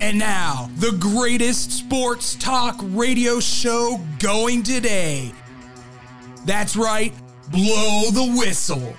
And 0.00 0.18
now, 0.18 0.70
the 0.76 0.92
greatest 1.00 1.72
sports 1.72 2.34
talk 2.36 2.76
radio 2.82 3.40
show 3.40 4.00
going 4.18 4.62
today. 4.62 5.32
That's 6.44 6.76
right, 6.76 7.12
Blow 7.50 8.10
the 8.10 8.34
Whistle. 8.38 8.94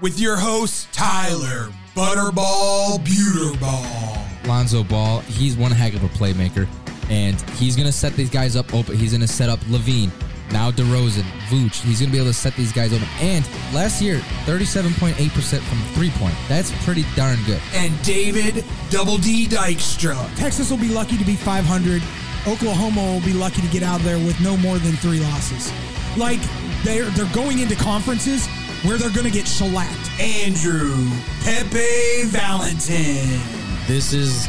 With 0.00 0.18
your 0.18 0.36
host, 0.36 0.92
Tyler 0.92 1.70
Butterball 1.94 2.98
Buterball. 2.98 4.46
Lonzo 4.46 4.84
Ball, 4.84 5.20
he's 5.20 5.56
one 5.56 5.70
heck 5.70 5.94
of 5.94 6.02
a 6.04 6.08
playmaker. 6.08 6.66
And 7.08 7.40
he's 7.52 7.76
going 7.76 7.86
to 7.86 7.92
set 7.92 8.14
these 8.14 8.30
guys 8.30 8.56
up 8.56 8.74
open. 8.74 8.96
He's 8.96 9.12
going 9.12 9.20
to 9.20 9.28
set 9.28 9.48
up 9.48 9.60
LaVine, 9.60 10.10
now 10.52 10.70
DeRozan, 10.70 11.22
Vooch. 11.48 11.80
He's 11.82 12.00
going 12.00 12.10
to 12.10 12.12
be 12.12 12.18
able 12.18 12.30
to 12.30 12.34
set 12.34 12.54
these 12.54 12.72
guys 12.72 12.92
open. 12.92 13.08
And 13.20 13.44
last 13.74 14.00
year, 14.00 14.18
37.8% 14.46 15.60
from 15.60 15.78
three 15.94 16.10
point. 16.10 16.34
That's 16.48 16.72
pretty 16.84 17.04
darn 17.14 17.38
good. 17.46 17.60
And 17.74 17.92
David 18.02 18.64
Double 18.90 19.18
D 19.18 19.46
Dykstra. 19.46 20.16
Texas 20.36 20.70
will 20.70 20.78
be 20.78 20.88
lucky 20.88 21.16
to 21.16 21.24
be 21.24 21.36
500. 21.36 22.02
Oklahoma 22.46 23.02
will 23.02 23.20
be 23.20 23.32
lucky 23.32 23.60
to 23.60 23.68
get 23.68 23.82
out 23.82 24.00
of 24.00 24.04
there 24.04 24.18
with 24.18 24.40
no 24.40 24.56
more 24.56 24.78
than 24.78 24.92
three 24.92 25.20
losses. 25.20 25.72
Like 26.16 26.40
they're 26.84 27.10
they're 27.10 27.34
going 27.34 27.58
into 27.58 27.74
conferences 27.74 28.46
where 28.84 28.96
they're 28.96 29.10
going 29.10 29.26
to 29.26 29.32
get 29.32 29.46
shellacked. 29.48 30.20
Andrew 30.20 31.10
Pepe 31.42 32.24
Valentin. 32.26 33.40
This 33.86 34.12
is 34.12 34.48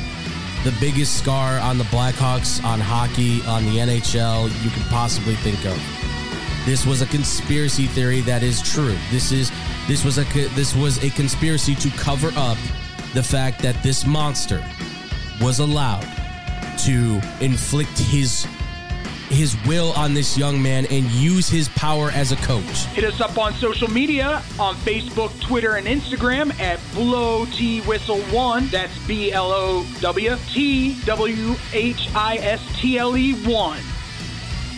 the 0.68 0.78
biggest 0.82 1.18
scar 1.18 1.60
on 1.60 1.78
the 1.78 1.86
Blackhawks, 1.86 2.62
on 2.62 2.78
hockey, 2.78 3.42
on 3.46 3.64
the 3.64 3.78
NHL 3.78 4.52
you 4.66 4.70
could 4.70 4.84
possibly 4.88 5.36
think 5.36 5.64
of. 5.66 5.82
This 6.66 6.86
was 6.86 7.02
a 7.02 7.06
conspiracy 7.06 7.86
theory 7.86 8.20
that 8.22 8.44
is 8.44 8.62
true. 8.62 8.98
This 9.10 9.32
is 9.32 9.50
this 9.88 10.04
was 10.04 10.18
a 10.18 10.26
this 10.56 10.76
was 10.76 11.02
a 11.06 11.10
conspiracy 11.12 11.74
to 11.76 11.90
cover 11.92 12.34
up 12.36 12.58
the 13.14 13.24
fact 13.24 13.62
that 13.62 13.82
this 13.82 14.06
monster 14.06 14.62
was 15.40 15.60
allowed 15.60 16.06
to 16.80 17.22
inflict 17.40 17.98
his 17.98 18.46
his 19.30 19.56
will 19.66 19.92
on 19.94 20.14
this 20.14 20.38
young 20.38 20.62
man 20.62 20.86
and 20.88 21.06
use 21.12 21.50
his 21.50 21.70
power 21.70 22.10
as 22.12 22.32
a 22.32 22.36
coach. 22.38 22.86
Hit 22.88 23.04
us 23.04 23.22
up 23.22 23.38
on 23.38 23.54
social 23.54 23.90
media 23.90 24.42
on 24.60 24.76
Facebook, 24.76 25.38
Twitter, 25.42 25.76
and 25.76 25.88
Instagram 25.88 26.58
at 26.60 26.80
Blow 26.94 27.46
T 27.46 27.82
Whistle 27.82 28.22
One. 28.24 28.68
That's 28.68 28.98
B 29.08 29.32
L 29.32 29.52
O 29.52 29.86
W 30.02 30.36
T 30.50 31.00
W 31.06 31.56
H 31.74 32.10
I 32.16 32.38
S 32.38 32.66
T 32.80 32.98
L 32.98 33.18
E 33.18 33.34
One. 33.46 33.80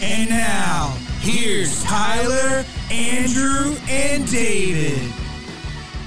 And 0.02 0.30
now, 0.30 0.96
here's 1.20 1.84
Tyler, 1.84 2.64
Andrew, 2.90 3.76
and 3.90 4.30
David. 4.32 5.29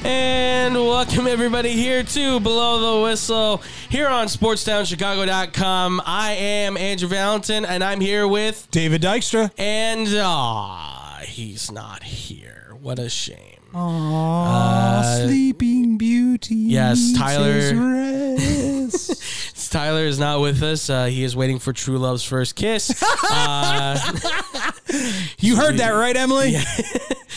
And 0.04 0.74
welcome 0.74 1.26
everybody 1.26 1.72
here 1.72 2.02
to 2.02 2.40
Below 2.40 2.96
the 2.96 3.02
Whistle 3.04 3.62
here 3.88 4.08
on 4.08 4.26
SportsTownChicago.com. 4.26 6.02
I 6.04 6.32
am 6.32 6.76
Andrew 6.76 7.08
Valentin 7.08 7.64
and 7.64 7.84
I'm 7.84 8.00
here 8.00 8.26
with 8.26 8.66
David 8.70 9.02
Dykstra. 9.02 9.50
and 9.58 10.08
ah, 10.16 11.20
he's 11.24 11.70
not 11.70 12.02
here. 12.02 12.74
What 12.80 12.98
a 12.98 13.08
shame. 13.08 13.38
Aww, 13.72 15.24
sleeping 15.26 15.96
beauty. 15.98 16.54
yes, 16.56 17.14
Tyler-. 17.16 17.72
Tyler 19.70 20.04
is 20.04 20.18
not 20.18 20.40
with 20.42 20.62
us. 20.62 20.90
Uh, 20.90 21.06
he 21.06 21.24
is 21.24 21.34
waiting 21.34 21.58
for 21.58 21.72
True 21.72 21.96
Love's 21.98 22.24
first 22.24 22.56
kiss. 22.56 23.02
Uh, 23.34 23.98
you 25.38 25.56
heard 25.56 25.78
that 25.78 25.88
right, 25.94 26.14
Emily? 26.14 26.54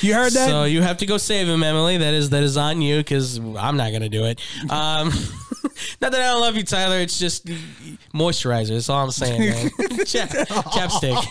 You 0.02 0.14
heard 0.14 0.32
that? 0.34 0.50
so 0.50 0.64
you 0.66 0.82
have 0.82 0.98
to 0.98 1.06
go 1.06 1.18
save 1.18 1.48
him, 1.48 1.64
Emily. 1.64 1.98
That 1.98 2.14
is 2.14 2.30
that 2.32 2.44
is 2.44 2.58
on 2.58 2.82
you 2.82 2.98
because 2.98 3.38
I'm 3.38 3.78
not 3.78 3.92
gonna 3.92 4.10
do 4.10 4.26
it. 4.26 4.42
Um, 4.64 5.10
not 6.02 6.12
that 6.12 6.16
I 6.16 6.32
don't 6.32 6.42
love 6.42 6.56
you, 6.56 6.64
Tyler. 6.64 7.00
It's 7.00 7.20
just 7.20 7.46
moisturizer. 8.14 8.70
That's 8.70 8.90
all 8.90 9.04
I'm 9.04 9.12
saying, 9.12 9.40
man. 9.40 9.70
Chap, 10.06 10.30
chapstick. 10.30 11.22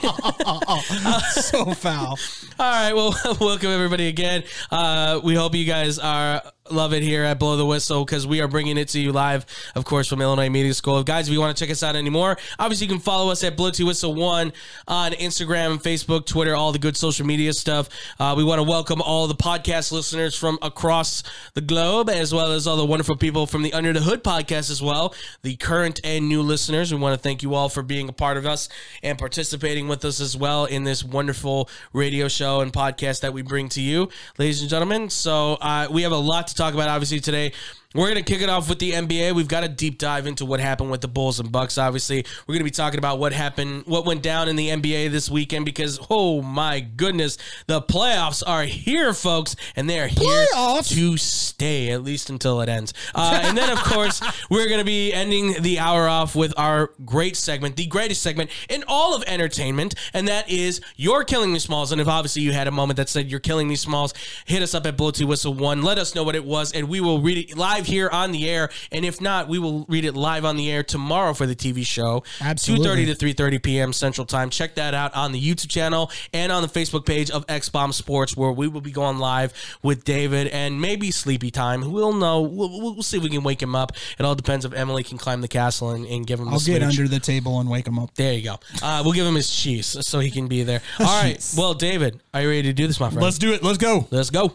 so 1.42 1.72
foul. 1.72 2.18
All 2.58 2.72
right. 2.72 2.92
Well, 2.92 3.14
welcome 3.40 3.70
everybody 3.70 4.08
again. 4.08 4.44
Uh, 4.70 5.20
we 5.22 5.34
hope 5.34 5.54
you 5.54 5.64
guys 5.64 5.98
are 5.98 6.42
love 6.70 6.94
it 6.94 7.02
here 7.02 7.24
at 7.24 7.38
Blow 7.38 7.56
the 7.56 7.66
Whistle 7.66 8.04
because 8.04 8.26
we 8.26 8.40
are 8.40 8.48
bringing 8.48 8.78
it 8.78 8.88
to 8.88 9.00
you 9.00 9.12
live, 9.12 9.44
of 9.74 9.84
course, 9.84 10.08
from 10.08 10.22
Illinois 10.22 10.48
Media 10.48 10.72
School. 10.72 11.02
Guys, 11.02 11.28
if 11.28 11.32
you 11.32 11.40
want 11.40 11.54
to 11.56 11.62
check 11.62 11.70
us 11.70 11.82
out 11.82 11.94
anymore, 11.94 12.38
obviously 12.58 12.86
you 12.86 12.92
can 12.92 13.00
follow 13.00 13.30
us 13.30 13.44
at 13.44 13.56
Blow 13.56 13.70
to 13.70 13.84
Whistle 13.84 14.14
One 14.14 14.52
on 14.88 15.12
Instagram, 15.12 15.82
Facebook, 15.82 16.24
Twitter, 16.26 16.54
all 16.54 16.72
the 16.72 16.78
good 16.78 16.96
social 16.96 17.26
media 17.26 17.52
stuff. 17.52 17.88
Uh, 18.18 18.34
we 18.36 18.44
want 18.44 18.53
to 18.56 18.62
welcome 18.62 19.02
all 19.02 19.26
the 19.26 19.34
podcast 19.34 19.90
listeners 19.90 20.34
from 20.34 20.58
across 20.62 21.22
the 21.54 21.60
globe, 21.60 22.08
as 22.08 22.32
well 22.32 22.52
as 22.52 22.66
all 22.66 22.76
the 22.76 22.84
wonderful 22.84 23.16
people 23.16 23.46
from 23.46 23.62
the 23.62 23.72
Under 23.72 23.92
the 23.92 24.00
Hood 24.00 24.22
podcast 24.22 24.70
as 24.70 24.80
well. 24.80 25.14
The 25.42 25.56
current 25.56 26.00
and 26.04 26.28
new 26.28 26.42
listeners, 26.42 26.92
we 26.92 27.00
want 27.00 27.14
to 27.14 27.22
thank 27.22 27.42
you 27.42 27.54
all 27.54 27.68
for 27.68 27.82
being 27.82 28.08
a 28.08 28.12
part 28.12 28.36
of 28.36 28.46
us 28.46 28.68
and 29.02 29.18
participating 29.18 29.88
with 29.88 30.04
us 30.04 30.20
as 30.20 30.36
well 30.36 30.66
in 30.66 30.84
this 30.84 31.02
wonderful 31.02 31.68
radio 31.92 32.28
show 32.28 32.60
and 32.60 32.72
podcast 32.72 33.20
that 33.22 33.32
we 33.32 33.42
bring 33.42 33.68
to 33.70 33.80
you, 33.80 34.08
ladies 34.38 34.60
and 34.60 34.70
gentlemen. 34.70 35.10
So 35.10 35.54
uh, 35.54 35.88
we 35.90 36.02
have 36.02 36.12
a 36.12 36.16
lot 36.16 36.46
to 36.48 36.54
talk 36.54 36.74
about, 36.74 36.88
obviously, 36.88 37.20
today. 37.20 37.52
We're 37.94 38.10
going 38.10 38.24
to 38.24 38.32
kick 38.32 38.42
it 38.42 38.48
off 38.48 38.68
with 38.68 38.80
the 38.80 38.90
NBA. 38.90 39.36
We've 39.36 39.46
got 39.46 39.62
a 39.62 39.68
deep 39.68 39.98
dive 39.98 40.26
into 40.26 40.44
what 40.44 40.58
happened 40.58 40.90
with 40.90 41.00
the 41.00 41.06
Bulls 41.06 41.38
and 41.38 41.52
Bucks. 41.52 41.78
Obviously, 41.78 42.26
we're 42.44 42.54
going 42.54 42.58
to 42.58 42.64
be 42.64 42.72
talking 42.72 42.98
about 42.98 43.20
what 43.20 43.32
happened, 43.32 43.84
what 43.86 44.04
went 44.04 44.20
down 44.20 44.48
in 44.48 44.56
the 44.56 44.70
NBA 44.70 45.12
this 45.12 45.30
weekend 45.30 45.64
because, 45.64 46.00
oh 46.10 46.42
my 46.42 46.80
goodness, 46.80 47.38
the 47.68 47.80
playoffs 47.80 48.42
are 48.44 48.64
here, 48.64 49.14
folks, 49.14 49.54
and 49.76 49.88
they 49.88 50.00
are 50.00 50.08
here 50.08 50.46
Playoffs? 50.52 50.92
to 50.92 51.16
stay, 51.16 51.90
at 51.92 52.02
least 52.02 52.30
until 52.30 52.60
it 52.62 52.68
ends. 52.68 52.92
Uh, 53.14 53.40
and 53.44 53.56
then, 53.56 53.70
of 53.70 53.78
course, 53.78 54.20
we're 54.50 54.66
going 54.66 54.80
to 54.80 54.84
be 54.84 55.12
ending 55.12 55.62
the 55.62 55.78
hour 55.78 56.08
off 56.08 56.34
with 56.34 56.52
our 56.58 56.90
great 57.04 57.36
segment, 57.36 57.76
the 57.76 57.86
greatest 57.86 58.22
segment 58.22 58.50
in 58.68 58.82
all 58.88 59.14
of 59.14 59.22
entertainment, 59.28 59.94
and 60.12 60.26
that 60.26 60.50
is 60.50 60.80
You're 60.96 61.22
Killing 61.22 61.52
Me 61.52 61.60
Smalls. 61.60 61.92
And 61.92 62.00
if 62.00 62.08
obviously 62.08 62.42
you 62.42 62.54
had 62.54 62.66
a 62.66 62.72
moment 62.72 62.96
that 62.96 63.08
said 63.08 63.30
You're 63.30 63.38
Killing 63.38 63.68
Me 63.68 63.76
Smalls, 63.76 64.14
hit 64.46 64.62
us 64.62 64.74
up 64.74 64.84
at 64.84 64.96
Blow 64.96 65.12
to 65.12 65.24
Whistle 65.26 65.54
1. 65.54 65.82
Let 65.82 65.98
us 65.98 66.16
know 66.16 66.24
what 66.24 66.34
it 66.34 66.44
was, 66.44 66.72
and 66.72 66.88
we 66.88 67.00
will 67.00 67.20
read 67.20 67.38
it 67.38 67.56
live 67.56 67.83
here 67.84 68.08
on 68.08 68.32
the 68.32 68.48
air. 68.48 68.70
And 68.92 69.04
if 69.04 69.20
not, 69.20 69.48
we 69.48 69.58
will 69.58 69.84
read 69.88 70.04
it 70.04 70.14
live 70.14 70.44
on 70.44 70.56
the 70.56 70.70
air 70.70 70.82
tomorrow 70.82 71.34
for 71.34 71.46
the 71.46 71.56
TV 71.56 71.84
show. 71.84 72.24
Absolutely. 72.40 73.06
2.30 73.06 73.18
to 73.18 73.26
3.30 73.44 73.62
p.m. 73.62 73.92
Central 73.92 74.26
Time. 74.26 74.50
Check 74.50 74.74
that 74.76 74.94
out 74.94 75.14
on 75.14 75.32
the 75.32 75.40
YouTube 75.40 75.70
channel 75.70 76.10
and 76.32 76.50
on 76.50 76.62
the 76.62 76.68
Facebook 76.68 77.06
page 77.06 77.30
of 77.30 77.44
X 77.48 77.68
Bomb 77.68 77.92
Sports, 77.92 78.36
where 78.36 78.52
we 78.52 78.68
will 78.68 78.80
be 78.80 78.92
going 78.92 79.18
live 79.18 79.52
with 79.82 80.04
David 80.04 80.48
and 80.48 80.80
maybe 80.80 81.10
Sleepy 81.10 81.50
Time. 81.50 81.92
We'll 81.92 82.12
know. 82.12 82.42
We'll, 82.42 82.80
we'll 82.80 83.02
see 83.02 83.16
if 83.18 83.22
we 83.22 83.30
can 83.30 83.42
wake 83.42 83.62
him 83.62 83.74
up. 83.74 83.92
It 84.18 84.24
all 84.24 84.34
depends 84.34 84.64
if 84.64 84.72
Emily 84.72 85.02
can 85.02 85.18
climb 85.18 85.40
the 85.40 85.48
castle 85.48 85.90
and, 85.90 86.06
and 86.06 86.26
give 86.26 86.40
him 86.40 86.48
I'll 86.48 86.60
get 86.60 86.82
under 86.82 87.08
the 87.08 87.20
table 87.20 87.60
and 87.60 87.68
wake 87.70 87.86
him 87.86 87.98
up. 87.98 88.14
There 88.14 88.32
you 88.32 88.42
go. 88.42 88.56
Uh, 88.82 89.02
we'll 89.04 89.14
give 89.14 89.26
him 89.26 89.34
his 89.34 89.50
cheese 89.50 89.96
so 90.06 90.20
he 90.20 90.30
can 90.30 90.48
be 90.48 90.62
there. 90.62 90.80
All 91.00 91.22
right. 91.22 91.54
Well, 91.56 91.74
David, 91.74 92.20
are 92.32 92.42
you 92.42 92.48
ready 92.48 92.62
to 92.62 92.72
do 92.72 92.86
this, 92.86 93.00
my 93.00 93.08
friend? 93.08 93.22
Let's 93.22 93.38
do 93.38 93.52
it. 93.52 93.62
Let's 93.62 93.78
go. 93.78 94.06
Let's 94.10 94.30
go. 94.30 94.54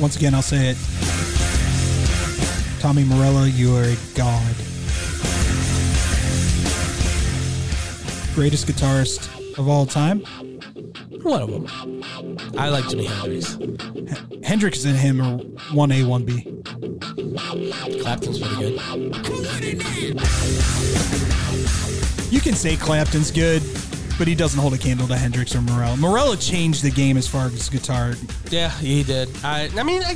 Once 0.00 0.16
again, 0.16 0.34
I'll 0.34 0.40
say 0.40 0.70
it. 0.70 0.76
Tommy 2.80 3.04
Morello, 3.04 3.44
you 3.44 3.76
are 3.76 3.82
a 3.82 3.96
god. 4.14 4.54
Greatest 8.34 8.66
guitarist 8.66 9.28
of 9.58 9.68
all 9.68 9.84
time. 9.84 10.20
One 11.22 11.42
of 11.42 11.50
them. 11.50 11.66
I 12.56 12.70
like 12.70 12.84
Jimi 12.84 13.04
Hendrix. 13.06 13.58
Hendrix 14.42 14.84
and 14.86 14.96
him 14.96 15.20
are 15.20 15.38
1A, 15.74 16.04
1B. 16.04 16.46
Clapton's 18.00 18.38
pretty 18.38 18.56
good. 18.56 18.80
You 22.32 22.40
can 22.40 22.54
say 22.54 22.76
Clapton's 22.76 23.30
good, 23.30 23.62
but 24.20 24.28
he 24.28 24.34
doesn't 24.34 24.60
hold 24.60 24.74
a 24.74 24.78
candle 24.78 25.06
to 25.06 25.16
Hendrix 25.16 25.56
or 25.56 25.62
Morello. 25.62 25.96
Morello 25.96 26.36
changed 26.36 26.82
the 26.82 26.90
game 26.90 27.16
as 27.16 27.26
far 27.26 27.46
as 27.46 27.70
guitar. 27.70 28.12
Yeah, 28.50 28.68
he 28.68 29.02
did. 29.02 29.30
I, 29.42 29.70
I 29.74 29.82
mean, 29.82 30.02
I, 30.02 30.14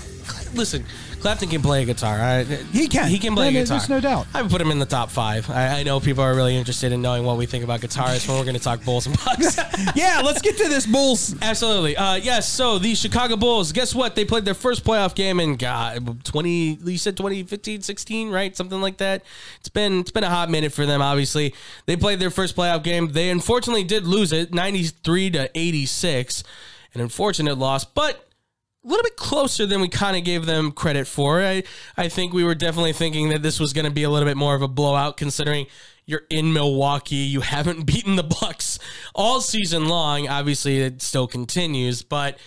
listen, 0.52 0.84
Clapton 1.24 1.48
can 1.48 1.62
play 1.62 1.82
a 1.82 1.86
guitar. 1.86 2.20
I, 2.20 2.44
He 2.44 2.86
can. 2.86 3.08
He 3.08 3.18
can 3.18 3.34
play 3.34 3.50
No, 3.50 3.58
a 3.60 3.62
guitar. 3.62 3.78
there's 3.78 3.88
no 3.88 3.98
doubt. 3.98 4.26
I 4.34 4.42
would 4.42 4.50
put 4.50 4.60
him 4.60 4.70
in 4.70 4.78
the 4.78 4.84
top 4.84 5.08
five. 5.08 5.48
I, 5.48 5.80
I 5.80 5.82
know 5.82 5.98
people 5.98 6.22
are 6.22 6.34
really 6.34 6.54
interested 6.54 6.92
in 6.92 7.00
knowing 7.00 7.24
what 7.24 7.38
we 7.38 7.46
think 7.46 7.64
about 7.64 7.80
guitarists 7.80 8.28
when 8.28 8.36
we're 8.36 8.44
going 8.44 8.56
to 8.56 8.62
talk 8.62 8.84
Bulls 8.84 9.06
and 9.06 9.16
Bucks. 9.24 9.56
Yeah, 9.96 10.20
let's 10.22 10.42
get 10.42 10.58
to 10.58 10.68
this 10.68 10.84
Bulls. 10.86 11.34
Absolutely. 11.40 11.96
Uh, 11.96 12.16
yes. 12.16 12.46
So 12.46 12.78
the 12.78 12.94
Chicago 12.94 13.36
Bulls, 13.36 13.72
guess 13.72 13.94
what? 13.94 14.14
They 14.14 14.26
played 14.26 14.44
their 14.44 14.52
first 14.52 14.84
playoff 14.84 15.14
game 15.14 15.40
in 15.40 15.56
God, 15.56 16.22
20, 16.26 16.50
you 16.84 16.98
said 16.98 17.16
2015, 17.16 17.80
16, 17.80 18.30
right? 18.30 18.54
Something 18.54 18.82
like 18.82 18.98
that. 18.98 19.22
It's 19.60 19.70
been, 19.70 20.00
it's 20.00 20.10
been 20.10 20.24
a 20.24 20.30
hot 20.30 20.50
minute 20.50 20.72
for 20.72 20.84
them, 20.84 21.00
obviously. 21.00 21.54
They 21.86 21.96
played 21.96 22.20
their 22.20 22.30
first 22.30 22.54
playoff 22.54 22.82
game. 22.82 23.12
They 23.12 23.30
unfortunately 23.30 23.84
did 23.84 24.06
lose 24.06 24.30
it 24.30 24.52
93 24.52 25.30
to 25.30 25.50
86. 25.58 26.44
An 26.94 27.00
unfortunate 27.00 27.56
loss, 27.58 27.84
but 27.86 28.28
a 28.84 28.88
little 28.88 29.02
bit 29.02 29.16
closer 29.16 29.66
than 29.66 29.80
we 29.80 29.88
kind 29.88 30.16
of 30.16 30.24
gave 30.24 30.46
them 30.46 30.72
credit 30.72 31.06
for. 31.06 31.42
I 31.42 31.62
I 31.96 32.08
think 32.08 32.32
we 32.32 32.44
were 32.44 32.54
definitely 32.54 32.92
thinking 32.92 33.30
that 33.30 33.42
this 33.42 33.58
was 33.58 33.72
going 33.72 33.86
to 33.86 33.90
be 33.90 34.02
a 34.02 34.10
little 34.10 34.28
bit 34.28 34.36
more 34.36 34.54
of 34.54 34.62
a 34.62 34.68
blowout, 34.68 35.16
considering 35.16 35.66
you're 36.06 36.24
in 36.28 36.52
Milwaukee. 36.52 37.16
You 37.16 37.40
haven't 37.40 37.84
beaten 37.86 38.16
the 38.16 38.22
Bucks 38.22 38.78
all 39.14 39.40
season 39.40 39.86
long. 39.86 40.28
Obviously, 40.28 40.80
it 40.80 41.02
still 41.02 41.26
continues, 41.26 42.02
but 42.02 42.38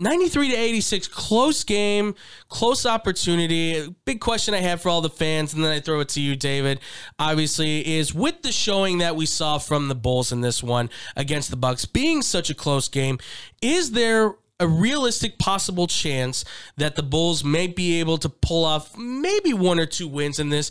93 0.00 0.50
to 0.50 0.56
86, 0.56 1.08
close 1.08 1.62
game, 1.62 2.16
close 2.48 2.84
opportunity. 2.84 3.94
Big 4.04 4.20
question 4.20 4.52
I 4.52 4.58
have 4.58 4.82
for 4.82 4.88
all 4.88 5.00
the 5.00 5.08
fans, 5.08 5.54
and 5.54 5.62
then 5.62 5.70
I 5.70 5.78
throw 5.78 6.00
it 6.00 6.08
to 6.10 6.20
you, 6.20 6.34
David. 6.34 6.80
Obviously, 7.20 7.86
is 7.86 8.12
with 8.12 8.42
the 8.42 8.50
showing 8.50 8.98
that 8.98 9.14
we 9.14 9.26
saw 9.26 9.58
from 9.58 9.86
the 9.86 9.94
Bulls 9.94 10.32
in 10.32 10.40
this 10.40 10.60
one 10.60 10.90
against 11.14 11.50
the 11.50 11.56
Bucks 11.56 11.84
being 11.84 12.20
such 12.20 12.50
a 12.50 12.54
close 12.54 12.88
game, 12.88 13.18
is 13.60 13.92
there 13.92 14.34
a 14.62 14.68
realistic 14.68 15.38
possible 15.38 15.86
chance 15.86 16.44
that 16.76 16.94
the 16.94 17.02
Bulls 17.02 17.42
may 17.42 17.66
be 17.66 17.98
able 18.00 18.16
to 18.18 18.28
pull 18.28 18.64
off 18.64 18.96
maybe 18.96 19.52
one 19.52 19.78
or 19.78 19.86
two 19.86 20.06
wins 20.06 20.38
in 20.38 20.48
this? 20.48 20.70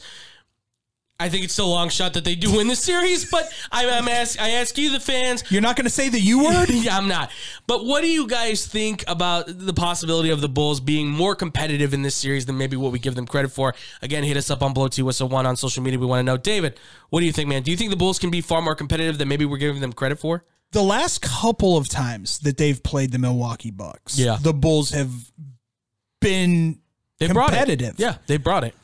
I 1.20 1.30
think 1.30 1.44
it's 1.44 1.54
still 1.54 1.68
a 1.68 1.70
long 1.70 1.90
shot 1.90 2.16
that 2.16 2.24
they 2.24 2.34
do 2.34 2.58
win 2.58 2.68
the 2.68 2.76
series, 2.76 3.30
but 3.30 3.44
I, 3.72 3.88
I'm 3.88 4.08
ask, 4.08 4.42
I 4.42 4.50
ask 4.52 4.76
you, 4.76 4.92
the 4.92 5.00
fans, 5.00 5.44
You're 5.52 5.62
not 5.62 5.76
going 5.76 5.86
to 5.86 5.92
say 5.92 6.10
the 6.10 6.20
U 6.20 6.44
word? 6.46 6.70
yeah, 6.72 6.98
I'm 6.98 7.08
not. 7.08 7.30
But 7.68 7.86
what 7.86 8.02
do 8.02 8.08
you 8.10 8.26
guys 8.26 8.66
think 8.66 9.04
about 9.08 9.46
the 9.48 9.74
possibility 9.74 10.32
of 10.32 10.42
the 10.42 10.50
Bulls 10.50 10.80
being 10.80 11.08
more 11.08 11.36
competitive 11.36 11.94
in 11.94 12.02
this 12.02 12.16
series 12.16 12.48
than 12.48 12.58
maybe 12.58 12.76
what 12.76 12.92
we 12.92 12.98
give 12.98 13.14
them 13.14 13.28
credit 13.28 13.52
for? 13.52 13.76
Again, 14.02 14.24
hit 14.24 14.36
us 14.36 14.50
up 14.50 14.64
on 14.64 14.74
Blow 14.74 14.88
T 14.88 15.04
Whistle 15.04 15.30
One 15.30 15.46
on 15.46 15.56
social 15.58 15.84
media. 15.84 16.00
We 16.00 16.08
want 16.08 16.22
to 16.22 16.24
know, 16.24 16.38
David. 16.38 16.80
What 17.12 17.20
do 17.20 17.28
you 17.28 17.32
think, 17.34 17.48
man? 17.48 17.62
Do 17.62 17.70
you 17.70 17.78
think 17.78 17.92
the 17.92 17.98
Bulls 17.98 18.18
can 18.18 18.32
be 18.32 18.42
far 18.42 18.64
more 18.64 18.74
competitive 18.74 19.20
than 19.20 19.28
maybe 19.28 19.46
we're 19.46 19.58
giving 19.58 19.80
them 19.80 19.94
credit 19.94 20.18
for? 20.18 20.44
The 20.72 20.82
last 20.84 21.22
couple 21.22 21.78
of 21.78 21.90
times 21.90 22.40
that 22.40 22.58
they've 22.58 22.82
played 22.82 23.12
the 23.12 23.20
Milwaukee 23.20 23.72
Bucks, 23.72 24.18
Yeah. 24.18 24.38
the 24.42 24.54
Bulls 24.54 24.92
have 24.92 25.12
been 26.20 26.80
They 27.20 27.28
brought 27.28 27.50
competitive. 27.50 27.96
it. 27.96 28.00
Yeah, 28.00 28.16
they 28.28 28.38
brought 28.38 28.64
it. 28.64 28.76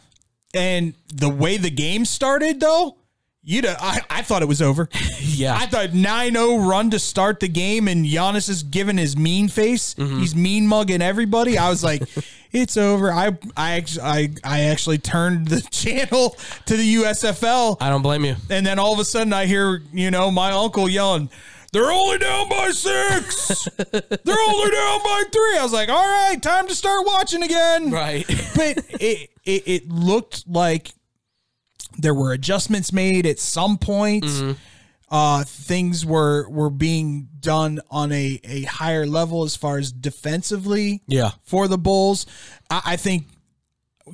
And 0.54 0.94
the 1.14 1.30
way 1.30 1.58
the 1.58 1.70
game 1.70 2.06
started, 2.06 2.60
though, 2.60 2.98
you 3.44 3.62
know, 3.62 3.76
I, 3.80 4.02
I 4.10 4.22
thought 4.24 4.42
it 4.42 4.48
was 4.48 4.62
over. 4.62 4.90
Yeah, 5.30 5.56
I 5.56 5.68
thought 5.68 5.90
9-0 5.90 6.68
run 6.68 6.90
to 6.92 6.98
start 7.00 7.42
the 7.42 7.48
game, 7.48 7.88
and 7.88 8.06
Giannis 8.06 8.50
is 8.50 8.64
giving 8.64 8.98
his 8.98 9.16
mean 9.16 9.50
face. 9.50 9.94
Mm-hmm. 9.94 10.20
He's 10.20 10.34
mean 10.36 10.66
mugging 10.66 11.02
everybody. 11.02 11.60
I 11.60 11.70
was 11.70 11.84
like, 11.84 12.04
it's 12.52 12.76
over. 12.76 13.12
I 13.12 13.38
I 13.56 13.74
actually 13.74 14.04
I, 14.04 14.30
I 14.44 14.60
actually 14.62 14.98
turned 14.98 15.50
the 15.50 15.62
channel 15.72 16.36
to 16.66 16.76
the 16.78 16.96
USFL, 16.96 17.78
I 17.82 17.90
don't 17.90 18.02
blame 18.02 18.26
you. 18.26 18.36
and 18.50 18.66
then 18.66 18.80
all 18.80 18.94
of 18.94 19.00
a 19.00 19.06
sudden 19.06 19.32
I 19.32 19.46
hear 19.46 19.84
you 19.94 20.10
know 20.10 20.32
my 20.32 20.52
uncle 20.52 20.90
yelling. 20.90 21.30
They're 21.74 21.92
only 21.92 22.18
down 22.18 22.50
by 22.50 22.70
six. 22.72 23.66
They're 23.78 24.38
only 24.50 24.72
down 24.72 25.00
by 25.04 25.24
three. 25.32 25.58
I 25.58 25.60
was 25.64 25.74
like, 25.74 25.90
all 25.90 25.96
right, 26.06 26.42
time 26.42 26.68
to 26.68 26.76
start 26.76 27.06
watching 27.06 27.44
again 27.44 27.92
Right. 27.92 28.26
but 28.56 28.78
it, 29.02 29.30
it 29.44 29.64
it 29.68 29.90
looked 29.90 30.48
like 30.48 30.94
there 31.98 32.14
were 32.14 32.32
adjustments 32.32 32.94
made 32.94 33.26
at 33.26 33.40
some 33.40 33.78
point. 33.78 34.26
Uh, 35.10 35.44
things 35.46 36.06
were 36.06 36.50
were 36.50 36.70
being 36.70 37.30
done 37.40 37.80
on 37.90 38.12
a, 38.12 38.40
a 38.44 38.64
higher 38.64 39.06
level 39.06 39.44
as 39.44 39.56
far 39.56 39.78
as 39.78 39.92
defensively 39.92 41.02
Yeah. 41.08 41.32
for 41.44 41.68
the 41.68 41.78
Bulls. 41.78 42.26
I, 42.70 42.82
I 42.86 42.96
think 42.98 43.26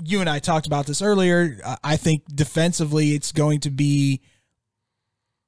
you 0.04 0.22
and 0.22 0.30
I 0.30 0.40
talked 0.40 0.66
about 0.68 0.86
this 0.88 1.02
earlier. 1.02 1.58
I 1.84 1.98
think 1.98 2.24
defensively, 2.34 3.14
it's 3.14 3.32
going 3.32 3.60
to 3.62 3.70
be 3.72 4.22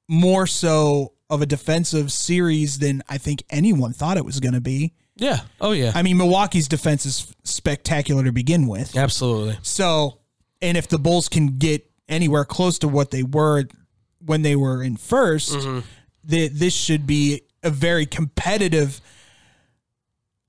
more 0.08 0.46
so 0.46 1.12
of 1.28 1.42
a 1.42 1.46
defensive 1.46 2.12
series 2.12 2.78
than 2.78 3.02
I 3.08 3.18
think 3.18 3.42
anyone 3.50 3.92
thought 3.92 4.16
it 4.16 4.24
was 4.24 4.40
going 4.40 4.54
to 4.54 4.60
be. 4.60 4.92
Yeah. 5.16 5.40
Oh 5.60 5.72
yeah. 5.72 5.92
I 5.94 6.02
mean, 6.02 6.18
Milwaukee's 6.18 6.68
defense 6.68 7.06
is 7.06 7.34
spectacular 7.42 8.24
to 8.24 8.32
begin 8.32 8.66
with. 8.66 8.96
Absolutely. 8.96 9.58
So, 9.62 10.18
and 10.60 10.76
if 10.76 10.88
the 10.88 10.98
Bulls 10.98 11.28
can 11.28 11.58
get 11.58 11.90
anywhere 12.08 12.44
close 12.44 12.78
to 12.80 12.88
what 12.88 13.10
they 13.10 13.22
were 13.22 13.64
when 14.24 14.42
they 14.42 14.56
were 14.56 14.82
in 14.82 14.96
1st 14.96 15.56
mm-hmm. 15.56 15.80
th- 16.28 16.52
this 16.52 16.74
should 16.74 17.06
be 17.06 17.42
a 17.62 17.70
very 17.70 18.06
competitive 18.06 19.00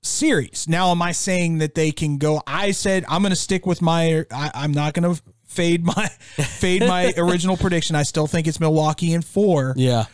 series. 0.02 0.66
Now, 0.68 0.90
am 0.90 1.02
I 1.02 1.12
saying 1.12 1.58
that 1.58 1.74
they 1.74 1.90
can 1.90 2.18
go? 2.18 2.42
I 2.46 2.70
said 2.70 3.04
I'm 3.08 3.22
going 3.22 3.30
to 3.30 3.36
stick 3.36 3.66
with 3.66 3.82
my. 3.82 4.24
I, 4.30 4.50
I'm 4.54 4.72
not 4.72 4.94
going 4.94 5.14
to 5.14 5.22
fade 5.46 5.84
my 5.84 6.06
fade 6.36 6.82
my 6.82 7.12
original 7.16 7.56
prediction. 7.56 7.96
I 7.96 8.02
still 8.02 8.26
think 8.26 8.46
it's 8.46 8.60
Milwaukee 8.60 9.12
in 9.12 9.22
four 9.22 9.74
Yeah. 9.76 10.04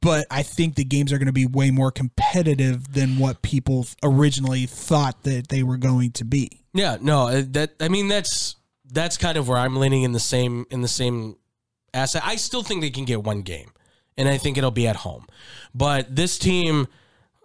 But 0.00 0.26
I 0.30 0.42
think 0.42 0.76
the 0.76 0.84
games 0.84 1.12
are 1.12 1.18
going 1.18 1.26
to 1.26 1.32
be 1.32 1.46
way 1.46 1.70
more 1.70 1.90
competitive 1.90 2.92
than 2.92 3.18
what 3.18 3.42
people 3.42 3.86
originally 4.02 4.66
thought 4.66 5.22
that 5.24 5.48
they 5.48 5.62
were 5.62 5.76
going 5.76 6.12
to 6.12 6.24
be. 6.24 6.62
Yeah, 6.72 6.96
no, 7.00 7.28
uh, 7.28 7.42
that 7.50 7.74
I 7.80 7.88
mean 7.88 8.08
that's 8.08 8.56
that's 8.90 9.16
kind 9.16 9.36
of 9.36 9.48
where 9.48 9.58
I'm 9.58 9.76
leaning 9.76 10.02
in 10.02 10.12
the 10.12 10.20
same 10.20 10.66
in 10.70 10.80
the 10.80 10.88
same 10.88 11.36
asset. 11.92 12.22
I 12.24 12.36
still 12.36 12.62
think 12.62 12.80
they 12.80 12.90
can 12.90 13.04
get 13.04 13.22
one 13.22 13.42
game, 13.42 13.70
and 14.16 14.28
I 14.28 14.38
think 14.38 14.56
it'll 14.56 14.70
be 14.70 14.86
at 14.86 14.96
home. 14.96 15.26
But 15.74 16.14
this 16.14 16.38
team, 16.38 16.88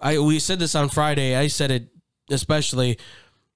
I 0.02 0.18
we 0.20 0.40
said 0.40 0.60
this 0.60 0.76
on 0.76 0.90
Friday. 0.90 1.36
I 1.36 1.48
said 1.48 1.72
it 1.72 1.88
especially. 2.30 2.98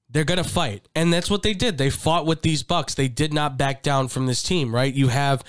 They're 0.09 0.25
gonna 0.25 0.43
fight, 0.43 0.87
and 0.93 1.11
that's 1.11 1.31
what 1.31 1.41
they 1.41 1.53
did. 1.53 1.79
They 1.79 1.89
fought 1.89 2.27
with 2.27 2.43
these 2.43 2.61
Bucks. 2.61 2.93
They 2.93 3.07
did 3.07 3.33
not 3.33 3.57
back 3.57 3.81
down 3.81 4.09
from 4.09 4.27
this 4.27 4.43
team. 4.43 4.75
Right? 4.75 4.93
You 4.93 5.07
have 5.07 5.43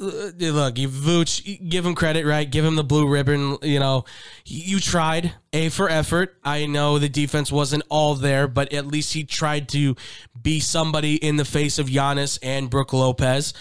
Uh, 0.00 0.06
uh, 0.06 0.30
look, 0.38 0.78
you 0.78 0.88
Vooch, 0.88 1.68
give 1.68 1.84
him 1.84 1.94
credit, 1.94 2.24
right? 2.24 2.50
Give 2.50 2.64
him 2.64 2.76
the 2.76 2.84
blue 2.84 3.06
ribbon. 3.06 3.58
You 3.62 3.78
know, 3.78 4.04
you 4.46 4.80
tried 4.80 5.32
a 5.52 5.68
for 5.68 5.88
effort. 5.88 6.36
I 6.42 6.66
know 6.66 6.98
the 6.98 7.08
defense 7.08 7.52
wasn't 7.52 7.82
all 7.88 8.14
there, 8.14 8.48
but 8.48 8.72
at 8.72 8.86
least 8.86 9.12
he 9.12 9.24
tried 9.24 9.68
to 9.70 9.96
be 10.40 10.60
somebody 10.60 11.16
in 11.16 11.36
the 11.36 11.44
face 11.44 11.78
of 11.78 11.88
Giannis 11.88 12.38
and 12.42 12.70
Brook 12.70 12.92
Lopez. 12.92 13.52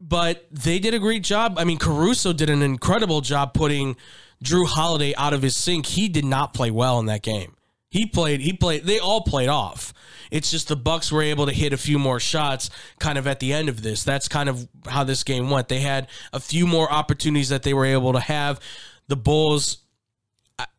But 0.00 0.46
they 0.50 0.78
did 0.78 0.94
a 0.94 0.98
great 0.98 1.24
job. 1.24 1.58
I 1.58 1.64
mean, 1.64 1.78
Caruso 1.78 2.32
did 2.32 2.50
an 2.50 2.62
incredible 2.62 3.20
job 3.20 3.54
putting 3.54 3.96
Jrue 4.44 4.66
Holiday 4.66 5.14
out 5.16 5.32
of 5.32 5.42
his 5.42 5.56
sync. 5.56 5.86
He 5.86 6.08
did 6.08 6.24
not 6.24 6.54
play 6.54 6.70
well 6.70 6.98
in 7.00 7.06
that 7.06 7.22
game. 7.22 7.53
He 7.94 8.06
played. 8.06 8.40
He 8.40 8.52
played. 8.52 8.82
They 8.82 8.98
all 8.98 9.20
played 9.20 9.48
off. 9.48 9.94
It's 10.32 10.50
just 10.50 10.66
the 10.66 10.74
Bucks 10.74 11.12
were 11.12 11.22
able 11.22 11.46
to 11.46 11.52
hit 11.52 11.72
a 11.72 11.76
few 11.76 11.96
more 11.96 12.18
shots, 12.18 12.68
kind 12.98 13.16
of 13.16 13.28
at 13.28 13.38
the 13.38 13.52
end 13.52 13.68
of 13.68 13.82
this. 13.84 14.02
That's 14.02 14.26
kind 14.26 14.48
of 14.48 14.66
how 14.84 15.04
this 15.04 15.22
game 15.22 15.48
went. 15.48 15.68
They 15.68 15.78
had 15.78 16.08
a 16.32 16.40
few 16.40 16.66
more 16.66 16.90
opportunities 16.90 17.50
that 17.50 17.62
they 17.62 17.72
were 17.72 17.84
able 17.84 18.12
to 18.14 18.18
have. 18.18 18.58
The 19.06 19.14
Bulls, 19.14 19.76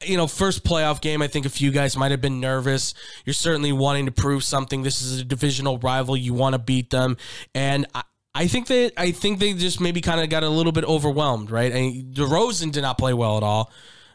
you 0.04 0.18
know, 0.18 0.28
first 0.28 0.66
playoff 0.66 1.00
game. 1.00 1.22
I 1.22 1.28
think 1.28 1.46
a 1.46 1.50
few 1.50 1.72
guys 1.72 1.96
might 1.96 2.12
have 2.12 2.20
been 2.20 2.42
nervous. 2.42 2.94
You're 3.24 3.34
certainly 3.34 3.72
wanting 3.72 4.08
to 4.08 4.12
prove 4.12 4.44
something. 4.44 4.84
This 4.84 5.02
is 5.02 5.22
a 5.22 5.24
divisional 5.24 5.78
rival. 5.78 6.18
You 6.18 6.34
want 6.34 6.52
to 6.52 6.60
beat 6.60 6.90
them, 6.90 7.16
and. 7.56 7.88
I, 7.96 8.04
I 8.38 8.48
think 8.48 8.68
they, 8.68 8.92
I 8.98 9.12
think 9.12 9.40
they 9.40 9.54
just 9.54 9.80
maybe 9.80 10.02
kind 10.02 10.20
of 10.20 10.30
got 10.30 10.44
a 10.44 10.50
little 10.50 10.74
bit 10.74 10.84
overwhelmed, 10.84 11.52
right? 11.52 11.74
Mean, 11.74 12.12
DeRozan 12.14 12.74
did 12.74 12.82
not 12.82 12.98
play 12.98 13.14
well 13.14 13.38
at 13.38 13.44
all. 13.44 13.72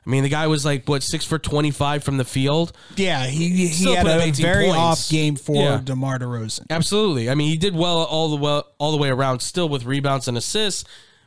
I 0.06 0.10
mean, 0.10 0.22
the 0.22 0.28
guy 0.30 0.46
was 0.46 0.64
like 0.64 0.88
what 0.88 1.02
six 1.02 1.24
for 1.24 1.38
twenty 1.38 1.70
five 1.70 2.02
from 2.02 2.16
the 2.16 2.24
field. 2.24 2.72
Yeah, 2.96 3.26
he 3.26 3.66
he 3.68 3.94
had 3.94 4.06
a 4.06 4.22
18 4.22 4.42
very 4.42 4.66
points. 4.66 4.78
off 4.78 5.08
game 5.10 5.36
for 5.36 5.54
Yeah. 5.56 5.80
DeMar 5.84 6.18
DeRozan. 6.18 6.66
Absolutely. 6.70 7.28
I 7.28 7.34
mean, 7.34 7.48
he 7.50 7.56
did 7.58 7.74
well 7.76 7.98
all 7.98 8.30
the 8.30 8.36
well 8.36 8.66
all 8.78 8.92
the 8.92 8.96
way 8.98 9.10
around, 9.10 9.40
still 9.40 9.68
with 9.68 9.84
rebounds 9.84 10.26
and 10.26 10.36
assists, 10.38 10.84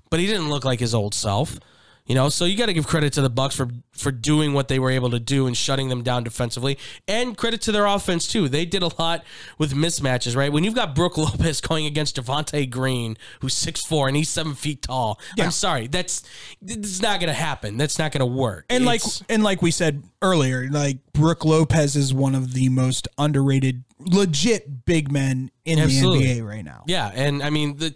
but 0.09 0.19
he 0.19 0.25
didn't 0.25 0.49
look 0.49 0.65
like 0.65 0.79
his 0.79 0.93
old 0.95 1.13
self. 1.13 1.59
You 2.05 2.15
know, 2.15 2.27
so 2.27 2.43
you 2.43 2.57
got 2.57 2.65
to 2.65 2.73
give 2.73 2.85
credit 2.85 3.13
to 3.13 3.21
the 3.21 3.29
Bucks 3.29 3.55
for 3.55 3.69
for 3.93 4.11
doing 4.11 4.53
what 4.53 4.67
they 4.67 4.77
were 4.77 4.89
able 4.89 5.09
to 5.11 5.19
do 5.19 5.47
and 5.47 5.55
shutting 5.55 5.87
them 5.87 6.03
down 6.03 6.23
defensively, 6.23 6.77
and 7.07 7.37
credit 7.37 7.61
to 7.61 7.71
their 7.71 7.85
offense 7.85 8.27
too. 8.27 8.49
They 8.49 8.65
did 8.65 8.83
a 8.83 8.89
lot 8.99 9.23
with 9.57 9.73
mismatches, 9.73 10.35
right? 10.35 10.51
When 10.51 10.65
you've 10.65 10.75
got 10.75 10.95
Brook 10.95 11.17
Lopez 11.17 11.61
going 11.61 11.85
against 11.85 12.17
Javonte 12.17 12.69
Green, 12.69 13.17
who's 13.39 13.53
six 13.53 13.85
four 13.85 14.09
and 14.09 14.17
he's 14.17 14.27
seven 14.27 14.53
feet 14.53 14.81
tall, 14.81 15.17
I'm 15.39 15.51
sorry, 15.51 15.87
that's 15.87 16.23
it's 16.61 17.01
not 17.01 17.21
going 17.21 17.29
to 17.29 17.33
happen. 17.33 17.77
That's 17.77 17.97
not 17.97 18.11
going 18.11 18.19
to 18.19 18.25
work. 18.25 18.65
And 18.69 18.83
like 18.83 19.01
and 19.29 19.41
like 19.41 19.61
we 19.61 19.71
said 19.71 20.03
earlier, 20.21 20.67
like 20.69 20.97
Brook 21.13 21.45
Lopez 21.45 21.95
is 21.95 22.13
one 22.13 22.35
of 22.35 22.53
the 22.53 22.67
most 22.67 23.07
underrated, 23.17 23.85
legit 23.99 24.85
big 24.85 25.09
men 25.09 25.51
in 25.63 25.79
Absolutely. 25.79 26.33
the 26.33 26.41
NBA 26.41 26.47
right 26.47 26.65
now. 26.65 26.83
Yeah, 26.85 27.11
and 27.13 27.41
I 27.41 27.49
mean, 27.49 27.77
the, 27.77 27.95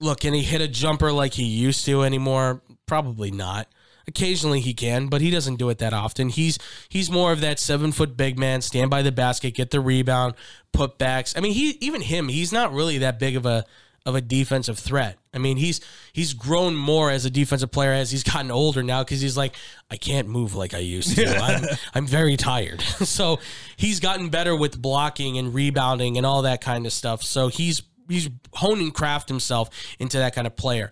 look, 0.00 0.20
can 0.20 0.34
he 0.34 0.42
hit 0.42 0.60
a 0.60 0.68
jumper 0.68 1.12
like 1.12 1.34
he 1.34 1.44
used 1.44 1.84
to 1.86 2.02
anymore? 2.02 2.62
Probably 2.86 3.30
not. 3.30 3.68
Occasionally 4.08 4.60
he 4.60 4.72
can, 4.72 5.08
but 5.08 5.20
he 5.20 5.30
doesn't 5.30 5.56
do 5.56 5.68
it 5.68 5.78
that 5.78 5.92
often. 5.92 6.28
He's 6.28 6.58
he's 6.88 7.10
more 7.10 7.32
of 7.32 7.40
that 7.40 7.58
seven 7.58 7.90
foot 7.90 8.16
big 8.16 8.38
man, 8.38 8.62
stand 8.62 8.88
by 8.88 9.02
the 9.02 9.10
basket, 9.10 9.54
get 9.54 9.72
the 9.72 9.80
rebound, 9.80 10.34
put 10.72 10.96
backs. 10.96 11.34
I 11.36 11.40
mean, 11.40 11.52
he 11.52 11.76
even 11.80 12.02
him, 12.02 12.28
he's 12.28 12.52
not 12.52 12.72
really 12.72 12.98
that 12.98 13.18
big 13.18 13.34
of 13.34 13.46
a 13.46 13.64
of 14.06 14.14
a 14.14 14.20
defensive 14.20 14.78
threat. 14.78 15.18
I 15.34 15.38
mean, 15.38 15.56
he's 15.56 15.80
he's 16.12 16.34
grown 16.34 16.76
more 16.76 17.10
as 17.10 17.24
a 17.24 17.30
defensive 17.30 17.72
player 17.72 17.92
as 17.92 18.12
he's 18.12 18.22
gotten 18.22 18.52
older 18.52 18.84
now 18.84 19.02
because 19.02 19.20
he's 19.20 19.36
like, 19.36 19.56
I 19.90 19.96
can't 19.96 20.28
move 20.28 20.54
like 20.54 20.72
I 20.72 20.78
used 20.78 21.16
to. 21.16 21.26
I'm 21.42 21.64
I'm 21.92 22.06
very 22.06 22.36
tired. 22.36 22.80
so 22.82 23.40
he's 23.76 23.98
gotten 23.98 24.28
better 24.28 24.54
with 24.54 24.80
blocking 24.80 25.36
and 25.36 25.52
rebounding 25.52 26.16
and 26.16 26.24
all 26.24 26.42
that 26.42 26.60
kind 26.60 26.86
of 26.86 26.92
stuff. 26.92 27.24
So 27.24 27.48
he's 27.48 27.82
he's 28.08 28.28
honing 28.54 28.90
craft 28.90 29.28
himself 29.28 29.70
into 29.98 30.18
that 30.18 30.34
kind 30.34 30.46
of 30.46 30.56
player. 30.56 30.90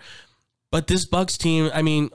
But 0.71 0.87
this 0.87 1.05
Bucks 1.05 1.37
team, 1.39 1.71
I 1.73 1.83
mean, 1.83 2.11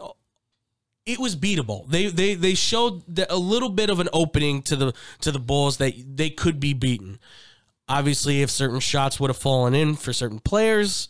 it 1.05 1.19
was 1.19 1.35
beatable. 1.35 1.87
They 1.87 2.07
they 2.07 2.35
they 2.35 2.53
showed 2.53 3.03
the, 3.07 3.31
a 3.33 3.37
little 3.37 3.69
bit 3.69 3.89
of 3.89 3.99
an 3.99 4.09
opening 4.13 4.61
to 4.63 4.75
the 4.75 4.93
to 5.21 5.31
the 5.31 5.39
Bulls 5.39 5.77
that 5.77 5.93
they 6.15 6.29
could 6.29 6.59
be 6.59 6.73
beaten. 6.73 7.19
Obviously, 7.87 8.41
if 8.41 8.51
certain 8.51 8.79
shots 8.79 9.19
would 9.19 9.29
have 9.29 9.37
fallen 9.37 9.73
in 9.73 9.95
for 9.95 10.13
certain 10.13 10.39
players, 10.39 11.07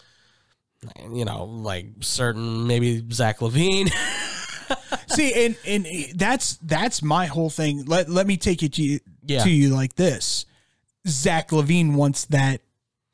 you 1.11 1.25
know, 1.25 1.43
like 1.43 1.87
certain 2.01 2.67
maybe 2.67 3.03
Zach 3.11 3.39
LaVine. 3.39 3.91
See, 5.07 5.45
and 5.45 5.57
and 5.65 5.87
that's 6.15 6.57
that's 6.57 7.01
my 7.01 7.25
whole 7.25 7.49
thing. 7.49 7.83
Let 7.85 8.09
let 8.09 8.27
me 8.27 8.37
take 8.37 8.63
it 8.63 8.73
to 8.73 8.83
you, 8.83 8.99
Yeah. 9.25 9.43
to 9.43 9.49
you 9.49 9.69
like 9.69 9.95
this. 9.95 10.45
Zach 11.07 11.49
LaVine 11.49 11.95
wants 11.95 12.25
that 12.25 12.61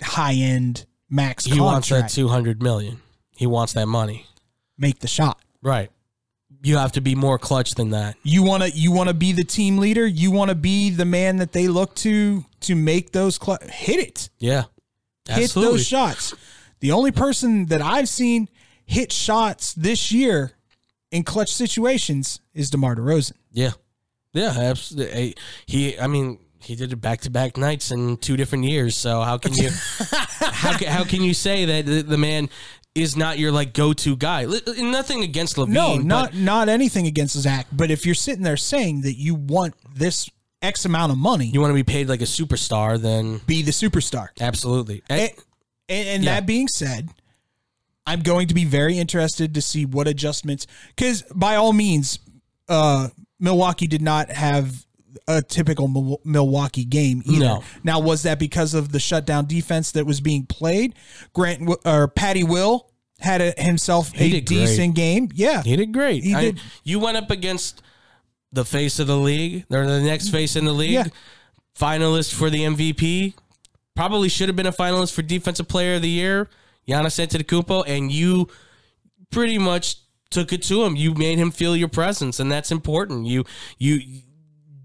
high 0.02 0.34
end 0.34 0.86
max 1.10 1.46
he 1.46 1.60
wants 1.60 1.90
that 1.90 2.10
two 2.10 2.28
hundred 2.28 2.62
million. 2.62 3.02
He 3.32 3.46
wants 3.46 3.74
that 3.74 3.88
money. 3.88 4.26
Make 4.78 5.00
the 5.00 5.08
shot. 5.08 5.40
Right. 5.62 5.92
You 6.64 6.78
have 6.78 6.94
to 6.94 7.02
be 7.02 7.16
more 7.16 7.38
clutch 7.38 7.76
than 7.76 7.92
that. 7.92 8.16
You 8.24 8.44
want 8.44 8.64
to 8.64 8.70
you 8.70 8.92
want 8.92 9.10
to 9.10 9.14
be 9.14 9.32
the 9.34 9.44
team 9.44 9.78
leader. 9.78 10.06
You 10.06 10.32
want 10.32 10.50
to 10.50 10.56
be 10.56 10.90
the 10.90 11.06
man 11.06 11.38
that 11.38 11.52
they 11.52 11.68
look 11.68 11.96
to 11.96 12.46
to 12.62 12.76
make 12.76 13.12
those 13.12 13.36
cl- 13.36 13.60
hit 13.70 14.00
it. 14.00 14.30
Yeah. 14.40 14.64
Hit 15.28 15.52
those 15.52 15.86
shots. 15.86 16.34
The 16.80 16.92
only 16.92 17.12
person 17.12 17.68
that 17.68 17.82
I've 17.82 18.10
seen 18.10 18.48
hit 18.86 19.12
shots 19.12 19.74
this 19.74 20.12
year 20.12 20.52
in 21.12 21.24
clutch 21.24 21.52
situations 21.52 22.40
is 22.54 22.70
DeMar 22.70 22.96
DeRozan. 22.96 23.34
Yeah, 23.52 23.72
yeah, 24.34 24.54
absolutely. 24.56 25.30
Eh, 25.30 25.34
he, 25.66 26.00
I 26.00 26.08
mean, 26.08 26.40
he 26.66 26.76
did 26.76 26.92
it 26.92 26.98
back 26.98 27.22
to 27.22 27.30
back 27.30 27.58
nights 27.58 27.92
in 27.92 28.18
two 28.18 28.36
different 28.38 28.64
years. 28.66 28.96
So 28.98 29.22
how 29.22 29.38
can 29.38 29.54
you, 29.54 29.70
how 30.00 30.78
can, 30.78 30.88
how 30.88 31.04
can 31.04 31.22
you 31.24 31.34
say 31.34 31.66
that 31.66 31.86
the, 31.86 32.02
the 32.02 32.18
man 32.18 32.50
is 32.94 33.16
not 33.18 33.38
your 33.40 33.52
like 33.52 33.74
go 33.74 33.94
to 33.94 34.16
guy? 34.16 34.46
Li- 34.46 34.62
Nothing 34.82 35.24
against 35.24 35.56
LaVine. 35.58 35.70
No, 35.70 35.96
but- 35.98 36.06
not 36.06 36.34
not 36.36 36.70
anything 36.70 37.08
against 37.08 37.38
Zach, 37.38 37.68
but 37.72 37.92
if 37.92 38.06
you're 38.06 38.16
sitting 38.16 38.44
there 38.44 38.58
saying 38.58 39.02
that 39.02 39.14
you 39.18 39.36
want 39.36 39.74
this 39.94 40.30
X 40.62 40.86
amount 40.86 41.12
of 41.12 41.18
money, 41.18 41.46
you 41.46 41.62
want 41.62 41.72
to 41.72 41.76
be 41.76 41.84
paid 41.84 42.08
like 42.10 42.22
a 42.22 42.26
superstar, 42.26 43.00
then 43.00 43.40
be 43.46 43.62
the 43.62 43.72
superstar. 43.72 44.30
absolutely. 44.40 45.04
And, 45.10 45.22
And- 45.22 45.32
and, 45.88 46.08
and 46.08 46.24
Yeah. 46.24 46.34
that 46.36 46.48
being 46.48 46.68
said, 46.68 47.10
I'm 48.08 48.22
going 48.22 48.48
to 48.48 48.54
be 48.56 48.66
very 48.66 48.98
interested 48.98 49.54
to 49.56 49.62
see 49.62 49.86
what 49.86 50.08
adjustments, 50.08 50.66
because 50.96 51.22
by 51.34 51.56
all 51.56 51.74
means, 51.74 52.20
uh, 52.70 53.10
Milwaukee 53.40 53.88
did 53.88 54.02
not 54.02 54.30
have 54.32 54.85
a 55.28 55.42
typical 55.42 56.20
Milwaukee 56.24 56.86
game 56.86 57.22
either. 57.26 57.46
No. 57.46 57.64
Now, 57.84 58.00
was 58.00 58.24
that 58.24 58.40
because 58.40 58.74
of 58.74 58.92
the 58.92 59.00
shutdown 59.00 59.46
defense 59.46 59.92
that 59.94 60.06
was 60.06 60.22
being 60.22 60.46
played? 60.46 60.96
Grant 61.34 61.70
or 61.86 62.08
Patty 62.08 62.44
Will 62.44 62.90
had 63.20 63.42
a, 63.42 63.54
himself 63.58 64.12
He 64.12 64.26
a 64.26 64.30
did 64.30 64.46
great. 64.46 64.60
decent 64.60 64.96
game. 64.96 65.30
Yeah, 65.34 65.64
He 65.64 65.76
did 65.76 65.94
great. 65.94 66.24
He 66.24 66.34
I- 66.36 66.42
did. 66.42 66.62
you 66.84 67.00
went 67.00 67.18
up 67.18 67.32
against 67.32 67.82
the 68.52 68.66
face 68.66 69.00
of 69.00 69.08
the 69.08 69.18
league, 69.18 69.66
or 69.70 69.86
the 69.86 70.02
next 70.02 70.30
face 70.30 70.56
in 70.56 70.66
the 70.66 70.74
league, 70.74 70.92
Yeah. 70.92 71.06
finalist 71.78 72.34
for 72.34 72.50
the 72.50 72.64
MVP. 72.64 73.34
Probably 73.96 74.30
should 74.30 74.50
have 74.50 74.56
been 74.56 74.66
a 74.66 74.72
finalist 74.74 75.14
for 75.14 75.22
Defensive 75.22 75.68
Player 75.68 75.96
of 75.96 76.02
the 76.02 76.10
Year, 76.10 76.50
Giannis 76.88 77.20
Antetokounmpo, 77.26 77.84
and 77.88 78.12
you 78.12 78.48
pretty 79.32 79.58
much 79.58 79.98
took 80.30 80.52
it 80.54 80.62
to 80.64 80.84
him. 80.84 80.96
You 80.96 81.14
made 81.14 81.38
him 81.38 81.52
feel 81.52 81.76
your 81.76 81.88
presence, 81.88 82.40
and 82.40 82.52
that's 82.52 82.72
important. 82.72 83.26
You 83.28 83.46
you 83.78 84.02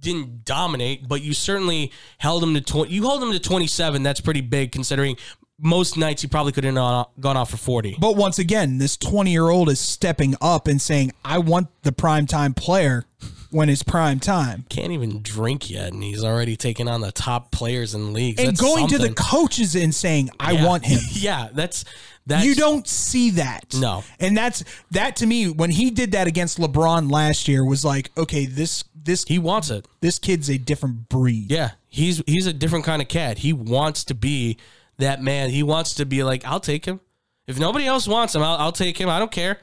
didn't 0.00 0.44
dominate, 0.44 1.08
but 1.08 1.22
you 1.22 1.34
certainly 1.34 1.92
held 2.18 2.42
him 2.42 2.54
to 2.54 2.60
twenty. 2.60 2.92
You 2.92 3.04
hold 3.04 3.22
him 3.22 3.32
to 3.32 3.40
twenty 3.40 3.66
seven. 3.66 4.02
That's 4.02 4.20
pretty 4.20 4.40
big 4.40 4.72
considering. 4.72 5.16
Most 5.62 5.98
nights 5.98 6.22
he 6.22 6.28
probably 6.28 6.52
could 6.52 6.64
have 6.64 6.74
gone 6.74 7.36
off 7.36 7.50
for 7.50 7.58
forty. 7.58 7.94
But 8.00 8.16
once 8.16 8.38
again, 8.38 8.78
this 8.78 8.96
20 8.96 9.30
year 9.30 9.50
old 9.50 9.68
is 9.68 9.78
stepping 9.78 10.34
up 10.40 10.66
and 10.66 10.80
saying, 10.80 11.12
I 11.22 11.36
want 11.36 11.68
the 11.82 11.92
prime 11.92 12.26
time 12.26 12.54
player 12.54 13.04
when 13.50 13.68
it's 13.68 13.82
prime 13.82 14.20
time. 14.20 14.64
can't 14.68 14.92
even 14.92 15.22
drink 15.22 15.70
yet, 15.70 15.92
and 15.92 16.02
he's 16.02 16.22
already 16.24 16.56
taking 16.56 16.88
on 16.88 17.00
the 17.00 17.12
top 17.12 17.50
players 17.50 17.94
in 17.94 18.12
leagues. 18.12 18.38
And 18.40 18.48
That's 18.50 18.60
going 18.60 18.88
to 18.88 18.98
the 18.98 19.12
coaches 19.12 19.74
and 19.74 19.94
saying, 19.94 20.30
I 20.38 20.52
Yeah. 20.52 20.66
want 20.66 20.84
him. 20.86 21.00
yeah, 21.12 21.48
that's 21.52 21.84
that's 22.26 22.44
you 22.44 22.54
don't 22.54 22.86
see 22.86 23.30
that. 23.32 23.74
No. 23.74 24.04
And 24.20 24.36
that's 24.36 24.62
that 24.92 25.16
to 25.16 25.26
me, 25.26 25.48
when 25.48 25.70
he 25.70 25.90
did 25.90 26.12
that 26.12 26.26
against 26.26 26.58
LeBron 26.58 27.10
last 27.10 27.48
year, 27.48 27.64
was 27.64 27.84
like, 27.84 28.10
okay, 28.16 28.46
this 28.46 28.84
this 29.02 29.24
He 29.24 29.38
wants 29.38 29.70
it. 29.70 29.86
this 30.00 30.18
kid's 30.18 30.48
a 30.50 30.58
different 30.58 31.08
breed. 31.08 31.50
Yeah, 31.50 31.70
he's 31.88 32.22
he's 32.26 32.46
a 32.46 32.52
different 32.52 32.84
kind 32.84 33.00
of 33.02 33.08
cat. 33.08 33.38
He 33.38 33.52
wants 33.52 34.04
to 34.04 34.14
be 34.14 34.58
that 34.98 35.22
man. 35.22 35.50
He 35.50 35.62
wants 35.62 35.94
to 35.94 36.04
be 36.06 36.22
like, 36.22 36.44
I'll 36.44 36.60
take 36.60 36.84
him. 36.84 37.00
If 37.46 37.58
nobody 37.58 37.86
else 37.86 38.06
wants 38.06 38.34
him, 38.34 38.42
I'll, 38.42 38.56
I'll 38.58 38.72
take 38.72 38.96
him. 38.98 39.08
I 39.08 39.18
don't 39.18 39.32
care, 39.32 39.58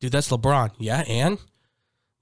dude. 0.00 0.10
That's 0.10 0.28
LeBron. 0.30 0.70
Yeah, 0.78 1.04
and 1.06 1.38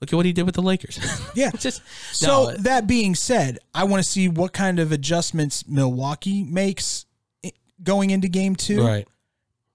look 0.00 0.12
at 0.12 0.16
what 0.16 0.26
he 0.26 0.32
did 0.32 0.44
with 0.44 0.54
the 0.54 0.62
Lakers. 0.62 0.98
Yeah. 1.34 1.50
just 1.58 1.82
So 2.12 2.26
no, 2.26 2.52
that 2.58 2.86
being 2.86 3.14
said, 3.14 3.58
I 3.74 3.84
want 3.84 4.02
to 4.02 4.08
see 4.08 4.28
what 4.28 4.52
kind 4.52 4.78
of 4.78 4.92
adjustments 4.92 5.66
Milwaukee 5.68 6.42
makes 6.42 7.06
going 7.82 8.10
into 8.10 8.28
game 8.28 8.56
two. 8.56 8.82
right. 8.82 9.06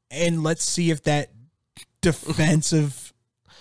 and 0.10 0.44
let's 0.44 0.63
see 0.63 0.90
if 0.90 1.04
that 1.04 1.30
defensive 2.01 3.13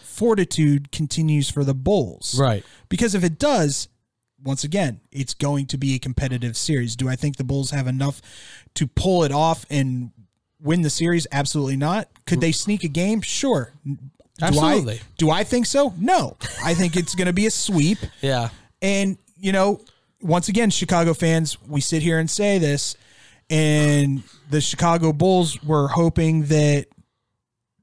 fortitude 0.03 0.91
continues 0.93 1.51
for 1.51 1.65
the 1.65 1.75
Bulls. 1.75 2.39
Right. 2.39 2.65
Because 2.89 3.15
if 3.15 3.25
it 3.25 3.39
does, 3.39 3.89
once 4.43 4.65
again, 4.65 5.01
it's 5.13 5.35
going 5.35 5.67
to 5.67 5.79
be 5.79 5.95
a 5.95 5.99
competitive 5.99 6.57
series. 6.57 6.97
Do 6.97 7.09
I 7.09 7.17
think 7.17 7.37
the 7.37 7.45
Bulls 7.45 7.71
have 7.71 7.87
enough 7.87 8.21
to 8.75 8.87
pull 8.87 9.25
it 9.25 9.33
off 9.33 9.65
and 9.71 10.11
win 10.61 10.83
the 10.83 10.91
series? 10.91 11.27
Absolutely 11.33 11.77
not. 11.77 12.09
Could 12.27 12.41
they 12.41 12.53
sneak 12.53 12.85
a 12.85 12.89
game? 12.89 13.21
Sure. 13.21 13.73
Do 14.41 14.47
Absolutely. 14.47 14.95
I, 14.95 15.01
do 15.19 15.31
I 15.31 15.45
think 15.45 15.67
so? 15.67 15.93
No. 15.99 16.37
I 16.65 16.75
think 16.75 16.97
it's 16.97 17.15
going 17.15 17.27
to 17.27 17.33
be 17.33 17.47
a 17.47 17.51
sweep. 17.51 17.99
Yeah. 18.23 18.49
And, 18.83 19.19
you 19.39 19.53
know, 19.53 19.81
once 20.23 20.49
again, 20.49 20.71
Chicago 20.71 21.15
fans, 21.15 21.59
we 21.67 21.81
sit 21.81 22.03
here 22.03 22.19
and 22.19 22.31
say 22.31 22.59
this, 22.59 22.97
and 23.51 24.23
the 24.49 24.61
Chicago 24.61 25.13
Bulls 25.13 25.63
were 25.63 25.89
hoping 25.89 26.45
that 26.45 26.87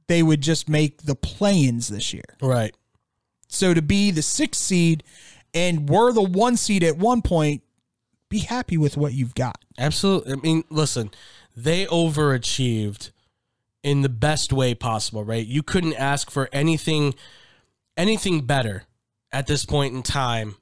they 0.08 0.24
would 0.24 0.42
just 0.42 0.68
make 0.68 1.04
the 1.04 1.16
play 1.16 1.66
ins 1.66 1.88
this 1.88 2.14
year. 2.14 2.24
Right. 2.42 2.76
So 3.48 3.74
to 3.74 3.82
be 3.82 4.12
the 4.12 4.22
sixth 4.22 4.62
seed 4.62 5.04
and 5.54 5.90
were 5.90 6.12
the 6.12 6.24
one 6.24 6.58
seed 6.58 6.84
at 6.84 6.98
one 6.98 7.22
point, 7.22 7.64
be 8.30 8.40
happy 8.40 8.78
with 8.78 8.98
what 8.98 9.14
you've 9.14 9.36
got. 9.36 9.64
Absolutely. 9.78 10.34
I 10.34 10.36
mean, 10.36 10.64
listen, 10.70 11.12
they 11.56 11.86
overachieved 11.86 13.12
in 13.88 14.01
the 14.01 14.10
best 14.10 14.51
way 14.51 14.74
possible, 14.74 15.24
right? 15.24 15.48
You 15.48 15.63
couldn't 15.63 15.94
ask 15.94 16.29
for 16.29 16.50
anything 16.51 17.15
anything 17.96 18.41
better 18.41 18.84
at 19.32 19.48
this 19.48 19.65
point 19.65 19.96
in 19.96 20.03
time 20.03 20.58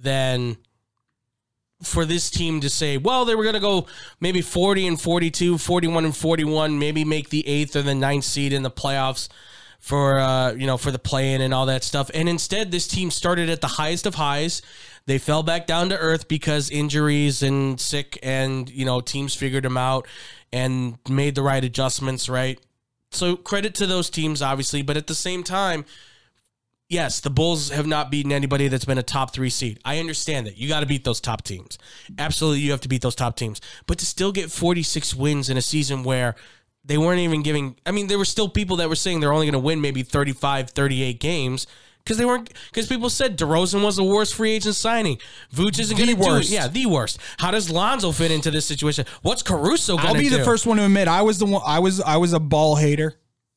than 0.00 0.56
for 1.82 2.06
this 2.06 2.30
team 2.30 2.60
to 2.60 2.70
say, 2.70 2.96
well, 2.96 3.26
they 3.26 3.34
were 3.34 3.42
going 3.44 3.54
to 3.54 3.60
go 3.60 3.86
maybe 4.18 4.40
40 4.40 4.86
and 4.86 5.00
42, 5.00 5.58
41 5.58 6.06
and 6.06 6.16
41, 6.16 6.78
maybe 6.78 7.04
make 7.04 7.28
the 7.28 7.44
8th 7.46 7.76
or 7.76 7.82
the 7.82 7.94
ninth 7.94 8.24
seed 8.24 8.52
in 8.52 8.62
the 8.62 8.70
playoffs 8.70 9.28
for 9.78 10.18
uh, 10.18 10.52
you 10.52 10.66
know, 10.66 10.76
for 10.76 10.90
the 10.90 10.98
play-in 10.98 11.40
and 11.40 11.52
all 11.52 11.66
that 11.66 11.84
stuff. 11.84 12.10
And 12.14 12.28
instead 12.28 12.70
this 12.70 12.86
team 12.86 13.10
started 13.10 13.50
at 13.50 13.60
the 13.60 13.66
highest 13.66 14.06
of 14.06 14.14
highs. 14.14 14.62
They 15.06 15.18
fell 15.18 15.42
back 15.42 15.66
down 15.66 15.88
to 15.90 15.98
earth 15.98 16.28
because 16.28 16.70
injuries 16.70 17.42
and 17.42 17.80
sick 17.80 18.18
and, 18.22 18.70
you 18.70 18.84
know, 18.84 19.00
teams 19.00 19.34
figured 19.34 19.64
them 19.64 19.76
out 19.76 20.06
and 20.52 20.98
made 21.08 21.34
the 21.34 21.42
right 21.42 21.64
adjustments, 21.64 22.28
right? 22.28 22.60
So 23.10 23.36
credit 23.36 23.74
to 23.76 23.86
those 23.86 24.10
teams 24.10 24.42
obviously, 24.42 24.82
but 24.82 24.96
at 24.96 25.06
the 25.06 25.14
same 25.14 25.42
time, 25.42 25.84
yes, 26.88 27.20
the 27.20 27.30
Bulls 27.30 27.70
have 27.70 27.86
not 27.86 28.10
beaten 28.10 28.32
anybody 28.32 28.68
that's 28.68 28.84
been 28.84 28.98
a 28.98 29.02
top 29.02 29.32
three 29.32 29.50
seed. 29.50 29.80
I 29.84 29.98
understand 29.98 30.46
that. 30.46 30.58
You 30.58 30.68
got 30.68 30.80
to 30.80 30.86
beat 30.86 31.04
those 31.04 31.20
top 31.20 31.42
teams. 31.42 31.78
Absolutely, 32.18 32.60
you 32.60 32.70
have 32.70 32.80
to 32.82 32.88
beat 32.88 33.02
those 33.02 33.14
top 33.14 33.36
teams. 33.36 33.60
But 33.86 33.98
to 33.98 34.06
still 34.06 34.32
get 34.32 34.50
46 34.50 35.14
wins 35.14 35.48
in 35.48 35.56
a 35.56 35.62
season 35.62 36.04
where 36.04 36.36
they 36.84 36.98
weren't 36.98 37.20
even 37.20 37.42
giving, 37.42 37.76
I 37.86 37.90
mean, 37.90 38.06
there 38.06 38.18
were 38.18 38.24
still 38.24 38.48
people 38.48 38.76
that 38.76 38.88
were 38.88 38.96
saying 38.96 39.20
they're 39.20 39.32
only 39.32 39.46
going 39.46 39.52
to 39.52 39.58
win 39.58 39.80
maybe 39.80 40.02
35, 40.02 40.70
38 40.70 41.20
games. 41.20 41.66
Because 42.04 42.16
they 42.16 42.24
weren't, 42.24 42.52
because 42.72 42.86
people 42.86 43.10
said 43.10 43.38
DeRozan 43.38 43.84
was 43.84 43.96
the 43.96 44.04
worst 44.04 44.34
free 44.34 44.52
agent 44.52 44.74
signing. 44.74 45.18
Vooch 45.54 45.78
isn't 45.78 45.96
going 45.96 46.08
to 46.08 46.16
do 46.16 46.22
it. 46.22 46.26
worst. 46.26 46.50
Yeah, 46.50 46.66
the 46.66 46.86
worst. 46.86 47.18
How 47.38 47.50
does 47.50 47.70
Lonzo 47.70 48.10
fit 48.12 48.30
into 48.30 48.50
this 48.50 48.66
situation? 48.66 49.04
What's 49.22 49.42
Caruso 49.42 49.94
going 49.96 50.02
to 50.04 50.08
I'll 50.08 50.14
do? 50.14 50.20
be 50.20 50.28
the 50.28 50.44
first 50.44 50.66
one 50.66 50.78
to 50.78 50.84
admit 50.84 51.08
I 51.08 51.22
was 51.22 51.38
the 51.38 51.46
one 51.46 51.62
I 51.64 51.78
was 51.78 52.00
I 52.00 52.16
was 52.16 52.32
a 52.32 52.40
ball 52.40 52.76
hater. 52.76 53.14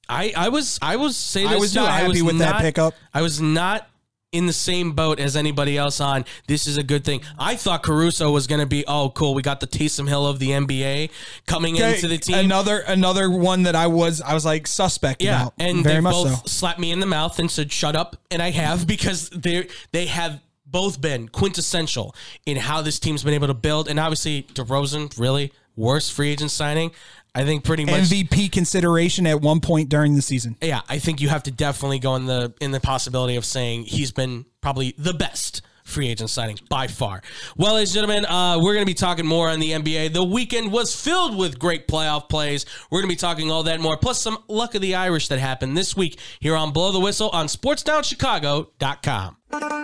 I, 0.10 0.34
I 0.36 0.50
was 0.50 0.78
I 0.82 0.98
was 0.98 1.16
say 1.16 1.46
I 1.46 1.56
was 1.56 1.74
too. 1.74 1.80
not 1.80 1.90
I 1.90 2.00
happy 2.02 2.22
was 2.22 2.24
with 2.24 2.38
that 2.40 2.62
pickup. 2.62 2.94
I 3.14 3.22
was 3.22 3.40
not 3.40 3.88
in 4.34 4.48
the 4.48 4.54
same 4.54 4.92
boat 4.92 5.20
as 5.20 5.38
anybody 5.38 5.78
else 5.78 6.02
on 6.02 6.26
this 6.48 6.68
is 6.68 6.76
a 6.76 6.84
good 6.84 7.06
thing. 7.06 7.22
I 7.40 7.56
thought 7.56 7.84
Caruso 7.84 8.32
was 8.32 8.48
going 8.48 8.60
to 8.60 8.68
be 8.68 8.84
oh 8.88 9.12
cool. 9.12 9.34
We 9.34 9.42
got 9.42 9.60
the 9.60 9.68
Taysom 9.68 10.10
Hill 10.10 10.28
of 10.28 10.40
the 10.40 10.50
NBA 10.50 11.12
coming 11.46 11.78
into 11.78 12.08
the 12.08 12.18
team. 12.18 12.38
Another 12.38 12.80
another 12.80 13.30
one 13.30 13.64
that 13.64 13.76
I 13.76 13.88
was 13.88 14.20
I 14.20 14.34
was 14.34 14.44
like 14.44 14.68
suspect 14.68 15.22
yeah, 15.22 15.44
about. 15.44 15.54
and 15.60 15.84
very 15.84 15.96
they 15.96 16.02
much 16.02 16.14
both 16.14 16.36
so. 16.40 16.42
slapped 16.48 16.80
me 16.80 16.92
in 16.92 17.00
the 17.00 17.06
mouth 17.06 17.38
and 17.40 17.50
said 17.50 17.72
shut 17.72 17.96
up, 17.96 18.18
and 18.32 18.42
I 18.42 18.52
have 18.52 18.88
because 18.94 19.30
they 19.30 19.68
they 19.92 20.08
have 20.08 20.42
both 20.66 21.00
been 21.00 21.30
quintessential 21.30 22.16
in 22.48 22.58
how 22.58 22.82
this 22.82 23.00
team's 23.00 23.24
been 23.24 23.36
able 23.36 23.48
to 23.48 23.54
build, 23.54 23.88
and 23.88 24.00
obviously 24.00 24.44
DeRozan 24.54 25.18
really 25.20 25.54
worst 25.76 26.14
free 26.14 26.30
agent 26.30 26.52
signing. 26.52 26.92
I 27.36 27.46
think 27.46 27.64
pretty 27.64 27.86
much 27.86 27.96
MVP 27.96 28.52
consideration 28.52 29.26
at 29.26 29.42
one 29.42 29.60
point 29.60 29.90
during 29.90 30.16
the 30.16 30.22
season. 30.22 30.56
yeah, 30.62 30.82
I 30.88 31.00
think 31.00 31.20
you 31.20 31.30
have 31.30 31.44
to 31.44 31.52
definitely 31.52 32.00
go 32.00 32.16
in 32.16 32.26
the 32.26 32.54
in 32.62 32.72
the 32.72 32.80
possibility 32.80 33.36
of 33.36 33.46
saying 33.46 33.86
he's 33.86 34.12
been 34.12 34.46
probably 34.62 34.94
the 34.98 35.14
best 35.14 35.62
free 35.84 36.08
agent 36.08 36.30
signing 36.30 36.58
by 36.70 36.88
far. 36.88 37.22
Well, 37.58 37.76
ladies 37.76 37.96
and 37.96 38.08
gentlemen, 38.08 38.26
uh, 38.26 38.60
we're 38.62 38.74
going 38.74 38.86
to 38.86 38.90
be 38.90 38.94
talking 38.94 39.26
more 39.26 39.50
on 39.50 39.60
the 39.60 39.72
NBA. 39.72 40.14
The 40.14 40.24
weekend 40.24 40.72
was 40.72 40.96
filled 40.96 41.38
with 41.38 41.60
great 41.60 41.88
playoff 41.88 42.30
plays. 42.30 42.66
We're 42.90 43.02
going 43.02 43.10
to 43.10 43.16
be 43.16 43.20
talking 43.20 43.52
all 43.52 43.64
that 43.64 43.82
more, 43.82 43.98
plus 43.98 44.22
some 44.22 44.38
luck 44.48 44.76
of 44.76 44.82
the 44.82 44.96
Irish 44.96 45.28
that 45.28 45.40
happened 45.40 45.78
this 45.78 45.98
week 45.98 46.20
here 46.40 46.56
on 46.56 46.72
Blow 46.72 46.92
the 46.92 47.00
Whistle 47.00 47.30
on 47.32 47.48
SportsDownChicago.com. 47.48 49.83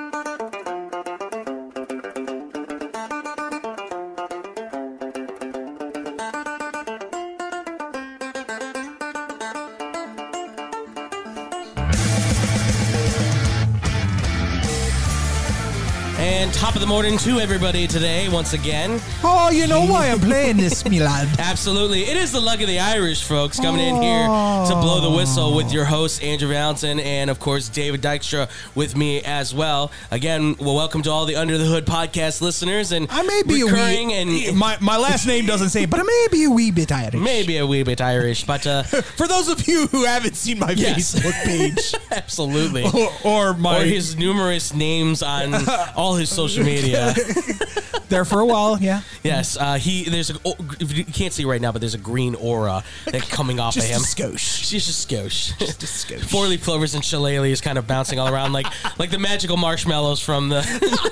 top 16.69 16.75
of 16.75 16.81
the 16.81 16.87
morning 16.87 17.17
to 17.17 17.39
everybody 17.39 17.87
today, 17.87 18.29
once 18.29 18.53
again. 18.53 19.01
Oh, 19.23 19.49
you 19.49 19.65
know 19.65 19.85
why 19.87 20.09
I'm 20.09 20.19
playing 20.19 20.57
this, 20.57 20.85
me 20.89 20.99
lad. 21.01 21.27
Absolutely. 21.39 22.03
It 22.03 22.15
is 22.15 22.31
the 22.31 22.39
luck 22.39 22.61
of 22.61 22.67
the 22.67 22.77
Irish, 22.77 23.23
folks, 23.23 23.59
coming 23.59 23.81
in 23.81 23.95
here 23.99 24.25
to 24.27 24.77
blow 24.79 25.01
the 25.01 25.09
whistle 25.09 25.55
with 25.55 25.73
your 25.73 25.85
host, 25.85 26.21
Andrew 26.21 26.49
Valentin, 26.49 26.99
and 26.99 27.31
of 27.31 27.39
course, 27.39 27.69
David 27.69 28.03
Dykstra 28.03 28.47
with 28.75 28.95
me 28.95 29.19
as 29.23 29.51
well. 29.51 29.91
Again, 30.11 30.57
well, 30.59 30.75
welcome 30.75 31.01
to 31.01 31.09
all 31.09 31.25
the 31.25 31.37
Under 31.37 31.57
the 31.57 31.65
Hood 31.65 31.87
podcast 31.87 32.39
listeners 32.39 32.91
and 32.91 33.07
I 33.09 33.23
may 33.23 33.41
be 33.47 33.61
a 33.61 33.65
recurring 33.65 34.09
wee, 34.09 34.47
and 34.47 34.55
my 34.57 34.77
my 34.79 34.97
last 34.97 35.25
name 35.25 35.47
doesn't 35.47 35.69
say, 35.69 35.83
it, 35.83 35.89
but 35.89 35.99
I 35.99 36.03
may 36.03 36.27
be 36.31 36.43
a 36.43 36.51
wee 36.51 36.69
bit 36.69 36.91
Irish. 36.91 37.15
maybe 37.15 37.57
a 37.57 37.65
wee 37.65 37.81
bit 37.81 37.99
Irish, 37.99 38.43
but 38.45 38.67
uh, 38.67 38.83
For 39.17 39.27
those 39.27 39.47
of 39.49 39.67
you 39.67 39.87
who 39.87 40.05
haven't 40.05 40.35
seen 40.35 40.59
my 40.59 40.71
Yes. 40.71 41.15
Facebook 41.15 41.43
page 41.45 41.95
absolutely. 42.11 42.83
or, 42.93 43.09
or 43.23 43.53
my 43.55 43.79
Or 43.79 43.85
his 43.85 44.15
numerous 44.15 44.71
names 44.71 45.23
on 45.23 45.55
all 45.95 46.13
his 46.13 46.29
social 46.29 46.58
media. 46.63 47.13
there 48.09 48.25
for 48.25 48.39
a 48.39 48.45
while, 48.45 48.77
yeah. 48.79 49.01
Yes, 49.23 49.57
uh, 49.57 49.75
he. 49.75 50.05
There's 50.09 50.29
a. 50.29 50.35
oh, 50.45 50.55
You 50.79 51.03
can't 51.05 51.33
see 51.33 51.45
right 51.45 51.61
now, 51.61 51.71
but 51.71 51.79
there's 51.81 51.93
a 51.95 51.99
green 51.99 52.35
aura 52.35 52.83
that 53.05 53.21
coming 53.29 53.59
off 53.59 53.73
Just 53.75 53.87
of 53.89 53.95
him. 53.95 54.01
skosh. 54.01 54.39
She's 54.39 54.85
just 54.85 55.07
skosh. 55.09 55.57
Just 55.59 55.83
a 55.83 55.85
skosh. 55.85 56.21
Four 56.29 56.47
leaf 56.47 56.63
clovers 56.63 56.95
and 56.95 57.03
shillelagh 57.03 57.45
is 57.51 57.61
kind 57.61 57.77
of 57.77 57.87
bouncing 57.87 58.19
all 58.19 58.27
around 58.33 58.53
like 58.53 58.67
like 58.99 59.11
the 59.11 59.19
magical 59.19 59.57
marshmallows 59.57 60.19
from 60.19 60.49
the. 60.49 60.59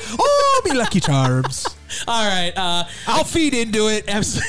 Oh, 0.20 0.62
me 0.66 0.74
lucky 0.74 1.00
charms. 1.00 1.68
all 2.08 2.28
right, 2.28 2.52
uh, 2.56 2.84
I'll 3.06 3.24
feed 3.24 3.54
into 3.54 3.88
it. 3.90 4.10
abs- 4.10 4.40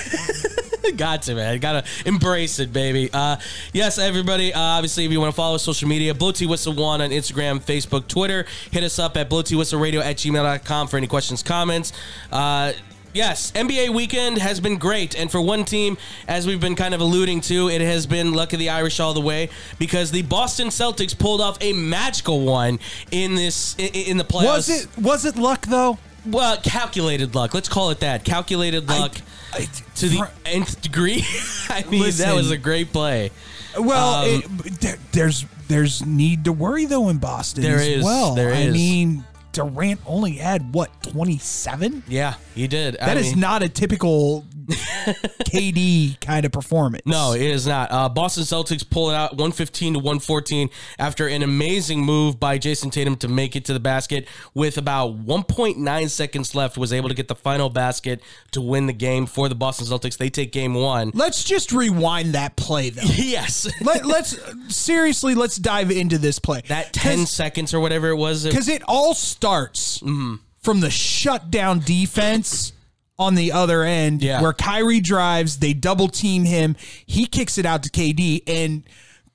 got 0.97 1.23
to 1.23 1.35
man, 1.35 1.59
gotta 1.59 1.85
embrace 2.05 2.59
it, 2.59 2.73
baby. 2.73 3.11
Uh, 3.13 3.37
yes, 3.73 3.99
everybody. 3.99 4.53
Uh, 4.53 4.61
obviously, 4.61 5.05
if 5.05 5.13
you 5.13 5.21
want 5.21 5.33
to 5.33 5.37
follow 5.37 5.57
us 5.57 5.63
social 5.63 5.89
media, 5.89 6.15
Blow 6.15 6.33
T 6.33 6.47
Whistle 6.47 6.75
One 6.75 7.01
on 7.01 7.11
Instagram, 7.11 7.61
Facebook, 7.61 8.09
Twitter. 8.09 8.47
Hit 8.71 8.85
us 8.85 8.99
up 8.99 9.17
at 9.17 9.29
Blow 9.29 9.43
T 9.43 9.57
Whistle 9.57 9.81
Radio 9.81 10.01
at 10.01 10.17
gmail.com 10.17 10.89
for 10.89 10.97
any 10.97 11.07
questions, 11.07 11.43
comments. 11.43 11.93
Uh, 12.31 12.73
Yes, 13.15 13.53
NBA 13.53 13.95
weekend 13.95 14.39
has 14.39 14.61
been 14.61 14.77
great. 14.77 15.19
And 15.19 15.31
for 15.31 15.41
one 15.41 15.65
team, 15.65 15.97
as 16.29 16.47
we've 16.47 16.61
been 16.61 16.75
kind 16.77 16.95
of 16.95 17.01
alluding 17.01 17.41
to, 17.43 17.69
it 17.69 17.81
has 17.81 18.07
been 18.07 18.33
luck 18.33 18.53
of 18.53 18.59
the 18.59 18.69
Irish 18.69 19.01
all 19.01 19.15
the 19.15 19.21
way 19.21 19.49
because 19.79 20.11
the 20.11 20.23
Boston 20.23 20.69
Celtics 20.69 21.19
pulled 21.19 21.41
off 21.41 21.57
a 21.61 21.73
magical 21.73 22.43
one 22.43 22.79
in 23.11 23.35
this 23.35 23.75
in, 23.79 23.89
in 23.89 24.17
the 24.19 24.25
playoffs. 24.25 24.45
Was 24.45 24.69
it 24.69 24.89
was 24.99 25.25
it 25.25 25.37
luck 25.37 25.67
though? 25.67 25.99
Well, 26.31 26.57
calculated 26.59 27.35
luck. 27.35 27.55
Let's 27.55 27.69
call 27.69 27.91
it 27.91 28.01
that. 28.01 28.25
Calculated 28.25 28.89
luck 28.89 29.17
I- 29.53 29.69
to 29.97 30.09
the 30.09 30.29
nth 30.45 30.81
degree. 30.83 31.25
I 31.69 31.85
mean, 31.91 32.11
that 32.13 32.35
was 32.35 32.51
a 32.51 32.57
great 32.59 32.93
play. 32.93 33.31
Well, 33.79 34.25
Um, 34.25 34.61
it, 34.65 34.81
there, 34.81 34.97
there's 35.13 35.45
there's 35.69 36.05
need 36.05 36.45
to 36.45 36.53
worry 36.53 36.87
though 36.87 37.09
in 37.09 37.19
Boston. 37.19 37.63
There 37.63 37.77
as 37.77 37.87
is, 37.87 38.05
Well, 38.05 38.35
there 38.35 38.53
I 38.55 38.61
is. 38.61 38.73
mean, 38.73 39.25
Durant 39.53 40.01
only 40.07 40.33
had 40.33 40.73
what 40.75 41.03
27. 41.03 42.05
Yeah, 42.09 42.35
he 42.55 42.67
did. 42.67 42.97
That 43.01 43.17
is 43.17 43.37
not 43.37 43.63
a 43.63 43.69
typical 43.69 44.45
KD 45.45 46.21
kind 46.21 46.45
of 46.45 46.53
performance. 46.53 47.03
No, 47.07 47.33
it 47.33 47.41
is 47.43 47.67
not. 47.67 47.91
Uh, 47.91 48.09
Boston 48.09 48.45
Celtics 48.45 48.89
pull 48.89 49.11
it 49.11 49.15
out 49.15 49.33
115 49.33 49.95
to 49.95 49.99
114 49.99 50.69
after 50.99 51.27
an 51.27 51.43
amazing 51.43 52.05
move 52.05 52.39
by 52.39 52.59
Jayson 52.59 52.91
Tatum 52.91 53.17
to 53.17 53.29
make 53.29 53.57
it 53.57 53.65
to 53.67 53.73
the 53.73 53.81
basket 53.81 54.27
with 54.55 54.79
about 54.79 55.25
1.9 55.25 56.11
seconds 56.11 56.55
left. 56.55 56.77
Was 56.77 56.93
able 56.93 57.09
to 57.09 57.15
get 57.15 57.29
the 57.29 57.35
final 57.35 57.71
basket 57.71 58.21
to 58.53 58.61
win 58.61 58.87
the 58.87 58.93
game 58.93 59.27
for 59.27 59.49
the 59.49 59.55
Boston 59.55 59.87
Celtics. 59.87 60.17
They 60.17 60.31
take 60.31 60.53
game 60.53 60.75
one. 60.75 61.11
Let's 61.15 61.45
just 61.45 61.73
rewind 61.73 62.35
that 62.35 62.57
play 62.57 62.91
though. 62.91 63.03
Yes, 63.29 63.69
Let, 63.83 64.07
let's 64.07 64.39
seriously 64.69 65.35
let's 65.35 65.57
dive 65.57 65.91
into 65.91 66.19
this 66.19 66.39
play. 66.39 66.63
that 66.69 66.93
10 66.93 67.27
seconds 67.27 67.75
or 67.75 67.81
whatever 67.81 68.09
it 68.09 68.17
was. 68.17 68.45
because 68.47 68.69
it 68.69 68.83
all 68.87 69.15
starts 69.15 69.99
Mm-hmm. 69.99 70.37
from 70.61 70.81
the 70.81 70.91
shutdown 70.91 71.81
defense 71.81 72.73
on 73.19 73.35
the 73.35 73.51
other 73.53 73.83
end, 73.83 74.23
Yeah. 74.23 74.41
where 74.41 74.53
Kyrie 74.53 75.01
drives, 75.01 75.57
they 75.59 75.73
double 75.73 76.09
team 76.09 76.45
him, 76.45 76.77
he 77.05 77.27
kicks 77.27 77.59
it 77.59 77.67
out 77.67 77.83
to 77.83 77.91
KD, 77.91 78.43
and 78.47 78.85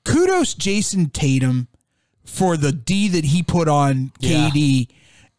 kudos 0.04 0.54
Jayson 0.54 1.12
Tatum 1.12 1.68
for 2.24 2.56
the 2.56 2.72
D 2.72 3.08
that 3.08 3.26
he 3.26 3.42
put 3.42 3.68
on 3.68 4.12
Yeah. 4.20 4.48
KD 4.50 4.88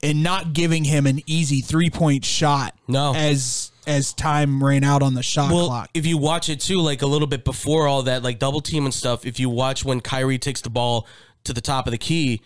and 0.03 0.21
not 0.21 0.53
giving 0.53 0.84
him 0.84 1.08
an 1.08 1.21
easy 1.25 1.62
three 1.62 1.89
point 1.89 2.23
shot. 2.25 2.75
No. 2.88 3.13
as 3.15 3.71
as 3.88 4.13
time 4.13 4.63
ran 4.63 4.84
out 4.84 5.03
on 5.03 5.13
the 5.13 5.21
shot 5.21 5.51
Well, 5.51 5.67
clock. 5.67 5.89
if 5.93 6.08
you 6.08 6.17
watch 6.17 6.49
it 6.49 6.60
too, 6.60 6.81
like 6.81 7.03
a 7.03 7.05
little 7.08 7.27
bit 7.27 7.45
before 7.45 7.88
all 7.88 8.01
that, 8.03 8.23
like 8.23 8.39
double 8.39 8.60
team 8.62 8.84
and 8.86 8.93
stuff, 8.93 9.25
if 9.27 9.39
you 9.39 9.47
watch 9.47 9.86
when 9.86 10.01
Kyrie 10.01 10.39
takes 10.39 10.62
the 10.62 10.71
ball 10.71 11.05
to 11.43 11.53
the 11.53 11.62
top 11.62 11.86
of 11.86 11.91
the 11.91 11.99
key, 11.99 12.41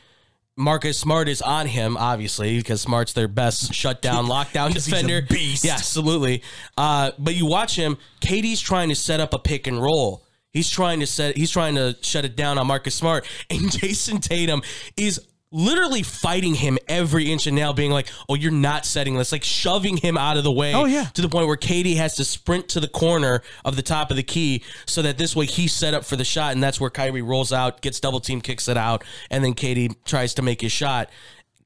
Marcus 0.59 0.99
Smart 0.99 1.29
is 1.29 1.41
on 1.41 1.67
him, 1.67 1.95
obviously, 1.95 2.57
because 2.57 2.81
Smart's 2.81 3.13
their 3.13 3.29
best 3.29 3.73
shutdown, 3.73 4.25
lockdown 4.25 4.69
he's 4.73 4.85
a 4.87 4.89
defender. 4.89 5.21
beast. 5.21 5.63
Yeah, 5.63 5.73
absolutely. 5.73 6.43
Uh, 6.77 7.11
but 7.17 7.33
you 7.33 7.45
watch 7.45 7.75
him, 7.77 7.97
KD's 8.19 8.59
trying 8.59 8.89
to 8.89 8.95
set 8.95 9.21
up 9.21 9.33
a 9.33 9.39
pick 9.39 9.67
and 9.67 9.81
roll. 9.81 10.25
He's 10.51 10.69
trying 10.69 10.99
to 10.99 11.07
set 11.07 11.37
he's 11.37 11.51
trying 11.51 11.75
to 11.75 11.95
shut 12.01 12.25
it 12.25 12.35
down 12.35 12.57
on 12.57 12.67
Marcus 12.67 12.95
Smart. 12.95 13.25
And 13.49 13.71
Jayson 13.71 14.19
Tatum 14.19 14.61
is 14.97 15.21
literally 15.51 16.03
fighting 16.03 16.53
him 16.53 16.77
every 16.87 17.31
inch 17.31 17.47
and 17.47 17.55
nail, 17.55 17.73
being 17.73 17.91
like, 17.91 18.07
Oh, 18.27 18.35
you're 18.35 18.51
not 18.51 18.85
setting 18.85 19.15
this, 19.17 19.31
like 19.31 19.43
shoving 19.43 19.97
him 19.97 20.17
out 20.17 20.37
of 20.37 20.43
the 20.43 20.51
way 20.51 20.73
Oh, 20.73 20.85
yeah. 20.85 21.05
to 21.13 21.21
the 21.21 21.29
point 21.29 21.47
where 21.47 21.57
KD 21.57 21.95
has 21.97 22.15
to 22.17 22.23
sprint 22.25 22.69
to 22.69 22.79
the 22.79 22.87
corner 22.87 23.41
of 23.65 23.75
the 23.75 23.81
top 23.81 24.11
of 24.11 24.17
the 24.17 24.23
key 24.23 24.63
so 24.85 25.01
that 25.01 25.17
this 25.17 25.35
way 25.35 25.45
he's 25.47 25.73
set 25.73 25.93
up 25.93 26.05
for 26.05 26.15
the 26.15 26.23
shot, 26.25 26.53
and 26.53 26.61
that's 26.61 26.79
where 26.79 26.89
Kyrie 26.91 27.21
rolls 27.23 27.51
out, 27.51 27.81
gets 27.81 27.99
double 27.99 28.19
team, 28.19 28.41
kicks 28.41 28.67
it 28.67 28.77
out, 28.77 29.03
and 29.31 29.43
then 29.43 29.53
KD 29.53 29.95
tries 30.05 30.33
to 30.35 30.41
make 30.41 30.61
his 30.61 30.71
shot. 30.71 31.09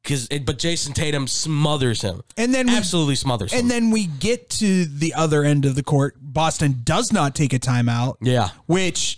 Cause 0.05 0.27
but 0.27 0.59
Jayson 0.59 0.93
Tatum 0.93 1.27
smothers 1.27 2.01
him, 2.01 2.23
And 2.35 2.53
then 2.53 2.67
we- 2.67 2.75
absolutely 2.75 3.15
smothers 3.15 3.53
him. 3.53 3.59
and 3.61 3.71
then 3.71 3.89
we 3.89 4.07
get 4.07 4.49
to 4.51 4.83
the 4.83 5.13
other 5.13 5.45
end 5.45 5.63
of 5.65 5.75
the 5.75 5.83
court. 5.83 6.15
Boston 6.21 6.81
does 6.83 7.13
not 7.13 7.35
take 7.35 7.53
a 7.53 7.59
timeout. 7.59 8.15
yeah, 8.21 8.49
which 8.65 9.17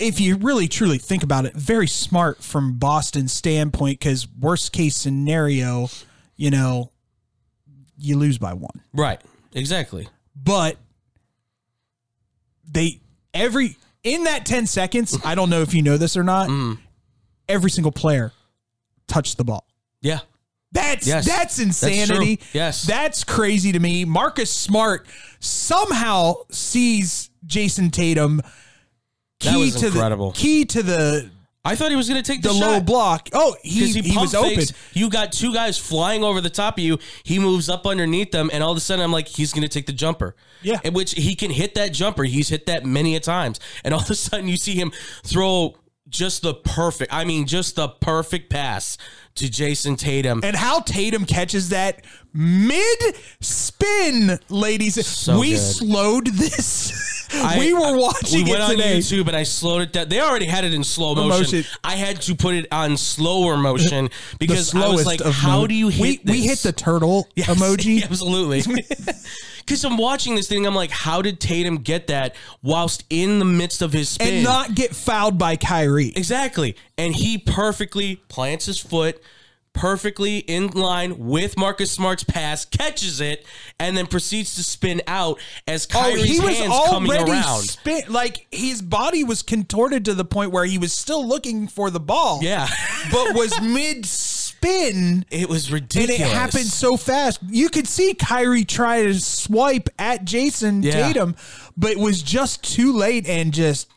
if 0.00 0.18
you 0.20 0.36
really 0.36 0.66
truly 0.68 0.98
think 0.98 1.22
about 1.22 1.44
it 1.46 1.54
very 1.54 1.86
smart 1.86 2.42
from 2.42 2.74
boston's 2.78 3.32
standpoint 3.32 3.98
because 3.98 4.26
worst 4.38 4.72
case 4.72 4.96
scenario 4.96 5.88
you 6.36 6.50
know 6.50 6.90
you 7.98 8.16
lose 8.16 8.38
by 8.38 8.52
one 8.54 8.80
right, 8.94 9.20
exactly. 9.54 10.08
but 10.34 10.76
they 12.70 13.00
every 13.34 13.76
in 14.02 14.24
that 14.24 14.46
10 14.46 14.66
seconds 14.66 15.16
i 15.24 15.34
don't 15.34 15.50
know 15.50 15.60
if 15.62 15.74
you 15.74 15.82
know 15.82 15.96
this 15.96 16.16
or 16.16 16.22
not 16.24 16.48
Mm. 16.48 16.78
every 17.48 17.70
single 17.70 17.92
player 17.92 18.32
touched 19.06 19.36
the 19.36 19.44
ball 19.44 19.66
Yeah, 20.02 20.20
that's 20.72 21.06
Yes. 21.06 21.26
that's 21.26 21.56
That's 21.56 21.58
insanity. 21.58 22.40
Yes. 22.54 22.84
That's 22.86 23.24
crazy 23.24 23.72
to 23.72 23.78
me. 23.80 24.04
Marcus 24.04 24.50
Smart 24.52 25.04
somehow 25.40 26.34
sees 26.50 27.28
Jayson 27.44 27.90
Tatum 27.90 28.40
key 29.40 29.48
That 29.50 29.58
was 29.58 29.74
to 29.76 29.86
incredible. 29.88 30.30
the 30.30 30.38
key 30.38 30.64
to 30.66 30.82
the 30.82 31.30
I 31.62 31.76
thought 31.76 31.90
he 31.90 31.96
was 31.96 32.08
going 32.08 32.22
to 32.22 32.26
take 32.32 32.40
the, 32.40 32.48
the 32.48 32.54
low 32.54 32.80
block. 32.80 33.28
Oh, 33.34 33.54
he, 33.62 33.92
Because 33.92 34.06
he, 34.12 34.16
was 34.16 34.34
open. 34.34 34.64
You 34.94 35.10
got 35.10 35.30
two 35.30 35.52
guys 35.52 35.76
flying 35.76 36.24
over 36.24 36.40
the 36.40 36.48
top 36.48 36.78
of 36.78 36.84
you. 36.84 36.98
He 37.22 37.38
moves 37.38 37.68
up 37.68 37.86
underneath 37.86 38.30
them, 38.30 38.48
and 38.50 38.62
all 38.62 38.70
of 38.70 38.78
a 38.78 38.80
sudden, 38.80 39.04
I'm 39.04 39.12
like, 39.12 39.28
he's 39.28 39.52
going 39.52 39.62
to 39.62 39.68
take 39.68 39.84
the 39.84 39.92
jumper. 39.92 40.34
Yeah. 40.62 40.80
In 40.82 40.94
which 40.94 41.12
he 41.12 41.34
can 41.34 41.50
hit 41.50 41.74
that 41.74 41.92
jumper. 41.92 42.24
He's 42.24 42.48
hit 42.48 42.64
that 42.64 42.86
many 42.86 43.14
a 43.14 43.20
times, 43.20 43.60
and 43.84 43.92
all 43.92 44.00
of 44.00 44.08
a 44.08 44.14
sudden, 44.14 44.48
you 44.48 44.56
see 44.56 44.74
him 44.74 44.90
throw 45.22 45.76
just 46.10 46.42
the 46.42 46.54
perfect. 46.54 47.12
I 47.12 47.24
mean, 47.24 47.46
just 47.46 47.76
the 47.76 47.88
perfect 47.88 48.50
pass 48.50 48.98
to 49.36 49.48
Jayson 49.48 49.96
Tatum. 49.96 50.40
And 50.44 50.56
how 50.56 50.80
Tatum 50.80 51.24
catches 51.24 51.68
that 51.70 52.04
mid 52.34 52.98
spin, 53.40 54.38
ladies. 54.48 55.06
So 55.06 55.38
we 55.40 55.50
good. 55.50 55.58
slowed 55.58 56.26
this. 56.26 57.28
I- 57.32 57.58
we 57.60 57.72
were 57.72 57.96
watching 57.96 58.44
we 58.44 58.50
went 58.50 58.62
it 58.62 58.64
on 58.64 58.70
today. 58.72 58.98
YouTube 58.98 59.28
and 59.28 59.36
I 59.36 59.44
slowed 59.44 59.82
it 59.82 59.92
down. 59.92 60.08
They 60.08 60.20
already 60.20 60.46
had 60.46 60.64
it 60.64 60.74
in 60.74 60.82
slow 60.82 61.14
motion. 61.14 61.58
motion. 61.58 61.64
I 61.84 61.94
had 61.94 62.20
to 62.22 62.34
put 62.34 62.54
it 62.56 62.66
on 62.72 62.96
slower 62.96 63.56
motion 63.56 64.10
because 64.40 64.74
I 64.74 64.88
was 64.88 65.06
like, 65.06 65.20
"How 65.22 65.66
do 65.68 65.74
you 65.74 65.88
hit 65.88 66.24
We, 66.24 66.32
we 66.32 66.46
hit 66.46 66.58
the 66.58 66.72
turtle 66.72 67.28
Yes, 67.36 67.48
emoji. 67.48 68.02
absolutely. 68.02 68.62
Because 69.70 69.84
I'm 69.84 69.98
watching 69.98 70.34
this 70.34 70.48
thing, 70.48 70.66
I'm 70.66 70.74
like, 70.74 70.90
how 70.90 71.22
did 71.22 71.38
Tatum 71.38 71.76
get 71.76 72.08
that 72.08 72.34
whilst 72.60 73.04
in 73.08 73.38
the 73.38 73.44
midst 73.44 73.82
of 73.82 73.92
his 73.92 74.08
spin? 74.08 74.34
and 74.34 74.42
not 74.42 74.74
get 74.74 74.96
fouled 74.96 75.38
by 75.38 75.54
Kyrie. 75.54 76.08
Exactly. 76.16 76.74
And 76.98 77.14
he 77.14 77.38
perfectly 77.38 78.16
plants 78.16 78.66
his 78.66 78.80
foot 78.80 79.22
perfectly 79.72 80.38
in 80.38 80.66
line 80.68 81.16
with 81.18 81.56
Marcus 81.56 81.92
Smart's 81.92 82.24
pass, 82.24 82.64
catches 82.64 83.20
it, 83.20 83.46
and 83.78 83.96
then 83.96 84.06
proceeds 84.06 84.56
to 84.56 84.64
spin 84.64 85.00
out 85.06 85.38
as 85.68 85.86
Oh, 85.94 86.00
Kyrie's 86.00 86.24
he 86.24 86.40
was 86.40 86.58
hands 86.58 86.74
coming 86.88 87.12
already 87.12 87.30
around. 87.30 87.62
spin 87.62 88.02
like 88.08 88.46
his 88.50 88.82
body 88.82 89.22
was 89.22 89.42
contorted 89.42 90.04
to 90.06 90.14
the 90.14 90.24
point 90.24 90.50
where 90.50 90.64
he 90.64 90.78
was 90.78 90.92
still 90.92 91.24
looking 91.24 91.68
for 91.68 91.90
the 91.90 92.00
ball. 92.00 92.40
Yeah. 92.42 92.66
but 93.12 93.34
was 93.34 93.58
mid 93.62 94.04
spin. 94.60 95.24
It 95.30 95.48
was 95.48 95.72
ridiculous. 95.72 96.20
And 96.20 96.30
it 96.30 96.34
happened 96.34 96.66
so 96.66 96.96
fast. 96.96 97.40
You 97.48 97.68
could 97.68 97.86
see 97.86 98.14
Kyrie 98.14 98.64
try 98.64 99.02
to 99.04 99.14
swipe 99.14 99.88
at 99.98 100.24
Jayson 100.24 100.82
Yeah. 100.82 100.92
Tatum, 100.92 101.36
but 101.76 101.92
it 101.92 101.98
was 101.98 102.22
just 102.22 102.62
too 102.62 102.92
late 102.92 103.28
and 103.28 103.52
just 103.52 103.88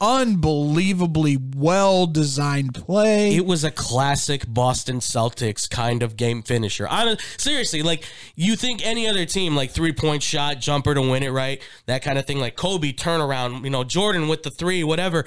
unbelievably 0.00 1.38
well 1.56 2.08
designed 2.08 2.74
play. 2.74 3.36
It 3.36 3.46
was 3.46 3.62
a 3.62 3.70
classic 3.70 4.44
Boston 4.48 4.98
Celtics 4.98 5.70
kind 5.70 6.02
of 6.02 6.16
game 6.16 6.42
finisher. 6.42 6.88
I 6.90 7.16
seriously, 7.38 7.82
like 7.82 8.04
you 8.34 8.56
think 8.56 8.84
any 8.84 9.06
other 9.06 9.24
team, 9.24 9.54
like 9.54 9.70
three 9.70 9.92
point 9.92 10.24
shot, 10.24 10.58
jumper 10.58 10.94
to 10.94 11.00
win 11.00 11.22
it, 11.22 11.30
right? 11.30 11.62
That 11.86 12.02
kind 12.02 12.18
of 12.18 12.26
thing, 12.26 12.40
like 12.40 12.56
Kobe 12.56 12.92
turnaround, 12.92 13.62
you 13.62 13.70
know, 13.70 13.84
Jordan 13.84 14.26
with 14.26 14.42
the 14.42 14.50
three, 14.50 14.82
whatever. 14.82 15.24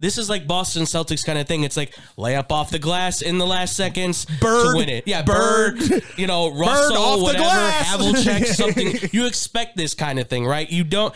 This 0.00 0.16
is 0.18 0.28
like 0.30 0.46
Boston 0.46 0.82
Celtics 0.84 1.24
kind 1.24 1.38
of 1.38 1.46
thing. 1.46 1.62
It's 1.62 1.76
like 1.76 1.94
lay 2.16 2.34
up 2.34 2.50
off 2.50 2.70
the 2.70 2.78
glass 2.78 3.20
in 3.22 3.38
the 3.38 3.46
last 3.46 3.76
seconds 3.76 4.24
Bird, 4.40 4.72
to 4.72 4.76
win 4.78 4.88
it. 4.88 5.06
Yeah, 5.06 5.22
Bird. 5.22 5.78
Bird, 5.78 6.02
you 6.16 6.26
know, 6.26 6.52
Russell, 6.52 6.96
off 6.96 7.18
the 7.18 7.22
whatever, 7.24 7.44
glass. 7.44 7.86
Havlicek, 7.96 8.46
something. 8.54 9.10
You 9.12 9.26
expect 9.26 9.76
this 9.76 9.92
kind 9.94 10.18
of 10.18 10.26
thing, 10.28 10.46
right? 10.46 10.68
You 10.70 10.84
don't. 10.84 11.14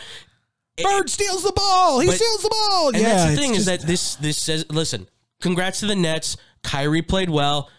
Bird 0.81 1.09
steals 1.09 1.43
the 1.43 1.51
ball. 1.53 1.99
He 1.99 2.07
But- 2.07 2.15
steals 2.15 2.41
the 2.43 2.49
ball. 2.49 2.87
And 2.89 2.97
yeah, 2.97 3.09
that's 3.15 3.31
the 3.31 3.37
thing 3.41 3.51
is 3.51 3.65
just- 3.65 3.81
that 3.81 3.87
this 3.87 4.15
this 4.15 4.37
says 4.37 4.65
listen, 4.69 5.09
congrats 5.41 5.79
to 5.79 5.87
the 5.87 5.95
Nets. 5.95 6.37
Kyrie 6.63 7.01
played 7.01 7.29
well. 7.29 7.69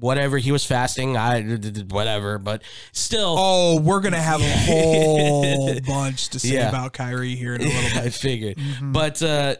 Whatever 0.00 0.38
he 0.38 0.52
was 0.52 0.64
fasting, 0.64 1.18
I 1.18 1.42
whatever, 1.90 2.38
but 2.38 2.62
still, 2.92 3.34
Oh, 3.38 3.80
we're 3.80 4.00
gonna 4.00 4.20
have 4.22 4.40
a 4.40 4.50
whole 4.66 5.78
bunch 5.80 6.30
to 6.30 6.38
say 6.40 6.54
Yeah. 6.54 6.70
about 6.70 6.94
Kyrie 6.94 7.36
here 7.36 7.54
in 7.54 7.60
a 7.60 7.64
little 7.64 7.82
bit 7.90 7.96
I 7.98 8.08
figured. 8.08 8.58
But 8.80 9.22
uh, 9.22 9.56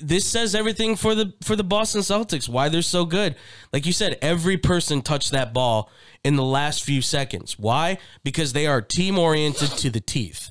this 0.00 0.26
says 0.26 0.54
everything 0.54 0.96
for 0.96 1.14
the 1.14 1.32
for 1.42 1.56
the 1.56 1.64
Boston 1.64 2.00
Celtics. 2.02 2.48
Why 2.48 2.68
they're 2.68 2.82
so 2.82 3.04
good. 3.04 3.36
Like 3.72 3.86
you 3.86 3.92
said, 3.92 4.18
every 4.22 4.56
person 4.56 5.02
touched 5.02 5.30
that 5.32 5.52
ball 5.52 5.90
in 6.24 6.36
the 6.36 6.44
last 6.44 6.84
few 6.84 7.02
seconds. 7.02 7.58
Why? 7.58 7.98
Because 8.24 8.52
they 8.52 8.66
are 8.66 8.82
team 8.82 9.18
oriented 9.18 9.70
to 9.70 9.90
the 9.90 10.00
teeth, 10.00 10.50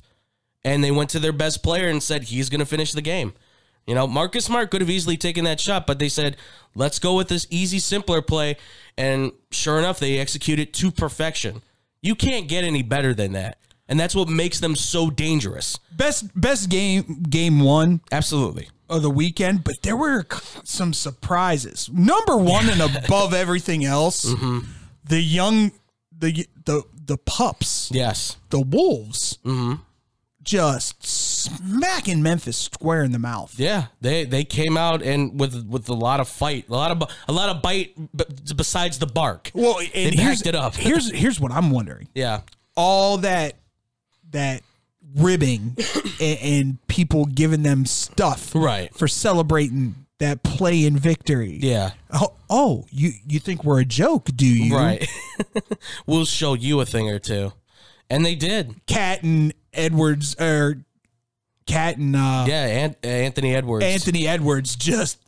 and 0.64 0.82
they 0.82 0.90
went 0.90 1.10
to 1.10 1.18
their 1.18 1.32
best 1.32 1.62
player 1.62 1.88
and 1.88 2.02
said 2.02 2.24
he's 2.24 2.48
going 2.48 2.60
to 2.60 2.66
finish 2.66 2.92
the 2.92 3.02
game. 3.02 3.34
You 3.86 3.94
know, 3.94 4.06
Marcus 4.06 4.44
Smart 4.44 4.70
could 4.70 4.82
have 4.82 4.90
easily 4.90 5.16
taken 5.16 5.44
that 5.44 5.58
shot, 5.58 5.86
but 5.86 5.98
they 5.98 6.08
said, 6.08 6.36
let's 6.74 6.98
go 6.98 7.16
with 7.16 7.28
this 7.28 7.46
easy, 7.50 7.78
simpler 7.78 8.22
play. 8.22 8.56
And 8.96 9.32
sure 9.50 9.78
enough, 9.78 9.98
they 9.98 10.18
execute 10.18 10.58
it 10.58 10.72
to 10.74 10.90
perfection. 10.90 11.62
You 12.02 12.14
can't 12.14 12.46
get 12.46 12.62
any 12.62 12.82
better 12.82 13.14
than 13.14 13.32
that. 13.32 13.58
And 13.88 13.98
that's 13.98 14.14
what 14.14 14.28
makes 14.28 14.60
them 14.60 14.76
so 14.76 15.10
dangerous. 15.10 15.78
Best 15.90 16.40
best 16.40 16.70
game 16.70 17.24
game 17.28 17.58
one 17.58 18.00
Absolutely. 18.12 18.68
Of 18.90 19.02
the 19.02 19.10
weekend, 19.10 19.64
but 19.64 19.82
there 19.82 19.96
were 19.96 20.26
some 20.64 20.92
surprises. 20.92 21.88
Number 21.92 22.36
one 22.36 22.68
and 22.68 22.80
above 23.04 23.32
everything 23.32 23.84
else, 23.84 24.24
Mm-hmm. 24.24 24.58
the 25.04 25.20
young 25.20 25.72
the 26.16 26.46
the 26.64 26.82
the 27.06 27.16
pups, 27.16 27.90
Yes. 27.92 28.36
the 28.50 28.60
wolves, 28.60 29.38
Mm-hmm. 29.44 29.74
just 30.42 31.06
smacking 31.06 32.22
Memphis 32.22 32.56
square 32.56 33.02
in 33.02 33.12
the 33.12 33.18
mouth. 33.18 33.54
Yeah, 33.58 33.86
they 34.00 34.24
they 34.24 34.44
came 34.44 34.76
out 34.76 35.02
and 35.02 35.38
with 35.40 35.66
with 35.66 35.88
a 35.88 35.94
lot 35.94 36.20
of 36.20 36.28
fight, 36.28 36.68
a 36.68 36.72
lot 36.72 36.90
of 36.90 37.02
a 37.28 37.32
lot 37.32 37.48
of 37.54 37.62
bite 37.62 37.94
besides 38.56 38.98
the 38.98 39.06
bark. 39.06 39.50
Well, 39.54 39.78
they 39.78 39.90
and 40.06 40.14
here's, 40.14 40.38
packed 40.42 40.46
it 40.48 40.54
up. 40.54 40.74
here's 40.86 41.10
here's 41.10 41.40
what 41.40 41.52
I'm 41.52 41.70
wondering. 41.70 42.08
yeah, 42.14 42.40
all 42.76 43.18
that 43.18 43.54
that 44.32 44.62
ribbing 45.16 45.76
and, 46.20 46.38
and 46.40 46.86
people 46.88 47.24
giving 47.26 47.62
them 47.62 47.84
stuff 47.86 48.52
Right. 48.54 48.94
for 48.94 49.08
celebrating 49.08 49.94
that 50.18 50.42
play 50.42 50.84
in 50.84 50.96
victory. 50.98 51.58
yeah, 51.62 51.92
Oh, 52.12 52.34
oh, 52.50 52.86
you 52.90 53.12
you 53.26 53.38
think 53.40 53.64
we're 53.64 53.80
a 53.80 53.84
joke, 53.86 54.28
do 54.36 54.46
you? 54.46 54.76
right. 54.76 55.08
we'll 56.06 56.24
show 56.26 56.52
you 56.54 56.80
a 56.80 56.86
thing 56.86 57.08
or 57.08 57.18
two, 57.18 57.52
and 58.10 58.24
they 58.26 58.34
did. 58.34 58.74
KAT 58.86 59.22
and 59.22 59.54
Edwards 59.72 60.34
or 60.38 60.82
KAT 61.66 61.96
and 61.96 62.14
uh, 62.16 62.44
Yeah, 62.46 62.66
An- 62.66 62.96
Anthony 63.02 63.54
Edwards. 63.54 63.84
Anthony 63.84 64.28
Edwards 64.28 64.76
just 64.76 65.18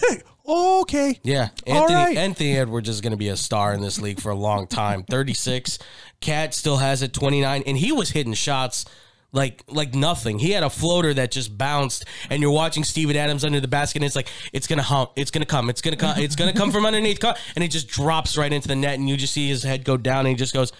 okay. 0.48 1.18
Yeah, 1.22 1.48
All 1.66 1.74
Anthony 1.82 1.94
right. 1.94 2.16
Anthony 2.16 2.56
Edwards 2.56 2.88
is 2.88 3.00
going 3.00 3.10
to 3.10 3.16
be 3.18 3.28
a 3.28 3.36
star 3.36 3.74
in 3.74 3.82
this 3.82 4.00
league 4.00 4.20
for 4.20 4.30
a 4.30 4.34
long 4.34 4.66
time. 4.66 5.02
Thirty 5.04 5.34
six, 5.34 5.78
KAT 6.22 6.54
still 6.54 6.78
has 6.78 7.02
it 7.02 7.12
twenty 7.12 7.40
nine, 7.42 7.62
and 7.66 7.76
he 7.76 7.92
was 7.92 8.10
hitting 8.10 8.32
shots 8.34 8.84
like 9.32 9.62
like 9.68 9.94
nothing. 9.94 10.38
He 10.38 10.50
had 10.52 10.62
a 10.62 10.70
floater 10.70 11.12
that 11.14 11.30
just 11.30 11.56
bounced, 11.58 12.04
and 12.30 12.40
you're 12.42 12.50
watching 12.50 12.84
Steven 12.84 13.16
Adams 13.16 13.44
under 13.44 13.60
the 13.60 13.68
basket, 13.68 13.98
and 13.98 14.06
it's 14.06 14.16
like 14.16 14.28
it's 14.52 14.66
gonna 14.66 14.82
hump, 14.82 15.10
it's 15.16 15.30
gonna 15.30 15.44
come, 15.46 15.68
it's 15.68 15.80
gonna 15.82 15.96
come, 15.96 16.18
it's 16.18 16.34
gonna 16.36 16.52
come 16.54 16.72
from 16.72 16.86
underneath, 16.86 17.22
and 17.24 17.62
it 17.64 17.68
just 17.70 17.88
drops 17.88 18.36
right 18.38 18.52
into 18.52 18.68
the 18.68 18.76
net, 18.76 18.94
and 18.94 19.08
you 19.08 19.16
just 19.16 19.32
see 19.34 19.48
his 19.48 19.62
head 19.62 19.84
go 19.84 19.96
down, 19.96 20.20
and 20.20 20.28
he 20.28 20.34
just 20.34 20.54
goes, 20.54 20.72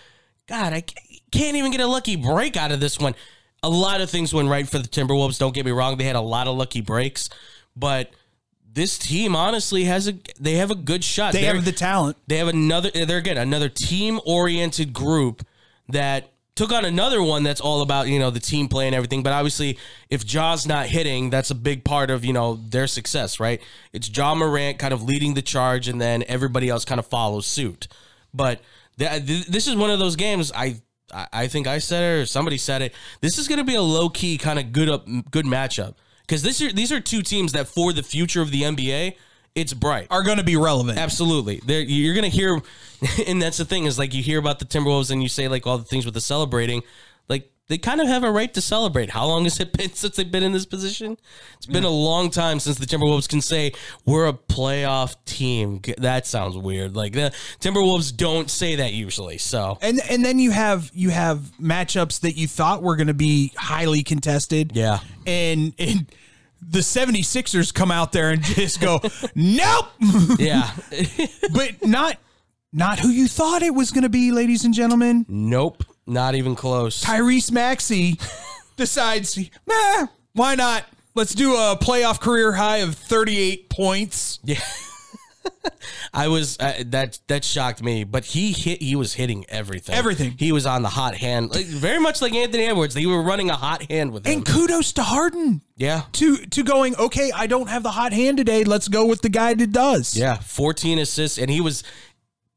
God, 0.47 0.73
I 0.73 0.83
can't 1.31 1.57
even 1.57 1.71
get 1.73 1.81
a 1.81 1.87
lucky 1.87 2.17
break 2.17 2.57
out 2.57 2.73
of 2.73 2.81
this 2.81 2.99
one. 2.99 3.15
A 3.63 3.69
lot 3.69 4.01
of 4.01 4.09
things 4.09 4.33
went 4.33 4.49
right 4.49 4.67
for 4.69 4.79
the 4.79 4.89
Timberwolves. 4.89 5.39
Don't 5.39 5.55
get 5.55 5.67
me 5.67 5.73
wrong; 5.73 5.99
they 5.99 6.05
had 6.05 6.17
a 6.17 6.21
lot 6.21 6.47
of 6.47 6.57
lucky 6.57 6.81
breaks, 6.81 7.29
but 7.77 8.11
this 8.73 8.97
team 8.97 9.35
honestly 9.37 9.85
has 9.85 10.09
a 10.09 10.15
they 10.41 10.55
have 10.55 10.71
a 10.71 10.75
good 10.75 11.03
shot. 11.05 11.33
They 11.33 11.43
They're- 11.43 11.55
have 11.57 11.65
the 11.65 11.73
talent. 11.73 12.17
they 12.29 12.37
have 12.39 12.49
another 12.49 12.91
they're 12.93 13.19
again 13.19 13.37
another 13.37 13.69
team 13.69 14.21
oriented 14.25 14.93
group 14.93 15.45
that 15.89 16.31
took 16.59 16.73
on 16.73 16.85
another 16.85 17.23
one 17.23 17.45
that's 17.45 17.61
all 17.61 17.83
about 17.83 18.09
you 18.09 18.19
know 18.19 18.31
the 18.31 18.41
team 18.41 18.67
play 18.67 18.87
and 18.87 18.95
everything. 18.95 19.23
But 19.23 19.33
obviously 19.33 19.79
if 20.11 20.27
Ja's 20.27 20.67
not 20.67 20.87
hitting 20.87 21.31
that's 21.31 21.53
a 21.53 21.55
big 21.55 21.85
part 21.85 22.11
of 22.11 22.25
you 22.25 22.33
know 22.33 22.57
their 22.57 22.89
success 22.89 23.39
right? 23.39 23.63
It's 23.93 24.11
Ja 24.15 24.35
Morant 24.35 24.77
kind 24.81 24.93
of 24.93 25.01
leading 25.01 25.35
the 25.35 25.43
charge 25.43 25.87
and 25.87 26.01
then 26.01 26.25
everybody 26.27 26.69
else 26.69 26.85
kind 26.85 26.99
of 26.99 27.07
follows 27.07 27.47
suit. 27.47 27.87
But 28.35 28.61
th- 28.99 29.25
th- 29.25 29.47
this 29.47 29.69
is 29.69 29.77
one 29.77 29.91
of 29.91 30.01
those 30.01 30.17
games 30.17 30.51
I 30.53 30.83
I 31.33 31.47
think 31.47 31.69
I 31.69 31.79
said 31.79 32.03
it 32.03 32.23
or 32.23 32.27
somebody 32.27 32.59
said 32.59 32.83
it. 32.83 32.93
This 33.21 33.39
is 33.39 33.47
going 33.47 33.59
to 33.59 33.65
be 33.65 33.77
a 33.77 33.83
low 33.83 34.09
key 34.09 34.37
kind 34.37 34.59
of 34.59 34.73
good 34.73 34.89
up 34.89 35.07
good 35.31 35.47
matchup. 35.47 35.95
Because 36.23 36.43
this 36.43 36.61
are 36.61 36.73
these 36.73 36.91
are 36.91 37.01
two 37.01 37.23
teams 37.23 37.53
that 37.53 37.69
for 37.69 37.93
the 37.93 38.03
future 38.03 38.43
of 38.43 38.51
the 38.51 38.63
NBA 38.63 39.15
it's 39.55 39.75
bright 39.75 40.07
Are 40.11 40.23
going 40.23 40.39
to 40.39 40.45
be 40.45 40.57
relevant. 40.57 40.99
Absolutely. 40.99 41.61
There, 41.65 41.81
you're 41.81 42.15
gonna 42.15 42.29
hear, 42.29 42.61
and 43.27 43.41
that's 43.41 43.59
the 43.59 43.65
thing 43.65 43.85
is 43.85 43.99
like 43.99 44.15
you 44.15 44.23
hear 44.23 44.39
about 44.39 44.59
the 44.59 44.65
Timberwolves 44.65 45.11
and 45.11 45.23
you 45.23 45.29
say 45.29 45.49
like 45.49 45.67
all 45.67 45.79
the 45.79 45.85
things 45.85 46.05
with 46.05 46.15
the 46.15 46.21
celebrating, 46.21 46.83
like 47.29 47.51
they 47.69 47.77
kind 47.77 48.01
of 48.01 48.09
have 48.09 48.25
a 48.25 48.31
right 48.31 48.53
to 48.55 48.61
celebrate. 48.61 49.11
How 49.11 49.27
long 49.27 49.45
has 49.45 49.61
it 49.61 49.73
been 49.73 49.93
since 49.95 50.17
they've 50.17 50.31
been 50.31 50.43
in 50.43 50.53
this 50.53 50.67
position? 50.67 51.19
It's 51.57 51.67
been 51.67 51.85
a 51.85 51.91
long 51.91 52.31
time 52.31 52.61
since 52.61 52.79
the 52.79 52.87
Timberwolves 52.87 53.29
can 53.29 53.41
say 53.41 53.73
we're 54.07 54.27
a 54.27 54.33
playoff 54.33 55.17
team. 55.27 55.83
That 55.99 56.27
sounds 56.27 56.57
weird. 56.57 56.97
Like 56.97 57.13
the 57.13 57.33
Timberwolves 57.61 58.17
don't 58.17 58.51
say 58.51 58.77
that 58.77 58.93
usually. 58.93 59.39
So 59.39 59.79
And 59.83 60.01
and 60.11 60.25
then 60.25 60.39
you 60.39 60.51
have 60.51 60.91
you 60.95 61.11
have 61.11 61.41
matchups 61.61 62.21
that 62.21 62.33
you 62.33 62.49
thought 62.49 62.83
were 62.83 62.97
going 62.97 63.09
to 63.09 63.15
be 63.15 63.53
highly 63.57 64.03
contested. 64.03 64.73
Yeah. 64.75 65.01
And 65.27 65.75
and 65.79 66.11
the 66.71 66.81
76ers 66.81 67.73
come 67.73 67.91
out 67.91 68.13
there 68.13 68.31
and 68.31 68.43
just 68.43 68.81
go, 68.81 69.01
"Nope." 69.35 69.87
yeah, 70.39 70.71
but 71.53 71.85
not 71.87 72.19
not 72.73 72.99
who 72.99 73.09
you 73.09 73.27
thought 73.29 73.63
it 73.63 73.75
was 73.75 73.91
going 73.91 74.03
to 74.03 74.09
be, 74.11 74.31
ladies 74.33 74.65
and 74.65 74.75
gentlemen. 74.75 75.25
nope, 75.29 75.85
not 76.07 76.35
even 76.35 76.55
close. 76.55 77.03
Tyrese 77.03 77.51
Maxey 77.51 78.19
decides, 78.77 79.39
"Nah, 79.67 80.07
why 80.35 80.55
not? 80.55 80.85
Let's 81.15 81.35
do 81.35 81.55
a 81.55 81.77
playoff 81.81 82.21
career 82.21 82.53
high 82.53 82.79
of 82.79 82.95
38 82.95 83.71
points." 83.71 84.39
Yeah. 84.45 84.61
I 86.13 86.29
was 86.29 86.59
uh, 86.59 86.83
that 86.87 87.19
that 87.29 87.45
shocked 87.45 87.83
me, 87.83 88.05
but 88.05 88.25
he 88.25 88.53
hit. 88.53 88.83
He 88.83 88.97
was 88.97 89.15
hitting 89.15 89.45
everything. 89.49 89.95
Everything. 89.95 90.35
He 90.39 90.53
was 90.53 90.67
on 90.67 90.83
the 90.83 90.89
hot 90.89 91.15
hand, 91.15 91.51
like, 91.51 91.67
very 91.67 92.01
much 92.01 92.23
like 92.23 92.35
Anthony 92.35 92.65
Edwards. 92.65 92.95
They 92.95 93.07
were 93.07 93.23
running 93.23 93.51
a 93.51 93.57
hot 93.57 93.91
hand 93.91 94.13
with 94.13 94.27
him. 94.27 94.39
And 94.39 94.47
kudos 94.47 94.93
to 94.95 95.03
Harden 95.03 95.63
yeah, 95.77 96.03
to 96.13 96.37
to 96.37 96.63
going, 96.63 96.97
"Okay, 96.97 97.31
I 97.35 97.47
don't 97.47 97.69
have 97.69 97.83
the 97.83 97.93
hot 97.93 98.13
hand 98.13 98.37
today. 98.37 98.65
Let's 98.65 98.89
go 98.89 99.07
with 99.07 99.23
the 99.23 99.29
guy 99.29 99.55
that 99.55 99.73
does." 99.73 100.17
yeah. 100.17 100.37
Fourteen 100.37 100.99
assists, 100.99 101.39
and 101.39 101.51
he 101.51 101.61
was 101.61 101.85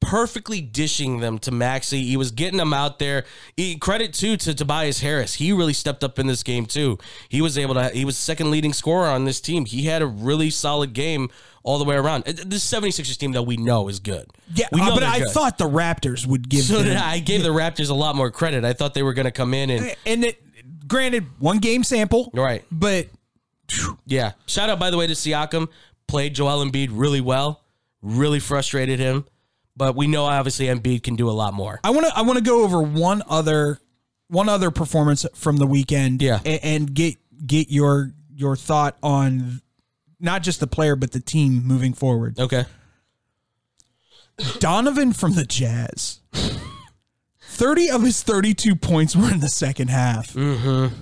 perfectly 0.01 0.59
dishing 0.59 1.19
them 1.19 1.37
to 1.39 1.51
Maxey. 1.51 2.03
He 2.03 2.17
was 2.17 2.31
getting 2.31 2.57
them 2.57 2.73
out 2.73 2.99
there. 2.99 3.23
He, 3.55 3.77
credit 3.77 4.13
too 4.13 4.35
to 4.37 4.53
Tobias 4.53 4.99
Harris. 4.99 5.35
He 5.35 5.53
really 5.53 5.73
stepped 5.73 6.03
up 6.03 6.19
in 6.19 6.27
this 6.27 6.43
game 6.43 6.65
too. 6.65 6.97
He 7.29 7.41
was 7.41 7.57
able 7.57 7.75
to. 7.75 7.89
He 7.89 8.03
was 8.03 8.17
second 8.17 8.51
leading 8.51 8.73
scorer 8.73 9.07
on 9.07 9.25
this 9.25 9.39
team. 9.39 9.65
He 9.65 9.83
had 9.83 10.01
a 10.01 10.07
really 10.07 10.49
solid 10.49 10.93
game 10.93 11.29
all 11.63 11.77
the 11.79 11.85
way 11.85 11.95
around. 11.95 12.23
This 12.25 12.69
76ers 12.69 13.17
team 13.17 13.31
that 13.33 13.43
we 13.43 13.57
know 13.57 13.87
is 13.87 13.99
good. 13.99 14.25
Yeah, 14.53 14.67
we 14.71 14.81
uh, 14.81 14.93
but 14.93 15.03
I 15.03 15.19
good. 15.19 15.29
thought 15.29 15.57
the 15.57 15.69
Raptors 15.69 16.25
would 16.25 16.49
give 16.49 16.63
So 16.65 16.75
them. 16.77 16.85
did 16.85 16.97
I. 16.97 17.19
Gave 17.19 17.43
the 17.43 17.49
Raptors 17.49 17.89
a 17.89 17.93
lot 17.93 18.15
more 18.15 18.31
credit. 18.31 18.63
I 18.65 18.73
thought 18.73 18.93
they 18.93 19.03
were 19.03 19.13
going 19.13 19.25
to 19.25 19.31
come 19.31 19.53
in 19.53 19.69
and 19.69 19.95
And 20.05 20.25
it, 20.25 20.41
granted, 20.87 21.25
one 21.39 21.59
game 21.59 21.83
sample, 21.83 22.31
right. 22.33 22.63
but 22.71 23.07
Yeah. 24.05 24.33
Shout 24.47 24.69
out 24.69 24.79
by 24.79 24.89
the 24.91 24.97
way 24.97 25.07
to 25.07 25.13
Siakam. 25.13 25.67
Played 26.07 26.35
Joel 26.35 26.65
Embiid 26.65 26.89
really 26.91 27.21
well. 27.21 27.63
Really 28.01 28.39
frustrated 28.39 28.99
him. 28.99 29.25
But 29.77 29.95
we 29.95 30.07
know 30.07 30.25
obviously 30.25 30.65
Embiid 30.65 31.03
can 31.03 31.15
do 31.15 31.29
a 31.29 31.31
lot 31.31 31.53
more. 31.53 31.79
I 31.83 31.91
want 31.91 32.05
to 32.07 32.17
I 32.17 32.21
want 32.21 32.37
to 32.37 32.43
go 32.43 32.63
over 32.63 32.81
one 32.81 33.23
other 33.29 33.79
one 34.27 34.49
other 34.49 34.69
performance 34.71 35.25
from 35.33 35.57
the 35.57 35.65
weekend. 35.67 36.21
Yeah. 36.21 36.39
a- 36.43 36.65
and, 36.65 36.93
get 36.93 37.15
get 37.45 37.69
your 37.69 38.11
your 38.35 38.55
thought 38.57 38.97
on 39.01 39.61
not 40.21 40.43
just 40.43 40.59
the 40.59 40.67
player 40.67 40.95
but 40.95 41.11
the 41.11 41.19
team 41.19 41.63
moving 41.65 41.93
forward. 41.93 42.39
Okay. 42.39 42.65
Donovan 44.59 45.13
from 45.13 45.33
the 45.33 45.45
Jazz. 45.45 46.19
30 47.41 47.91
of 47.91 48.01
his 48.03 48.23
32 48.23 48.75
points 48.75 49.15
were 49.15 49.31
in 49.31 49.39
the 49.39 49.49
second 49.49 49.89
half. 49.89 50.33
Mm-hmm. 50.33 50.95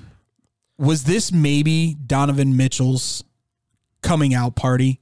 Was 0.77 1.03
this 1.03 1.31
maybe 1.31 1.95
Donovan 2.05 2.57
Mitchell's 2.57 3.23
coming 4.01 4.33
out 4.33 4.55
party? 4.55 4.99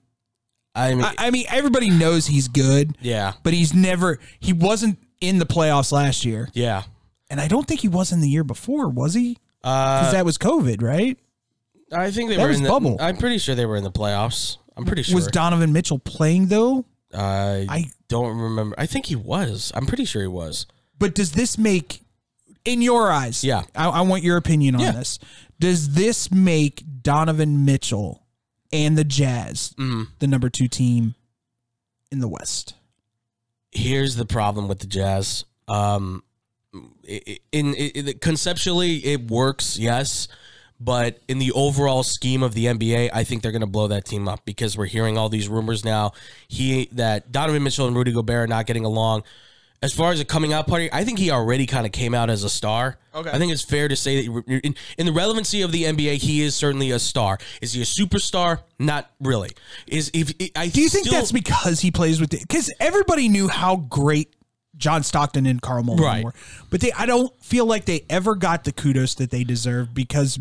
I 0.76 0.94
mean, 0.94 1.06
I, 1.06 1.16
I 1.18 1.32
mean, 1.32 1.46
everybody 1.50 1.90
knows 1.90 2.28
he's 2.28 2.48
good, 2.48 2.98
yeah. 3.02 3.34
but 3.42 3.54
he's 3.54 3.74
never, 3.74 4.20
he 4.40 4.54
wasn't 4.54 5.00
in 5.20 5.40
the 5.40 5.46
playoffs 5.46 5.92
last 5.92 6.24
year. 6.24 6.50
Yeah. 6.54 6.84
And 7.30 7.42
I 7.42 7.48
don't 7.48 7.68
think 7.68 7.80
he 7.82 7.88
was 7.88 8.12
in 8.12 8.22
the 8.22 8.30
year 8.30 8.44
before, 8.44 8.88
was 8.88 9.16
he? 9.16 9.38
Uh, 9.64 10.02
Because 10.02 10.14
that 10.14 10.26
was 10.26 10.38
COVID, 10.38 10.84
right? 10.84 11.18
I 11.92 12.12
think 12.12 12.30
they 12.30 12.36
that 12.36 12.42
were 12.44 12.50
was 12.50 12.58
in 12.58 12.64
the 12.64 12.70
bubble. 12.70 12.98
I'm 13.00 13.18
pretty 13.18 13.38
sure 13.38 13.56
they 13.56 13.66
were 13.66 13.78
in 13.78 13.84
the 13.84 13.92
playoffs. 13.92 14.58
I'm 14.76 14.86
pretty 14.86 15.04
sure. 15.04 15.16
Was 15.16 15.28
Donovan 15.28 15.72
Mitchell 15.74 16.00
playing 16.00 16.48
though? 16.48 16.86
I 17.14 17.66
I 17.70 17.86
don't 18.10 18.38
remember. 18.38 18.76
I 18.78 18.86
think 18.86 19.06
he 19.08 19.16
was. 19.16 19.72
I'm 19.76 19.86
pretty 19.86 20.06
sure 20.06 20.22
he 20.22 20.28
was. 20.28 20.66
But 21.00 21.16
does 21.16 21.32
this 21.34 21.58
make, 21.58 22.02
in 22.66 22.82
your 22.82 23.12
eyes, 23.12 23.44
Yeah. 23.44 23.64
I, 23.76 23.88
I 23.90 24.02
want 24.02 24.24
your 24.24 24.36
opinion 24.38 24.76
on 24.76 24.82
Yeah. 24.82 24.92
this. 24.92 25.20
Does 25.60 25.92
this 25.94 26.32
make 26.32 26.84
Donovan 27.02 27.64
Mitchell 27.66 28.26
and 28.74 28.98
the 28.98 29.04
Jazz 29.04 29.74
Mm. 29.80 30.08
the 30.20 30.28
number 30.28 30.50
two 30.50 30.68
team 30.68 31.16
in 32.12 32.20
the 32.20 32.28
West? 32.28 32.74
Here's 33.72 34.16
the 34.16 34.26
problem 34.26 34.68
with 34.68 34.80
the 34.80 34.88
Jazz. 34.88 35.46
Um, 35.68 36.24
i- 37.08 37.22
i- 37.28 37.40
in, 37.52 37.74
in, 37.74 38.20
conceptually, 38.20 38.98
it 39.06 39.30
works, 39.30 39.78
yes, 39.78 40.28
but 40.80 41.20
in 41.28 41.40
the 41.40 41.52
overall 41.54 42.04
scheme 42.04 42.44
of 42.44 42.54
the 42.54 42.66
NBA, 42.66 43.10
I 43.14 43.24
think 43.24 43.42
they're 43.42 43.52
going 43.52 43.62
to 43.62 43.68
blow 43.68 43.88
that 43.88 44.06
team 44.06 44.28
up 44.28 44.46
because 44.46 44.78
we're 44.78 44.86
hearing 44.86 45.18
all 45.18 45.30
these 45.30 45.48
rumors 45.50 45.84
now. 45.84 46.12
He 46.48 46.90
that 46.94 47.32
Donovan 47.32 47.64
Mitchell 47.64 47.88
and 47.88 47.96
Rudy 47.96 48.12
Gobert 48.12 48.44
are 48.44 48.48
not 48.48 48.66
getting 48.66 48.86
along. 48.86 49.24
As 49.80 49.94
far 49.94 50.12
as 50.12 50.20
a 50.20 50.26
coming 50.26 50.54
out 50.54 50.66
party, 50.66 50.90
I 50.92 51.04
think 51.04 51.20
he 51.20 51.30
already 51.30 51.68
kind 51.68 51.86
of 51.86 51.92
came 51.92 52.16
out 52.16 52.32
as 52.32 52.44
a 52.44 52.50
star. 52.50 52.98
Okay. 53.14 53.30
I 53.30 53.38
think 53.38 53.52
it's 53.52 53.62
fair 53.64 53.88
to 53.88 53.96
say 53.96 54.28
that 54.28 54.44
in, 54.64 54.76
in 54.98 55.06
the 55.06 55.12
relevancy 55.12 55.62
of 55.62 55.72
the 55.72 55.84
NBA, 55.84 56.16
he 56.16 56.42
is 56.42 56.56
certainly 56.56 56.90
a 56.90 56.98
star. 56.98 57.38
Is 57.62 57.74
he 57.74 57.82
a 57.84 57.86
superstar? 57.86 58.62
Not 58.80 59.12
really. 59.20 59.52
Is 59.86 60.10
if 60.16 60.34
I 60.56 60.70
Do 60.70 60.82
you 60.82 60.90
think 60.90 61.08
that's 61.10 61.32
because 61.32 61.80
he 61.80 61.92
plays 61.92 62.20
with 62.20 62.32
because 62.32 62.74
everybody 62.80 63.30
knew 63.30 63.48
how 63.48 63.76
great 63.76 64.36
John 64.78 65.04
Stockton 65.04 65.46
and 65.46 65.62
Karl 65.62 65.84
Malone 65.84 66.02
Right. 66.02 66.24
were, 66.24 66.34
but 66.72 66.82
they 66.82 66.92
I 66.92 67.06
don't 67.06 67.32
feel 67.44 67.68
like 67.68 67.86
they 67.86 68.04
ever 68.10 68.34
got 68.36 68.64
the 68.64 68.72
kudos 68.72 69.14
that 69.16 69.30
they 69.30 69.44
deserve 69.44 69.94
because 69.94 70.40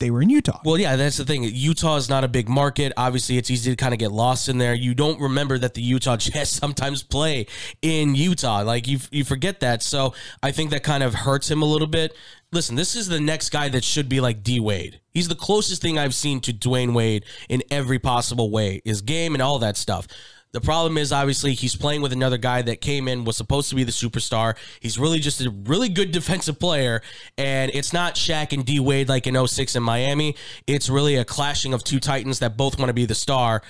they 0.00 0.10
were 0.10 0.22
in 0.22 0.30
Utah. 0.30 0.60
Well, 0.64 0.78
yeah, 0.78 0.96
that's 0.96 1.18
the 1.18 1.24
thing. 1.24 1.44
Utah 1.44 1.96
is 1.96 2.08
not 2.08 2.24
a 2.24 2.28
big 2.28 2.48
market. 2.48 2.92
Obviously, 2.96 3.36
it's 3.36 3.50
easy 3.50 3.70
to 3.70 3.76
kind 3.76 3.94
of 3.94 4.00
get 4.00 4.10
lost 4.10 4.48
in 4.48 4.58
there. 4.58 4.74
You 4.74 4.94
don't 4.94 5.20
remember 5.20 5.58
that 5.58 5.74
the 5.74 5.82
Utah 5.82 6.16
Jazz 6.18 6.48
sometimes 6.48 7.02
play 7.02 7.46
in 7.82 8.14
Utah. 8.14 8.62
Like 8.62 8.88
you, 8.88 8.98
you 9.12 9.24
forget 9.24 9.60
that. 9.60 9.82
So 9.82 10.14
I 10.42 10.50
think 10.50 10.70
that 10.70 10.82
kind 10.82 11.02
of 11.02 11.14
hurts 11.14 11.50
him 11.50 11.62
a 11.62 11.66
little 11.66 11.86
bit. 11.86 12.16
Listen, 12.50 12.74
this 12.74 12.96
is 12.96 13.06
the 13.06 13.20
next 13.20 13.50
guy 13.50 13.68
that 13.68 13.84
should 13.84 14.08
be 14.08 14.20
like 14.20 14.42
D 14.42 14.58
Wade. 14.58 15.00
He's 15.12 15.28
the 15.28 15.36
closest 15.36 15.82
thing 15.82 15.98
I've 15.98 16.14
seen 16.14 16.40
to 16.40 16.52
Dwyane 16.52 16.94
Wade 16.94 17.24
in 17.48 17.62
every 17.70 17.98
possible 17.98 18.50
way. 18.50 18.80
His 18.84 19.02
game 19.02 19.34
and 19.34 19.42
all 19.42 19.60
that 19.60 19.76
stuff. 19.76 20.08
The 20.52 20.60
problem 20.60 20.98
is 20.98 21.12
obviously 21.12 21.54
he's 21.54 21.76
playing 21.76 22.02
with 22.02 22.12
another 22.12 22.36
guy 22.36 22.62
that 22.62 22.80
came 22.80 23.06
in 23.06 23.24
was 23.24 23.36
supposed 23.36 23.68
to 23.70 23.76
be 23.76 23.84
the 23.84 23.92
superstar. 23.92 24.56
He's 24.80 24.98
really 24.98 25.20
just 25.20 25.40
a 25.40 25.50
really 25.50 25.88
good 25.88 26.10
defensive 26.12 26.58
player, 26.58 27.02
and 27.38 27.70
it's 27.72 27.92
not 27.92 28.16
Shaq 28.16 28.52
and 28.52 28.64
D 28.64 28.80
Wade 28.80 29.08
like 29.08 29.26
in 29.26 29.46
06 29.46 29.76
in 29.76 29.82
Miami. 29.82 30.34
It's 30.66 30.88
really 30.88 31.16
a 31.16 31.24
clashing 31.24 31.72
of 31.72 31.84
two 31.84 32.00
titans 32.00 32.40
that 32.40 32.56
both 32.56 32.78
want 32.78 32.88
to 32.88 32.94
be 32.94 33.06
the 33.06 33.14
star. 33.14 33.62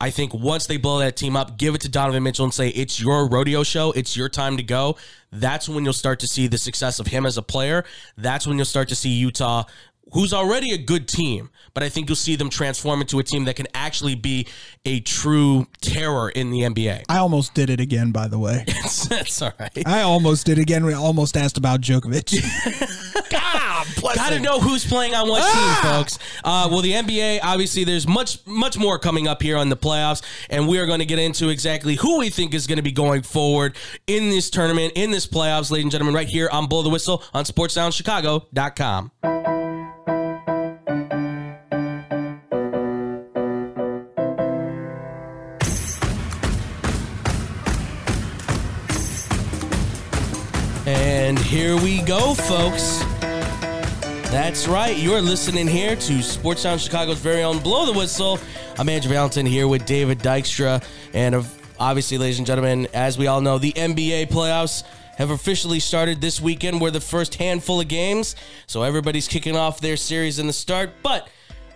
I 0.00 0.10
think 0.10 0.32
once 0.32 0.68
they 0.68 0.76
blow 0.76 1.00
that 1.00 1.16
team 1.16 1.34
up, 1.34 1.58
give 1.58 1.74
it 1.74 1.80
to 1.80 1.88
Donovan 1.88 2.22
Mitchell 2.22 2.44
and 2.44 2.54
say 2.54 2.68
it's 2.68 3.00
your 3.00 3.28
rodeo 3.28 3.64
show, 3.64 3.90
it's 3.90 4.16
your 4.16 4.28
time 4.28 4.56
to 4.56 4.62
go. 4.62 4.96
That's 5.32 5.68
when 5.68 5.82
you'll 5.82 5.92
start 5.92 6.20
to 6.20 6.28
see 6.28 6.46
the 6.46 6.56
success 6.56 7.00
of 7.00 7.08
him 7.08 7.26
as 7.26 7.36
a 7.36 7.42
player. 7.42 7.84
That's 8.16 8.46
when 8.46 8.58
you'll 8.58 8.64
start 8.64 8.88
to 8.90 8.94
see 8.94 9.10
Utah 9.10 9.64
who's 10.12 10.32
already 10.32 10.72
a 10.72 10.78
good 10.78 11.08
team, 11.08 11.50
but 11.74 11.82
I 11.82 11.88
think 11.88 12.08
you'll 12.08 12.16
see 12.16 12.36
them 12.36 12.50
transform 12.50 13.00
into 13.00 13.18
a 13.18 13.22
team 13.22 13.44
that 13.44 13.56
can 13.56 13.66
actually 13.74 14.14
be 14.14 14.46
a 14.84 15.00
true 15.00 15.66
terror 15.80 16.30
in 16.30 16.50
the 16.50 16.60
NBA. 16.60 17.04
I 17.08 17.18
almost 17.18 17.54
did 17.54 17.70
it 17.70 17.80
again, 17.80 18.12
by 18.12 18.28
the 18.28 18.38
way. 18.38 18.64
That's 19.08 19.42
all 19.42 19.52
right. 19.58 19.86
I 19.86 20.02
almost 20.02 20.46
did 20.46 20.58
it 20.58 20.62
again. 20.62 20.84
We 20.84 20.94
almost 20.94 21.36
asked 21.36 21.58
about 21.58 21.80
Djokovic. 21.80 23.20
God, 23.30 23.86
Got 24.14 24.30
to 24.30 24.40
know 24.40 24.60
who's 24.60 24.84
playing 24.84 25.14
on 25.14 25.28
what 25.28 25.42
team, 25.42 25.92
folks. 25.92 26.18
Uh, 26.42 26.68
well, 26.70 26.80
the 26.80 26.92
NBA, 26.92 27.40
obviously, 27.42 27.84
there's 27.84 28.06
much, 28.06 28.44
much 28.46 28.78
more 28.78 28.98
coming 28.98 29.28
up 29.28 29.42
here 29.42 29.56
on 29.56 29.68
the 29.68 29.76
playoffs, 29.76 30.22
and 30.50 30.66
we 30.66 30.78
are 30.78 30.86
going 30.86 31.00
to 31.00 31.06
get 31.06 31.18
into 31.18 31.48
exactly 31.48 31.96
who 31.96 32.18
we 32.18 32.30
think 32.30 32.54
is 32.54 32.66
going 32.66 32.76
to 32.76 32.82
be 32.82 32.92
going 32.92 33.22
forward 33.22 33.76
in 34.06 34.30
this 34.30 34.50
tournament, 34.50 34.92
in 34.96 35.10
this 35.10 35.26
playoffs, 35.26 35.70
ladies 35.70 35.84
and 35.84 35.92
gentlemen, 35.92 36.14
right 36.14 36.28
here 36.28 36.48
on 36.50 36.66
Blow 36.66 36.82
the 36.82 36.90
Whistle 36.90 37.22
on 37.34 37.44
SportsSoundChicago.com. 37.44 39.57
And 51.28 51.38
here 51.38 51.76
we 51.76 52.00
go, 52.00 52.32
folks. 52.32 53.00
That's 54.30 54.66
right. 54.66 54.96
You're 54.96 55.20
listening 55.20 55.68
here 55.68 55.94
to 55.94 56.22
Sports 56.22 56.62
Sound 56.62 56.80
Chicago's 56.80 57.18
very 57.18 57.42
own 57.42 57.58
Blow 57.58 57.84
the 57.84 57.92
Whistle. 57.92 58.40
I'm 58.78 58.88
Andrew 58.88 59.10
Valentin 59.10 59.44
here 59.44 59.68
with 59.68 59.84
David 59.84 60.20
Dykstra. 60.20 60.82
And 61.12 61.46
obviously, 61.78 62.16
ladies 62.16 62.38
and 62.38 62.46
gentlemen, 62.46 62.88
as 62.94 63.18
we 63.18 63.26
all 63.26 63.42
know, 63.42 63.58
the 63.58 63.74
NBA 63.74 64.30
playoffs 64.30 64.84
have 65.18 65.28
officially 65.28 65.80
started 65.80 66.22
this 66.22 66.40
weekend. 66.40 66.80
We're 66.80 66.92
the 66.92 66.98
first 66.98 67.34
handful 67.34 67.78
of 67.78 67.88
games. 67.88 68.34
So 68.66 68.82
everybody's 68.82 69.28
kicking 69.28 69.54
off 69.54 69.82
their 69.82 69.98
series 69.98 70.38
in 70.38 70.46
the 70.46 70.54
start. 70.54 70.92
But 71.02 71.28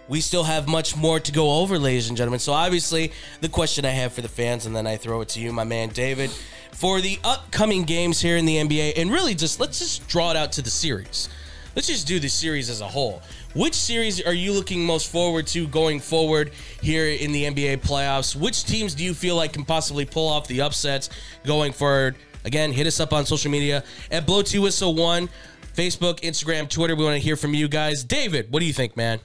we 0.08 0.22
still 0.22 0.44
have 0.44 0.66
much 0.66 0.96
more 0.96 1.20
to 1.20 1.30
go 1.30 1.60
over, 1.60 1.78
ladies 1.78 2.08
and 2.08 2.16
gentlemen. 2.16 2.40
So, 2.40 2.52
obviously, 2.52 3.12
the 3.40 3.48
question 3.48 3.84
I 3.84 3.90
have 3.90 4.12
for 4.12 4.20
the 4.20 4.28
fans, 4.28 4.66
and 4.66 4.74
then 4.74 4.86
I 4.86 4.96
throw 4.96 5.20
it 5.20 5.28
to 5.30 5.40
you, 5.40 5.52
my 5.52 5.64
man 5.64 5.90
David, 5.90 6.30
for 6.72 7.00
the 7.00 7.18
upcoming 7.24 7.84
games 7.84 8.20
here 8.20 8.36
in 8.36 8.44
the 8.44 8.56
NBA, 8.56 8.94
and 8.96 9.10
really 9.10 9.34
just 9.34 9.60
let's 9.60 9.78
just 9.78 10.08
draw 10.08 10.30
it 10.30 10.36
out 10.36 10.52
to 10.52 10.62
the 10.62 10.70
series. 10.70 11.28
Let's 11.74 11.88
just 11.88 12.06
do 12.06 12.20
the 12.20 12.28
series 12.28 12.68
as 12.68 12.80
a 12.80 12.88
whole. 12.88 13.22
Which 13.54 13.74
series 13.74 14.20
are 14.20 14.32
you 14.34 14.52
looking 14.52 14.84
most 14.84 15.10
forward 15.10 15.46
to 15.48 15.66
going 15.66 16.00
forward 16.00 16.52
here 16.82 17.06
in 17.06 17.32
the 17.32 17.44
NBA 17.44 17.78
playoffs? 17.78 18.36
Which 18.36 18.64
teams 18.64 18.94
do 18.94 19.04
you 19.04 19.14
feel 19.14 19.36
like 19.36 19.54
can 19.54 19.64
possibly 19.64 20.04
pull 20.04 20.28
off 20.28 20.46
the 20.48 20.60
upsets 20.60 21.08
going 21.44 21.72
forward? 21.72 22.16
Again, 22.44 22.72
hit 22.72 22.86
us 22.86 23.00
up 23.00 23.12
on 23.12 23.24
social 23.24 23.50
media 23.50 23.84
at 24.10 24.26
Blow 24.26 24.42
Two 24.42 24.62
Whistle 24.62 24.94
One, 24.94 25.28
Facebook, 25.74 26.20
Instagram, 26.20 26.68
Twitter. 26.68 26.94
We 26.94 27.04
want 27.04 27.14
to 27.16 27.22
hear 27.22 27.36
from 27.36 27.54
you 27.54 27.68
guys. 27.68 28.04
David, 28.04 28.52
what 28.52 28.60
do 28.60 28.66
you 28.66 28.72
think, 28.72 28.96
man? 28.96 29.20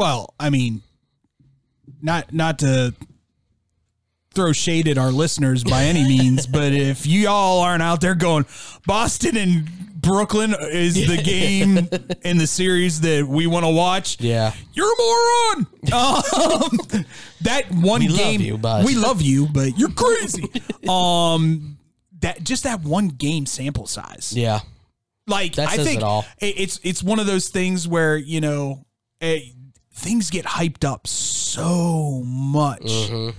well, 0.00 0.32
I 0.40 0.48
mean, 0.48 0.80
not 2.00 2.32
not 2.32 2.58
to 2.60 2.94
throw 4.34 4.52
shade 4.52 4.86
at 4.88 4.96
our 4.98 5.10
listeners 5.10 5.64
by 5.64 5.84
any 5.84 6.04
means, 6.04 6.46
but 6.46 6.72
if 6.72 7.06
you 7.06 7.28
all 7.28 7.60
aren't 7.60 7.82
out 7.82 8.00
there 8.00 8.14
going, 8.14 8.46
Boston 8.86 9.36
and 9.36 9.68
Brooklyn 10.00 10.54
is 10.70 10.94
the 10.94 11.16
game 11.22 11.88
in 12.22 12.38
the 12.38 12.46
series 12.46 13.00
that 13.02 13.26
we 13.26 13.46
want 13.46 13.64
to 13.66 13.70
watch. 13.70 14.18
Yeah. 14.20 14.52
You're 14.72 14.90
a 14.92 14.96
moron. 14.98 15.66
Um, 15.92 17.04
that 17.42 17.64
one 17.70 18.00
We 18.00 18.08
love 18.08 18.18
game, 18.18 18.40
you, 18.40 18.56
but- 18.58 18.84
we 18.84 18.94
love 18.94 19.20
you, 19.20 19.46
but 19.46 19.78
you're 19.78 19.90
crazy. 19.90 20.48
um, 20.88 21.76
that 22.20 22.42
just 22.44 22.64
that 22.64 22.82
one 22.82 23.08
game 23.08 23.46
sample 23.46 23.86
size. 23.86 24.32
Yeah. 24.34 24.60
Like 25.26 25.54
That 25.56 25.68
I 25.68 25.76
think 25.76 26.02
it 26.40 26.54
it's 26.58 26.80
it's 26.82 27.02
one 27.02 27.18
of 27.20 27.26
those 27.26 27.48
things 27.48 27.86
where 27.86 28.16
you 28.16 28.40
know 28.40 28.84
eh, 29.20 29.40
things 29.94 30.28
get 30.30 30.44
hyped 30.44 30.84
up 30.84 31.06
so 31.06 32.22
much. 32.24 32.82
Mm-hmm. 32.82 33.38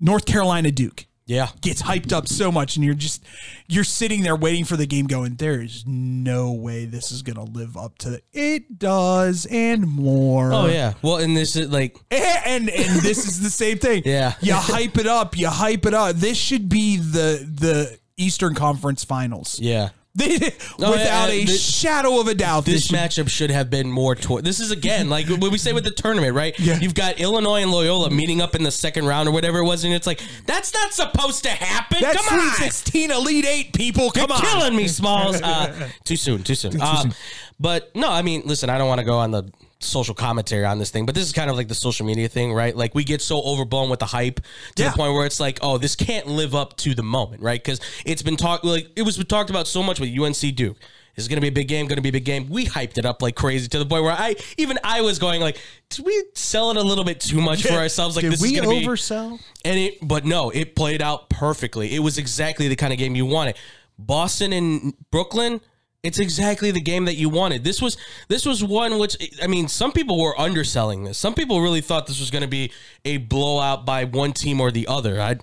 North 0.00 0.26
Carolina 0.26 0.70
Duke. 0.70 1.06
Yeah. 1.28 1.48
gets 1.60 1.82
hyped 1.82 2.12
up 2.12 2.28
so 2.28 2.52
much 2.52 2.76
and 2.76 2.84
you're 2.84 2.94
just 2.94 3.24
you're 3.66 3.82
sitting 3.82 4.22
there 4.22 4.36
waiting 4.36 4.64
for 4.64 4.76
the 4.76 4.86
game 4.86 5.08
going 5.08 5.34
there 5.34 5.60
is 5.60 5.82
no 5.84 6.52
way 6.52 6.84
this 6.84 7.10
is 7.10 7.22
gonna 7.22 7.42
live 7.42 7.76
up 7.76 7.98
to 7.98 8.22
it 8.32 8.78
does 8.78 9.44
and 9.50 9.88
more 9.88 10.52
Oh 10.52 10.66
yeah. 10.66 10.92
Well, 11.02 11.16
and 11.16 11.36
this 11.36 11.56
is 11.56 11.68
like 11.68 11.96
and 12.12 12.70
and 12.70 13.00
this 13.02 13.26
is 13.26 13.40
the 13.42 13.50
same 13.50 13.78
thing 13.78 14.02
Yeah. 14.06 14.34
you 14.40 14.52
hype 14.54 14.98
it 14.98 15.08
up 15.08 15.36
you 15.36 15.48
hype 15.48 15.84
it 15.84 15.94
up 15.94 16.14
this 16.14 16.38
should 16.38 16.68
be 16.68 16.96
the 16.98 17.44
the 17.52 17.98
eastern 18.16 18.54
conference 18.54 19.02
finals 19.02 19.58
yeah. 19.58 19.88
without 20.78 20.96
yeah, 20.96 21.26
a 21.28 21.44
this- 21.44 21.60
shadow 21.62 22.20
of 22.20 22.28
a 22.28 22.34
doubt 22.34 22.64
This 22.64 22.86
should- 22.86 22.96
matchup 22.96 23.28
should 23.28 23.50
have 23.50 23.68
been 23.70 23.90
more 23.90 24.14
toward. 24.14 24.44
This 24.44 24.60
is 24.60 24.70
again 24.70 25.08
like 25.10 25.28
what 25.28 25.50
we 25.52 25.58
say 25.58 25.72
with 25.72 25.84
the 25.84 25.90
tournament, 25.90 26.34
right? 26.34 26.58
Yeah. 26.58 26.78
You've 26.78 26.94
got 26.94 27.20
Illinois 27.20 27.62
and 27.62 27.70
Loyola 27.70 28.10
meeting 28.10 28.40
up 28.40 28.54
in 28.54 28.62
the 28.62 28.70
second 28.70 29.06
round 29.06 29.28
or 29.28 29.32
whatever 29.32 29.58
it 29.58 29.64
was, 29.64 29.84
and 29.84 29.92
it's 29.92 30.06
like 30.06 30.20
that's 30.46 30.72
not 30.72 30.92
supposed 30.92 31.42
to 31.44 31.50
happen. 31.50 31.98
that's 32.00 32.26
Come 32.26 32.40
on, 32.40 32.50
16 32.56 33.10
elite 33.10 33.44
8 33.46 33.72
people 33.74 34.10
come 34.10 34.28
You're 34.30 34.36
on 34.36 34.42
killing 34.42 34.76
me, 34.76 34.88
Smalls. 34.88 35.40
Uh, 35.42 35.88
too 36.04 36.16
soon, 36.16 36.42
too 36.42 36.54
soon. 36.54 36.80
Um, 36.80 37.12
But 37.58 37.94
no, 37.96 38.10
I 38.10 38.20
mean, 38.20 38.42
listen, 38.44 38.68
I 38.68 38.76
don't 38.76 38.86
want 38.88 38.98
to 38.98 39.04
go 39.04 39.16
on 39.18 39.30
the 39.30 39.44
social 39.78 40.14
commentary 40.14 40.64
on 40.64 40.78
this 40.78 40.90
thing, 40.90 41.04
but 41.06 41.14
this 41.14 41.24
is 41.24 41.32
kind 41.32 41.50
of 41.50 41.56
like 41.56 41.68
the 41.68 41.74
social 41.74 42.06
media 42.06 42.28
thing, 42.28 42.52
right? 42.52 42.74
Like 42.76 42.94
we 42.94 43.04
get 43.04 43.20
so 43.20 43.42
overblown 43.42 43.90
with 43.90 44.00
the 44.00 44.06
hype 44.06 44.40
to 44.76 44.82
Yeah. 44.82 44.90
the 44.90 44.96
point 44.96 45.12
where 45.14 45.26
it's 45.26 45.38
like, 45.38 45.58
oh, 45.62 45.76
this 45.78 45.94
can't 45.94 46.26
live 46.26 46.54
up 46.54 46.76
to 46.78 46.94
the 46.94 47.02
moment, 47.02 47.42
right? 47.42 47.62
Because 47.62 47.80
it's 48.04 48.22
been 48.22 48.36
talked 48.36 48.64
like 48.64 48.88
it 48.96 49.02
was 49.02 49.16
talked 49.24 49.50
about 49.50 49.66
so 49.68 49.82
much 49.82 50.00
with 50.00 50.08
UNC 50.18 50.54
Duke. 50.56 50.78
This 51.14 51.24
is 51.24 51.28
going 51.28 51.36
to 51.38 51.40
be 51.40 51.48
a 51.48 51.52
big 51.52 51.68
game, 51.68 51.86
going 51.86 51.96
to 51.96 52.02
be 52.02 52.10
a 52.10 52.12
big 52.12 52.26
game. 52.26 52.48
We 52.50 52.66
hyped 52.66 52.98
it 52.98 53.06
up 53.06 53.22
like 53.22 53.34
crazy 53.36 53.68
to 53.68 53.78
the 53.78 53.86
point 53.86 54.02
where 54.04 54.12
I 54.12 54.36
even 54.58 54.78
I 54.84 55.00
was 55.00 55.18
going 55.18 55.40
like, 55.40 55.58
did 55.88 56.04
we 56.04 56.24
sell 56.34 56.70
it 56.70 56.76
a 56.76 56.82
little 56.82 57.04
bit 57.04 57.20
too 57.20 57.40
much 57.40 57.62
for 57.62 57.72
ourselves? 57.72 58.16
Like 58.16 58.24
Did 58.24 58.32
this 58.32 58.42
we 58.42 58.54
is 58.54 58.60
going 58.60 58.68
to 58.68 58.80
be 58.80 58.86
oversell 58.86 59.40
and 59.64 59.78
it, 59.78 59.98
but 60.06 60.26
no, 60.26 60.50
it 60.50 60.74
played 60.76 61.00
out 61.00 61.30
perfectly. 61.30 61.94
It 61.94 62.00
was 62.00 62.18
exactly 62.18 62.68
the 62.68 62.76
kind 62.76 62.92
of 62.92 62.98
game 62.98 63.14
you 63.16 63.24
wanted. 63.24 63.56
Boston 63.98 64.52
and 64.52 64.94
Brooklyn, 65.10 65.60
it's 66.06 66.18
exactly 66.18 66.70
the 66.70 66.80
game 66.80 67.04
that 67.06 67.16
you 67.16 67.28
wanted. 67.28 67.64
This 67.64 67.82
was 67.82 67.96
this 68.28 68.46
was 68.46 68.62
one 68.62 68.98
which 68.98 69.16
I 69.42 69.46
mean, 69.46 69.68
some 69.68 69.92
people 69.92 70.20
were 70.20 70.38
underselling 70.38 71.04
this. 71.04 71.18
Some 71.18 71.34
people 71.34 71.60
really 71.60 71.80
thought 71.80 72.06
this 72.06 72.20
was 72.20 72.30
going 72.30 72.42
to 72.42 72.48
be 72.48 72.72
a 73.04 73.16
blowout 73.18 73.84
by 73.84 74.04
one 74.04 74.32
team 74.32 74.60
or 74.60 74.70
the 74.70 74.86
other. 74.86 75.20
I 75.20 75.36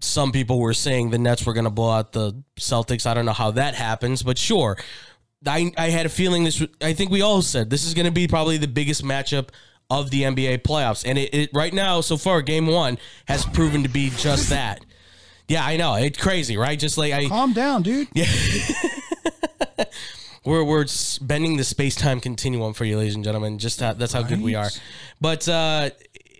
some 0.00 0.32
people 0.32 0.58
were 0.58 0.74
saying 0.74 1.10
the 1.10 1.18
Nets 1.18 1.44
were 1.46 1.52
going 1.52 1.64
to 1.64 1.70
blow 1.70 1.90
out 1.90 2.12
the 2.12 2.42
Celtics. 2.58 3.06
I 3.06 3.14
don't 3.14 3.26
know 3.26 3.32
how 3.32 3.50
that 3.52 3.74
happens, 3.74 4.22
but 4.22 4.38
sure. 4.38 4.76
I, 5.46 5.70
I 5.76 5.90
had 5.90 6.06
a 6.06 6.08
feeling 6.08 6.44
this. 6.44 6.62
I 6.82 6.92
think 6.92 7.10
we 7.10 7.22
all 7.22 7.42
said 7.42 7.70
this 7.70 7.86
is 7.86 7.94
going 7.94 8.06
to 8.06 8.12
be 8.12 8.26
probably 8.26 8.56
the 8.56 8.68
biggest 8.68 9.04
matchup 9.04 9.50
of 9.88 10.10
the 10.10 10.22
NBA 10.22 10.58
playoffs, 10.62 11.04
and 11.06 11.18
it, 11.18 11.32
it 11.34 11.50
right 11.52 11.72
now 11.72 12.00
so 12.00 12.16
far, 12.16 12.42
Game 12.42 12.66
One 12.66 12.98
has 13.28 13.44
proven 13.44 13.82
to 13.84 13.88
be 13.88 14.10
just 14.10 14.48
that. 14.50 14.84
Yeah, 15.48 15.64
I 15.64 15.76
know 15.76 15.94
it's 15.94 16.18
crazy, 16.18 16.56
right? 16.56 16.78
Just 16.78 16.98
like 16.98 17.12
I, 17.12 17.28
calm 17.28 17.52
down 17.52 17.82
dude 17.82 18.08
we're 20.46 20.64
we're 20.64 20.86
bending 21.20 21.56
the 21.56 21.64
space 21.64 21.94
time 21.94 22.20
continuum 22.20 22.72
for 22.72 22.84
you, 22.84 22.96
ladies 22.96 23.14
and 23.14 23.24
gentlemen. 23.24 23.58
Just 23.58 23.80
how, 23.80 23.92
that's 23.92 24.12
how 24.12 24.22
good 24.22 24.40
we 24.40 24.54
are. 24.54 24.70
But 25.20 25.48
uh, 25.48 25.90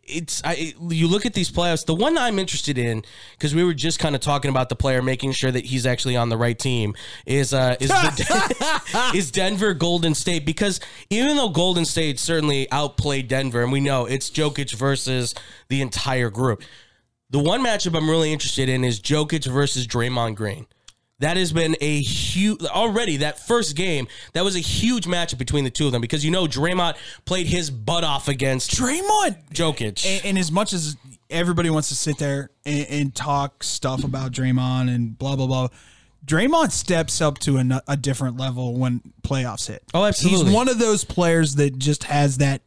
it's 0.08 0.40
I 0.44 0.74
you 0.88 1.08
look 1.08 1.26
at 1.26 1.34
these 1.34 1.50
playoffs. 1.50 1.84
The 1.84 1.94
one 1.94 2.16
I'm 2.16 2.38
interested 2.38 2.78
in 2.78 3.04
because 3.32 3.54
we 3.54 3.64
were 3.64 3.74
just 3.74 3.98
kind 3.98 4.14
of 4.14 4.20
talking 4.20 4.48
about 4.48 4.68
the 4.68 4.76
player 4.76 5.02
making 5.02 5.32
sure 5.32 5.50
that 5.50 5.64
he's 5.64 5.86
actually 5.86 6.16
on 6.16 6.28
the 6.28 6.36
right 6.36 6.58
team 6.58 6.94
is 7.26 7.52
uh 7.52 7.76
is 7.80 7.88
the, 7.88 9.10
is 9.14 9.30
Denver 9.30 9.74
Golden 9.74 10.14
State 10.14 10.46
because 10.46 10.80
even 11.10 11.36
though 11.36 11.48
Golden 11.48 11.84
State 11.84 12.18
certainly 12.18 12.70
outplayed 12.70 13.28
Denver 13.28 13.62
and 13.62 13.72
we 13.72 13.80
know 13.80 14.06
it's 14.06 14.30
Jokic 14.30 14.74
versus 14.74 15.34
the 15.68 15.82
entire 15.82 16.30
group. 16.30 16.62
The 17.28 17.40
one 17.40 17.64
matchup 17.64 17.96
I'm 17.96 18.08
really 18.08 18.32
interested 18.32 18.68
in 18.68 18.84
is 18.84 19.00
Jokic 19.00 19.50
versus 19.50 19.84
Draymond 19.88 20.36
Green. 20.36 20.66
That 21.20 21.38
has 21.38 21.50
been 21.52 21.76
a 21.80 22.00
huge 22.02 22.62
already. 22.64 23.18
That 23.18 23.38
first 23.46 23.74
game, 23.74 24.06
that 24.34 24.44
was 24.44 24.54
a 24.54 24.60
huge 24.60 25.06
matchup 25.06 25.38
between 25.38 25.64
the 25.64 25.70
two 25.70 25.86
of 25.86 25.92
them 25.92 26.02
because 26.02 26.24
you 26.24 26.30
know 26.30 26.46
Draymond 26.46 26.96
played 27.24 27.46
his 27.46 27.70
butt 27.70 28.04
off 28.04 28.28
against 28.28 28.72
Draymond 28.72 29.50
Jokic. 29.52 30.04
and, 30.06 30.24
and 30.26 30.38
as 30.38 30.52
much 30.52 30.74
as 30.74 30.96
everybody 31.30 31.70
wants 31.70 31.88
to 31.88 31.94
sit 31.94 32.18
there 32.18 32.50
and, 32.66 32.86
and 32.88 33.14
talk 33.14 33.64
stuff 33.64 34.04
about 34.04 34.32
Draymond 34.32 34.94
and 34.94 35.18
blah 35.18 35.36
blah 35.36 35.46
blah, 35.46 35.68
Draymond 36.26 36.72
steps 36.72 37.22
up 37.22 37.38
to 37.40 37.56
a, 37.56 37.82
a 37.88 37.96
different 37.96 38.36
level 38.36 38.74
when 38.74 39.00
playoffs 39.22 39.68
hit. 39.68 39.82
Oh, 39.94 40.04
absolutely. 40.04 40.46
He's 40.46 40.54
one 40.54 40.68
of 40.68 40.78
those 40.78 41.04
players 41.04 41.54
that 41.54 41.78
just 41.78 42.04
has 42.04 42.38
that 42.38 42.60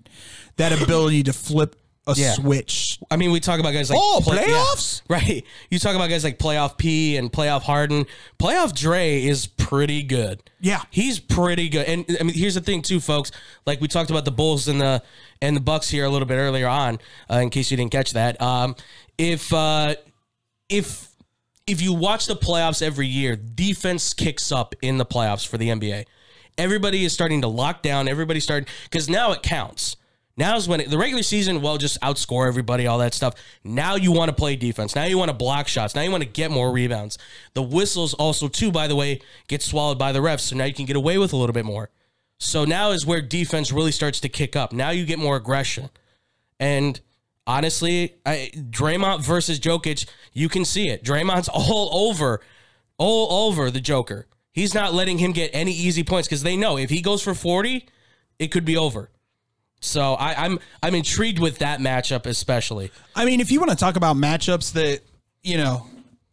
that 0.56 0.82
ability 0.82 1.24
to 1.24 1.34
flip 1.34 1.76
a 2.18 2.22
Yeah. 2.22 2.34
switch. 2.34 3.00
I 3.12 3.16
mean, 3.18 3.32
we 3.32 3.40
talk 3.40 3.60
about 3.60 3.72
guys 3.74 3.90
like 3.90 4.00
Oh, 4.02 4.20
play- 4.24 4.38
yeah, 4.38 4.54
playoffs? 4.54 5.02
right? 5.10 5.44
You 5.70 5.80
talk 5.80 5.96
about 5.96 6.10
guys 6.10 6.24
like 6.24 6.38
playoff 6.40 6.78
P 6.78 7.18
and 7.18 7.32
playoff 7.32 7.62
Harden. 7.64 8.06
Playoff 8.40 8.74
Dre 8.76 9.24
is 9.24 9.48
pretty 9.48 10.04
good. 10.04 10.42
Yeah. 10.62 10.82
he's 10.90 11.20
pretty 11.20 11.70
good. 11.70 11.86
And 11.88 12.06
I 12.20 12.24
mean, 12.24 12.34
here's 12.36 12.56
the 12.56 12.62
thing, 12.62 12.82
too, 12.82 13.00
folks. 13.00 13.32
Like 13.66 13.80
we 13.82 13.88
talked 13.88 14.10
about 14.10 14.26
the 14.26 14.32
Bulls 14.32 14.68
and 14.68 14.80
the 14.82 15.02
and 15.42 15.56
the 15.56 15.62
Bucks 15.62 15.90
here 15.90 16.06
a 16.06 16.10
little 16.10 16.28
bit 16.28 16.36
earlier 16.36 16.68
on. 16.68 17.00
Uh, 17.32 17.36
in 17.38 17.50
case 17.50 17.72
you 17.72 17.78
didn't 17.78 17.92
catch 17.92 18.12
that, 18.14 18.42
um, 18.42 18.76
if 19.18 19.54
uh, 19.54 19.96
if 20.70 21.10
if 21.68 21.82
you 21.82 21.94
watch 21.94 22.26
the 22.26 22.36
playoffs 22.36 22.82
every 22.82 23.08
year, 23.08 23.36
defense 23.36 24.14
kicks 24.14 24.52
up 24.52 24.74
in 24.82 24.98
the 24.98 25.06
playoffs 25.06 25.48
for 25.48 25.58
the 25.58 25.70
NBA. 25.70 26.06
Everybody 26.58 27.06
is 27.06 27.14
starting 27.14 27.42
to 27.42 27.48
lock 27.48 27.82
down. 27.84 28.08
Everybody's 28.08 28.44
starting 28.44 28.68
because 28.84 29.08
now 29.10 29.32
it 29.32 29.42
counts. 29.44 29.96
Now's 30.40 30.70
when 30.70 30.80
it, 30.80 30.90
the 30.90 30.98
regular 30.98 31.22
season, 31.22 31.62
well, 31.62 31.78
just 31.78 32.00
outscore 32.00 32.48
everybody, 32.48 32.88
all 32.88 33.00
that 33.00 33.14
stuff. 33.14 33.34
Now 33.66 33.96
you 33.96 34.14
want 34.14 34.30
to 34.30 34.34
play 34.34 34.56
defense. 34.56 34.96
Now 34.96 35.04
you 35.04 35.18
want 35.18 35.28
to 35.28 35.36
block 35.36 35.68
shots. 35.68 35.96
Now 35.96 36.02
you 36.02 36.12
want 36.12 36.24
to 36.24 36.30
get 36.30 36.50
more 36.50 36.72
rebounds. 36.72 37.18
The 37.56 37.62
whistles 37.62 38.14
also, 38.14 38.48
too, 38.48 38.72
by 38.72 38.88
the 38.88 38.96
way, 38.96 39.20
get 39.50 39.62
swallowed 39.62 40.00
by 40.00 40.14
the 40.14 40.20
refs. 40.20 40.40
So 40.40 40.56
now 40.56 40.64
you 40.64 40.74
can 40.74 40.86
get 40.86 40.96
away 40.96 41.18
with 41.18 41.34
a 41.34 41.36
little 41.36 41.52
bit 41.52 41.66
more. 41.66 41.90
So 42.38 42.64
now 42.64 42.92
is 42.92 43.06
where 43.06 43.22
defense 43.22 43.74
really 43.74 43.92
starts 43.92 44.22
to 44.22 44.30
kick 44.30 44.56
up. 44.56 44.72
Now 44.72 44.92
you 44.92 45.06
get 45.06 45.20
more 45.20 45.36
aggression. 45.36 45.90
And 46.58 47.02
honestly, 47.46 48.16
I, 48.26 48.50
Draymond 48.56 49.26
versus 49.26 49.60
Jokic, 49.60 50.08
you 50.32 50.48
can 50.48 50.64
see 50.64 50.88
it. 50.88 51.04
Draymond's 51.04 51.50
all 51.54 51.90
over, 52.08 52.40
all 52.98 53.50
over 53.50 53.70
the 53.70 53.82
Joker. 53.82 54.26
He's 54.54 54.74
not 54.74 54.94
letting 54.94 55.18
him 55.18 55.34
get 55.34 55.52
any 55.52 55.74
easy 55.74 56.06
points 56.06 56.30
because 56.30 56.44
they 56.44 56.56
know 56.56 56.78
if 56.78 56.90
he 56.90 57.02
goes 57.02 57.22
for 57.22 57.34
40, 57.34 57.86
it 58.40 58.54
could 58.54 58.64
be 58.64 58.78
over. 58.78 59.10
So 59.80 60.14
I, 60.14 60.46
I'm 60.46 60.60
I'm 60.84 60.96
intrigued 60.96 61.40
with 61.40 61.60
that 61.60 61.80
matchup 61.80 62.26
especially. 62.26 62.92
I 63.16 63.26
mean, 63.26 63.40
if 63.40 63.52
you 63.52 63.60
want 63.60 63.72
to 63.72 63.78
talk 63.78 63.96
about 63.96 64.16
matchups 64.16 64.74
that 64.74 65.02
you 65.44 65.58
know, 65.58 65.88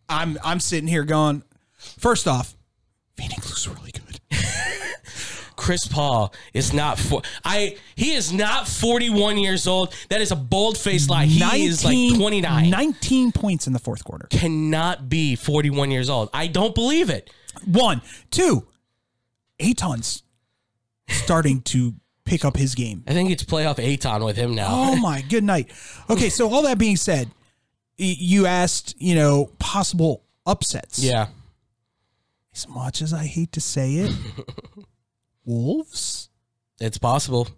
I'm 0.09 0.39
I'm 0.45 0.61
sitting 0.61 0.89
here 0.89 1.05
going. 1.05 1.43
First 1.77 2.27
off, 2.27 2.55
Phoenix 3.17 3.49
looks 3.49 3.67
really 3.69 3.93
good. 3.93 4.21
Chris 5.57 5.87
Paul 5.87 6.35
is 6.53 6.73
not 6.73 6.99
for 6.99 7.23
I 7.45 7.77
he 7.95 8.15
is 8.15 8.33
not 8.33 8.69
41 8.69 9.39
years 9.39 9.67
old. 9.67 9.95
That 10.11 10.21
is 10.21 10.31
a 10.31 10.37
bold 10.37 10.77
faced 10.77 11.09
lie. 11.09 11.27
He 11.27 11.65
is 11.65 11.85
like 11.85 12.15
29. 12.15 12.71
19 12.71 13.33
points 13.33 13.67
in 13.67 13.73
the 13.73 13.79
fourth 13.79 14.05
quarter. 14.05 14.27
Cannot 14.31 15.09
be 15.09 15.35
41 15.35 15.91
years 15.91 16.11
old. 16.11 16.31
I 16.35 16.47
don't 16.47 16.75
believe 16.75 17.11
it. 17.11 17.31
One, 17.65 18.03
two, 18.31 18.67
Ayton's 19.59 20.23
starting 21.09 21.63
to 21.63 21.95
pick 22.27 22.45
up 22.45 22.57
his 22.57 22.75
game. 22.75 23.03
I 23.07 23.13
think 23.15 23.31
it's 23.31 23.43
playoff 23.45 23.79
Ayton 23.79 24.23
with 24.25 24.37
him 24.37 24.55
now. 24.55 24.67
Oh 24.69 24.97
my 24.97 25.23
good 25.31 25.45
night. 25.45 25.71
Okay, 26.11 26.29
so 26.29 26.53
all 26.53 26.63
that 26.63 26.77
being 26.79 26.97
said, 26.97 27.31
you 27.97 28.45
asked, 28.47 28.95
you 28.99 29.15
know, 29.15 29.51
possible 29.59 30.23
upsets. 30.45 30.99
Yeah. 30.99 31.29
As 32.55 32.69
much 32.69 33.01
as 33.01 33.13
I 33.15 33.25
hate 33.25 33.53
to 33.53 33.61
say 33.61 33.95
it, 33.95 34.15
Wolves, 35.45 36.29
It's 36.81 36.99
possible. 36.99 37.49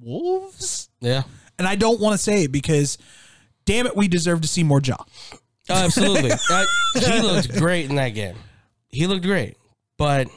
Wolves, 0.00 0.88
Yeah. 1.00 1.22
and 1.58 1.66
I 1.66 1.74
don't 1.74 2.00
want 2.00 2.12
to 2.16 2.18
say 2.22 2.44
it 2.44 2.52
because, 2.52 2.98
damn 3.64 3.86
it, 3.86 3.96
we 3.96 4.06
deserve 4.08 4.42
to 4.42 4.48
see 4.48 4.62
more 4.62 4.80
Ja. 4.80 4.96
Oh, 5.70 5.74
absolutely. 5.84 6.30
Uh, 6.50 6.64
he 6.94 7.20
looked 7.20 7.56
great 7.56 7.88
in 7.90 7.96
that 7.96 8.10
game. 8.10 8.36
He 8.88 9.06
looked 9.06 9.24
great. 9.24 9.56
But 9.98 10.28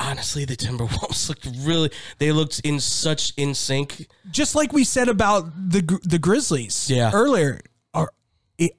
honestly, 0.00 0.44
the 0.44 0.56
Timberwolves 0.56 1.28
looked 1.28 1.46
really 1.60 1.90
they 2.18 2.32
looked 2.32 2.60
in 2.64 2.80
such 2.80 3.32
in 3.36 3.54
sync. 3.54 4.08
Just 4.30 4.54
like 4.54 4.72
we 4.72 4.84
said 4.84 5.08
about 5.08 5.52
the 5.70 5.98
the 6.04 6.18
Grizzlies, 6.18 6.90
Yeah. 6.90 7.10
earlier. 7.12 7.60
Are 7.92 8.10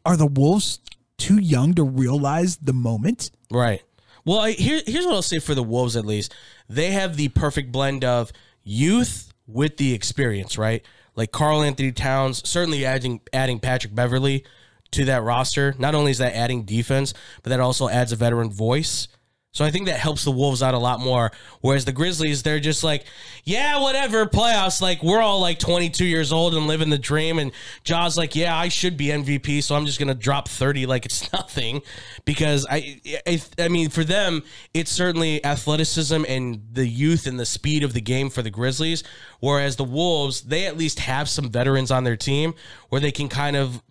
are 0.06 0.18
the 0.18 0.28
Wolves 0.28 0.80
too 1.18 1.40
young 1.40 1.74
to 1.76 1.84
realize 1.84 2.58
the 2.58 2.74
moment? 2.74 3.32
Right. 3.52 3.82
Well, 4.26 4.40
I, 4.40 4.52
here, 4.52 4.82
here's 4.88 5.06
what 5.06 5.14
I'll 5.14 5.22
say 5.22 5.38
for 5.40 5.54
the 5.54 5.62
Wolves 5.64 5.96
at 5.96 6.04
least. 6.06 6.34
They 6.68 6.92
have 6.92 7.16
the 7.16 7.28
perfect 7.30 7.72
blend 7.72 8.04
of 8.04 8.32
youth 8.64 9.32
with 9.48 9.78
the 9.78 9.94
experience, 9.94 10.58
right? 10.58 10.84
Like 11.16 11.32
Karl-Anthony 11.32 11.92
Towns, 11.92 12.48
certainly 12.50 12.84
adding 12.86 13.22
adding 13.32 13.60
Patrick 13.60 13.94
Beverley 13.94 14.44
to 14.92 15.06
that 15.06 15.22
roster. 15.24 15.76
Not 15.78 15.94
only 15.96 16.12
is 16.12 16.18
that 16.18 16.34
adding 16.36 16.64
defense, 16.64 17.14
but 17.44 17.52
that 17.52 17.60
also 17.60 17.88
adds 17.88 18.12
a 18.12 18.16
veteran 18.16 18.50
voice. 18.50 19.08
So 19.56 19.64
I 19.64 19.72
think 19.72 19.86
that 19.86 19.98
helps 19.98 20.26
the 20.26 20.32
Wolves 20.32 20.62
out 20.62 20.74
a 20.74 20.78
lot 20.78 21.00
more. 21.00 21.32
Whereas 21.62 21.86
the 21.86 21.94
Grizzlies, 21.94 22.44
they're 22.44 22.60
just 22.60 22.84
like, 22.84 23.06
yeah, 23.46 23.80
whatever, 23.82 24.26
playoffs. 24.26 24.82
Like 24.82 25.02
we're 25.02 25.22
all 25.22 25.40
like 25.40 25.60
22 25.60 26.04
years 26.04 26.34
old 26.34 26.56
and 26.56 26.68
living 26.68 26.90
the 26.90 26.98
dream. 26.98 27.40
And 27.40 27.54
Ja's 27.86 28.18
like, 28.18 28.36
yeah, 28.36 28.54
I 28.54 28.68
should 28.68 28.98
be 28.98 29.08
MVP, 29.08 29.64
so 29.64 29.74
I'm 29.74 29.86
just 29.86 29.98
gonna 29.98 30.14
drop 30.14 30.50
30 30.50 30.86
like 30.88 31.06
it's 31.06 31.32
nothing. 31.32 31.82
Because 32.26 32.68
I, 32.70 33.00
I, 33.26 33.42
I 33.58 33.70
mean, 33.70 33.90
for 33.90 34.04
them, 34.04 34.44
it's 34.74 34.92
certainly 34.92 35.44
athleticism 35.46 36.26
and 36.28 36.62
the 36.74 36.86
youth 36.86 37.26
and 37.26 37.40
the 37.40 37.46
speed 37.46 37.84
of 37.84 37.94
the 37.94 38.02
game 38.02 38.30
for 38.30 38.42
the 38.42 38.52
Grizzlies. 38.52 39.06
Whereas 39.40 39.78
the 39.78 39.86
Wolves, 39.86 40.42
they 40.42 40.66
at 40.66 40.76
least 40.76 41.00
have 41.00 41.30
some 41.30 41.50
veterans 41.50 41.92
on 41.92 42.04
their 42.04 42.18
team 42.18 42.56
where 42.90 43.00
they 43.00 43.14
can 43.14 43.30
kind 43.30 43.56
of 43.56 43.82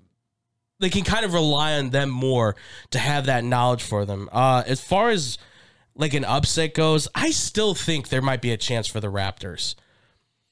they 0.78 0.90
can 0.90 1.04
kind 1.04 1.24
of 1.24 1.32
rely 1.32 1.78
on 1.78 1.88
them 1.88 2.10
more 2.10 2.54
to 2.90 2.98
have 2.98 3.26
that 3.26 3.44
knowledge 3.44 3.82
for 3.82 4.04
them. 4.04 4.28
Uh, 4.30 4.62
as 4.66 4.82
far 4.82 5.08
as 5.08 5.38
like 5.96 6.14
an 6.14 6.24
upset 6.24 6.74
goes, 6.74 7.08
I 7.14 7.30
still 7.30 7.74
think 7.74 8.08
there 8.08 8.22
might 8.22 8.42
be 8.42 8.50
a 8.50 8.56
chance 8.56 8.86
for 8.86 9.00
the 9.00 9.10
Raptors. 9.10 9.74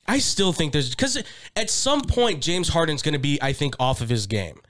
I 0.07 0.19
still 0.19 0.53
think 0.53 0.73
there's 0.73 0.91
because 0.91 1.23
at 1.55 1.71
some 1.71 2.03
point 2.03 2.43
James 2.43 2.69
Harden's 2.69 3.03
going 3.03 3.15
to 3.15 3.21
be, 3.21 3.41
I 3.41 3.53
think, 3.53 3.77
off 3.79 4.01
of 4.01 4.09
his 4.09 4.27
game. 4.27 4.61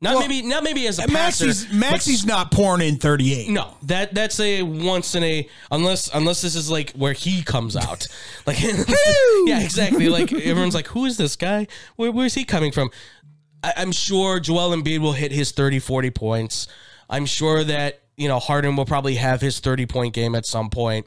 Not 0.00 0.14
Well, 0.14 0.28
maybe, 0.28 0.46
not 0.46 0.62
maybe 0.62 0.86
as 0.86 1.00
a 1.00 1.08
passer. 1.08 1.46
Maxey's 1.46 1.64
but 1.66 1.74
Maxey's 1.74 2.24
not 2.24 2.52
pouring 2.52 2.86
in 2.86 2.96
38. 2.98 3.50
no, 3.50 3.74
that 3.82 4.14
that's 4.14 4.38
a 4.38 4.62
once 4.62 5.16
in 5.16 5.24
a 5.24 5.48
unless 5.72 6.08
unless 6.14 6.40
this 6.40 6.54
is 6.54 6.70
like 6.70 6.92
where 6.92 7.12
he 7.12 7.42
comes 7.42 7.76
out. 7.76 8.06
Like 8.46 8.62
Yeah, 9.44 9.60
exactly. 9.60 10.08
Like 10.08 10.32
everyone's 10.32 10.74
like, 10.74 10.86
who 10.86 11.04
is 11.04 11.16
this 11.16 11.36
guy? 11.36 11.66
Where, 11.96 12.12
where's 12.12 12.34
he 12.34 12.44
coming 12.44 12.72
from? 12.72 12.90
I, 13.62 13.74
I'm 13.76 13.92
sure 13.92 14.38
Joel 14.40 14.70
Embiid 14.70 15.00
will 15.00 15.12
hit 15.12 15.32
his 15.32 15.50
30, 15.50 15.80
40 15.80 16.10
points. 16.10 16.68
I'm 17.10 17.26
sure 17.26 17.64
that, 17.64 18.00
you 18.18 18.28
know, 18.28 18.38
Harden 18.38 18.76
will 18.76 18.84
probably 18.84 19.14
have 19.14 19.40
his 19.40 19.60
30 19.60 19.86
point 19.86 20.14
game 20.14 20.34
at 20.34 20.44
some 20.44 20.68
point. 20.68 21.06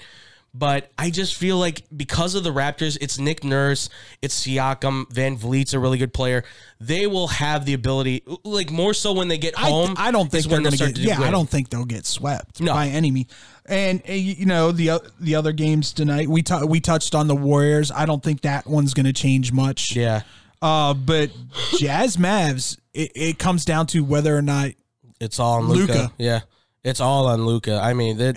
But 0.53 0.91
I 0.97 1.11
just 1.11 1.35
feel 1.35 1.57
like 1.57 1.83
because 1.95 2.35
of 2.35 2.43
the 2.43 2.49
Raptors, 2.49 2.97
it's 2.99 3.17
Nick 3.17 3.45
Nurse, 3.45 3.89
it's 4.21 4.45
Siakam, 4.45 5.05
VanVleet's 5.05 5.73
a 5.73 5.79
really 5.79 5.97
good 5.97 6.13
player. 6.13 6.43
They 6.77 7.07
will 7.07 7.29
have 7.29 7.63
the 7.65 7.73
ability, 7.73 8.23
like 8.43 8.69
more 8.69 8.93
so 8.93 9.13
when 9.13 9.29
they 9.29 9.37
get 9.37 9.57
I, 9.57 9.69
home. 9.69 9.93
I 9.97 10.11
don't 10.11 10.29
think 10.29 10.47
they're 10.47 10.59
going 10.59 10.71
to 10.71 10.91
get. 10.91 10.97
Yeah, 10.97 11.21
I 11.21 11.31
don't 11.31 11.49
think 11.49 11.69
they'll 11.69 11.85
get 11.85 12.05
swept 12.05 12.59
No. 12.59 12.73
by 12.73 12.87
any 12.87 13.11
means. 13.11 13.31
And 13.65 14.01
you 14.05 14.15
you 14.15 14.45
know 14.45 14.73
the 14.73 14.99
the 15.21 15.35
other 15.35 15.53
games 15.53 15.93
tonight, 15.93 16.27
we 16.27 16.41
t- 16.41 16.65
we 16.67 16.81
touched 16.81 17.15
on 17.15 17.27
the 17.27 17.35
Warriors. 17.35 17.89
I 17.89 18.05
don't 18.05 18.21
think 18.21 18.41
that 18.41 18.67
one's 18.67 18.93
going 18.93 19.05
to 19.05 19.13
change 19.13 19.53
much. 19.53 19.95
Yeah. 19.95 20.23
Uh, 20.61 20.93
but 20.93 21.31
Jazz 21.77 22.17
Mavs, 22.17 22.77
it, 22.93 23.11
it 23.15 23.39
comes 23.39 23.63
down 23.63 23.87
to 23.87 24.03
whether 24.03 24.35
or 24.35 24.41
not 24.41 24.71
It's 25.21 25.39
all 25.39 25.63
Luka. 25.63 26.11
Yeah. 26.17 26.41
It's 26.83 26.99
all 26.99 27.27
on 27.27 27.45
Luka. 27.45 27.79
I 27.81 27.93
mean, 27.93 28.17
that 28.17 28.35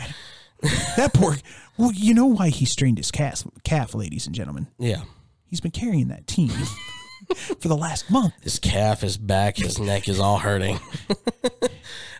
that 0.96 1.12
poor. 1.14 1.36
Well, 1.76 1.92
you 1.92 2.14
know 2.14 2.26
why 2.26 2.50
he 2.50 2.64
strained 2.64 2.98
his 2.98 3.10
calf, 3.10 3.42
calf, 3.64 3.94
ladies 3.94 4.26
and 4.26 4.34
gentlemen. 4.34 4.68
yeah. 4.78 5.02
He's 5.46 5.60
been 5.60 5.70
carrying 5.70 6.08
that 6.08 6.26
team 6.26 6.50
for 7.34 7.68
the 7.68 7.76
last 7.76 8.10
month. 8.10 8.34
His 8.42 8.58
calf, 8.58 9.00
his 9.00 9.16
back, 9.16 9.56
his 9.56 9.78
neck 9.78 10.08
is 10.08 10.20
all 10.20 10.38
hurting. 10.38 10.80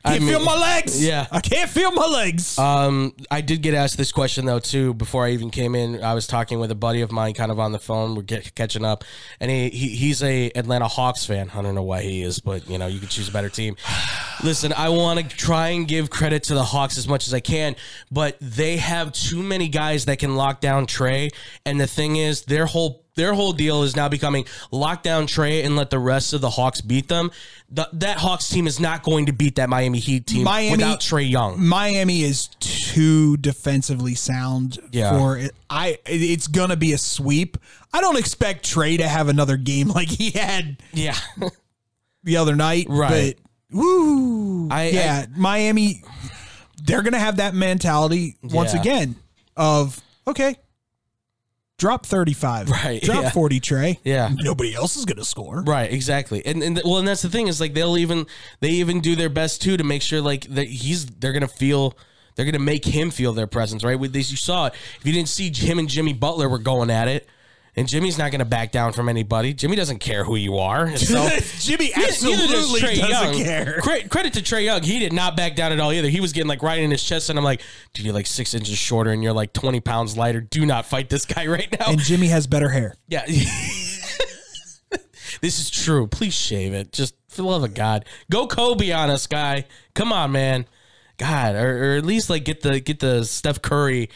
I 0.07 0.19
Can't 0.19 0.25
feel 0.25 0.45
my 0.45 0.59
legs. 0.59 1.03
Yeah. 1.03 1.27
I 1.33 1.41
can't 1.41 1.71
feel 1.71 1.91
my 1.91 2.07
legs. 2.07 2.59
Um, 2.59 3.15
I 3.31 3.41
did 3.41 3.63
get 3.63 3.73
asked 3.73 3.97
this 3.97 4.13
question 4.13 4.45
though 4.45 4.59
too 4.59 4.93
before 4.93 5.25
I 5.25 5.31
even 5.31 5.51
came 5.51 5.75
in. 5.75 6.03
I 6.03 6.13
was 6.13 6.27
talking 6.27 6.59
with 6.59 6.71
a 6.71 6.75
buddy 6.75 7.01
of 7.01 7.11
mine, 7.11 7.33
kind 7.33 7.51
of 7.51 7.59
on 7.59 7.73
the 7.73 7.79
phone. 7.79 8.15
We're 8.15 8.23
get, 8.23 8.55
catching 8.55 8.85
up, 8.85 9.03
and 9.41 9.51
he, 9.51 9.71
he 9.71 9.89
he's 9.89 10.23
a 10.23 10.51
Atlanta 10.55 10.89
Hawks 10.89 11.25
fan. 11.25 11.51
I 11.55 11.63
don't 11.63 11.75
know 11.75 11.83
why 11.83 12.03
he 12.03 12.21
is, 12.21 12.39
but 12.39 12.69
you 12.69 12.77
know 12.77 12.87
you 12.87 12.99
can 12.99 13.09
choose 13.09 13.29
a 13.29 13.33
better 13.33 13.49
team. 13.49 13.77
Listen, 14.45 14.75
I 14.75 14.91
want 14.91 15.21
to 15.21 15.37
try 15.37 15.69
and 15.69 15.89
give 15.89 16.11
credit 16.11 16.43
to 16.45 16.55
the 16.55 16.65
Hawks 16.65 16.99
as 16.99 17.09
much 17.09 17.27
as 17.27 17.33
I 17.33 17.41
can, 17.41 17.75
but 18.11 18.37
they 18.43 18.77
have 18.77 19.11
too 19.13 19.43
many 19.43 19.69
guys 19.69 20.05
that 20.05 20.19
can 20.19 20.37
lock 20.37 20.61
down 20.61 20.87
Trae. 20.87 21.33
And 21.65 21.81
the 21.81 21.87
thing 21.87 22.17
is, 22.17 22.43
their 22.43 22.67
whole 22.67 23.04
their 23.17 23.35
whole 23.35 23.53
deal 23.53 23.83
is 23.83 23.95
now 23.97 24.09
becoming 24.09 24.45
lock 24.71 25.03
down 25.03 25.27
Trae 25.27 25.65
and 25.65 25.77
let 25.77 25.91
the 25.91 25.99
rest 25.99 26.33
of 26.33 26.41
the 26.41 26.51
Hawks 26.51 26.81
beat 26.81 27.09
them. 27.09 27.31
The, 27.71 27.89
that 27.95 28.19
Hawks 28.19 28.49
team 28.49 28.67
is 28.67 28.79
not 28.81 29.03
going 29.03 29.27
to 29.27 29.33
beat 29.33 29.57
that 29.57 29.69
Miami 29.69 29.99
Heat 29.99 30.27
team 30.27 30.45
Miami- 30.45 30.73
without 30.73 31.01
Trae 31.01 31.29
Young. 31.29 31.65
Miami 31.65 32.23
is 32.23 32.49
too 32.61 33.37
defensively 33.39 34.15
sound 34.15 34.79
Yeah. 34.93 35.17
for 35.19 35.39
it. 35.39 35.53
I 35.71 35.99
it's 36.07 36.47
gonna 36.47 36.77
be 36.77 36.93
a 36.93 36.99
sweep. 36.99 37.57
I 37.93 38.01
don't 38.01 38.19
expect 38.19 38.65
Trae 38.69 38.99
to 38.99 39.09
have 39.09 39.29
another 39.29 39.57
game 39.57 39.89
like 39.95 40.09
he 40.09 40.31
had 40.31 40.77
Yeah. 40.93 41.17
the 42.23 42.37
other 42.37 42.55
night. 42.57 42.87
Right. 42.89 43.37
But 43.71 43.77
woo. 43.77 44.69
I- 44.71 44.89
yeah, 44.91 45.27
Miami 45.37 46.03
they're 46.85 47.03
gonna 47.03 47.19
have 47.19 47.37
that 47.37 47.55
mentality 47.55 48.37
once 48.43 48.75
Yeah. 48.75 48.81
again 48.81 49.17
of 49.57 50.01
okay, 50.27 50.57
drop 51.79 52.07
thirty 52.07 52.33
five. 52.33 52.71
Right, 52.71 53.03
Drop 53.03 53.23
yeah. 53.25 53.31
forty 53.31 53.61
Trae. 53.61 53.99
Yeah. 54.05 54.31
Nobody 54.33 54.75
else 54.75 54.97
is 54.97 55.05
gonna 55.05 55.25
score. 55.25 55.63
Right, 55.63 55.93
exactly, 55.93 56.45
and 56.45 56.63
and 56.63 56.81
well, 56.85 56.99
and 56.99 57.09
that's 57.09 57.23
the 57.23 57.29
thing 57.31 57.49
is 57.49 57.61
like 57.61 57.75
they'll 57.75 57.97
even 57.99 58.27
they 58.61 58.71
even 58.71 59.01
do 59.01 59.17
their 59.17 59.29
best 59.29 59.63
too 59.63 59.77
to 59.77 59.85
make 59.85 60.03
sure 60.03 60.21
like 60.21 60.45
that 60.55 60.67
he's 60.67 61.07
they're 61.07 61.33
gonna 61.33 61.49
feel 61.49 61.97
they're 62.37 62.47
gonna 62.47 62.59
make 62.59 62.85
him 62.85 63.11
feel 63.11 63.33
their 63.33 63.47
presence 63.47 63.85
right 63.85 63.99
with 63.99 64.13
this 64.13 64.31
you 64.31 64.37
saw 64.37 64.67
it 64.67 64.75
if 64.99 65.07
you 65.07 65.13
didn't 65.13 65.29
see 65.29 65.53
him 65.53 65.79
and 65.79 65.89
Jimmy 65.89 66.13
Butler 66.13 66.49
were 66.49 66.59
going 66.59 66.91
at 66.91 67.09
it 67.09 67.29
and 67.77 67.89
Jimmy's 67.89 68.19
not 68.19 68.31
gonna 68.33 68.45
back 68.45 68.71
down 68.73 68.93
from 68.93 69.09
anybody 69.09 69.53
Jimmy 69.55 69.77
doesn't 69.77 69.99
care 69.99 70.25
who 70.25 70.37
you 70.37 70.59
are 70.59 70.97
so 70.97 71.29
Jimmy 71.59 71.91
Neither- 71.97 72.27
neither 72.27 72.47
does 72.47 72.75
absolutely 72.75 73.01
doesn't 73.01 73.09
Young. 73.09 73.45
care. 73.45 73.81
Cre- 73.83 74.09
Credit 74.09 74.33
to 74.35 74.41
Trae 74.41 74.65
Young. 74.65 74.83
He 74.83 74.99
did 74.99 75.13
not 75.13 75.37
back 75.37 75.57
down 75.57 75.73
at 75.73 75.81
all 75.81 75.93
either. 75.93 76.09
He 76.09 76.21
was 76.21 76.33
getting 76.33 76.49
like 76.49 76.63
right 76.63 76.79
in 76.81 76.91
his 76.91 77.03
chest, 77.03 77.31
and 77.31 77.39
I'm 77.39 77.45
like, 77.45 77.61
dude, 77.93 78.07
you're 78.07 78.15
like 78.15 78.27
six 78.27 78.55
inches 78.55 78.79
shorter 78.79 79.11
and 79.11 79.23
you're 79.23 79.33
like 79.33 79.53
20 79.53 79.81
pounds 79.81 80.17
lighter. 80.17 80.41
Do 80.41 80.65
not 80.67 80.87
fight 80.87 81.09
this 81.11 81.25
guy 81.25 81.47
right 81.47 81.69
now. 81.79 81.91
And 81.91 81.99
Jimmy 81.99 82.29
has 82.29 82.47
better 82.47 82.69
hair. 82.69 82.95
Yeah. 83.09 83.25
this 85.41 85.59
is 85.59 85.71
true. 85.71 86.07
Please 86.07 86.35
shave 86.35 86.73
it. 86.75 86.93
Just 86.93 87.15
for 87.29 87.43
the 87.43 87.49
love 87.49 87.65
of 87.65 87.75
God. 87.75 88.05
Go 88.31 88.47
Kobe 88.47 88.91
on 88.93 89.11
us, 89.11 89.27
guy. 89.27 89.65
Come 89.95 90.13
on, 90.13 90.33
man. 90.33 90.67
God, 91.17 91.55
or, 91.55 91.95
or 91.95 91.97
at 91.97 92.05
least 92.05 92.29
like 92.29 92.45
get 92.45 92.63
the 92.63 92.81
get 92.81 92.99
the 93.01 93.25
Steph 93.25 93.63
Curry 93.63 94.11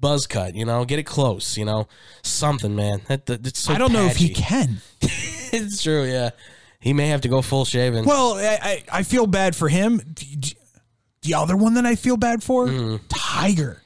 buzz 0.00 0.26
cut, 0.26 0.54
you 0.54 0.64
know, 0.64 0.84
get 0.84 0.98
it 0.98 1.04
close, 1.04 1.56
you 1.56 1.64
know, 1.64 1.88
something, 2.22 2.74
man. 2.74 3.02
That, 3.08 3.26
that 3.26 3.46
it's 3.46 3.60
so 3.60 3.74
I 3.74 3.78
don't 3.78 3.92
know 3.92 4.06
if 4.06 4.16
he 4.16 4.30
can. 4.30 4.78
it's 5.00 5.82
true, 5.82 6.04
yeah. 6.04 6.30
He 6.80 6.92
may 6.92 7.08
have 7.08 7.22
to 7.22 7.28
go 7.28 7.42
full 7.42 7.64
shaven. 7.64 8.04
Well, 8.04 8.34
I, 8.34 8.58
I, 8.62 8.84
I 8.98 9.02
feel 9.02 9.26
bad 9.26 9.56
for 9.56 9.68
him. 9.68 10.00
The 11.22 11.34
other 11.34 11.56
one 11.56 11.74
that 11.74 11.86
I 11.86 11.96
feel 11.96 12.16
bad 12.16 12.42
for, 12.42 12.66
mm-hmm. 12.66 13.06
Tiger. 13.08 13.82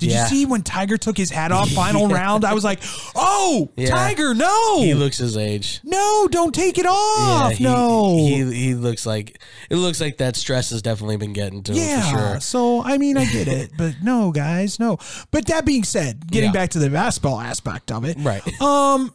Did. 0.00 0.10
Yeah. 0.10 0.24
you 0.24 0.28
see 0.28 0.46
when 0.46 0.62
Tiger 0.62 0.96
took 0.96 1.16
his 1.16 1.30
hat 1.30 1.52
off 1.52 1.70
final 1.70 2.08
round? 2.20 2.44
I 2.44 2.54
was 2.54 2.64
like, 2.64 2.80
"Oh, 3.14 3.70
Yeah. 3.76 3.90
Tiger, 3.90 4.34
no, 4.34 4.82
he 4.82 4.94
looks 4.94 5.18
his 5.18 5.36
age. 5.36 5.80
no, 5.84 6.26
don't 6.30 6.54
take 6.54 6.76
it 6.78 6.86
off, 6.86 7.52
he, 7.52 7.62
no." 7.64 8.16
he 8.16 8.52
he 8.52 8.74
looks 8.74 9.06
like 9.06 9.40
it 9.70 9.76
looks 9.76 10.00
like 10.00 10.16
that 10.18 10.34
stress 10.36 10.70
has 10.70 10.82
definitely 10.82 11.16
been 11.18 11.32
getting 11.32 11.62
to 11.62 11.72
him 11.72 11.78
yeah, 11.78 12.10
for 12.10 12.18
sure. 12.32 12.40
so 12.40 12.82
I 12.82 12.98
mean, 12.98 13.16
I 13.16 13.26
get 13.26 13.46
it, 13.46 13.70
but 13.78 13.94
no, 14.02 14.32
guys, 14.32 14.80
no. 14.80 14.98
But 15.30 15.46
that 15.46 15.64
being 15.64 15.84
said, 15.84 16.26
getting 16.30 16.48
Yeah. 16.48 16.52
back 16.60 16.70
to 16.70 16.78
the 16.78 16.90
basketball 16.90 17.38
aspect 17.40 17.92
of 17.92 18.04
it, 18.04 18.16
Right. 18.18 18.42
Um, 18.60 19.14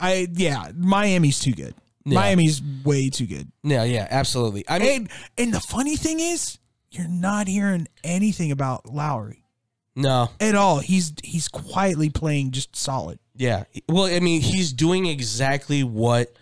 I 0.00 0.26
yeah, 0.32 0.70
Miami's 0.76 1.38
too 1.40 1.52
good. 1.52 1.74
Miami's 2.04 2.62
way 2.84 3.10
too 3.10 3.26
good. 3.26 3.50
Yeah, 3.64 3.82
yeah, 3.82 4.06
absolutely. 4.10 4.64
I 4.68 4.78
mean, 4.78 4.88
And 4.88 5.08
and 5.38 5.54
the 5.54 5.60
funny 5.60 5.96
thing 5.96 6.20
is, 6.20 6.58
you're 6.90 7.08
not 7.08 7.48
hearing 7.48 7.88
anything 8.04 8.50
about 8.50 8.86
Lowry 8.86 9.46
no, 9.96 10.28
at 10.38 10.54
all. 10.54 10.80
He's 10.80 11.14
he's 11.24 11.48
quietly 11.48 12.10
playing 12.10 12.50
just 12.50 12.76
solid. 12.76 13.18
Yeah. 13.34 13.64
Well, 13.88 14.04
I 14.04 14.20
mean, 14.20 14.42
he's 14.42 14.72
doing 14.72 15.06
exactly 15.06 15.82
what 15.82 16.34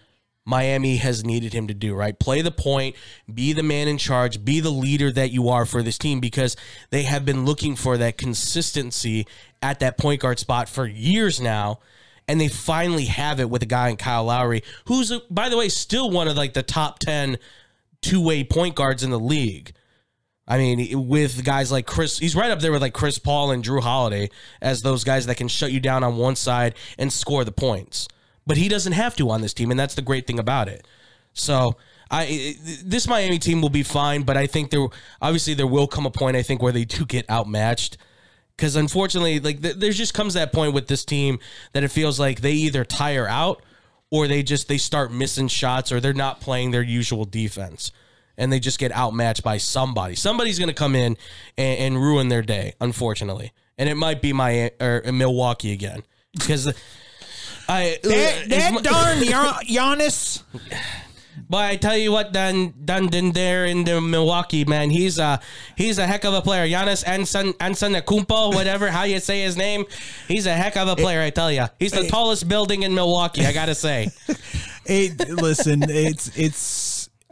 Miami 0.45 0.97
has 0.97 1.25
needed 1.25 1.53
him 1.53 1.69
to 1.69 1.75
do, 1.75 1.95
right? 1.95 2.19
Play 2.19 2.43
the 2.43 2.51
point, 2.51 2.97
be 3.33 3.53
the 3.53 3.63
man 3.63 3.87
in 3.87 3.97
charge, 3.97 4.45
be 4.45 4.59
the 4.59 4.71
leader 4.71 5.11
that 5.13 5.31
you 5.31 5.49
are 5.49 5.65
for 5.67 5.83
this 5.83 5.99
team 5.99 6.19
because 6.19 6.57
they 6.91 7.05
have 7.05 7.25
been 7.25 7.45
looking 7.45 7.77
for 7.77 7.97
that 7.97 8.19
consistency 8.19 9.27
at 9.63 9.79
that 9.81 9.99
point 9.99 10.21
guard 10.21 10.41
spot 10.41 10.69
for 10.69 10.87
years 10.87 11.41
now. 11.41 11.79
And 12.27 12.41
they 12.41 12.49
finally 12.49 13.05
have 13.05 13.39
it 13.39 13.51
with 13.51 13.63
a 13.63 13.67
guy 13.67 13.91
in 13.91 13.97
Kyle 13.97 14.25
Lowry, 14.25 14.63
who's, 14.87 15.13
by 15.31 15.49
the 15.49 15.59
way, 15.59 15.69
still 15.69 16.11
one 16.11 16.27
of 16.27 16.37
like 16.37 16.55
the 16.55 16.63
top 16.63 16.99
10 16.99 17.39
two 18.01 18.21
way 18.21 18.45
point 18.45 18.75
guards 18.75 19.03
in 19.03 19.11
the 19.11 19.19
league. 19.19 19.73
I 20.47 20.59
mean, 20.59 21.09
with 21.09 21.43
guys 21.45 21.73
like 21.73 21.87
Chris, 21.87 22.19
he's 22.19 22.37
right 22.37 22.51
up 22.51 22.61
there 22.61 22.73
with 22.73 22.83
like 22.83 22.93
Chris 22.93 23.19
Paul 23.19 23.51
and 23.51 23.65
Jrue 23.65 23.81
Holiday 23.83 24.29
as 24.61 24.83
those 24.83 25.03
guys 25.03 25.27
that 25.27 25.37
can 25.37 25.49
shut 25.49 25.73
you 25.73 25.81
down 25.81 26.05
on 26.05 26.17
one 26.17 26.37
side 26.37 26.75
and 26.99 27.13
score 27.13 27.45
the 27.45 27.53
points. 27.53 28.09
But 28.47 28.59
he 28.59 28.69
doesn't 28.69 28.93
have 28.93 29.17
to 29.17 29.31
on 29.31 29.41
this 29.41 29.55
team, 29.55 29.71
and 29.71 29.81
that's 29.81 29.95
the 29.95 30.03
great 30.03 30.27
thing 30.27 30.39
about 30.39 30.69
it. 30.69 30.87
So, 31.33 31.77
I 32.11 32.57
this 32.85 33.09
Miami 33.09 33.39
team 33.39 33.63
will 33.63 33.71
be 33.71 33.83
fine, 33.83 34.23
but 34.23 34.37
I 34.37 34.47
think 34.47 34.71
there 34.71 34.87
obviously 35.23 35.55
there 35.55 35.67
will 35.67 35.87
come 35.87 36.05
a 36.05 36.11
point 36.11 36.37
I 36.37 36.43
think 36.43 36.61
where 36.63 36.73
they 36.73 36.85
do 36.85 37.07
get 37.07 37.29
outmatched. 37.31 37.97
Because 38.57 38.77
unfortunately, 38.77 39.41
like 39.41 39.63
th- 39.63 39.77
there 39.77 39.91
just 39.91 40.15
comes 40.15 40.35
that 40.35 40.53
point 40.53 40.75
with 40.75 40.87
this 40.87 41.05
team 41.05 41.41
that 41.73 41.83
it 41.83 41.89
feels 41.89 42.21
like 42.21 42.41
they 42.41 42.53
either 42.53 42.85
tire 42.85 43.27
out 43.27 43.63
or 44.11 44.29
they 44.29 44.43
just 44.43 44.69
they 44.69 44.79
start 44.79 45.11
missing 45.11 45.49
shots 45.49 45.91
or 45.91 46.01
they're 46.01 46.13
not 46.13 46.41
playing 46.41 46.71
their 46.71 46.83
usual 46.83 47.25
defense. 47.25 47.91
And 48.37 48.53
they 48.53 48.61
just 48.61 48.79
get 48.79 48.95
outmatched 48.95 49.43
by 49.43 49.59
somebody. 49.59 50.15
Somebody's 50.15 50.59
going 50.59 50.69
to 50.69 50.75
come 50.75 50.95
in 50.95 51.17
and, 51.57 51.79
and 51.79 51.97
ruin 51.97 52.29
their 52.29 52.43
day, 52.43 52.75
unfortunately, 52.81 53.53
and 53.79 53.89
it 53.89 53.97
might 53.97 54.23
be 54.23 54.33
my 54.33 54.71
or 54.81 55.03
Milwaukee 55.13 55.73
again 55.73 56.03
because 56.33 56.67
I 57.69 57.99
That, 58.03 58.45
that 58.49 58.83
darn 58.83 59.19
Gian- 59.25 59.67
Giannis. 59.67 60.43
But 61.51 61.65
I 61.65 61.77
tell 61.77 61.97
you 61.97 62.13
what, 62.13 62.33
done 62.33 62.73
done 62.85 63.09
done 63.09 63.33
there 63.33 63.67
in 63.67 63.85
the 63.85 64.01
Milwaukee 64.01 64.65
man, 64.65 64.91
he's 64.91 65.19
a 65.19 65.41
he's 65.77 65.99
a 65.99 66.07
heck 66.07 66.25
of 66.25 66.33
a 66.33 66.41
player. 66.41 66.67
Giannis 66.67 67.05
Ansan 67.05 67.53
Antetokounmpo, 67.55 68.55
whatever 68.55 68.89
how 68.89 69.03
you 69.03 69.19
say 69.21 69.43
his 69.43 69.57
name, 69.57 69.85
he's 70.29 70.47
a 70.47 70.55
heck 70.55 70.77
of 70.77 70.89
a 70.89 70.97
player. 70.97 71.21
I 71.21 71.31
tell 71.31 71.51
you, 71.51 71.67
he's 71.79 71.93
the 71.93 72.07
tallest 72.07 72.49
building 72.49 72.83
in 72.85 72.95
Milwaukee. 72.95 73.45
I 73.45 73.53
gotta 73.53 73.75
say, 73.75 74.09
It, 74.87 75.29
listen, 75.31 75.83
it's 75.89 76.37
it's 76.37 76.59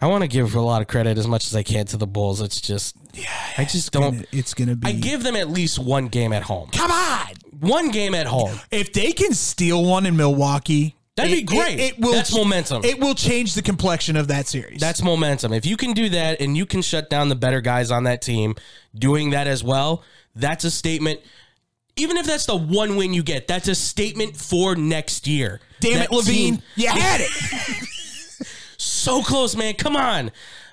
I 0.03 0.07
want 0.07 0.22
to 0.22 0.28
give 0.28 0.55
a 0.57 0.61
lot 0.61 0.82
of 0.82 0.88
credit 0.88 1.16
as 1.16 1.28
much 1.28 1.46
as 1.46 1.55
I 1.55 1.62
can 1.62 1.86
to 1.86 1.96
the 1.96 2.07
Bulls. 2.09 2.40
It's 2.40 2.61
just, 2.61 2.96
yeah, 3.14 3.28
I 3.57 3.64
just 3.64 3.92
don't. 3.92 4.14
gonna, 4.14 4.24
it's 4.32 4.53
gonna 4.53 4.74
be. 4.76 4.88
I 4.88 4.92
give 4.92 5.22
them 5.22 5.36
at 5.36 5.48
least 5.48 5.78
one 5.78 6.09
game 6.09 6.32
at 6.32 6.42
home. 6.42 6.68
come 6.72 6.90
on. 6.90 7.28
One 7.61 7.90
game 7.92 8.12
at 8.14 8.26
home. 8.26 8.59
If 8.72 8.92
they 8.92 9.12
can 9.12 9.32
steal 9.32 9.84
one 9.84 10.05
in 10.05 10.16
Milwaukee, 10.16 10.96
That'd 11.14 11.30
be 11.32 11.42
great. 11.42 11.78
It, 11.78 11.92
it 11.92 11.98
will 12.00 12.12
That's 12.12 12.34
momentum. 12.34 12.84
It 12.84 12.98
will 12.98 13.14
change 13.14 13.55
the 13.55 13.61
complexion 13.62 14.16
of 14.16 14.28
that 14.28 14.46
series. 14.46 14.80
That's 14.80 15.03
momentum. 15.03 15.53
If 15.53 15.66
you 15.66 15.76
can 15.76 15.92
do 15.92 16.09
that 16.09 16.40
and 16.40 16.57
you 16.57 16.64
can 16.66 16.80
shut 16.82 17.09
down 17.11 17.28
the 17.28 17.34
better 17.36 17.61
guys 17.61 17.90
on 17.90 18.05
that 18.05 18.22
team 18.22 18.57
doing 18.94 19.30
that 19.30 19.46
as 19.46 19.62
well, 19.62 20.03
that's 20.34 20.64
a 20.64 20.70
statement. 20.70 21.20
Even 21.96 22.16
if 22.16 22.26
that's 22.26 22.46
the 22.46 22.57
one 22.57 22.96
win 22.96 23.12
you 23.12 23.22
get, 23.22 23.46
that's 23.46 23.68
a 23.68 23.74
statement 23.74 24.36
for 24.36 24.74
next 24.74 25.28
year. 25.28 25.61
damn 25.80 25.98
That 25.98 26.05
it, 26.07 26.11
LaVine. 26.11 26.24
team- 26.24 26.62
You 26.76 26.88
had 26.88 27.20
it. 27.20 27.30
so 28.83 29.22
close, 29.22 29.57
man. 29.57 29.74
Come 29.74 29.97
on. 29.97 30.30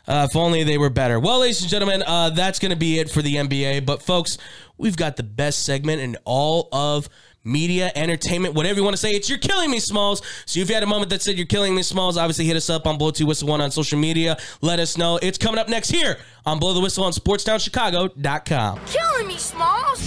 Uh, 0.07 0.27
if 0.29 0.35
only 0.35 0.63
they 0.63 0.77
were 0.77 0.89
better. 0.89 1.19
Well, 1.19 1.39
ladies 1.39 1.61
and 1.61 1.69
gentlemen, 1.69 2.01
uh, 2.05 2.31
that's 2.31 2.57
going 2.57 2.71
to 2.71 2.77
be 2.77 2.97
it 2.97 3.11
for 3.11 3.21
the 3.21 3.35
NBA. 3.35 3.85
But, 3.85 4.01
folks, 4.01 4.39
we've 4.77 4.97
got 4.97 5.17
the 5.17 5.23
best 5.23 5.63
segment 5.63 6.01
in 6.01 6.17
all 6.25 6.67
of 6.71 7.07
media, 7.43 7.91
entertainment, 7.95 8.55
whatever 8.55 8.79
you 8.79 8.83
want 8.83 8.95
to 8.95 9.01
say. 9.01 9.11
It's 9.11 9.29
You're 9.29 9.37
Killing 9.37 9.69
Me, 9.69 9.79
Smalls. 9.79 10.23
So, 10.47 10.59
if 10.59 10.67
you 10.67 10.73
had 10.73 10.81
a 10.83 10.87
moment 10.87 11.11
that 11.11 11.21
said 11.21 11.37
You're 11.37 11.45
Killing 11.45 11.75
Me, 11.75 11.83
Smalls, 11.83 12.17
obviously 12.17 12.45
hit 12.45 12.57
us 12.57 12.71
up 12.71 12.87
on 12.87 12.97
Blow 12.97 13.11
2 13.11 13.27
Whistle 13.27 13.47
1 13.47 13.61
on 13.61 13.69
social 13.69 13.99
media. 13.99 14.37
Let 14.61 14.79
us 14.79 14.97
know. 14.97 15.19
It's 15.21 15.37
coming 15.37 15.59
up 15.59 15.69
next 15.69 15.91
here 15.91 16.17
on 16.45 16.57
Blow 16.57 16.73
the 16.73 16.81
Whistle 16.81 17.03
on 17.03 17.11
SportsTownChicago.com. 17.11 18.79
Killing 18.87 19.27
me, 19.27 19.37
Smalls. 19.37 19.99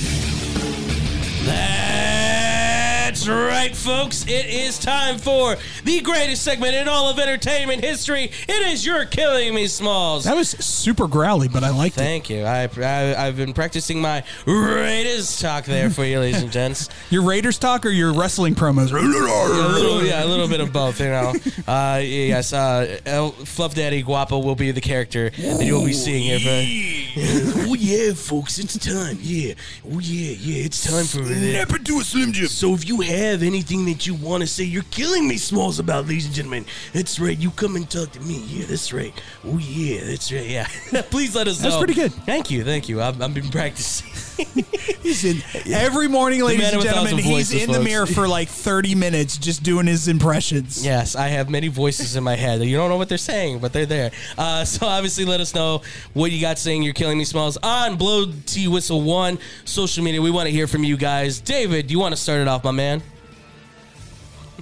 That's 3.22 3.40
right, 3.40 3.76
folks. 3.76 4.24
It 4.26 4.46
is 4.46 4.80
time 4.80 5.16
for 5.16 5.54
the 5.84 6.00
greatest 6.00 6.42
segment 6.42 6.74
in 6.74 6.88
all 6.88 7.08
of 7.08 7.20
entertainment 7.20 7.84
history. 7.84 8.24
It 8.48 8.66
is 8.66 8.84
You're 8.84 9.04
Killing 9.04 9.54
Me, 9.54 9.68
Smalls. 9.68 10.24
That 10.24 10.34
was 10.34 10.50
super 10.50 11.06
growly, 11.06 11.46
but 11.46 11.62
I 11.62 11.70
liked 11.70 11.96
it. 11.98 12.00
Thank 12.00 12.28
you. 12.28 12.42
I, 12.42 12.68
I 12.78 13.26
I've 13.26 13.36
been 13.36 13.52
practicing 13.52 14.00
my 14.00 14.24
Raiders 14.44 15.38
talk 15.38 15.66
there 15.66 15.88
for 15.88 16.04
you, 16.04 16.18
ladies 16.18 16.42
and 16.42 16.50
gents. 16.50 16.88
Your 17.10 17.22
Raiders 17.22 17.58
talk 17.58 17.86
or 17.86 17.90
your 17.90 18.12
wrestling 18.12 18.56
promos? 18.56 18.90
A 18.92 18.98
little, 19.04 20.02
yeah, 20.02 20.24
a 20.24 20.26
little 20.26 20.48
bit 20.48 20.60
of 20.60 20.72
both. 20.72 20.98
You 20.98 21.10
know. 21.10 21.34
Uh, 21.68 22.00
yes. 22.02 22.52
Uh, 22.52 22.98
El 23.06 23.30
Fluff 23.30 23.74
Daddy 23.74 24.02
Guapo 24.02 24.40
will 24.40 24.56
be 24.56 24.72
the 24.72 24.80
character 24.80 25.30
that 25.30 25.64
you'll 25.64 25.84
be 25.84 25.92
seeing 25.92 26.22
here. 26.22 26.40
For, 26.40 27.68
oh 27.68 27.74
yeah, 27.78 28.14
folks, 28.14 28.58
it's 28.58 28.76
time. 28.78 29.18
Yeah. 29.20 29.54
Oh 29.84 30.00
yeah, 30.00 30.34
yeah, 30.40 30.64
it's 30.64 30.90
time 30.90 31.04
for 31.04 31.18
that. 31.18 31.38
Never 31.38 31.78
do 31.78 32.00
a 32.00 32.04
Slim 32.04 32.32
Jim. 32.32 32.48
So 32.48 32.74
if 32.74 32.88
you 32.88 33.00
have 33.00 33.11
anything 33.12 33.84
that 33.86 34.06
you 34.06 34.14
want 34.14 34.42
to 34.42 34.46
say, 34.46 34.64
you're 34.64 34.82
killing 34.90 35.28
me, 35.28 35.36
Smalls, 35.36 35.78
about, 35.78 36.06
ladies 36.06 36.26
and 36.26 36.34
gentlemen. 36.34 36.64
That's 36.92 37.18
right. 37.18 37.38
You 37.38 37.50
come 37.50 37.76
and 37.76 37.88
talk 37.88 38.10
to 38.12 38.20
me. 38.20 38.42
Yeah, 38.46 38.66
that's 38.66 38.92
right. 38.92 39.12
Oh 39.44 39.58
yeah, 39.58 40.04
that's 40.04 40.32
right. 40.32 40.46
yeah. 40.46 40.66
Please 41.10 41.34
let 41.34 41.48
us 41.48 41.62
know. 41.62 41.70
That's 41.70 41.78
pretty 41.78 41.94
good. 41.94 42.12
Thank 42.12 42.50
you. 42.50 42.64
Thank 42.64 42.88
you. 42.88 43.00
I've, 43.00 43.20
I've 43.20 43.34
been 43.34 43.48
practicing. 43.50 44.10
He's 45.02 45.24
in 45.24 45.42
every 45.72 46.08
morning, 46.08 46.42
ladies 46.42 46.72
and 46.72 46.82
gentlemen. 46.82 47.18
He's 47.18 47.50
voices, 47.50 47.62
in 47.62 47.68
the 47.68 47.74
folks. 47.74 47.84
mirror 47.84 48.06
for 48.06 48.26
like 48.26 48.48
thirty 48.48 48.94
minutes, 48.94 49.36
just 49.36 49.62
doing 49.62 49.86
his 49.86 50.08
impressions. 50.08 50.84
Yes, 50.84 51.16
I 51.16 51.28
have 51.28 51.50
many 51.50 51.68
voices 51.68 52.16
in 52.16 52.24
my 52.24 52.36
head. 52.36 52.62
You 52.62 52.76
don't 52.76 52.88
know 52.88 52.96
what 52.96 53.08
they're 53.08 53.18
saying, 53.18 53.58
but 53.58 53.72
they're 53.72 53.86
there. 53.86 54.10
Uh, 54.38 54.64
so 54.66 54.86
obviously, 54.86 55.24
let 55.24 55.40
us 55.40 55.54
know 55.54 55.82
what 56.14 56.30
you 56.30 56.40
got 56.40 56.58
saying. 56.58 56.82
You're 56.82 56.94
killing 56.94 57.18
me, 57.18 57.24
smells 57.24 57.58
on 57.62 57.96
Blow 57.96 58.26
T 58.46 58.68
Whistle 58.68 59.02
One 59.02 59.38
social 59.64 60.02
media. 60.04 60.22
We 60.22 60.30
want 60.30 60.46
to 60.46 60.52
hear 60.52 60.66
from 60.66 60.84
you 60.84 60.96
guys. 60.96 61.40
David, 61.40 61.90
you 61.90 61.98
want 61.98 62.14
to 62.14 62.20
start 62.20 62.40
it 62.40 62.48
off, 62.48 62.64
my 62.64 62.70
man? 62.70 63.02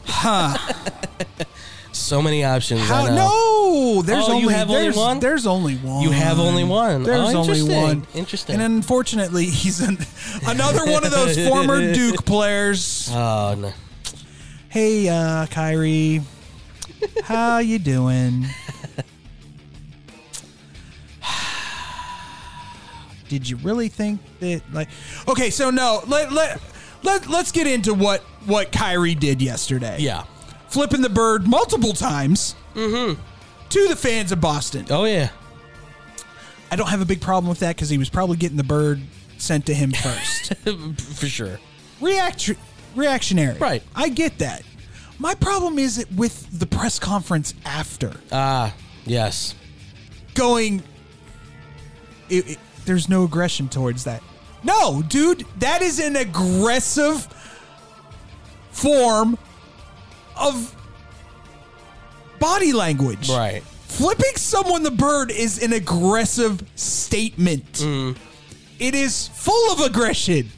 Huh? 0.04 0.56
So 2.00 2.20
many 2.22 2.44
options. 2.44 2.80
How? 2.82 3.06
No, 3.06 4.02
there's 4.02 4.24
Oh, 4.28 4.38
you 4.38 4.46
only 4.46 4.54
have 4.54 4.70
only 4.70 4.90
one? 4.90 5.20
There's 5.20 5.46
only 5.46 5.76
one. 5.76 6.02
You 6.02 6.10
have 6.10 6.38
only 6.40 6.64
one. 6.64 7.02
There's 7.04 7.34
Oh, 7.34 7.38
only 7.38 7.62
one. 7.62 8.06
Interesting. 8.14 8.54
And 8.54 8.62
unfortunately, 8.62 9.46
he's 9.46 9.80
an, 9.80 9.98
another 10.46 10.90
one 10.90 11.04
of 11.04 11.10
those 11.12 11.36
former 11.46 11.92
Duke 11.94 12.24
players. 12.24 13.08
Oh 13.12 13.54
no. 13.56 13.72
Hey, 14.70 15.08
uh, 15.08 15.46
Kyrie, 15.46 16.22
how 17.24 17.58
you 17.58 17.78
doing? 17.78 18.46
Did 23.28 23.48
you 23.48 23.56
really 23.58 23.88
think 23.88 24.20
that 24.40 24.62
like 24.72 24.88
Okay, 25.28 25.50
so 25.50 25.70
no, 25.70 26.02
let 26.06 26.32
let 26.32 26.60
let 27.02 27.28
let's 27.28 27.52
get 27.52 27.66
into 27.66 27.94
what 27.94 28.20
what 28.46 28.72
Kyrie 28.72 29.14
did 29.14 29.40
yesterday. 29.40 29.96
Yeah. 30.00 30.24
Flipping 30.70 31.02
the 31.02 31.08
bird 31.10 31.46
multiple 31.46 31.92
times. 31.92 32.54
To 32.74 33.16
the 33.88 33.96
fans 33.96 34.32
of 34.32 34.40
Boston. 34.40 34.86
Oh 34.90 35.04
yeah. 35.04 35.30
I 36.70 36.76
don't 36.76 36.88
have 36.88 37.00
a 37.00 37.04
big 37.04 37.20
problem 37.20 37.48
with 37.48 37.60
that 37.60 37.74
because 37.76 37.88
he 37.88 37.98
was 37.98 38.08
probably 38.08 38.36
getting 38.36 38.56
the 38.56 38.64
bird 38.64 39.00
sent 39.38 39.66
to 39.66 39.74
him 39.74 39.92
first. 39.92 40.54
For 41.18 41.26
sure. 41.26 41.58
React 42.00 42.52
reactionary. 42.94 43.58
Right. 43.58 43.82
I 43.94 44.08
get 44.08 44.38
that. 44.38 44.62
My 45.18 45.34
problem 45.34 45.78
is 45.78 46.06
with 46.16 46.58
the 46.58 46.66
press 46.66 46.98
conference 46.98 47.54
after 47.64 48.12
Ah, 48.32 48.74
yes. 49.04 49.54
going. 50.34 50.82
It, 52.28 52.50
it- 52.52 52.58
there's 52.86 53.08
no 53.08 53.24
aggression 53.24 53.68
towards 53.68 54.04
that. 54.04 54.22
No, 54.64 55.02
dude, 55.02 55.44
that 55.58 55.82
is 55.82 56.00
an 56.00 56.16
aggressive 56.16 57.26
form 58.70 59.36
of 60.40 60.74
body 62.38 62.72
language. 62.72 63.28
Right. 63.28 63.62
Flipping 63.62 64.36
someone 64.36 64.82
the 64.82 64.90
bird 64.90 65.30
is 65.30 65.62
an 65.62 65.72
aggressive 65.72 66.62
statement. 66.76 67.72
Mm. 67.74 68.16
It 68.78 68.94
is 68.94 69.28
full 69.28 69.72
of 69.72 69.80
aggression. 69.80 70.48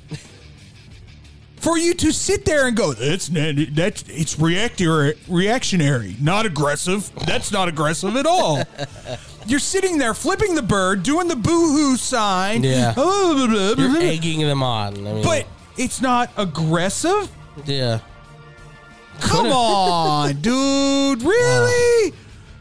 For 1.57 1.79
you 1.79 1.95
to 1.95 2.13
sit 2.13 2.45
there 2.45 2.67
and 2.67 2.77
go, 2.77 2.93
that's 2.93 3.29
that's 3.29 4.05
it's 4.09 4.39
reactor, 4.39 5.15
reactionary, 5.29 6.17
not 6.21 6.45
aggressive. 6.45 7.11
That's 7.25 7.53
not 7.53 7.69
aggressive 7.69 8.17
at 8.17 8.27
all. 8.27 8.63
You're 9.47 9.61
sitting 9.61 9.99
there 9.99 10.13
flipping 10.15 10.55
the 10.55 10.63
bird, 10.63 11.03
doing 11.03 11.29
the 11.29 11.37
boo-hoo 11.37 11.97
sign. 11.97 12.65
Yeah. 12.65 12.95
You're 12.97 13.79
You're 13.79 14.01
egging 14.01 14.41
them 14.41 14.63
on. 14.63 15.07
I 15.07 15.13
mean, 15.13 15.25
but 15.25 15.47
it's 15.77 16.01
not 16.01 16.31
aggressive. 16.37 17.31
yeah. 17.65 18.01
Come 19.21 19.47
on, 19.47 20.41
dude. 20.41 21.23
Really? 21.23 22.15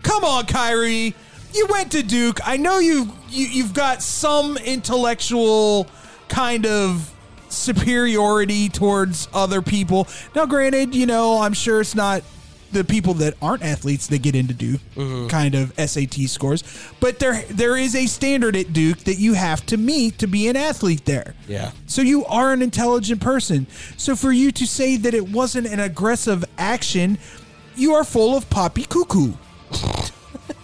Come 0.03 0.23
on, 0.23 0.45
Kyrie. 0.45 1.15
You 1.53 1.67
went 1.69 1.91
to 1.93 2.03
Duke. 2.03 2.39
I 2.45 2.57
know 2.57 2.79
you, 2.79 3.11
you 3.29 3.47
you've 3.47 3.73
got 3.73 4.01
some 4.01 4.57
intellectual 4.57 5.87
kind 6.27 6.65
of 6.65 7.13
superiority 7.49 8.69
towards 8.69 9.27
other 9.33 9.61
people. 9.61 10.07
Now, 10.35 10.45
granted, 10.45 10.95
you 10.95 11.05
know, 11.05 11.39
I'm 11.39 11.53
sure 11.53 11.81
it's 11.81 11.95
not 11.95 12.23
the 12.71 12.83
people 12.83 13.13
that 13.15 13.35
aren't 13.41 13.63
athletes 13.63 14.07
that 14.07 14.21
get 14.21 14.35
into 14.35 14.53
Duke 14.53 14.81
mm-hmm. 14.95 15.27
kind 15.27 15.55
of 15.55 15.73
SAT 15.77 16.29
scores, 16.29 16.63
but 16.99 17.19
there 17.19 17.43
there 17.49 17.77
is 17.77 17.95
a 17.95 18.05
standard 18.05 18.55
at 18.55 18.73
Duke 18.73 18.99
that 18.99 19.15
you 19.15 19.33
have 19.33 19.65
to 19.67 19.77
meet 19.77 20.17
to 20.19 20.27
be 20.27 20.47
an 20.47 20.55
athlete 20.55 21.05
there. 21.05 21.35
Yeah. 21.47 21.71
So 21.87 22.01
you 22.01 22.25
are 22.25 22.53
an 22.53 22.61
intelligent 22.61 23.21
person. 23.21 23.67
So 23.97 24.15
for 24.15 24.31
you 24.31 24.51
to 24.53 24.65
say 24.65 24.97
that 24.97 25.13
it 25.13 25.29
wasn't 25.29 25.67
an 25.67 25.79
aggressive 25.79 26.45
action, 26.57 27.17
you 27.75 27.93
are 27.93 28.03
full 28.03 28.35
of 28.35 28.49
poppy 28.49 28.83
cuckoo. 28.83 29.33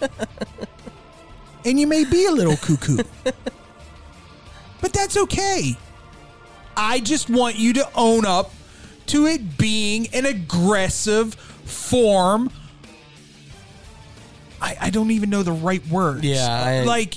and 1.64 1.78
you 1.78 1.86
may 1.86 2.04
be 2.04 2.26
a 2.26 2.32
little 2.32 2.56
cuckoo. 2.56 3.02
but 4.80 4.92
that's 4.92 5.16
okay. 5.16 5.76
I 6.76 7.00
just 7.00 7.28
want 7.28 7.56
you 7.56 7.72
to 7.74 7.88
own 7.94 8.24
up 8.24 8.52
to 9.06 9.26
it 9.26 9.58
being 9.58 10.06
an 10.12 10.26
aggressive 10.26 11.34
form. 11.68 12.50
I, 14.60 14.76
I 14.82 14.90
don't 14.90 15.10
even 15.12 15.30
know 15.30 15.42
the 15.42 15.52
right 15.52 15.86
words. 15.88 16.24
Yeah, 16.24 16.46
I- 16.48 16.82
like 16.84 17.16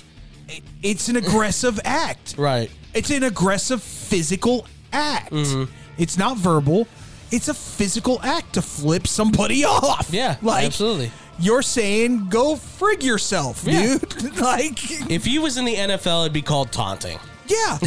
it- 0.50 0.64
it's 0.84 1.10
an 1.10 1.16
aggressive 1.16 1.80
act. 1.86 2.36
Right. 2.38 2.70
It's 2.94 3.10
an 3.10 3.24
aggressive 3.24 3.82
physical 3.82 4.68
act. 4.94 5.32
Mm-hmm. 5.32 5.72
It's 5.98 6.18
not 6.18 6.38
verbal. 6.38 6.88
It's 7.32 7.48
a 7.48 7.54
physical 7.54 8.20
act 8.22 8.54
to 8.54 8.62
flip 8.62 9.08
somebody 9.08 9.64
off. 9.66 10.10
Yeah, 10.12 10.36
like 10.42 10.66
absolutely. 10.66 11.12
you're 11.40 11.62
saying 11.62 12.28
go 12.30 12.56
frig 12.56 13.02
yourself, 13.04 13.64
Yeah. 13.66 13.98
dude. 13.98 14.38
like, 14.38 15.10
If 15.10 15.26
he 15.26 15.40
was 15.40 15.58
in 15.58 15.66
the 15.66 15.76
NFL, 15.76 16.22
it'd 16.24 16.34
be 16.34 16.42
called 16.42 16.72
taunting. 16.72 17.18
yeah. 17.48 17.78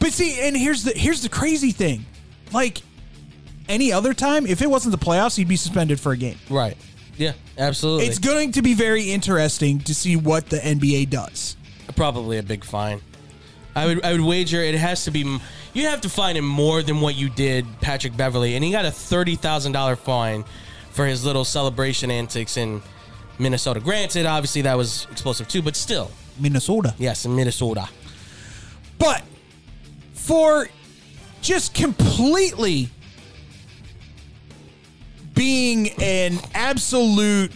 but 0.00 0.12
see, 0.12 0.40
and 0.46 0.56
here's 0.56 0.82
the 0.84 0.92
here's 0.92 1.22
the 1.22 1.28
crazy 1.28 1.70
thing. 1.70 2.04
Like 2.52 2.82
any 3.68 3.92
other 3.92 4.14
time, 4.14 4.46
if 4.46 4.62
it 4.62 4.68
wasn't 4.68 4.98
the 4.98 5.04
playoffs, 5.04 5.36
he'd 5.36 5.48
be 5.48 5.56
suspended 5.56 6.00
for 6.00 6.12
a 6.12 6.16
game. 6.16 6.38
Right. 6.50 6.76
Yeah, 7.16 7.32
absolutely. 7.56 8.06
It's 8.06 8.18
going 8.18 8.52
to 8.52 8.62
be 8.62 8.74
very 8.74 9.10
interesting 9.12 9.78
to 9.80 9.94
see 9.94 10.16
what 10.16 10.48
the 10.50 10.58
NBA 10.58 11.10
does. 11.10 11.56
probably 11.96 12.38
a 12.38 12.42
big 12.42 12.64
fine. 12.64 13.00
I 13.76 13.86
would 13.86 14.04
I 14.04 14.12
would 14.12 14.20
wager 14.20 14.60
it 14.60 14.76
has 14.76 15.04
to 15.04 15.10
be 15.10 15.38
you 15.72 15.86
have 15.88 16.00
to 16.02 16.08
fine 16.08 16.36
him 16.36 16.44
more 16.46 16.80
than 16.82 17.00
what 17.00 17.16
you 17.16 17.28
did 17.28 17.66
Patrick 17.80 18.16
Beverley, 18.16 18.54
and 18.54 18.64
he 18.64 18.70
got 18.70 18.84
a 18.84 18.90
thirty 18.90 19.34
thousand 19.34 19.72
dollar 19.72 19.96
fine 19.96 20.44
for 20.92 21.06
his 21.06 21.24
little 21.24 21.44
celebration 21.44 22.10
antics 22.10 22.56
in 22.56 22.80
Minnesota. 23.38 23.80
Granted, 23.80 24.26
obviously 24.26 24.62
that 24.62 24.76
was 24.76 25.08
explosive 25.10 25.48
too, 25.48 25.60
but 25.60 25.74
still, 25.74 26.10
Minnesota. 26.38 26.94
yes, 26.98 27.24
in 27.24 27.34
Minnesota. 27.34 27.88
But 28.98 29.22
for 30.12 30.68
just 31.42 31.74
completely 31.74 32.90
being 35.34 35.90
an 36.00 36.38
absolute, 36.54 37.52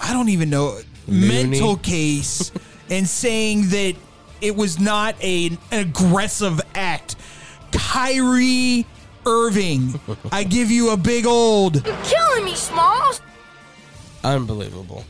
I 0.00 0.12
don't 0.12 0.28
even 0.28 0.50
know, 0.50 0.80
mental 1.06 1.76
case 1.76 2.52
and 2.90 3.06
saying 3.06 3.68
that 3.70 3.94
it 4.40 4.54
was 4.56 4.78
not 4.78 5.16
a, 5.22 5.46
an 5.48 5.58
aggressive 5.72 6.60
act. 6.74 7.16
Kyrie 7.72 8.86
Irving, 9.26 10.00
I 10.32 10.44
give 10.44 10.70
you 10.70 10.90
a 10.90 10.96
big 10.96 11.26
old. 11.26 11.86
You're 11.86 11.96
Killing 12.04 12.44
me, 12.44 12.54
Smalls. 12.54 13.20
Unbelievable. 14.24 15.04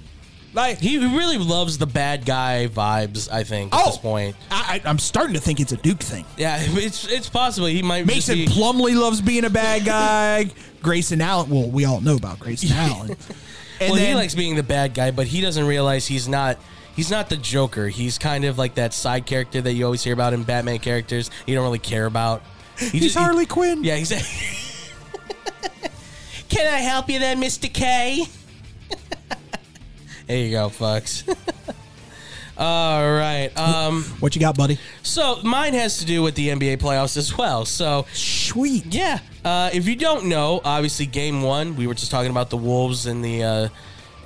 Like, 0.55 0.79
He 0.79 0.99
really 0.99 1.39
loves 1.39 1.79
the 1.79 1.87
bad 1.87 2.25
guy 2.25 2.69
vibes. 2.69 3.31
I 3.31 3.45
think 3.45 3.75
at 3.75 3.81
oh, 3.81 3.91
this 3.91 3.99
point, 3.99 4.35
I, 4.51 4.81
I- 4.85 4.89
I'm 4.89 4.99
starting 4.99 5.35
to 5.35 5.41
think 5.41 5.61
it's 5.61 5.73
a 5.73 5.77
Duke 5.77 6.01
thing. 6.01 6.25
yeah, 6.37 6.57
it's 6.61 7.07
it's 7.07 7.29
possible 7.29 7.67
he 7.69 7.83
might 7.83 8.07
just 8.07 8.29
Mason 8.29 8.37
be, 8.37 8.47
Plumlee 8.47 8.99
loves 8.99 9.21
being 9.21 9.45
a 9.45 9.51
bad 9.51 9.85
guy. 9.85 10.51
Grayson 10.83 11.21
Allen. 11.21 11.51
Well, 11.51 11.71
we 11.71 11.85
all 11.85 12.01
know 12.01 12.17
about 12.17 12.41
Grayson 12.41 12.71
Allen. 12.73 13.17
And 13.81 13.93
well, 13.93 14.05
he 14.05 14.13
likes 14.13 14.35
being 14.35 14.57
the 14.57 14.65
bad 14.65 14.93
guy, 14.93 15.13
but 15.13 15.29
he 15.29 15.41
doesn't 15.41 15.65
realize 15.65 16.05
he's 16.05 16.27
not. 16.27 16.59
He's 16.97 17.13
not 17.13 17.29
the 17.29 17.37
Joker. 17.37 17.87
He's 17.87 18.19
kind 18.19 18.45
of 18.45 18.59
like 18.59 18.75
that 18.75 18.93
side 18.93 19.25
character 19.25 19.61
that 19.61 19.73
you 19.73 19.85
always 19.85 20.03
hear 20.03 20.13
about 20.15 20.33
in 20.33 20.43
Batman 20.43 20.81
characters. 20.81 21.31
You 21.47 21.55
don't 21.55 21.63
really 21.63 21.79
care 21.79 22.07
about. 22.07 22.43
He 22.77 22.87
he's 22.91 23.03
just- 23.03 23.17
he- 23.17 23.23
Harley 23.23 23.47
Quinn. 23.47 23.85
yeah, 23.85 23.95
he's. 23.95 24.09
Can 26.49 26.67
I 26.67 26.79
help 26.81 27.09
you 27.09 27.21
then, 27.21 27.39
Mister 27.39 27.69
K? 27.69 28.25
there 30.27 30.39
you 30.39 30.51
go, 30.51 30.71
fucks. 30.71 31.23
All 32.59 33.09
right. 33.13 33.51
Um. 33.57 34.03
What 34.21 34.35
you 34.35 34.41
got, 34.41 34.57
buddy? 34.57 34.79
So 35.03 35.41
mine 35.45 35.75
has 35.75 35.99
to 35.99 36.05
do 36.05 36.23
with 36.23 36.35
the 36.35 36.49
NBA 36.49 36.79
playoffs 36.79 37.17
as 37.17 37.37
well. 37.39 37.65
So 37.65 38.05
Sweet. 38.13 38.87
yeah. 38.87 39.21
Uh, 39.45 39.71
if 39.73 39.87
you 39.87 39.95
don't 39.95 40.27
know, 40.27 40.61
obviously 40.65 41.07
game 41.07 41.43
one, 41.43 41.77
we 41.77 41.87
were 41.87 41.95
just 41.95 42.11
talking 42.11 42.31
about 42.33 42.51
the 42.51 42.57
Wolves 42.57 43.07
and 43.07 43.25
the 43.25 43.43
uh, 43.45 43.69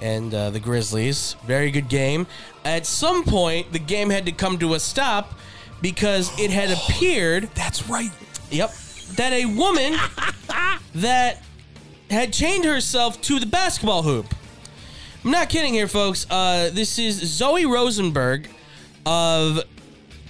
and 0.01 0.33
uh, 0.35 0.49
the 0.51 0.61
Grizzlies. 0.61 1.37
Very 1.47 1.71
good 1.71 1.89
game. 1.91 2.27
At 2.65 2.87
some 2.87 3.23
point, 3.25 3.73
the 3.73 3.79
game 3.79 4.09
had 4.09 4.25
to 4.27 4.33
come 4.33 4.59
to 4.61 4.75
a 4.75 4.81
stop 4.81 5.39
because 5.83 6.31
it 6.41 6.51
had 6.51 6.71
appeared. 6.71 7.51
That's 7.55 7.89
right. 7.89 8.11
Yep, 8.51 8.73
that 9.17 9.33
a 9.33 9.45
woman 9.47 9.99
that 10.95 11.43
had 12.11 12.33
chained 12.33 12.65
herself 12.65 13.21
to 13.23 13.39
the 13.39 13.47
basketball 13.47 14.03
hoop. 14.03 14.27
I'm 15.25 15.31
not 15.31 15.49
kidding 15.49 15.73
here, 15.73 15.87
folks. 15.87 16.27
Uh, 16.29 16.71
this 16.73 16.99
is 16.99 17.15
Zoe 17.15 17.65
Rosenberg 17.65 18.49
of 19.07 19.61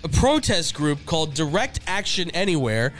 a 0.04 0.08
protest 0.08 0.74
group 0.74 1.06
called 1.06 1.32
Direct 1.32 1.80
Action 1.86 2.30
Anywhere, 2.32 2.92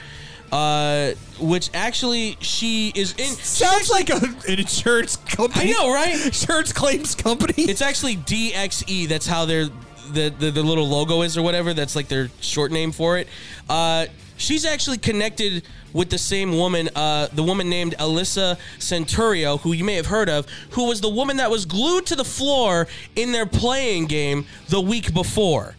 uh, 0.51 1.11
which 1.39 1.69
actually 1.75 2.35
she 2.39 2.91
is 2.95 3.13
in. 3.19 3.27
Sounds 3.27 3.91
like 3.91 4.09
a, 4.09 4.15
an 4.15 4.59
insurance 4.59 5.17
company. 5.17 5.69
I 5.69 5.73
know, 5.73 5.93
right? 5.93 6.25
Insurance 6.25 6.73
claims 6.73 7.13
company. 7.13 7.53
It's 7.57 7.83
actually 7.83 8.15
DXE. 8.15 9.07
That's 9.07 9.27
how 9.27 9.45
their 9.45 9.65
the, 10.11 10.33
the 10.35 10.49
the 10.49 10.63
little 10.63 10.87
logo 10.87 11.21
is 11.21 11.37
or 11.37 11.43
whatever. 11.43 11.75
That's 11.75 11.95
like 11.95 12.07
their 12.07 12.29
short 12.41 12.71
name 12.71 12.91
for 12.91 13.19
it. 13.19 13.27
Uh, 13.69 14.07
she's 14.43 14.65
actually 14.65 14.97
connected 14.97 15.63
with 15.93 16.09
the 16.09 16.17
same 16.17 16.57
woman, 16.57 16.89
uh, 16.95 17.27
the 17.33 17.43
woman 17.43 17.69
named 17.69 17.95
Alyssa 17.97 18.59
Centurio, 18.77 19.59
who 19.59 19.71
you 19.71 19.83
may 19.83 19.95
have 19.95 20.07
heard 20.07 20.29
of, 20.29 20.47
who 20.71 20.87
was 20.87 21.01
the 21.01 21.09
woman 21.09 21.37
that 21.37 21.49
was 21.49 21.65
glued 21.65 22.05
to 22.07 22.15
the 22.15 22.25
floor 22.25 22.87
in 23.15 23.31
their 23.31 23.45
playing 23.45 24.05
game 24.07 24.45
the 24.67 24.81
week 24.81 25.13
before. 25.13 25.75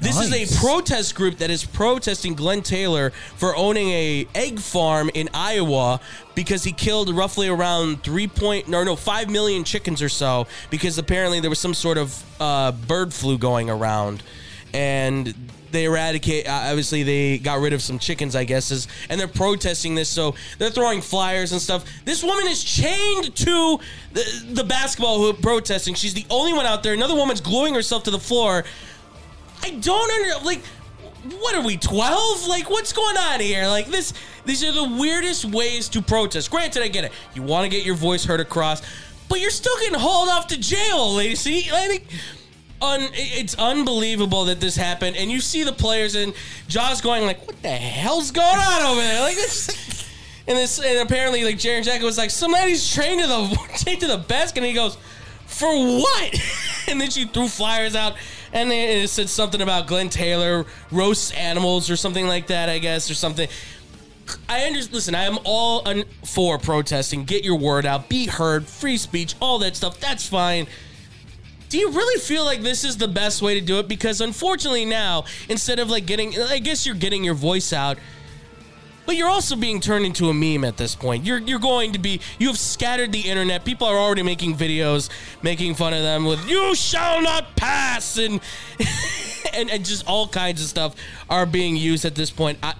This 0.00 0.18
is 0.18 0.32
a 0.32 0.60
protest 0.60 1.14
group 1.14 1.38
that 1.38 1.48
is 1.48 1.64
protesting 1.64 2.34
Glenn 2.34 2.62
Taylor 2.62 3.10
for 3.36 3.54
owning 3.54 3.90
a 3.90 4.26
egg 4.34 4.58
farm 4.58 5.08
in 5.14 5.28
Iowa 5.32 6.00
because 6.34 6.64
he 6.64 6.72
killed 6.72 7.08
roughly 7.14 7.46
around 7.46 8.02
three 8.02 8.26
point 8.26 8.66
no 8.66 8.82
no 8.82 8.96
five 8.96 9.30
million 9.30 9.62
chickens 9.62 10.02
or 10.02 10.08
so 10.08 10.48
because 10.70 10.98
apparently 10.98 11.38
there 11.38 11.50
was 11.50 11.60
some 11.60 11.72
sort 11.72 11.98
of 11.98 12.24
uh, 12.40 12.72
bird 12.72 13.14
flu 13.14 13.38
going 13.38 13.70
around 13.70 14.24
and 14.74 15.34
they 15.72 15.84
eradicate 15.84 16.46
uh, 16.46 16.68
obviously 16.70 17.02
they 17.02 17.38
got 17.38 17.60
rid 17.60 17.72
of 17.72 17.82
some 17.82 17.98
chickens 17.98 18.36
i 18.36 18.44
guess 18.44 18.70
is, 18.70 18.88
and 19.08 19.18
they're 19.18 19.28
protesting 19.28 19.94
this 19.94 20.08
so 20.08 20.34
they're 20.58 20.70
throwing 20.70 21.00
flyers 21.00 21.52
and 21.52 21.60
stuff. 21.60 21.84
This 22.04 22.22
woman 22.22 22.46
is 22.46 22.62
chained 22.62 23.34
to 23.36 23.78
the, 24.12 24.46
the 24.52 24.64
basketball 24.64 25.18
hoop 25.18 25.42
protesting. 25.42 25.94
She's 25.94 26.14
the 26.14 26.26
only 26.30 26.52
one 26.52 26.66
out 26.66 26.82
there. 26.82 26.94
Another 26.94 27.14
woman's 27.14 27.40
gluing 27.40 27.74
herself 27.74 28.04
to 28.04 28.10
the 28.10 28.18
floor. 28.18 28.64
I 29.62 29.70
don't 29.70 30.10
under 30.10 30.44
like 30.44 30.62
what 31.38 31.54
are 31.54 31.64
we 31.64 31.76
12 31.76 32.48
like 32.48 32.68
what's 32.68 32.92
going 32.92 33.16
on 33.16 33.40
here? 33.40 33.66
Like 33.66 33.86
this 33.86 34.12
these 34.44 34.64
are 34.64 34.72
the 34.72 34.96
weirdest 34.98 35.44
ways 35.44 35.88
to 35.90 36.02
protest. 36.02 36.50
Granted 36.50 36.82
i 36.82 36.88
get 36.88 37.04
it. 37.04 37.12
You 37.34 37.42
want 37.42 37.64
to 37.64 37.68
get 37.68 37.86
your 37.86 37.94
voice 37.94 38.24
heard 38.24 38.40
across 38.40 38.82
but 39.28 39.40
you're 39.40 39.50
still 39.50 39.78
getting 39.78 39.98
hauled 39.98 40.28
off 40.28 40.48
to 40.48 40.58
jail 40.58 41.14
lacey. 41.14 41.70
I 41.72 41.88
think 41.88 42.06
un, 42.82 43.08
it's 43.12 43.54
unbelievable 43.54 44.44
that 44.46 44.60
this 44.60 44.76
happened 44.76 45.16
and 45.16 45.30
you 45.30 45.40
see 45.40 45.62
the 45.62 45.72
players 45.72 46.14
and 46.14 46.34
Ja's 46.68 47.00
going 47.00 47.24
like 47.24 47.46
what 47.46 47.62
the 47.62 47.68
hell's 47.68 48.30
going 48.30 48.58
on 48.58 48.82
over 48.82 49.00
there 49.00 49.20
like 49.20 49.36
this 49.36 50.08
and 50.48 50.58
this 50.58 50.78
and 50.80 50.98
apparently 50.98 51.44
like 51.44 51.56
Jaren 51.56 51.84
Jackson 51.84 52.04
was 52.04 52.18
like 52.18 52.30
somebody's 52.30 52.92
trained 52.92 53.22
to 53.22 53.28
the 53.28 53.68
chained 53.84 54.00
to 54.00 54.08
the 54.08 54.18
basket 54.18 54.58
and 54.58 54.66
he 54.66 54.72
goes 54.72 54.96
for 55.46 55.68
what 55.68 56.42
and 56.88 57.00
then 57.00 57.10
she 57.10 57.24
threw 57.24 57.46
flyers 57.46 57.94
out 57.94 58.14
and 58.52 58.70
it 58.70 59.08
said 59.08 59.28
something 59.28 59.62
about 59.62 59.86
Glenn 59.86 60.08
Taylor 60.08 60.66
roasts 60.90 61.30
animals 61.32 61.88
or 61.88 61.96
something 61.96 62.26
like 62.26 62.48
that 62.48 62.68
I 62.68 62.78
guess 62.78 63.10
or 63.10 63.14
something 63.14 63.48
I 64.48 64.62
understand. 64.62 64.94
Listen, 64.94 65.14
I 65.14 65.24
am 65.24 65.38
all 65.44 65.86
un- 65.86 66.04
for 66.24 66.56
protesting. 66.56 67.24
Get 67.24 67.44
your 67.44 67.58
word 67.58 67.84
out. 67.84 68.08
Be 68.08 68.26
heard. 68.26 68.66
Free 68.66 68.96
speech. 68.96 69.34
All 69.40 69.58
that 69.58 69.76
stuff. 69.76 70.00
That's 70.00 70.28
fine. 70.28 70.68
Do 71.72 71.78
you 71.78 71.90
really 71.90 72.20
feel 72.20 72.44
like 72.44 72.60
this 72.60 72.84
is 72.84 72.98
the 72.98 73.08
best 73.08 73.40
way 73.40 73.58
to 73.58 73.64
do 73.64 73.78
it? 73.78 73.88
Because 73.88 74.20
unfortunately 74.20 74.84
now, 74.84 75.24
instead 75.48 75.78
of 75.78 75.88
like 75.88 76.04
getting, 76.04 76.38
I 76.38 76.58
guess 76.58 76.84
you're 76.84 76.94
getting 76.94 77.24
your 77.24 77.32
voice 77.32 77.72
out, 77.72 77.96
but 79.06 79.16
you're 79.16 79.30
also 79.30 79.56
being 79.56 79.80
turned 79.80 80.04
into 80.04 80.28
a 80.28 80.34
meme 80.34 80.64
at 80.64 80.76
this 80.76 80.94
point. 80.94 81.24
You're 81.24 81.38
you're 81.38 81.58
going 81.58 81.94
to 81.94 81.98
be. 81.98 82.20
You 82.38 82.48
have 82.48 82.58
scattered 82.58 83.10
the 83.10 83.22
internet. 83.22 83.64
People 83.64 83.86
are 83.86 83.96
already 83.96 84.22
making 84.22 84.56
videos 84.56 85.08
making 85.42 85.74
fun 85.74 85.94
of 85.94 86.02
them 86.02 86.26
with 86.26 86.46
"You 86.46 86.74
shall 86.74 87.22
not 87.22 87.56
pass" 87.56 88.18
and 88.18 88.38
and, 89.54 89.70
and 89.70 89.82
just 89.82 90.06
all 90.06 90.28
kinds 90.28 90.60
of 90.60 90.68
stuff 90.68 90.94
are 91.30 91.46
being 91.46 91.74
used 91.74 92.04
at 92.04 92.14
this 92.14 92.30
point. 92.30 92.58
I 92.62 92.74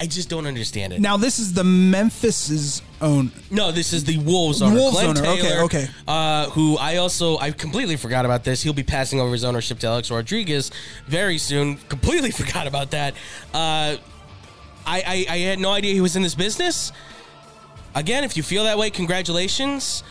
I- 0.00 0.06
just 0.06 0.28
don't 0.28 0.46
understand 0.46 0.92
it. 0.92 1.00
now 1.00 1.16
this 1.16 1.38
is 1.38 1.52
the 1.52 1.64
Memphis's 1.64 2.82
own. 3.00 3.30
No, 3.50 3.72
this 3.72 3.92
is 3.92 4.04
the 4.04 4.18
Wolves 4.18 4.62
owner. 4.62 4.74
Wolves 4.76 4.96
Glenn 4.96 5.18
owner, 5.18 5.28
okay, 5.28 5.58
okay. 5.60 5.88
Uh, 6.08 6.48
who 6.50 6.76
I 6.78 6.96
also 6.96 7.38
I 7.38 7.50
completely 7.50 7.96
forgot 7.96 8.24
about 8.24 8.44
this. 8.44 8.62
He'll 8.62 8.72
be 8.72 8.82
passing 8.82 9.20
over 9.20 9.32
his 9.32 9.44
ownership 9.44 9.78
to 9.80 9.86
Alex 9.86 10.10
Rodriguez 10.10 10.70
very 11.06 11.38
soon. 11.38 11.76
Completely 11.88 12.30
forgot 12.42 12.66
about 12.66 12.90
that. 12.92 13.14
Uh, 13.52 13.96
I, 14.86 15.02
I 15.06 15.26
I 15.28 15.38
had 15.38 15.58
no 15.58 15.70
idea 15.72 15.92
he 15.92 16.00
was 16.00 16.16
in 16.16 16.22
this 16.22 16.34
business. 16.34 16.92
Again, 17.94 18.24
if 18.24 18.36
you 18.36 18.42
feel 18.42 18.64
that 18.64 18.78
way, 18.78 18.90
congratulations. 18.90 20.02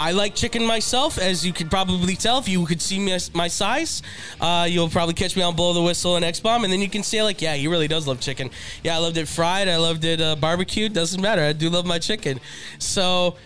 I 0.00 0.12
like 0.12 0.34
chicken 0.34 0.64
myself, 0.64 1.18
as 1.18 1.44
you 1.44 1.52
could 1.52 1.70
probably 1.70 2.16
tell 2.16 2.38
if 2.38 2.48
you 2.48 2.64
could 2.64 2.80
see 2.80 2.98
my 3.34 3.48
size. 3.48 4.02
Uh, 4.40 4.66
you'll 4.68 4.88
probably 4.88 5.12
catch 5.12 5.36
me 5.36 5.42
on 5.42 5.54
Blow 5.54 5.74
the 5.74 5.82
Whistle 5.82 6.16
and 6.16 6.24
X 6.24 6.40
Bomb, 6.40 6.64
and 6.64 6.72
then 6.72 6.80
you 6.80 6.88
can 6.88 7.02
say, 7.02 7.22
like, 7.22 7.42
yeah, 7.42 7.54
he 7.54 7.68
really 7.68 7.86
does 7.86 8.06
love 8.08 8.18
chicken. 8.18 8.50
Yeah, 8.82 8.96
I 8.96 8.98
loved 8.98 9.18
it 9.18 9.28
fried. 9.28 9.68
I 9.68 9.76
loved 9.76 10.02
it 10.06 10.18
uh, 10.18 10.36
barbecued. 10.36 10.94
Doesn't 10.94 11.20
matter. 11.20 11.42
I 11.42 11.52
do 11.52 11.68
love 11.68 11.84
my 11.84 11.98
chicken. 11.98 12.40
So 12.78 13.36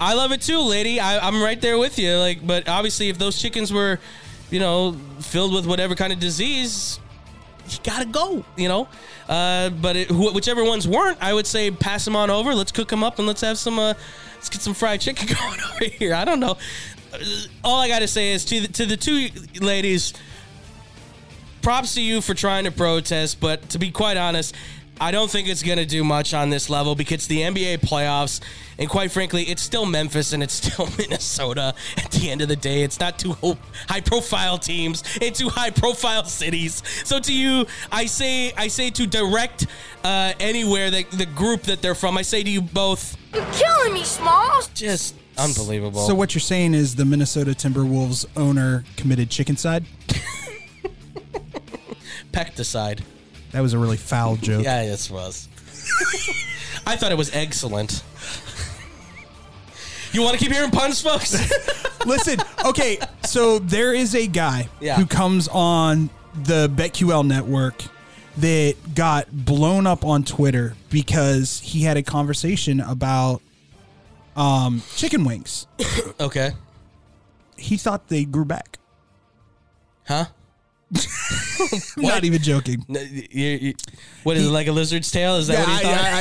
I 0.00 0.14
love 0.14 0.32
it 0.32 0.40
too, 0.40 0.60
lady. 0.60 0.98
I, 0.98 1.18
I'm 1.18 1.42
right 1.42 1.60
there 1.60 1.76
with 1.76 1.98
you. 1.98 2.16
Like, 2.16 2.46
but 2.46 2.70
obviously, 2.70 3.10
if 3.10 3.18
those 3.18 3.38
chickens 3.38 3.70
were, 3.70 4.00
you 4.50 4.60
know, 4.60 4.96
filled 5.20 5.52
with 5.52 5.66
whatever 5.66 5.94
kind 5.94 6.14
of 6.14 6.18
disease, 6.18 7.00
you 7.68 7.78
gotta 7.84 8.06
go, 8.06 8.46
you 8.56 8.68
know. 8.68 8.88
Uh, 9.28 9.68
but 9.68 9.94
it, 9.94 10.08
wh- 10.08 10.34
whichever 10.34 10.64
ones 10.64 10.88
weren't, 10.88 11.18
I 11.20 11.34
would 11.34 11.46
say 11.46 11.70
pass 11.70 12.06
them 12.06 12.16
on 12.16 12.30
over. 12.30 12.54
Let's 12.54 12.72
cook 12.72 12.88
them 12.88 13.04
up 13.04 13.18
and 13.18 13.28
let's 13.28 13.42
have 13.42 13.58
some 13.58 13.78
uh, 13.78 13.92
let's 14.38 14.48
get 14.48 14.60
some 14.60 14.74
fried 14.74 15.00
chicken 15.00 15.26
going 15.40 15.60
over 15.72 15.84
here. 15.84 16.14
I 16.14 16.24
don't 16.24 16.38
know. 16.38 16.56
Uh, 17.12 17.18
All 17.64 17.80
I 17.80 17.88
got 17.88 17.98
to 18.00 18.08
say 18.08 18.32
is 18.32 18.44
to 18.46 18.60
the, 18.60 18.68
to 18.68 18.86
the 18.86 18.96
two 18.96 19.28
ladies, 19.60 20.14
props 21.60 21.94
to 21.94 22.00
you 22.00 22.20
for 22.20 22.34
trying 22.34 22.64
to 22.64 22.70
protest, 22.70 23.40
but 23.40 23.68
to 23.70 23.78
be 23.78 23.90
quite 23.90 24.16
honest, 24.16 24.54
I 25.00 25.10
don't 25.10 25.30
think 25.30 25.48
it's 25.48 25.62
going 25.62 25.78
to 25.78 25.86
do 25.86 26.04
much 26.04 26.34
on 26.34 26.50
this 26.50 26.70
level 26.70 26.94
because 26.94 27.26
the 27.26 27.40
NBA 27.40 27.78
playoffs, 27.78 28.40
and 28.78 28.88
quite 28.88 29.10
frankly, 29.10 29.44
it's 29.44 29.62
still 29.62 29.86
Memphis 29.86 30.32
and 30.32 30.42
it's 30.42 30.54
still 30.54 30.88
Minnesota. 30.98 31.74
At 31.96 32.10
the 32.12 32.30
end 32.30 32.42
of 32.42 32.48
the 32.48 32.56
day, 32.56 32.82
it's 32.82 33.00
not 33.00 33.18
two 33.18 33.34
high 33.88 34.00
profile 34.00 34.58
teams 34.58 35.02
in 35.18 35.32
two 35.32 35.48
high 35.48 35.70
profile 35.70 36.24
cities. 36.24 36.82
So 37.04 37.18
to 37.18 37.32
you, 37.32 37.66
I 37.90 38.06
say, 38.06 38.52
I 38.56 38.68
say 38.68 38.90
to 38.90 39.06
direct 39.06 39.66
uh, 40.04 40.32
anywhere 40.38 40.90
that 40.90 41.10
the 41.10 41.26
group 41.26 41.62
that 41.62 41.82
they're 41.82 41.96
from, 41.96 42.16
I 42.16 42.22
say 42.22 42.42
to 42.42 42.50
you 42.50 42.62
both, 42.62 43.16
You're 43.34 43.44
killing 43.52 43.94
me, 43.94 44.04
Smalls. 44.04 44.68
just 44.68 45.14
unbelievable. 45.36 46.06
So 46.06 46.14
what 46.14 46.34
you're 46.34 46.40
saying 46.40 46.74
is 46.74 46.94
the 46.94 47.04
Minnesota 47.04 47.52
Timberwolves 47.52 48.26
owner 48.36 48.84
committed 48.96 49.30
chicken 49.30 49.56
side? 49.56 49.84
Pesticide. 52.32 53.02
That 53.52 53.60
was 53.60 53.72
a 53.72 53.78
really 53.78 53.96
foul 53.96 54.36
joke. 54.36 54.64
Yeah, 54.64 54.84
this 54.84 55.10
was. 55.10 55.48
I 56.86 56.96
thought 56.96 57.12
it 57.12 57.18
was 57.18 57.34
excellent. 57.34 58.02
You 60.12 60.22
want 60.22 60.38
to 60.38 60.42
keep 60.42 60.52
hearing 60.52 60.70
puns, 60.70 61.00
folks? 61.00 61.34
Listen, 62.06 62.38
okay, 62.64 62.98
so 63.24 63.58
there 63.58 63.92
is 63.92 64.14
a 64.14 64.26
guy 64.26 64.68
Yeah. 64.80 64.96
who 64.96 65.06
comes 65.06 65.48
on 65.48 66.10
the 66.34 66.68
BetQL 66.68 67.26
network 67.26 67.82
that 68.38 68.74
got 68.94 69.26
blown 69.32 69.86
up 69.86 70.04
on 70.04 70.24
Twitter 70.24 70.74
because 70.90 71.60
he 71.60 71.82
had 71.82 71.96
a 71.96 72.02
conversation 72.02 72.80
about 72.80 73.42
um, 74.36 74.82
chicken 74.96 75.24
wings. 75.24 75.66
okay. 76.20 76.52
He 77.56 77.76
thought 77.76 78.08
they 78.08 78.24
grew 78.24 78.44
back. 78.44 78.78
Huh? 80.06 80.26
Not 81.98 82.24
even 82.24 82.40
joking. 82.40 82.84
No, 82.88 83.00
what 84.22 84.36
is 84.38 84.46
it 84.46 84.50
like 84.50 84.68
a 84.68 84.72
lizard's 84.72 85.10
tail? 85.10 85.36
Is 85.36 85.48
that 85.48 85.58
what 85.58 85.68
I, 85.68 85.72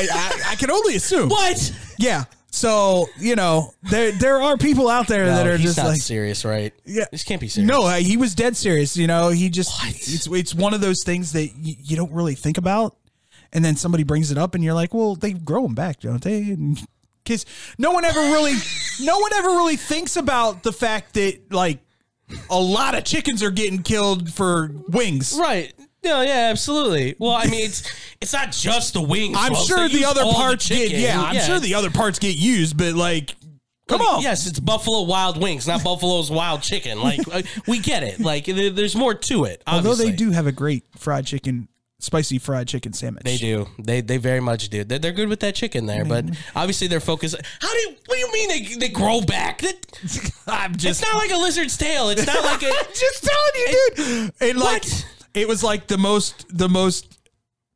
you 0.01 0.07
thought? 0.09 0.41
I, 0.43 0.49
I, 0.49 0.51
I 0.51 0.55
can 0.55 0.71
only 0.71 0.95
assume. 0.95 1.29
what? 1.29 1.73
Yeah. 1.97 2.25
So 2.49 3.07
you 3.19 3.35
know 3.35 3.73
there 3.83 4.11
there 4.13 4.41
are 4.41 4.57
people 4.57 4.87
out 4.89 5.07
there 5.07 5.25
that 5.27 5.45
are 5.47 5.57
just 5.57 5.77
not 5.77 5.87
like 5.87 6.01
serious, 6.01 6.45
right? 6.45 6.73
Yeah. 6.85 7.05
this 7.11 7.23
can't 7.23 7.41
be 7.41 7.47
serious. 7.49 7.69
No, 7.69 7.83
uh, 7.85 7.95
he 7.97 8.17
was 8.17 8.33
dead 8.35 8.55
serious. 8.55 8.95
You 8.97 9.07
know, 9.07 9.29
he 9.29 9.49
just 9.49 9.69
What? 9.83 9.93
it's 9.95 10.27
it's 10.27 10.55
one 10.55 10.73
of 10.73 10.81
those 10.81 11.03
things 11.03 11.33
that 11.33 11.49
y- 11.61 11.75
you 11.83 11.95
don't 11.97 12.11
really 12.11 12.35
think 12.35 12.57
about, 12.57 12.95
and 13.53 13.63
then 13.63 13.75
somebody 13.75 14.03
brings 14.03 14.31
it 14.31 14.37
up, 14.37 14.55
and 14.55 14.63
you're 14.63 14.73
like, 14.73 14.93
well, 14.93 15.15
they 15.15 15.33
grow 15.33 15.63
them 15.63 15.75
back, 15.75 15.99
don't 15.99 16.21
they? 16.23 16.57
Because 17.23 17.45
no 17.77 17.91
one 17.91 18.05
ever 18.05 18.19
really, 18.19 18.53
no 19.01 19.19
one 19.19 19.33
ever 19.33 19.49
really 19.49 19.75
thinks 19.75 20.15
about 20.15 20.63
the 20.63 20.71
fact 20.71 21.13
that 21.15 21.51
like 21.51 21.79
a 22.49 22.59
lot 22.59 22.95
of 22.97 23.03
chickens 23.03 23.43
are 23.43 23.51
getting 23.51 23.83
killed 23.83 24.31
for 24.33 24.71
wings. 24.87 25.37
right? 25.39 25.73
No, 26.07 26.21
yeah, 26.21 26.49
absolutely. 26.51 27.15
Well, 27.19 27.31
I 27.31 27.45
mean, 27.47 27.65
it's 27.65 27.83
it's 28.21 28.33
not 28.33 28.51
just 28.51 28.93
the 28.93 29.01
wings. 29.01 29.35
I'm 29.39 29.53
folks. 29.53 29.67
sure 29.67 29.77
They 29.87 29.93
the 29.95 29.99
use 29.99 30.07
other 30.07 30.21
all 30.23 30.33
parts 30.33 30.67
get 30.69 30.87
chicken. 30.89 30.99
yeah, 31.01 31.21
I'm 31.21 31.39
sure 31.41 31.59
the 31.59 31.75
other 31.75 31.91
parts 31.91 32.17
get 32.19 32.35
used, 32.35 32.77
but 32.77 32.93
like, 32.95 33.35
come 33.87 34.01
on, 34.01 34.21
Yes, 34.21 34.47
it's 34.47 34.59
Buffalo 34.59 35.03
Wild 35.03 35.41
Wings, 35.41 35.67
not 35.67 35.83
Buffalo's 35.83 36.31
Wild 36.31 36.61
Chicken. 36.61 36.99
Like 37.01 37.19
uh, 37.31 37.41
we 37.67 37.79
get 37.79 38.03
it. 38.03 38.19
Like 38.19 38.45
there- 38.45 38.69
there's 38.71 38.95
more 38.95 39.13
to 39.13 39.43
it. 39.45 39.61
Although 39.67 39.95
they 39.95 40.05
obviously. 40.09 40.15
do 40.25 40.31
have 40.31 40.47
a 40.47 40.51
great 40.51 40.83
fried 40.97 41.25
chicken, 41.25 41.67
spicy 41.99 42.37
fried 42.39 42.67
chicken 42.67 42.93
sandwich. 42.93 43.23
They 43.23 43.37
do. 43.37 43.67
They 43.79 44.01
they 44.01 44.17
very 44.17 44.39
much 44.39 44.69
do. 44.69 44.83
They're, 44.83 44.99
they're 44.99 45.11
good 45.11 45.29
with 45.29 45.41
that 45.41 45.55
chicken 45.55 45.85
there, 45.87 46.05
but 46.05 46.25
obviously 46.55 46.87
they're 46.87 46.99
focused. 46.99 47.35
How 47.61 47.71
do 47.71 47.77
you, 47.79 47.89
what 48.05 48.15
do 48.15 48.19
you 48.19 48.31
mean 48.31 48.49
they, 48.49 48.75
they 48.87 48.89
grow 48.93 49.21
back? 49.21 49.59
That, 49.61 50.31
I'm 50.47 50.75
just. 50.75 51.01
it's 51.01 51.11
not 51.13 51.17
like 51.19 51.31
a 51.31 51.37
lizard's 51.37 51.77
tail. 51.77 52.09
It's 52.09 52.25
not 52.25 52.43
like 52.43 52.63
a. 52.63 52.71
just 52.93 53.23
telling 53.23 53.53
you, 53.67 53.89
dude. 53.95 54.33
And 54.41 54.59
like, 54.59 54.83
What? 54.83 55.05
It 55.37 55.47
was 55.47 55.63
like 55.63 55.87
the 55.87 55.97
most, 55.97 56.45
the 56.55 56.69
most 56.69 57.17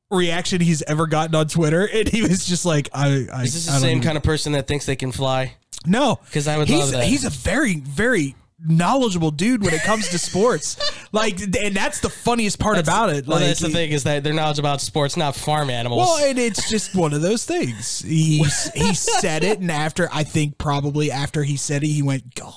reaction 0.10 0.62
he's 0.62 0.82
ever 0.84 1.08
gotten 1.08 1.36
on 1.36 1.48
Twitter, 1.48 1.88
and 1.88 2.08
he 2.08 2.22
was 2.22 2.46
just 2.46 2.66
like, 2.66 2.90
I, 2.94 3.28
I 3.34 3.44
Is 3.44 3.54
this 3.54 3.66
the 3.66 3.80
same 3.80 3.98
even- 3.98 4.04
kind 4.04 4.18
of 4.18 4.24
person 4.24 4.54
that 4.54 4.68
thinks 4.68 4.86
they 4.86 4.96
can 4.96 5.12
fly? 5.12 5.56
No, 5.86 6.20
because 6.26 6.48
I 6.48 6.58
would 6.58 6.68
he's, 6.68 6.80
love 6.80 6.92
that. 6.92 7.06
He's 7.06 7.26
a 7.26 7.30
very, 7.32 7.80
very 7.80 8.36
knowledgeable 8.64 9.32
dude 9.32 9.64
when 9.64 9.74
it 9.74 9.82
comes 9.82 10.10
to 10.10 10.20
sports. 10.20 10.78
like, 11.12 11.40
and 11.42 11.76
that's 11.76 12.02
the 12.02 12.10
funniest 12.10 12.60
part 12.60 12.78
about 12.78 13.10
it. 13.10 13.26
Well, 13.26 13.40
like, 13.40 13.48
that's 13.48 13.62
the 13.62 13.70
thing 13.70 13.92
is 13.92 14.04
that 14.04 14.24
their 14.24 14.34
knowledge 14.34 14.60
about 14.60 14.82
sports, 14.82 15.18
not 15.18 15.36
farm 15.36 15.70
animals. 15.72 16.00
Well, 16.00 16.30
and 16.30 16.38
it's 16.38 16.70
just 16.70 16.96
one 16.96 17.14
of 17.14 17.22
those 17.22 17.46
things. 17.46 18.00
He 18.00 18.44
he 18.76 18.94
said 18.94 19.44
it, 19.44 19.60
and 19.60 19.72
after 19.72 20.08
I 20.12 20.24
think 20.24 20.58
probably 20.58 21.10
after 21.12 21.44
he 21.44 21.58
said 21.58 21.84
it, 21.84 21.88
he 21.88 22.04
went 22.04 22.36
go. 22.36 22.54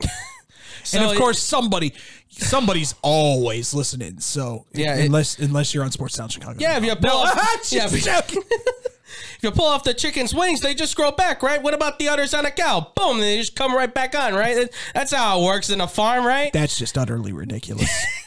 So 0.84 0.98
and 0.98 1.06
of 1.06 1.12
it- 1.16 1.18
course, 1.18 1.38
somebody 1.40 1.92
somebody's 2.28 2.94
always 3.02 3.74
listening. 3.74 4.20
So 4.20 4.66
Yeah, 4.72 4.96
it- 4.96 5.06
unless 5.06 5.38
unless 5.38 5.74
you're 5.74 5.84
on 5.84 5.90
Sports 5.92 6.16
Town 6.16 6.28
Chicago. 6.28 6.56
yeah, 6.58 6.76
if 6.78 6.84
you 6.84 6.94
pull 6.96 7.02
No, 7.24 7.30
off, 7.30 7.60
yeah, 7.72 7.86
if 7.92 9.38
you 9.42 9.50
pull 9.50 9.66
off 9.66 9.84
the 9.84 9.94
chicken's 9.94 10.34
wings, 10.34 10.60
they 10.60 10.74
just 10.74 10.96
grow 10.96 11.10
back, 11.12 11.42
right? 11.42 11.62
What 11.62 11.74
about 11.74 11.98
the 11.98 12.08
udders 12.08 12.32
on 12.34 12.46
a 12.46 12.50
cow? 12.50 12.92
Boom, 12.96 13.18
they 13.20 13.38
just 13.38 13.54
come 13.56 13.74
right 13.74 13.92
back 13.92 14.14
on, 14.16 14.34
right? 14.34 14.68
That's 14.94 15.12
how 15.12 15.40
it 15.40 15.44
works 15.44 15.70
in 15.70 15.80
a 15.80 15.88
farm, 15.88 16.24
right? 16.24 16.52
That's 16.52 16.76
just 16.78 16.96
utterly 16.96 17.32
ridiculous. 17.32 17.90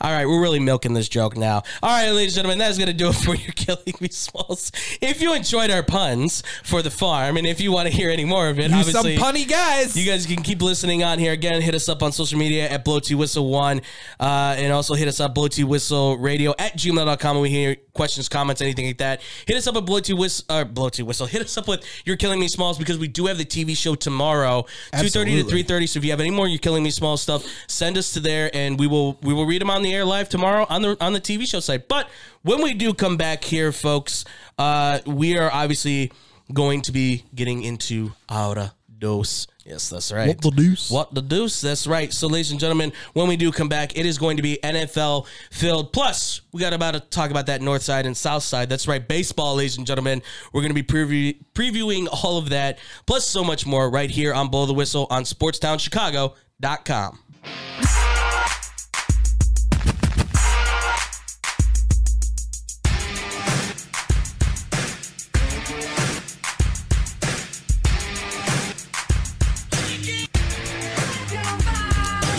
All 0.00 0.10
right, 0.10 0.26
we're 0.26 0.40
really 0.40 0.60
milking 0.60 0.94
this 0.94 1.08
joke 1.08 1.36
now. 1.36 1.62
All 1.82 1.90
right, 1.90 2.10
ladies 2.10 2.32
and 2.36 2.46
gentlemen, 2.46 2.58
that's 2.58 2.78
going 2.78 2.88
to 2.88 2.92
do 2.94 3.08
it 3.08 3.14
for 3.14 3.34
your 3.34 3.52
Killing 3.56 3.94
Me 4.00 4.08
Smalls. 4.10 4.72
If 5.00 5.20
you 5.20 5.34
enjoyed 5.34 5.70
our 5.70 5.82
puns 5.82 6.42
for 6.64 6.82
the 6.82 6.90
farm, 6.90 7.36
and 7.36 7.46
if 7.46 7.60
you 7.60 7.72
want 7.72 7.88
to 7.88 7.94
hear 7.94 8.10
any 8.10 8.24
more 8.24 8.48
of 8.48 8.58
it, 8.58 8.70
You 8.70 8.82
some 8.82 8.96
obviously. 9.00 9.16
punny 9.16 9.48
guys. 9.48 9.96
You 9.96 10.10
guys 10.10 10.26
can 10.26 10.42
keep 10.42 10.62
listening 10.62 11.02
on 11.04 11.18
here. 11.18 11.32
Again, 11.32 11.60
hit 11.62 11.74
us 11.74 11.88
up 11.88 12.02
on 12.02 12.12
social 12.12 12.38
media 12.38 12.68
at 12.68 12.84
Blow 12.84 13.00
T 13.00 13.14
Whistle 13.14 13.48
One, 13.50 13.80
uh, 14.20 14.54
and 14.58 14.72
also 14.72 14.94
hit 14.94 15.08
us 15.08 15.20
up 15.20 15.34
Blow 15.34 15.48
T 15.48 15.64
Whistle 15.64 16.16
Radio 16.18 16.54
at 16.58 16.76
gmail.com 16.76 17.40
we 17.40 17.50
hear 17.50 17.76
questions, 17.94 18.28
comments, 18.28 18.60
anything 18.60 18.86
like 18.86 18.98
that. 18.98 19.20
Hit 19.46 19.56
us 19.56 19.66
up 19.66 19.76
at 19.76 19.84
Blow 19.84 20.00
T 20.00 20.12
Whistle, 20.12 20.44
uh, 20.48 20.64
Blow 20.64 20.88
T 20.88 21.02
Whistle. 21.02 21.26
Hit 21.26 21.42
us 21.42 21.56
up 21.56 21.68
with 21.68 21.84
You're 22.04 22.16
Killing 22.16 22.40
Me 22.40 22.48
Smalls 22.48 22.78
because 22.78 22.98
we 22.98 23.08
do 23.08 23.26
have 23.26 23.38
the 23.38 23.44
TV 23.44 23.76
show 23.76 23.94
tomorrow, 23.94 24.66
two 24.98 25.08
thirty 25.08 25.42
to 25.42 25.48
three 25.48 25.62
thirty. 25.62 25.86
So 25.86 25.98
if 25.98 26.04
you 26.04 26.10
have 26.10 26.20
any 26.20 26.30
more 26.30 26.48
You're 26.48 26.58
Killing 26.58 26.82
Me 26.82 26.90
Smalls 26.90 27.22
stuff, 27.22 27.44
send 27.68 27.98
us 27.98 28.12
to 28.14 28.20
there, 28.20 28.50
and 28.54 28.78
we 28.78 28.86
will 28.86 29.18
we 29.22 29.34
will 29.34 29.46
read 29.46 29.60
them 29.60 29.70
on 29.70 29.82
the 29.82 29.94
air 29.94 30.04
live 30.04 30.28
tomorrow 30.28 30.66
on 30.68 30.82
the 30.82 30.96
on 31.00 31.12
the 31.12 31.20
TV 31.20 31.46
show 31.46 31.60
site. 31.60 31.88
But 31.88 32.08
when 32.42 32.62
we 32.62 32.74
do 32.74 32.94
come 32.94 33.16
back 33.16 33.44
here, 33.44 33.72
folks, 33.72 34.24
uh, 34.58 35.00
we 35.06 35.38
are 35.38 35.50
obviously 35.52 36.12
going 36.52 36.82
to 36.82 36.92
be 36.92 37.24
getting 37.34 37.62
into 37.62 38.12
Hora 38.28 38.74
Dos. 38.98 39.46
Yes, 39.64 39.88
that's 39.88 40.10
right. 40.10 40.26
What 40.28 40.40
the 40.40 40.50
deuce? 40.50 40.90
What 40.90 41.14
the 41.14 41.22
deuce? 41.22 41.60
That's 41.60 41.86
right. 41.86 42.12
So, 42.12 42.26
ladies 42.26 42.50
and 42.50 42.58
gentlemen, 42.58 42.92
when 43.12 43.28
we 43.28 43.36
do 43.36 43.52
come 43.52 43.68
back, 43.68 43.96
it 43.96 44.04
is 44.06 44.18
going 44.18 44.36
to 44.36 44.42
be 44.42 44.58
NFL 44.62 45.26
filled. 45.50 45.92
Plus, 45.92 46.40
we 46.52 46.60
got 46.60 46.72
about 46.72 46.94
to 46.94 47.00
talk 47.00 47.30
about 47.30 47.46
that 47.46 47.62
north 47.62 47.82
side 47.82 48.04
and 48.06 48.16
south 48.16 48.42
side. 48.42 48.68
That's 48.68 48.88
right, 48.88 49.06
baseball, 49.06 49.54
ladies 49.56 49.78
and 49.78 49.86
gentlemen. 49.86 50.20
We're 50.52 50.62
going 50.62 50.74
to 50.74 50.82
be 50.82 50.82
preview- 50.82 51.36
previewing 51.54 52.08
all 52.24 52.38
of 52.38 52.48
that, 52.50 52.78
plus 53.06 53.26
so 53.26 53.44
much 53.44 53.64
more, 53.66 53.88
right 53.88 54.10
here 54.10 54.34
on 54.34 54.48
Blow 54.48 54.66
the 54.66 54.74
Whistle 54.74 55.06
on 55.10 55.22
SportsTownChicago.com. 55.22 57.18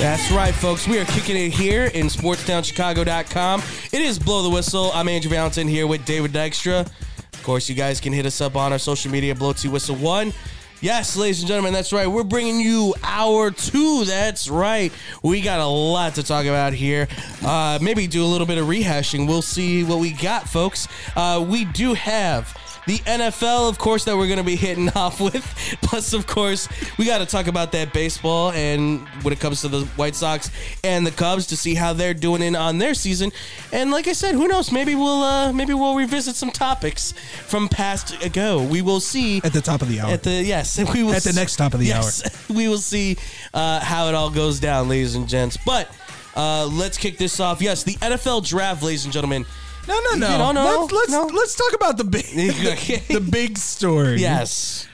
That's 0.03 0.29
right, 0.33 0.53
folks. 0.53 0.85
We 0.85 0.99
are 0.99 1.05
kicking 1.05 1.37
it 1.37 1.53
here 1.53 1.85
in 1.85 2.07
SportsTownChicago.com. 2.07 3.63
It 3.93 4.01
is 4.01 4.19
Blow 4.19 4.43
the 4.43 4.49
Whistle. 4.49 4.91
I'm 4.93 5.07
Andrew 5.07 5.29
Valentin 5.29 5.65
here 5.65 5.87
with 5.87 6.03
David 6.03 6.33
Dykstra. 6.33 6.81
Of 6.81 7.43
course, 7.43 7.69
you 7.69 7.75
guys 7.75 8.01
can 8.01 8.11
hit 8.11 8.25
us 8.25 8.41
up 8.41 8.57
on 8.57 8.73
our 8.73 8.79
social 8.79 9.09
media, 9.09 9.33
Blow 9.33 9.53
T 9.53 9.69
Whistle 9.69 9.95
One. 9.95 10.33
Yes, 10.81 11.15
ladies 11.15 11.39
and 11.39 11.47
gentlemen, 11.47 11.71
that's 11.71 11.93
right. 11.93 12.05
We're 12.05 12.25
bringing 12.25 12.59
you 12.59 12.93
hour 13.01 13.49
two. 13.49 14.03
That's 14.03 14.49
right. 14.49 14.91
We 15.23 15.39
got 15.39 15.61
a 15.61 15.65
lot 15.65 16.15
to 16.15 16.23
talk 16.23 16.47
about 16.47 16.73
here. 16.73 17.07
Uh, 17.41 17.79
maybe 17.81 18.05
do 18.05 18.25
a 18.25 18.27
little 18.27 18.45
bit 18.45 18.57
of 18.57 18.67
rehashing. 18.67 19.25
We'll 19.25 19.41
see 19.41 19.85
what 19.85 19.99
we 19.99 20.11
got, 20.11 20.49
folks. 20.49 20.89
Uh, 21.15 21.45
we 21.47 21.63
do 21.63 21.93
have 21.93 22.53
the 22.87 22.97
NFL, 22.99 23.69
of 23.69 23.77
course, 23.77 24.03
that 24.05 24.17
we're 24.17 24.27
going 24.27 24.37
to 24.39 24.43
be 24.43 24.55
hitting 24.55 24.89
off 24.95 25.19
with. 25.21 25.43
Plus, 25.81 26.13
of 26.13 26.27
course, 26.27 26.67
we 26.97 27.05
got 27.05 27.19
to 27.19 27.25
talk 27.25 27.47
about 27.47 27.71
that 27.71 27.93
baseball 27.93 28.51
and 28.51 29.07
when 29.23 29.31
it 29.33 29.39
comes 29.39 29.61
to 29.61 29.67
the 29.67 29.85
White 29.95 30.15
Sox 30.15 30.51
and 30.83 31.05
the 31.07 31.11
Cubs 31.11 31.47
to 31.47 31.57
see 31.57 31.75
how 31.75 31.93
they're 31.93 32.13
doing 32.13 32.41
in 32.41 32.55
on 32.55 32.77
their 32.77 32.93
season. 32.93 33.31
And 33.71 33.91
like 33.91 34.07
I 34.07 34.13
said, 34.13 34.35
who 34.35 34.47
knows? 34.47 34.71
Maybe 34.71 34.95
we'll 34.95 35.23
uh, 35.23 35.53
maybe 35.53 35.73
we'll 35.73 35.95
revisit 35.95 36.35
some 36.35 36.51
topics 36.51 37.13
from 37.47 37.69
past 37.69 38.23
ago. 38.23 38.63
We 38.63 38.81
will 38.81 38.99
see 38.99 39.41
at 39.43 39.53
the 39.53 39.61
top 39.61 39.81
of 39.81 39.87
the 39.89 39.99
hour. 40.01 40.11
at 40.11 40.23
the 40.23 40.43
yes, 40.43 40.77
we 40.93 41.03
will 41.03 41.13
At 41.13 41.23
the 41.23 41.33
next 41.33 41.55
top 41.55 41.73
of 41.73 41.79
the 41.79 41.93
hour. 41.93 42.01
yes, 42.03 42.49
we 42.49 42.67
will 42.67 42.77
see 42.77 43.17
uh, 43.53 43.79
how 43.79 44.07
it 44.07 44.15
all 44.15 44.29
goes 44.29 44.59
down, 44.59 44.89
ladies 44.89 45.15
and 45.15 45.27
gents. 45.27 45.57
But 45.65 45.89
uh, 46.35 46.65
let's 46.67 46.97
kick 46.97 47.17
this 47.17 47.39
off. 47.39 47.61
Yes, 47.61 47.83
the 47.83 47.93
NFL 47.95 48.45
draft, 48.47 48.83
ladies 48.83 49.05
and 49.05 49.13
gentlemen. 49.13 49.45
No, 49.87 49.99
no, 50.11 50.15
no. 50.17 50.29
You 50.31 50.37
don't 50.37 50.55
know? 50.55 50.79
Let's 50.81 50.93
let's, 50.93 51.11
No? 51.11 51.25
let's 51.33 51.55
talk 51.55 51.73
about 51.73 51.97
the 51.97 52.03
big 52.03 52.25
Okay. 52.73 52.97
the 53.13 53.19
big 53.21 53.57
story. 53.57 54.17
Yes. 54.17 54.87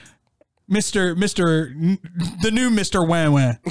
Mister 0.68 1.14
Mister 1.16 1.74
the 2.42 2.50
new 2.52 2.70
Mister 2.70 3.02
Wan 3.04 3.32
Wan. 3.32 3.58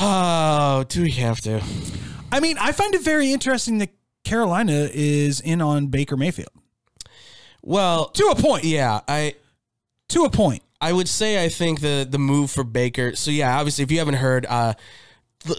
Oh, 0.00 0.84
do 0.88 1.02
we 1.02 1.12
have 1.12 1.40
to? 1.42 1.62
I 2.32 2.40
mean, 2.40 2.56
I 2.58 2.72
find 2.72 2.94
it 2.94 3.02
very 3.02 3.32
interesting 3.32 3.78
that 3.78 3.90
Carolina 4.24 4.88
is 4.92 5.40
in 5.40 5.60
on 5.62 5.86
Baker 5.88 6.16
Mayfield 6.16 6.48
Well, 7.62 8.06
to 8.08 8.24
a 8.26 8.34
point. 8.34 8.64
yeah, 8.64 9.00
I 9.06 9.34
To 10.08 10.24
a 10.24 10.30
point. 10.30 10.62
I 10.80 10.92
would 10.92 11.08
say 11.08 11.44
I 11.44 11.48
think 11.48 11.80
the 11.80 12.06
the 12.10 12.18
move 12.18 12.50
for 12.50 12.64
Baker. 12.64 13.14
So 13.14 13.30
yeah, 13.30 13.56
obviously, 13.58 13.84
if 13.84 13.92
you 13.92 13.98
haven't 13.98 14.14
heard, 14.14 14.44
uh, 14.46 14.74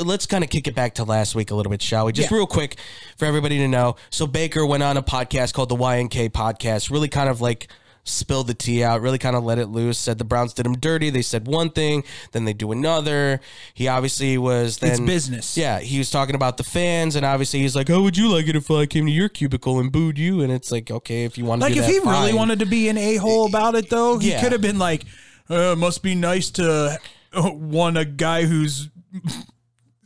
let's 0.03 0.25
kind 0.25 0.43
of 0.43 0.49
kick 0.49 0.67
it 0.67 0.75
back 0.75 0.95
to 0.95 1.03
last 1.03 1.35
week 1.35 1.51
a 1.51 1.55
little 1.55 1.69
bit, 1.69 1.81
shall 1.81 2.05
we? 2.05 2.11
Just 2.13 2.31
Yeah. 2.31 2.37
real 2.37 2.47
quick 2.47 2.77
for 3.17 3.25
everybody 3.25 3.57
to 3.59 3.67
know. 3.67 3.95
So 4.09 4.25
Baker 4.27 4.65
went 4.65 4.83
on 4.83 4.97
a 4.97 5.03
podcast 5.03 5.53
called 5.53 5.69
the 5.69 5.75
YNK 5.75 6.29
Podcast. 6.29 6.89
Really, 6.89 7.07
kind 7.07 7.29
of 7.29 7.41
like 7.41 7.67
spilled 8.07 8.45
the 8.45 8.53
tea 8.53 8.83
out. 8.83 9.01
Really, 9.01 9.17
kind 9.17 9.35
of 9.35 9.43
let 9.43 9.57
it 9.57 9.65
loose. 9.67 9.97
Said 9.97 10.19
the 10.19 10.23
Browns 10.23 10.53
did 10.53 10.65
him 10.65 10.77
dirty. 10.77 11.09
They 11.09 11.23
said 11.23 11.47
one 11.47 11.71
thing, 11.71 12.03
then 12.33 12.45
they 12.45 12.53
do 12.53 12.71
another. 12.71 13.41
He 13.73 13.87
obviously 13.87 14.37
was 14.37 14.77
then 14.77 14.91
It's 14.91 14.99
business. 14.99 15.57
Yeah, 15.57 15.79
he 15.79 15.97
was 15.97 16.11
talking 16.11 16.35
about 16.35 16.57
the 16.57 16.63
fans, 16.63 17.15
and 17.15 17.25
obviously 17.25 17.61
he's 17.61 17.75
like, 17.75 17.87
"How 17.87 18.01
would 18.01 18.15
you 18.15 18.29
like 18.31 18.47
it 18.47 18.55
if 18.55 18.69
I 18.69 18.85
came 18.85 19.07
to 19.07 19.11
your 19.11 19.27
cubicle 19.29 19.79
and 19.79 19.91
booed 19.91 20.19
you?" 20.19 20.41
And 20.41 20.51
it's 20.51 20.71
like, 20.71 20.91
okay, 20.91 21.23
if 21.23 21.35
you 21.37 21.45
want 21.45 21.61
to 21.61 21.65
Like 21.65 21.73
do 21.73 21.79
if 21.79 21.85
that, 21.87 21.91
he 21.93 21.97
really 21.99 22.29
fine. 22.29 22.35
wanted 22.35 22.59
to 22.59 22.67
be 22.67 22.89
an 22.89 22.97
a 22.99 23.15
hole 23.15 23.47
about 23.47 23.73
it, 23.75 23.89
though, 23.89 24.19
he 24.19 24.29
Yeah. 24.31 24.41
could 24.43 24.51
have 24.51 24.61
been 24.61 24.77
like, 24.77 25.03
uh, 25.49 25.75
"Must 25.75 26.03
be 26.03 26.13
nice 26.13 26.51
to 26.51 26.99
uh, 27.33 27.51
want 27.51 27.97
a 27.97 28.05
guy 28.05 28.43
who's." 28.45 28.89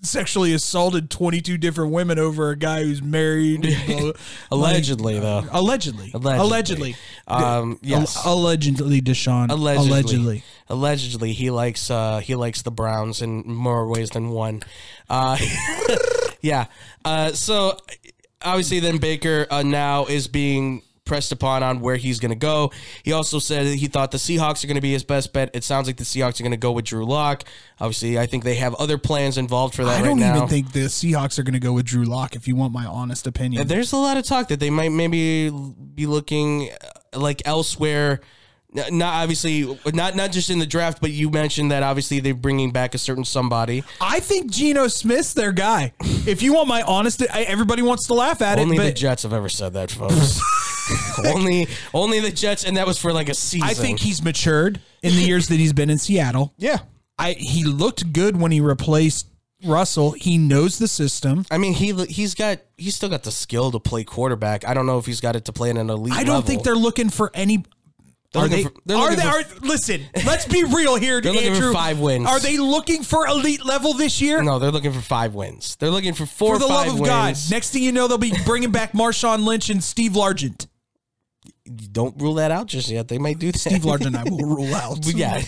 Sexually 0.02 0.54
assaulted 0.54 1.10
twenty 1.10 1.41
two 1.41 1.58
different 1.58 1.91
women 1.91 2.18
over 2.20 2.52
a 2.52 2.56
guy 2.56 2.84
who's 2.84 3.02
married. 3.02 3.66
and 3.66 4.14
allegedly 4.52 5.20
though. 5.20 5.43
allegedly, 5.52 6.12
Allegedly. 6.14 6.39
allegedly, 6.45 6.95
Um, 7.28 7.80
yes. 7.82 8.18
Allegedly, 8.26 9.02
Deshaun, 9.02 9.50
allegedly, 9.52 9.89
allegedly. 9.91 10.43
allegedly, 10.70 11.34
he 11.34 11.50
likes 11.50 11.91
uh, 11.91 12.20
he 12.20 12.36
likes 12.36 12.62
the 12.62 12.72
Browns 12.72 13.22
in 13.22 13.43
more 13.45 13.88
ways 13.88 14.10
than 14.12 14.30
one. 14.30 14.64
Uh, 15.10 15.38
yeah. 16.41 16.68
Uh, 17.04 17.34
so 17.34 17.78
obviously, 18.41 18.80
then 18.80 19.00
Baker 19.00 19.47
uh, 19.52 19.64
now 19.64 20.06
is 20.06 20.30
being 20.30 20.82
pressed 21.10 21.32
upon 21.32 21.64
on 21.64 21.80
where 21.82 21.97
he's 21.97 22.20
going 22.20 22.30
to 22.30 22.38
go. 22.38 22.72
He 23.03 23.12
also 23.12 23.39
said 23.39 23.66
that 23.66 23.76
he 23.76 23.88
thought 23.88 24.12
the 24.12 24.18
Seahawks 24.20 24.64
are 24.64 24.68
going 24.68 24.76
to 24.76 24.82
be 24.82 24.91
his 24.93 25.03
best 25.03 25.34
bet. 25.34 25.49
It 25.53 25.64
sounds 25.64 25.88
like 25.88 25.97
the 25.97 26.03
Seahawks 26.03 26.39
are 26.39 26.43
going 26.43 26.51
to 26.51 26.57
go 26.57 26.72
with 26.72 26.86
Drew 26.86 27.03
Lock. 27.03 27.43
Obviously, 27.80 28.20
I 28.20 28.28
think 28.28 28.43
they 28.43 28.55
have 28.55 28.76
other 28.76 28.97
plans 28.99 29.38
involved 29.38 29.74
for 29.74 29.84
that 29.86 30.01
I 30.01 30.05
don't 30.05 30.20
now. 30.20 30.36
even 30.38 30.47
think 30.47 30.72
the 30.72 30.82
Seahawks 30.86 31.39
are 31.39 31.43
going 31.43 31.53
to 31.53 31.60
go 31.60 31.74
with 31.74 31.86
Drew 31.86 32.05
Lock. 32.05 32.36
If 32.36 32.47
you 32.47 32.55
want 32.55 32.72
my 32.72 32.86
honest 32.86 33.26
opinion, 33.28 33.68
There's 33.68 33.91
a 33.91 33.97
lot 33.97 34.18
of 34.18 34.24
talk 34.24 34.49
that 34.49 34.60
they 34.60 34.70
might 34.70 34.91
maybe 34.91 35.49
be 35.49 36.05
looking 36.05 36.70
uh, 36.70 37.20
like 37.20 37.41
elsewhere. 37.45 38.22
Not 38.72 39.16
obviously, 39.16 39.80
not 39.95 40.16
not 40.16 40.32
just 40.32 40.51
in 40.51 40.60
the 40.60 40.66
draft, 40.68 41.01
but 41.01 41.10
you 41.10 41.32
mentioned 41.32 41.72
that 41.72 41.82
obviously 41.82 42.20
they're 42.20 42.36
bringing 42.36 42.70
back 42.70 42.93
a 42.93 42.99
certain 42.99 43.26
somebody. 43.26 43.84
I 43.99 44.20
think 44.20 44.51
Geno 44.51 44.88
Smith's 44.88 45.34
their 45.34 45.51
guy. 45.51 45.93
If 46.28 46.43
you 46.43 46.53
want 46.53 46.68
my 46.68 46.84
honest, 46.84 47.24
I, 47.34 47.41
everybody 47.45 47.82
wants 47.82 48.05
to 48.07 48.14
laugh 48.14 48.43
at 48.43 48.60
Only 48.60 48.76
it, 48.76 48.80
Only 48.80 48.91
the 48.91 48.95
Jets 48.95 49.24
have 49.24 49.34
ever 49.34 49.49
said 49.49 49.74
that, 49.74 49.89
folks. 49.89 50.39
only 51.26 51.68
only 51.94 52.20
the 52.20 52.32
Jets, 52.32 52.66
and 52.66 52.78
that 52.78 52.88
was 52.88 52.98
for 52.98 53.12
like 53.14 53.30
a 53.30 53.34
season. 53.34 53.68
I 53.68 53.74
think 53.74 54.00
he's 54.00 54.24
matured 54.24 54.80
in 55.02 55.16
the 55.16 55.22
years 55.22 55.48
that 55.48 55.56
he's 55.56 55.74
been 55.74 55.90
in 55.90 55.98
Seattle. 55.98 56.54
yeah. 56.58 56.80
I 57.18 57.34
he 57.34 57.64
looked 57.64 58.14
good 58.14 58.40
when 58.40 58.52
he 58.52 58.62
replaced 58.62 59.28
Russell. 59.66 60.12
He 60.12 60.38
knows 60.38 60.80
the 60.80 60.88
system. 60.88 61.46
I 61.52 61.58
mean, 61.58 61.74
he 61.74 61.94
he's 62.06 62.34
got 62.36 62.60
he's 62.78 62.96
still 62.96 63.10
got 63.10 63.24
the 63.24 63.32
skill 63.32 63.72
to 63.72 63.80
play 63.80 64.04
quarterback. 64.04 64.66
I 64.68 64.74
don't 64.74 64.86
know 64.86 64.98
if 65.00 65.06
he's 65.06 65.22
got 65.22 65.36
it 65.36 65.46
to 65.46 65.54
play 65.54 65.70
in 65.70 65.78
an 65.78 65.90
elite. 65.90 66.14
I 66.14 66.24
don't 66.24 66.36
level. 66.36 66.48
think 66.48 66.64
they're 66.64 66.76
looking 66.76 67.10
for 67.10 67.32
any. 67.34 67.66
They're 68.32 68.44
are 68.44 68.48
they? 68.48 68.64
for- 68.64 68.74
they're 68.86 69.16
they? 69.16 69.22
for- 69.24 69.28
are, 69.28 69.44
listen, 69.62 70.02
let's 70.24 70.46
be 70.46 70.64
real 70.64 70.96
here, 70.96 71.20
They're 71.22 71.34
looking 71.34 71.50
for 71.50 71.56
Andrew. 71.56 71.74
five 71.74 72.00
wins. 72.00 72.28
Are 72.28 72.40
they 72.40 72.58
looking 72.58 73.02
for 73.02 73.26
elite 73.26 73.66
level 73.66 73.94
this 73.94 74.22
year? 74.22 74.44
No, 74.44 74.60
they're 74.60 74.70
looking 74.72 74.94
for 74.94 75.02
five 75.02 75.34
wins. 75.34 75.76
They're 75.78 75.90
looking 75.90 76.14
for 76.14 76.28
four. 76.28 76.54
For 76.54 76.60
the 76.60 76.68
love 76.68 76.88
of 76.90 77.00
wins. 77.00 77.08
God! 77.08 77.36
Next 77.50 77.72
thing 77.72 77.82
you 77.82 77.92
know, 77.92 78.08
they'll 78.08 78.20
be 78.20 78.34
bringing 78.46 78.72
back 78.72 78.94
Marshawn 78.94 79.46
Lynch 79.46 79.72
and 79.72 79.84
Steve 79.84 80.12
Largent. 80.12 80.68
Don't 81.70 82.20
rule 82.22 82.36
that 82.36 82.51
out 82.51 82.67
just 82.67 82.89
yet. 82.89 83.07
They 83.07 83.17
might 83.17 83.39
do 83.39 83.51
that. 83.51 83.59
Steve 83.59 83.82
Largent, 83.82 84.07
and 84.07 84.17
I 84.17 84.24
will 84.24 84.38
rule 84.55 84.74
out. 84.76 85.05
yeah, 85.05 85.41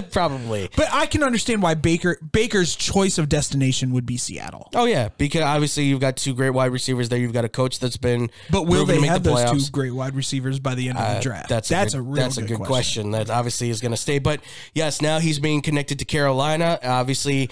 probably. 0.12 0.68
But 0.76 0.88
I 0.92 1.06
can 1.06 1.22
understand 1.22 1.62
why 1.62 1.74
Baker 1.74 2.18
Baker's 2.32 2.76
choice 2.76 3.18
of 3.18 3.28
destination 3.28 3.92
would 3.92 4.06
be 4.06 4.16
Seattle. 4.16 4.68
Oh 4.74 4.84
yeah, 4.84 5.08
because 5.18 5.42
obviously 5.42 5.84
you've 5.84 6.00
got 6.00 6.16
two 6.16 6.34
great 6.34 6.50
wide 6.50 6.72
receivers 6.72 7.08
there. 7.08 7.18
You've 7.18 7.32
got 7.32 7.44
a 7.44 7.48
coach 7.48 7.78
that's 7.80 7.96
been. 7.96 8.30
But 8.50 8.66
will 8.66 8.86
they 8.86 9.00
have 9.02 9.22
the 9.22 9.34
those 9.34 9.66
two 9.66 9.72
great 9.72 9.92
wide 9.92 10.14
receivers 10.14 10.58
by 10.60 10.74
the 10.74 10.88
end 10.88 10.98
of 10.98 11.04
the 11.04 11.18
Uh, 11.18 11.20
draft? 11.20 11.48
That's 11.48 11.68
that's 11.68 11.94
a, 11.94 11.98
a, 11.98 12.02
good, 12.02 12.08
real 12.12 12.22
that's 12.22 12.36
a 12.36 12.42
good, 12.42 12.58
good 12.58 12.66
question. 12.66 13.10
That 13.12 13.30
obviously 13.30 13.70
is 13.70 13.80
going 13.80 13.92
to 13.92 13.96
stay. 13.96 14.18
But 14.18 14.40
yes, 14.74 15.00
now 15.02 15.18
he's 15.18 15.38
being 15.38 15.62
connected 15.62 15.98
to 15.98 16.04
Carolina. 16.04 16.78
Obviously, 16.82 17.50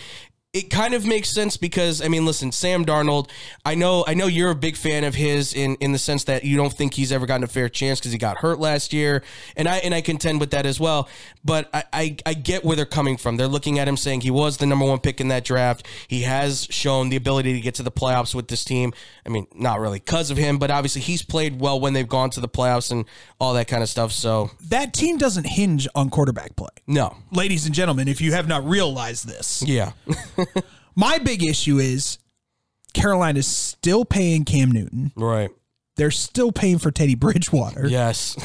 it 0.57 0.70
kind 0.70 0.94
of 0.94 1.04
makes 1.04 1.28
sense 1.28 1.59
because 1.59 2.00
I 2.00 2.09
mean, 2.09 2.24
listen, 2.24 2.50
Sam 2.50 2.86
Darnold. 2.86 3.28
I 3.66 3.74
know, 3.74 4.04
I 4.07 4.14
know 4.14 4.26
you're 4.26 4.50
a 4.50 4.54
big 4.54 4.76
fan 4.76 5.04
of 5.04 5.14
his 5.14 5.52
in 5.52 5.74
in 5.76 5.92
the 5.92 5.98
sense 5.98 6.24
that 6.24 6.44
you 6.44 6.57
don't 6.57 6.72
think 6.72 6.94
he's 6.94 7.12
ever 7.12 7.26
gotten 7.26 7.44
a 7.44 7.46
fair 7.46 7.68
chance 7.68 8.00
because 8.00 8.12
he 8.12 8.18
got 8.18 8.38
hurt 8.38 8.59
last 8.59 8.94
year, 8.94 9.22
and 9.54 9.68
I 9.68 9.76
and 9.78 9.94
I 9.94 10.00
contend 10.00 10.40
with 10.40 10.52
that 10.52 10.64
as 10.64 10.80
well. 10.80 11.09
But 11.44 11.68
I, 11.74 11.84
I 11.92 12.16
I 12.24 12.34
get 12.34 12.64
where 12.64 12.74
they're 12.74 12.86
coming 12.86 13.18
from. 13.18 13.36
They're 13.36 13.48
looking 13.48 13.78
at 13.78 13.86
him 13.86 13.98
saying 13.98 14.22
he 14.22 14.30
was 14.30 14.57
the 14.57 14.64
number 14.66 14.86
one 14.86 14.98
pick 14.98 15.20
in 15.20 15.28
that 15.28 15.44
draft. 15.44 15.86
He 16.09 16.22
has 16.22 16.66
shown 16.70 17.11
the 17.11 17.16
ability 17.16 17.52
to 17.52 17.61
get 17.61 17.74
to 17.74 17.82
the 17.82 17.92
playoffs 17.92 18.34
with 18.34 18.48
this 18.48 18.64
team. 18.64 18.94
I 19.26 19.28
mean, 19.28 19.46
not 19.54 19.78
really 19.78 19.98
because 19.98 20.30
of 20.30 20.38
him, 20.38 20.59
but 20.59 20.70
obviously 20.70 21.02
he's 21.02 21.22
played 21.22 21.61
well 21.61 21.78
when 21.78 21.92
they've 21.92 22.09
gone 22.09 22.30
to 22.30 22.40
the 22.40 22.48
playoffs 22.48 22.90
and 22.90 23.04
all 23.38 23.52
that 23.54 23.68
kind 23.68 23.82
of 23.82 23.90
stuff. 23.90 24.12
So 24.12 24.50
That 24.70 24.94
team 24.94 25.18
doesn't 25.18 25.46
hinge 25.46 25.86
on 25.94 26.09
quarterback 26.09 26.57
play. 26.57 26.70
no, 26.86 27.14
Ladies 27.30 27.66
and 27.66 27.74
gentlemen, 27.74 28.09
if 28.09 28.20
you 28.22 28.32
have 28.32 28.48
not 28.48 28.64
realized 28.64 29.28
this, 29.28 29.62
yeah. 29.66 29.92
my 30.97 31.18
big 31.18 31.44
issue 31.44 31.78
is 31.78 32.18
Carolina's 32.94 33.47
still 33.47 34.05
paying 34.05 34.44
Cam 34.44 34.70
Newton. 34.70 35.12
Right. 35.16 35.51
They're 35.97 36.11
still 36.11 36.53
paying 36.53 36.78
for 36.78 36.90
Teddy 36.90 37.14
Bridgewater. 37.14 37.86
Yes. 37.88 38.36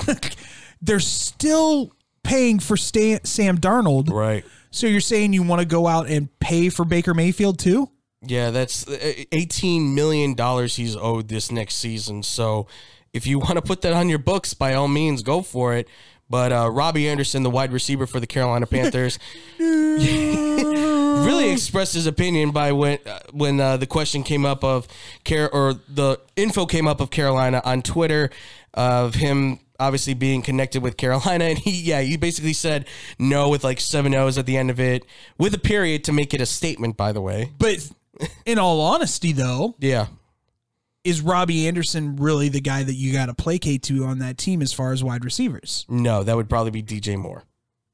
They're 0.82 1.00
still 1.00 1.92
paying 2.24 2.60
for 2.60 2.78
Stan, 2.78 3.24
Sam 3.24 3.58
Darnold. 3.58 4.10
right. 4.10 4.46
So 4.74 4.88
you're 4.88 5.02
saying 5.02 5.34
you 5.34 5.44
want 5.44 5.60
to 5.60 5.66
go 5.66 5.86
out 5.86 6.08
and 6.08 6.30
pay 6.40 6.70
for 6.70 6.86
Baker 6.86 7.14
Mayfield 7.14 7.60
too? 7.60 7.90
Yeah, 8.22 8.52
that's 8.52 8.88
uh, 8.88 9.14
eighteen 9.32 9.96
million 9.96 10.34
dollars 10.34 10.76
he's 10.76 10.96
owed 10.96 11.28
this 11.28 11.52
next 11.52 11.76
season. 11.76 12.24
So, 12.24 12.68
if 13.14 13.26
you 13.28 13.40
want 13.40 13.56
to 13.56 13.62
put 13.62 13.82
that 13.82 13.94
on 13.94 14.08
your 14.10 14.20
books, 14.20 14.54
by 14.54 14.76
all 14.76 14.88
means, 14.88 15.24
go 15.24 15.42
for 15.42 15.74
it. 15.74 15.90
But 16.32 16.54
uh, 16.54 16.72
Robbie 16.72 17.10
Anderson, 17.10 17.44
the 17.44 17.50
wide 17.50 17.74
receiver 17.74 18.08
for 18.08 18.22
the 18.22 18.26
Carolina 18.26 18.66
Panthers, 18.66 19.20
really 19.60 21.52
expressed 21.52 21.94
his 21.94 22.08
opinion 22.08 22.52
by 22.52 22.72
when 22.72 23.00
uh, 23.06 23.20
when 23.34 23.60
uh, 23.60 23.76
the 23.76 23.86
question 23.86 24.24
came 24.24 24.46
up 24.46 24.64
of 24.64 24.88
care 25.26 25.54
or 25.54 25.74
the 25.90 26.22
info 26.38 26.66
came 26.66 26.88
up 26.88 27.02
of 27.02 27.12
Carolina 27.12 27.62
on 27.66 27.82
Twitter 27.82 28.30
of 28.74 29.16
him 29.16 29.60
obviously 29.78 30.14
being 30.14 30.42
connected 30.42 30.82
with 30.82 30.96
Carolina. 30.96 31.44
And 31.52 31.58
he 31.58 31.72
yeah 31.82 32.00
he 32.00 32.16
basically 32.16 32.54
said 32.54 32.88
no 33.20 33.50
with 33.50 33.66
like 33.66 33.82
seven 33.82 34.16
O's 34.16 34.38
at 34.38 34.46
the 34.46 34.56
end 34.56 34.70
of 34.70 34.80
it 34.80 35.06
with 35.38 35.54
a 35.54 35.60
period 35.60 36.06
to 36.06 36.14
make 36.14 36.34
it 36.34 36.40
a 36.40 36.46
statement 36.46 36.96
by 36.96 37.12
the 37.12 37.22
way. 37.22 37.52
But 37.60 37.90
in 38.46 38.58
all 38.58 38.80
honesty, 38.80 39.34
though, 39.34 39.76
yeah 39.80 40.08
is 41.04 41.22
Robbie 41.22 41.68
Anderson 41.68 42.16
really 42.16 42.50
the 42.50 42.62
guy 42.62 42.84
that 42.84 42.94
you 42.94 43.14
got 43.14 43.28
to 43.28 43.34
placate 43.34 43.84
to 43.84 44.06
on 44.06 44.20
that 44.20 44.38
team 44.38 44.62
as 44.62 44.74
far 44.74 44.94
as 44.94 45.04
wide 45.04 45.26
receivers? 45.26 45.86
no 45.90 46.24
that 46.24 46.36
would 46.36 46.50
probably 46.50 46.72
be 46.72 46.84
DJ 46.84 47.18
Moore 47.18 47.44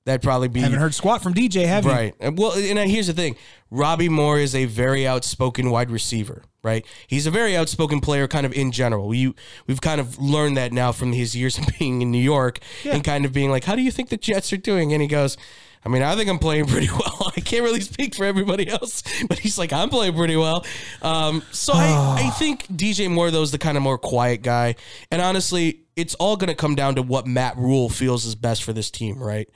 that'd 0.07 0.21
probably 0.21 0.47
be 0.47 0.61
Haven't 0.61 0.79
heard 0.79 0.95
squat 0.95 1.21
from 1.21 1.33
DJ, 1.33 1.67
have 1.67 1.83
you? 1.85 1.91
Right. 1.91 2.15
Well, 2.19 2.53
and 2.53 2.79
uh, 2.79 2.83
here's 2.83 3.07
the 3.07 3.13
thing: 3.13 3.35
Robbie 3.69 4.09
Moore 4.09 4.39
is 4.39 4.55
a 4.55 4.65
very 4.65 5.05
outspoken 5.05 5.69
wide 5.69 5.91
receiver. 5.91 6.43
Right. 6.63 6.85
He's 7.07 7.27
a 7.27 7.31
very 7.31 7.55
outspoken 7.55 7.99
player, 7.99 8.27
kind 8.27 8.45
of 8.45 8.53
in 8.53 8.71
general. 8.71 9.07
We 9.07 9.33
we've 9.67 9.81
kind 9.81 10.01
of 10.01 10.17
learned 10.17 10.57
that 10.57 10.73
now 10.73 10.91
from 10.91 11.13
his 11.13 11.35
years 11.35 11.57
of 11.59 11.67
being 11.77 12.01
in 12.01 12.09
New 12.09 12.17
York 12.17 12.59
and 12.85 13.03
kind 13.03 13.25
of 13.25 13.33
being 13.33 13.51
like, 13.51 13.65
"How 13.65 13.75
do 13.75 13.81
you 13.81 13.91
think 13.91 14.09
the 14.09 14.17
Jets 14.17 14.51
are 14.51 14.57
doing?" 14.57 14.93
And 14.93 15.01
he 15.01 15.07
goes. 15.07 15.37
I 15.85 15.89
mean, 15.89 16.01
I 16.01 16.15
think 16.15 16.29
I'm 16.29 16.39
playing 16.39 16.65
pretty 16.67 16.89
well. 16.89 17.31
I 17.35 17.41
can't 17.41 17.63
really 17.63 17.81
speak 17.81 18.15
for 18.15 18.25
everybody 18.25 18.69
else, 18.69 19.03
but 19.27 19.39
he's 19.39 19.57
like, 19.57 19.73
I'm 19.73 19.89
playing 19.89 20.15
pretty 20.15 20.35
well. 20.35 20.65
Um, 21.01 21.43
so 21.51 21.73
I, 21.73 22.25
I 22.25 22.29
think 22.37 22.67
DJ 22.67 23.09
Moore, 23.09 23.31
though, 23.31 23.41
is 23.41 23.51
the 23.51 23.57
kind 23.57 23.77
of 23.77 23.83
more 23.83 23.97
quiet 23.97 24.41
guy. 24.41 24.75
And 25.11 25.21
honestly, 25.21 25.81
it's 25.95 26.15
all 26.15 26.37
going 26.37 26.49
to 26.49 26.55
come 26.55 26.75
down 26.75 26.95
to 26.95 27.01
what 27.01 27.25
Matt 27.25 27.57
Rhule 27.57 27.89
feels 27.89 28.25
is 28.25 28.35
best 28.35 28.63
for 28.63 28.73
this 28.73 28.91
team, 28.91 29.21
right? 29.21 29.49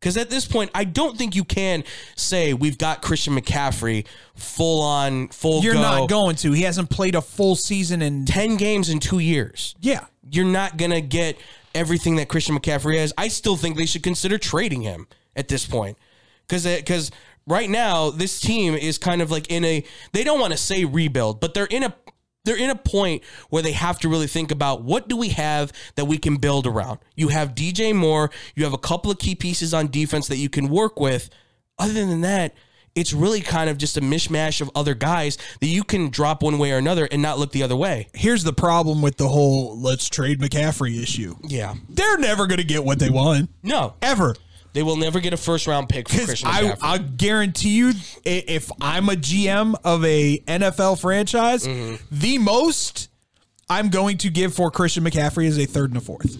Because 0.00 0.16
at 0.16 0.30
this 0.30 0.46
point, 0.46 0.70
I 0.74 0.82
don't 0.82 1.16
think 1.16 1.36
you 1.36 1.44
can 1.44 1.84
say 2.16 2.54
we've 2.54 2.76
got 2.76 3.02
Christian 3.02 3.36
McCaffrey 3.38 4.04
full 4.34 4.82
on, 4.82 5.28
full 5.28 5.62
You're 5.62 5.74
go, 5.74 5.80
not 5.80 6.08
going 6.08 6.34
to. 6.36 6.50
He 6.50 6.62
hasn't 6.62 6.90
played 6.90 7.14
a 7.14 7.22
full 7.22 7.54
season 7.54 8.02
in 8.02 8.24
10 8.24 8.56
games 8.56 8.88
in 8.88 8.98
two 8.98 9.20
years. 9.20 9.74
yeah. 9.80 10.06
You're 10.30 10.44
not 10.44 10.76
going 10.76 10.92
to 10.92 11.00
get 11.00 11.36
everything 11.74 12.16
that 12.16 12.28
Christian 12.28 12.56
McCaffrey 12.56 12.96
has. 12.96 13.12
I 13.18 13.28
still 13.28 13.56
think 13.56 13.76
they 13.76 13.86
should 13.86 14.04
consider 14.04 14.38
trading 14.38 14.82
him 14.82 15.08
at 15.36 15.48
this 15.48 15.66
point. 15.66 15.96
Because 16.46 16.66
because 16.66 17.10
right 17.46 17.68
now, 17.70 18.10
this 18.10 18.40
team 18.40 18.74
is 18.74 18.98
kind 18.98 19.22
of 19.22 19.30
like 19.30 19.50
in 19.50 19.64
a, 19.64 19.84
they 20.12 20.24
don't 20.24 20.40
want 20.40 20.52
to 20.52 20.58
say 20.58 20.84
rebuild, 20.84 21.40
but 21.40 21.54
they're 21.54 21.66
in 21.66 21.82
a, 21.82 21.94
they're 22.44 22.56
in 22.56 22.70
a 22.70 22.76
point 22.76 23.22
where 23.50 23.62
they 23.62 23.72
have 23.72 24.00
to 24.00 24.08
really 24.08 24.26
think 24.26 24.50
about 24.50 24.82
what 24.82 25.08
do 25.08 25.16
we 25.16 25.28
have 25.30 25.72
that 25.94 26.06
we 26.06 26.18
can 26.18 26.36
build 26.36 26.66
around. 26.66 26.98
You 27.14 27.28
have 27.28 27.54
DJ 27.54 27.94
Moore, 27.94 28.30
you 28.54 28.64
have 28.64 28.72
a 28.72 28.78
couple 28.78 29.10
of 29.10 29.18
key 29.18 29.34
pieces 29.34 29.72
on 29.72 29.88
defense 29.88 30.28
that 30.28 30.38
you 30.38 30.48
can 30.48 30.68
work 30.68 30.98
with. 30.98 31.30
Other 31.78 31.94
than 31.94 32.20
that, 32.22 32.54
it's 32.94 33.12
really 33.12 33.40
kind 33.40 33.70
of 33.70 33.78
just 33.78 33.96
a 33.96 34.00
mishmash 34.00 34.60
of 34.60 34.70
other 34.74 34.94
guys 34.94 35.38
that 35.60 35.66
you 35.66 35.82
can 35.82 36.10
drop 36.10 36.42
one 36.42 36.58
way 36.58 36.72
or 36.72 36.76
another 36.76 37.08
and 37.10 37.22
not 37.22 37.38
look 37.38 37.52
the 37.52 37.62
other 37.62 37.76
way. 37.76 38.08
Here's 38.12 38.44
the 38.44 38.52
problem 38.52 39.00
with 39.00 39.16
the 39.16 39.28
whole 39.28 39.78
let's 39.80 40.08
trade 40.08 40.40
McCaffrey 40.40 41.02
issue. 41.02 41.36
Yeah. 41.42 41.74
They're 41.88 42.18
never 42.18 42.46
going 42.46 42.58
to 42.58 42.66
get 42.66 42.84
what 42.84 42.98
they 42.98 43.08
want 43.08 43.48
No, 43.62 43.94
ever. 44.02 44.34
They 44.72 44.82
will 44.82 44.96
never 44.96 45.20
get 45.20 45.32
a 45.32 45.36
first 45.36 45.66
round 45.66 45.88
pick 45.88 46.08
for 46.08 46.24
Christian 46.24 46.48
I, 46.48 46.62
McCaffrey. 46.62 46.78
I 46.82 46.98
guarantee 46.98 47.70
you, 47.76 47.88
i- 47.90 48.44
if 48.48 48.70
I'm 48.80 49.08
a 49.08 49.14
GM 49.16 49.74
of 49.84 50.04
a 50.04 50.38
NFL 50.46 51.00
franchise, 51.00 51.66
Mm-hmm. 51.66 51.96
the 52.10 52.38
most 52.38 53.08
I'm 53.68 53.88
going 53.90 54.18
to 54.18 54.30
give 54.30 54.54
for 54.54 54.70
Christian 54.70 55.04
McCaffrey 55.04 55.44
is 55.46 55.58
a 55.58 55.66
third 55.66 55.90
and 55.90 55.98
a 55.98 56.00
fourth. 56.00 56.36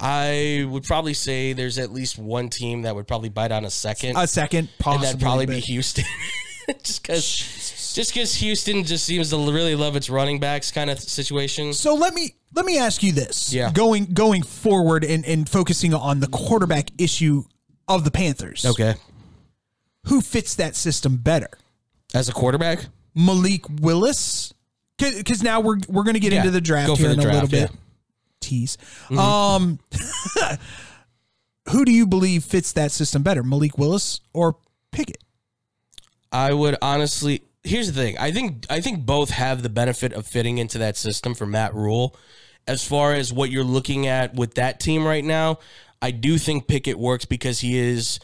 I 0.00 0.66
would 0.68 0.84
probably 0.84 1.14
say 1.14 1.52
there's 1.52 1.78
at 1.78 1.92
least 1.92 2.18
one 2.18 2.48
team 2.48 2.82
that 2.82 2.94
would 2.94 3.06
probably 3.06 3.28
bite 3.28 3.52
on 3.52 3.64
a 3.64 3.70
second. 3.70 4.16
A 4.16 4.26
second, 4.26 4.58
and 4.68 4.78
possibly. 4.78 5.06
that'd 5.06 5.20
probably 5.20 5.46
be 5.46 5.54
but- 5.54 5.64
Houston. 5.64 6.04
just 6.82 7.02
because 7.02 7.92
just 7.94 8.14
because 8.14 8.34
Houston 8.36 8.84
just 8.84 9.04
seems 9.04 9.30
to 9.30 9.36
really 9.36 9.74
love 9.74 9.96
its 9.96 10.08
running 10.08 10.38
backs 10.40 10.70
kind 10.70 10.88
of 10.90 10.98
situation. 11.00 11.72
So 11.74 11.94
let 11.94 12.14
me 12.14 12.34
let 12.54 12.64
me 12.64 12.78
ask 12.78 13.02
you 13.02 13.12
this. 13.12 13.52
Yeah. 13.52 13.70
Going 13.72 14.06
going 14.06 14.42
forward 14.42 15.04
and, 15.04 15.24
and 15.26 15.48
focusing 15.48 15.92
on 15.94 16.20
the 16.20 16.28
quarterback 16.28 16.90
issue 16.98 17.44
of 17.88 18.04
the 18.04 18.10
Panthers. 18.10 18.64
Okay. 18.64 18.94
Who 20.06 20.20
fits 20.20 20.54
that 20.56 20.74
system 20.76 21.16
better? 21.16 21.50
As 22.14 22.28
a 22.28 22.32
quarterback? 22.32 22.86
Malik 23.14 23.64
Willis? 23.80 24.52
Because 24.98 25.42
now 25.42 25.60
we're 25.60 25.78
we're 25.88 26.04
going 26.04 26.14
to 26.14 26.20
get 26.20 26.32
Yeah, 26.32 26.40
into 26.40 26.50
the 26.50 26.60
draft 26.60 26.96
here 26.98 27.08
the 27.08 27.14
in 27.14 27.20
a 27.20 27.32
little 27.32 27.48
bit. 27.48 27.70
yeah. 27.70 27.76
Tease. 28.40 28.76
Um, 29.16 29.78
who 31.70 31.84
do 31.84 31.92
you 31.92 32.06
believe 32.06 32.44
fits 32.44 32.72
that 32.72 32.90
system 32.92 33.22
better, 33.22 33.42
Malik 33.42 33.78
Willis 33.78 34.20
or 34.32 34.56
Pickett? 34.90 35.22
I 36.30 36.52
would 36.52 36.76
honestly 36.82 37.42
here's 37.64 37.86
the 37.92 37.92
thing. 38.00 38.18
I 38.18 38.32
think 38.32 38.66
I 38.70 38.80
think 38.80 39.04
both 39.06 39.30
have 39.30 39.62
the 39.62 39.68
benefit 39.68 40.12
of 40.12 40.26
fitting 40.26 40.58
into 40.58 40.78
that 40.78 40.96
system 40.96 41.34
for 41.34 41.46
Matt 41.46 41.74
Rhule. 41.74 42.16
As 42.66 42.86
far 42.86 43.12
as 43.12 43.32
what 43.32 43.50
you're 43.50 43.64
looking 43.64 44.06
at 44.06 44.34
with 44.34 44.54
that 44.54 44.78
team 44.78 45.04
right 45.04 45.24
now, 45.24 45.58
I 46.02 46.10
do 46.10 46.36
think 46.36 46.66
Pickett 46.66 46.98
works 46.98 47.24
because 47.24 47.60
he 47.60 47.78
is 47.78 48.18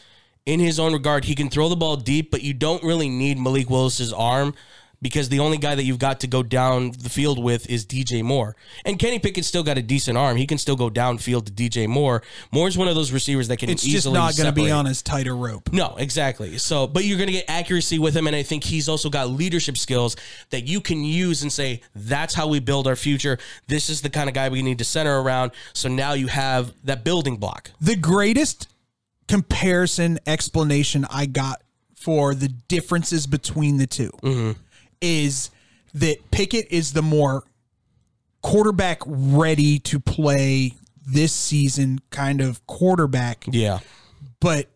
in 0.45 0.59
his 0.59 0.79
own 0.79 0.93
regard, 0.93 1.25
he 1.25 1.35
can 1.35 1.49
throw 1.49 1.69
the 1.69 1.75
ball 1.75 1.95
deep, 1.95 2.29
but 2.29 2.41
you 2.41 2.53
don't 2.53 2.83
really 2.83 3.07
need 3.07 3.37
Malik 3.37 3.69
Willis's 3.69 4.11
arm 4.11 4.53
because 5.01 5.29
the 5.29 5.39
only 5.39 5.57
guy 5.57 5.75
that 5.75 5.83
you've 5.83 5.99
got 5.99 6.19
to 6.21 6.27
go 6.27 6.43
down 6.43 6.91
the 6.91 7.09
field 7.09 7.41
with 7.41 7.69
is 7.69 7.85
DJ 7.85 8.23
Moore. 8.23 8.55
And 8.85 8.99
Kenny 8.99 9.19
Pickett's 9.19 9.47
still 9.47 9.63
got 9.63 9.77
a 9.77 9.81
decent 9.81 10.17
arm. 10.17 10.37
He 10.37 10.45
can 10.45 10.57
still 10.57 10.75
go 10.75 10.89
downfield 10.89 11.45
to 11.45 11.51
DJ 11.51 11.87
Moore. 11.87 12.21
Moore's 12.51 12.77
one 12.77 12.87
of 12.87 12.95
those 12.95 13.11
receivers 13.11 13.47
that 13.47 13.57
can 13.57 13.69
easily 13.69 13.93
It's 13.93 14.03
just 14.03 14.13
not 14.13 14.35
going 14.35 14.53
to 14.53 14.53
be 14.53 14.71
on 14.71 14.87
as 14.87 15.01
tight 15.01 15.27
a 15.27 15.33
rope. 15.33 15.71
No, 15.71 15.95
exactly. 15.97 16.57
So, 16.57 16.87
but 16.87 17.05
you're 17.05 17.17
going 17.17 17.27
to 17.27 17.33
get 17.33 17.45
accuracy 17.47 17.99
with 17.99 18.15
him, 18.15 18.27
and 18.27 18.35
I 18.35 18.43
think 18.43 18.63
he's 18.63 18.89
also 18.89 19.09
got 19.09 19.29
leadership 19.29 19.77
skills 19.77 20.15
that 20.49 20.67
you 20.67 20.81
can 20.81 21.03
use 21.03 21.41
and 21.43 21.51
say, 21.51 21.81
"That's 21.95 22.33
how 22.33 22.47
we 22.47 22.59
build 22.59 22.87
our 22.87 22.95
future. 22.95 23.37
This 23.67 23.89
is 23.89 24.01
the 24.01 24.09
kind 24.09 24.27
of 24.27 24.35
guy 24.35 24.49
we 24.49 24.61
need 24.61 24.79
to 24.79 24.85
center 24.85 25.21
around." 25.21 25.51
So 25.73 25.87
now 25.89 26.13
you 26.13 26.27
have 26.27 26.73
that 26.83 27.03
building 27.03 27.37
block. 27.37 27.71
The 27.79 27.95
greatest 27.95 28.67
comparison 29.27 30.19
explanation 30.25 31.05
I 31.09 31.25
got 31.25 31.61
for 31.95 32.33
the 32.33 32.47
differences 32.47 33.27
between 33.27 33.77
the 33.77 33.85
2 33.85 34.09
Mm-hmm. 34.23 34.51
Is 35.01 35.49
that 35.93 36.31
Pickett 36.31 36.67
is 36.71 36.93
the 36.93 37.01
more 37.01 37.43
quarterback 38.41 39.01
ready 39.05 39.79
to 39.79 39.99
play 39.99 40.73
this 41.05 41.33
season 41.33 41.99
kind 42.09 42.41
of 42.41 42.65
quarterback, 42.67 43.45
Yeah, 43.51 43.79
but 44.39 44.67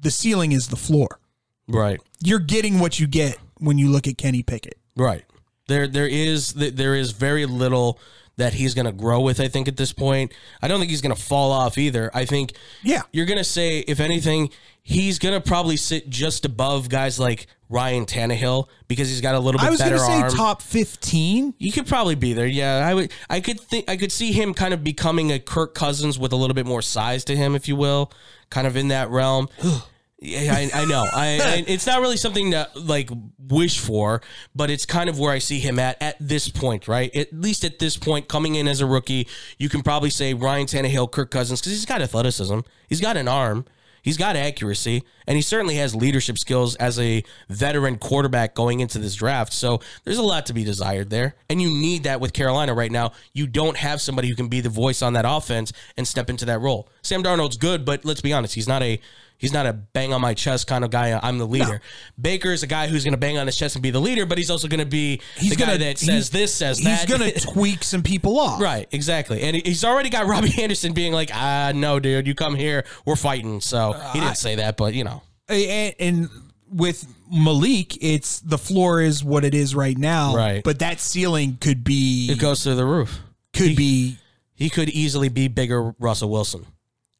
the 0.00 0.10
ceiling 0.10 0.52
is 0.52 0.68
the 0.68 0.76
floor. 0.76 1.18
right, 1.66 2.00
You're 2.22 2.38
getting 2.38 2.78
what 2.78 3.00
you 3.00 3.06
get 3.06 3.38
when 3.58 3.78
you 3.78 3.88
look 3.90 4.06
at 4.06 4.18
Kenny 4.18 4.42
Pickett. 4.42 4.78
right. 4.96 5.24
There, 5.66 5.86
there 5.86 6.06
is 6.08 6.54
there 6.54 6.94
is 6.94 7.10
very 7.12 7.44
little 7.44 7.98
that 8.38 8.54
he's 8.54 8.72
going 8.72 8.86
to 8.86 8.92
grow 8.92 9.20
with. 9.20 9.38
I 9.38 9.48
think 9.48 9.68
at 9.68 9.76
this 9.76 9.92
point, 9.92 10.32
I 10.62 10.68
don't 10.68 10.78
think 10.78 10.88
he's 10.90 11.02
going 11.02 11.14
to 11.14 11.20
fall 11.20 11.52
off 11.52 11.76
either. 11.76 12.10
I 12.14 12.24
think 12.24 12.54
Yeah. 12.82 13.02
you're 13.12 13.26
going 13.26 13.36
to 13.36 13.44
say, 13.44 13.80
if 13.80 14.00
anything, 14.00 14.48
he's 14.88 15.18
going 15.18 15.34
to 15.34 15.46
probably 15.46 15.76
sit 15.76 16.08
just 16.08 16.46
above 16.46 16.88
guys 16.88 17.20
like 17.20 17.46
Ryan 17.68 18.06
Tannehill 18.06 18.68
because 18.88 19.10
he's 19.10 19.20
got 19.20 19.34
a 19.34 19.38
little 19.38 19.60
bit 19.60 19.66
I 19.66 19.70
was 19.70 19.80
gonna 19.80 19.98
say 19.98 20.22
arm. 20.22 20.30
top 20.30 20.62
15. 20.62 21.54
You 21.58 21.70
could 21.70 21.86
probably 21.86 22.14
be 22.14 22.32
there. 22.32 22.46
Yeah, 22.46 22.86
I 22.88 22.94
would. 22.94 23.12
I 23.28 23.40
could 23.40 23.60
think. 23.60 23.90
I 23.90 23.98
could 23.98 24.10
see 24.10 24.32
him 24.32 24.54
kind 24.54 24.72
of 24.72 24.82
becoming 24.82 25.30
a 25.30 25.38
Kirk 25.38 25.74
Cousins 25.74 26.18
with 26.18 26.32
a 26.32 26.36
little 26.36 26.54
bit 26.54 26.64
more 26.64 26.80
size 26.80 27.24
to 27.26 27.36
him, 27.36 27.54
if 27.54 27.68
you 27.68 27.76
will, 27.76 28.10
kind 28.48 28.66
of 28.66 28.74
in 28.74 28.88
that 28.88 29.10
realm. 29.10 29.50
yeah, 30.18 30.54
I, 30.54 30.70
I 30.72 30.84
know. 30.86 31.04
I, 31.12 31.26
I 31.42 31.64
it's 31.66 31.86
not 31.86 32.00
really 32.00 32.16
something 32.16 32.52
to 32.52 32.70
like 32.74 33.10
wish 33.38 33.78
for, 33.78 34.22
but 34.54 34.70
it's 34.70 34.86
kind 34.86 35.10
of 35.10 35.18
where 35.18 35.32
I 35.32 35.38
see 35.38 35.58
him 35.58 35.78
at 35.78 36.00
at 36.00 36.16
this 36.18 36.48
point, 36.48 36.88
right? 36.88 37.14
At 37.14 37.34
least 37.34 37.64
at 37.64 37.78
this 37.78 37.98
point, 37.98 38.28
coming 38.28 38.54
in 38.54 38.66
as 38.66 38.80
a 38.80 38.86
rookie, 38.86 39.28
you 39.58 39.68
can 39.68 39.82
probably 39.82 40.10
say 40.10 40.32
Ryan 40.32 40.66
Tannehill, 40.66 41.10
Kirk 41.10 41.30
Cousins, 41.30 41.60
because 41.60 41.72
he's 41.72 41.84
got 41.84 42.00
athleticism, 42.00 42.60
he's 42.88 43.02
got 43.02 43.18
an 43.18 43.28
arm. 43.28 43.66
He's 44.02 44.16
got 44.16 44.36
accuracy, 44.36 45.02
and 45.26 45.36
he 45.36 45.42
certainly 45.42 45.76
has 45.76 45.94
leadership 45.94 46.38
skills 46.38 46.74
as 46.76 46.98
a 46.98 47.24
veteran 47.48 47.98
quarterback 47.98 48.54
going 48.54 48.80
into 48.80 48.98
this 48.98 49.14
draft. 49.14 49.52
So 49.52 49.80
there's 50.04 50.18
a 50.18 50.22
lot 50.22 50.46
to 50.46 50.54
be 50.54 50.64
desired 50.64 51.10
there, 51.10 51.34
and 51.48 51.60
you 51.60 51.68
need 51.68 52.04
that 52.04 52.20
with 52.20 52.32
Carolina 52.32 52.74
right 52.74 52.92
now. 52.92 53.12
You 53.32 53.46
don't 53.46 53.76
have 53.76 54.00
somebody 54.00 54.28
who 54.28 54.34
can 54.34 54.48
be 54.48 54.60
the 54.60 54.68
voice 54.68 55.02
on 55.02 55.12
that 55.14 55.24
offense 55.26 55.72
and 55.96 56.06
step 56.06 56.30
into 56.30 56.44
that 56.46 56.60
role. 56.60 56.88
Sam 57.02 57.22
Darnold's 57.22 57.56
good, 57.56 57.84
but 57.84 58.04
let's 58.04 58.20
be 58.20 58.32
honest, 58.32 58.54
he's 58.54 58.68
not 58.68 58.82
a 58.82 59.00
he's 59.38 59.52
not 59.52 59.66
a 59.66 59.72
bang 59.72 60.12
on 60.12 60.20
my 60.20 60.34
chest 60.34 60.66
kind 60.66 60.84
of 60.84 60.90
guy. 60.90 61.18
I'm 61.22 61.38
the 61.38 61.46
leader. 61.46 61.80
Baker 62.20 62.52
is 62.52 62.62
a 62.62 62.66
guy 62.66 62.88
who's 62.88 63.04
going 63.04 63.14
to 63.14 63.18
bang 63.18 63.38
on 63.38 63.46
his 63.46 63.56
chest 63.56 63.76
and 63.76 63.82
be 63.82 63.90
the 63.90 64.00
leader, 64.00 64.26
but 64.26 64.36
he's 64.36 64.50
also 64.50 64.68
going 64.68 64.80
to 64.80 64.86
be 64.86 65.20
He's 65.36 65.50
the 65.50 65.56
guy 65.56 65.66
gonna, 65.66 65.78
that 65.78 65.98
says 65.98 66.28
this, 66.30 66.52
says 66.54 66.78
he's 66.78 66.86
that. 66.86 67.08
He's 67.08 67.18
going 67.18 67.32
to 67.32 67.40
tweak 67.40 67.82
some 67.82 68.02
people 68.02 68.38
off. 68.38 68.60
Right, 68.60 68.86
exactly. 68.92 69.40
And 69.40 69.56
he's 69.56 69.84
already 69.84 70.10
got 70.10 70.26
Robbie 70.26 70.52
Anderson 70.62 70.92
being 70.92 71.12
like, 71.12 71.30
ah, 71.32 71.72
no, 71.74 71.98
dude, 71.98 72.26
you 72.26 72.34
come 72.34 72.54
here, 72.54 72.84
we're 73.06 73.16
fighting. 73.16 73.60
So 73.60 73.92
he 74.12 74.20
didn't 74.20 74.36
say 74.36 74.56
that, 74.56 74.76
but 74.76 74.92
you 74.92 75.04
know. 75.04 75.22
and, 75.48 75.94
and 75.98 76.28
with 76.70 77.06
Malik, 77.30 78.02
it's 78.02 78.40
the 78.40 78.58
floor 78.58 79.00
is 79.00 79.24
what 79.24 79.44
it 79.44 79.54
is 79.54 79.74
right 79.74 79.96
now. 79.96 80.34
Right. 80.34 80.62
But 80.62 80.80
that 80.80 81.00
ceiling 81.00 81.56
could 81.60 81.84
be 81.84 82.28
It 82.30 82.38
goes 82.38 82.62
through 82.62 82.74
the 82.76 82.86
roof. 82.86 83.20
could 83.54 83.76
be. 83.76 84.18
He 84.54 84.70
could 84.70 84.88
easily 84.88 85.28
be 85.28 85.46
bigger 85.46 85.94
Russell 86.00 86.30
Wilson. 86.30 86.66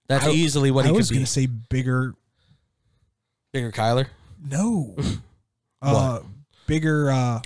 That's 0.08 0.24
I- 0.26 0.30
easily 0.30 0.70
what 0.70 0.84
I 0.84 0.88
he 0.88 0.94
was 0.94 1.10
going 1.10 1.24
to 1.24 1.30
say 1.30 1.46
bigger. 1.46 2.14
Bigger 3.52 3.72
Kyler. 3.72 4.06
No. 4.46 4.94
uh, 5.82 6.20
bigger. 6.66 7.10
Uh, 7.10 7.40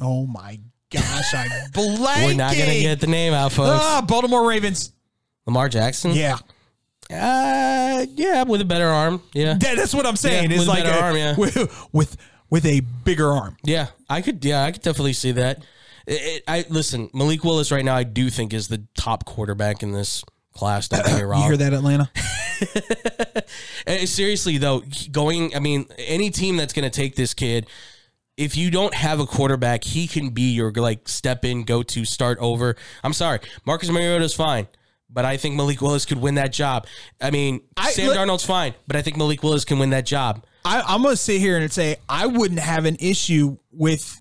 oh 0.00 0.26
my 0.26 0.58
gosh! 0.90 1.34
I 1.34 1.46
blanking. 1.72 2.24
We're 2.26 2.34
not 2.34 2.52
gonna 2.56 2.78
get 2.80 3.00
the 3.00 3.06
name 3.06 3.32
out, 3.32 3.52
folks. 3.52 3.82
Ah, 3.82 4.04
Baltimore 4.06 4.46
Ravens. 4.46 4.92
Lamar 5.46 5.68
Jackson. 5.70 6.12
Yeah, 6.12 6.36
Uh, 7.10 8.04
yeah, 8.14 8.42
with 8.42 8.60
a 8.60 8.64
better 8.66 8.86
arm. 8.88 9.22
Yeah. 9.32 9.54
That- 9.54 9.76
that's 9.76 9.94
what 9.94 10.04
I'm 10.06 10.16
saying. 10.16 10.50
Yeah, 10.50 10.58
it's 10.58 10.68
like 10.68 10.84
better 10.84 10.98
a- 10.98 11.02
arm, 11.02 11.16
yeah. 11.16 11.36
with, 11.38 11.88
with 11.92 12.16
with 12.50 12.66
a 12.66 12.80
bigger 13.04 13.28
arm. 13.32 13.56
Yeah, 13.64 13.88
I 14.10 14.20
could. 14.20 14.44
Yeah, 14.44 14.64
I 14.64 14.72
could 14.72 14.82
definitely 14.82 15.14
see 15.14 15.32
that. 15.32 15.64
It, 16.06 16.12
it- 16.12 16.44
I 16.46 16.66
listen. 16.68 17.08
Malik 17.14 17.42
Willis 17.44 17.72
right 17.72 17.84
now, 17.84 17.96
I 17.96 18.04
do 18.04 18.28
think 18.28 18.52
is 18.52 18.68
the 18.68 18.84
top 18.96 19.24
quarterback 19.24 19.82
in 19.82 19.92
this 19.92 20.22
class. 20.58 20.88
Don't. 20.88 21.08
You 21.08 21.42
hear 21.44 21.56
that, 21.56 21.72
Atlanta? 21.72 22.10
Seriously 24.06 24.58
though, 24.58 24.82
going. 25.10 25.54
I 25.54 25.60
mean, 25.60 25.86
any 25.96 26.30
team 26.30 26.56
that's 26.56 26.72
going 26.72 26.88
to 26.88 26.94
take 26.94 27.14
this 27.14 27.32
kid, 27.32 27.66
if 28.36 28.56
you 28.56 28.70
don't 28.70 28.94
have 28.94 29.20
a 29.20 29.26
quarterback, 29.26 29.84
he 29.84 30.06
can 30.06 30.30
be 30.30 30.52
your 30.52 30.72
like 30.72 31.08
step 31.08 31.44
in, 31.44 31.64
go 31.64 31.82
to, 31.84 32.04
start 32.04 32.38
over. 32.40 32.76
I'm 33.02 33.12
sorry, 33.12 33.40
Marcus 33.64 33.88
Mariota 33.90 34.24
is 34.24 34.34
fine. 34.34 34.68
But 35.10 35.24
I 35.24 35.38
think 35.38 35.56
Malik 35.56 35.80
Willis 35.80 36.04
could 36.04 36.20
win 36.20 36.34
that 36.34 36.52
job. 36.52 36.86
I 37.18 37.30
mean, 37.30 37.62
I- 37.78 37.92
Sam 37.92 38.10
Darnold's 38.14 38.44
fine, 38.44 38.74
but 38.86 38.94
I 38.94 39.00
think 39.00 39.16
Malik 39.16 39.42
Willis 39.42 39.64
can 39.64 39.78
win 39.78 39.90
that 39.90 40.04
job. 40.04 40.44
I, 40.66 40.82
I'm 40.86 41.00
going 41.02 41.14
to 41.14 41.16
sit 41.16 41.40
here 41.40 41.56
and 41.56 41.72
say 41.72 41.96
I 42.10 42.26
wouldn't 42.26 42.60
have 42.60 42.84
an 42.84 42.96
issue 43.00 43.56
with 43.72 44.20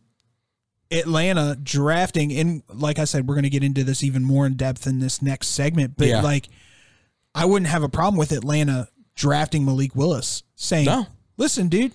Atlanta 0.92 1.58
drafting. 1.62 2.32
And 2.34 2.64
like 2.74 3.00
I 3.00 3.06
said, 3.06 3.28
we're 3.28 3.36
going 3.36 3.44
to 3.44 3.50
get 3.50 3.64
into 3.64 3.84
this 3.84 4.04
even 4.04 4.24
more 4.24 4.46
in 4.46 4.54
depth 4.56 4.88
in 4.88 5.00
this 5.00 5.22
next 5.22 5.48
segment. 5.50 5.96
But 5.98 6.08
Yeah. 6.08 6.22
like, 6.22 6.48
I 7.36 7.46
wouldn't 7.46 7.70
have 7.70 7.84
a 7.84 7.90
problem 7.90 8.18
with 8.18 8.32
Atlanta 8.32 8.88
drafting 9.16 9.66
Malik 9.66 9.96
Willis, 9.96 10.44
saying, 10.56 10.86
No. 10.86 11.08
"Listen, 11.38 11.68
dude, 11.70 11.92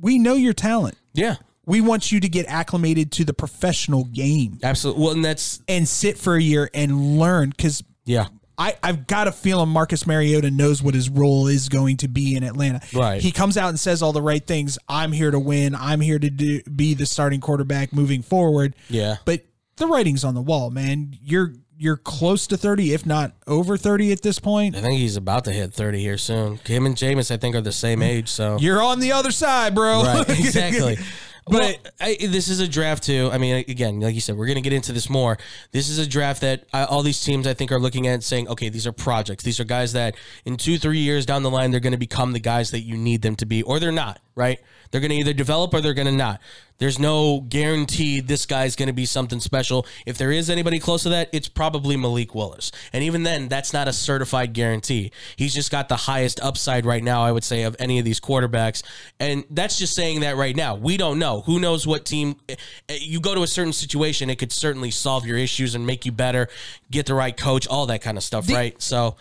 we 0.00 0.18
know 0.18 0.34
your 0.34 0.52
talent. 0.54 0.96
Yeah, 1.14 1.36
We 1.66 1.80
want 1.80 2.12
you 2.12 2.20
to 2.20 2.28
get 2.28 2.44
acclimated 2.46 3.10
to 3.12 3.24
the 3.24 3.32
professional 3.32 4.04
game 4.04 4.58
absolutely. 4.62 5.02
Well, 5.02 5.12
and 5.12 5.24
that's 5.24 5.60
and 5.68 5.88
sit 5.88 6.18
for 6.18 6.34
a 6.34 6.42
year 6.42 6.68
and 6.74 7.18
learn." 7.18 7.50
Because 7.50 7.82
yeah. 8.04 8.26
I, 8.56 8.76
I've 8.82 9.06
got 9.06 9.28
a 9.28 9.32
feeling 9.32 9.68
Marcus 9.68 10.06
Mariota 10.06 10.50
knows 10.50 10.82
what 10.82 10.94
his 10.94 11.10
role 11.10 11.48
is 11.48 11.68
going 11.68 11.96
to 11.98 12.08
be 12.08 12.36
in 12.36 12.42
Atlanta. 12.44 12.80
Right. 12.92 13.20
He 13.20 13.32
comes 13.32 13.56
out 13.56 13.68
and 13.70 13.80
says 13.80 14.02
all 14.02 14.12
the 14.12 14.22
right 14.22 14.44
things. 14.44 14.78
I'm 14.88 15.12
here 15.12 15.30
to 15.30 15.38
win. 15.38 15.74
I'm 15.74 16.00
here 16.00 16.18
to 16.18 16.30
do, 16.30 16.62
be 16.62 16.94
the 16.94 17.06
starting 17.06 17.40
quarterback 17.40 17.92
moving 17.92 18.22
forward. 18.22 18.74
Yeah. 18.88 19.16
But 19.24 19.42
the 19.76 19.86
writing's 19.86 20.24
on 20.24 20.34
the 20.34 20.42
wall, 20.42 20.70
man. 20.70 21.16
You're 21.20 21.54
you're 21.76 21.96
close 21.96 22.46
to 22.46 22.56
30, 22.56 22.92
if 22.94 23.04
not 23.04 23.32
over 23.48 23.76
30 23.76 24.12
at 24.12 24.22
this 24.22 24.38
point. 24.38 24.76
I 24.76 24.80
think 24.80 25.00
he's 25.00 25.16
about 25.16 25.44
to 25.44 25.52
hit 25.52 25.74
30 25.74 25.98
here 25.98 26.16
soon. 26.16 26.58
Him 26.64 26.86
and 26.86 26.94
Jameis, 26.94 27.32
I 27.32 27.36
think, 27.36 27.56
are 27.56 27.60
the 27.60 27.72
same 27.72 28.00
age. 28.00 28.28
So 28.28 28.58
You're 28.60 28.80
on 28.80 29.00
the 29.00 29.10
other 29.12 29.32
side, 29.32 29.74
bro. 29.74 30.04
Right, 30.04 30.28
exactly. 30.28 30.98
But- 31.46 31.78
but 31.84 31.92
I, 32.00 32.16
this 32.20 32.48
is 32.48 32.60
a 32.60 32.68
draft 32.68 33.02
too. 33.02 33.28
I 33.32 33.38
mean, 33.38 33.56
again, 33.68 34.00
like 34.00 34.14
you 34.14 34.20
said, 34.20 34.36
we're 34.36 34.46
going 34.46 34.56
to 34.56 34.62
get 34.62 34.72
into 34.72 34.92
this 34.92 35.10
more. 35.10 35.36
This 35.72 35.88
is 35.88 35.98
a 35.98 36.06
draft 36.06 36.40
that 36.40 36.64
I, 36.72 36.84
all 36.84 37.02
these 37.02 37.22
teams 37.22 37.46
I 37.46 37.52
think 37.54 37.70
are 37.70 37.78
looking 37.78 38.06
at 38.06 38.14
and 38.14 38.24
saying, 38.24 38.48
okay, 38.48 38.70
these 38.70 38.86
are 38.86 38.92
projects. 38.92 39.44
These 39.44 39.60
are 39.60 39.64
guys 39.64 39.92
that 39.92 40.16
in 40.46 40.56
two, 40.56 40.78
three 40.78 41.00
years 41.00 41.26
down 41.26 41.42
the 41.42 41.50
line, 41.50 41.70
they're 41.70 41.80
going 41.80 41.92
to 41.92 41.98
become 41.98 42.32
the 42.32 42.40
guys 42.40 42.70
that 42.70 42.80
you 42.80 42.96
need 42.96 43.20
them 43.22 43.36
to 43.36 43.46
be, 43.46 43.62
or 43.62 43.78
they're 43.78 43.92
not. 43.92 44.20
Right? 44.34 44.58
They're 44.90 45.00
going 45.00 45.10
to 45.10 45.16
either 45.16 45.32
develop 45.32 45.74
or 45.74 45.80
they're 45.80 45.94
going 45.94 46.06
to 46.06 46.12
not. 46.12 46.40
There's 46.78 46.98
no 46.98 47.40
guarantee 47.40 48.20
this 48.20 48.46
guy's 48.46 48.74
going 48.74 48.88
to 48.88 48.92
be 48.92 49.06
something 49.06 49.38
special. 49.38 49.86
If 50.06 50.18
there 50.18 50.32
is 50.32 50.50
anybody 50.50 50.80
close 50.80 51.04
to 51.04 51.08
that, 51.10 51.28
it's 51.32 51.48
probably 51.48 51.96
Malik 51.96 52.34
Willis. 52.34 52.72
And 52.92 53.04
even 53.04 53.22
then, 53.22 53.48
that's 53.48 53.72
not 53.72 53.86
a 53.86 53.92
certified 53.92 54.52
guarantee. 54.54 55.12
He's 55.36 55.54
just 55.54 55.70
got 55.70 55.88
the 55.88 55.96
highest 55.96 56.40
upside 56.40 56.84
right 56.84 57.02
now, 57.02 57.22
I 57.22 57.30
would 57.30 57.44
say, 57.44 57.62
of 57.62 57.76
any 57.78 58.00
of 58.00 58.04
these 58.04 58.18
quarterbacks. 58.18 58.82
And 59.20 59.44
that's 59.50 59.78
just 59.78 59.94
saying 59.94 60.20
that 60.20 60.36
right 60.36 60.56
now. 60.56 60.74
We 60.74 60.96
don't 60.96 61.18
know. 61.18 61.42
Who 61.42 61.60
knows 61.60 61.86
what 61.86 62.04
team 62.04 62.36
eh, 62.48 62.56
you 62.88 63.20
go 63.20 63.34
to 63.36 63.42
a 63.42 63.46
certain 63.46 63.72
situation, 63.72 64.28
it 64.28 64.38
could 64.38 64.52
certainly 64.52 64.90
solve 64.90 65.26
your 65.26 65.38
issues 65.38 65.76
and 65.76 65.86
make 65.86 66.04
you 66.04 66.12
better, 66.12 66.48
get 66.90 67.06
the 67.06 67.14
right 67.14 67.36
coach, 67.36 67.68
all 67.68 67.86
that 67.86 68.02
kind 68.02 68.16
of 68.16 68.24
stuff, 68.24 68.50
right? 68.50 68.80
So 68.82 69.16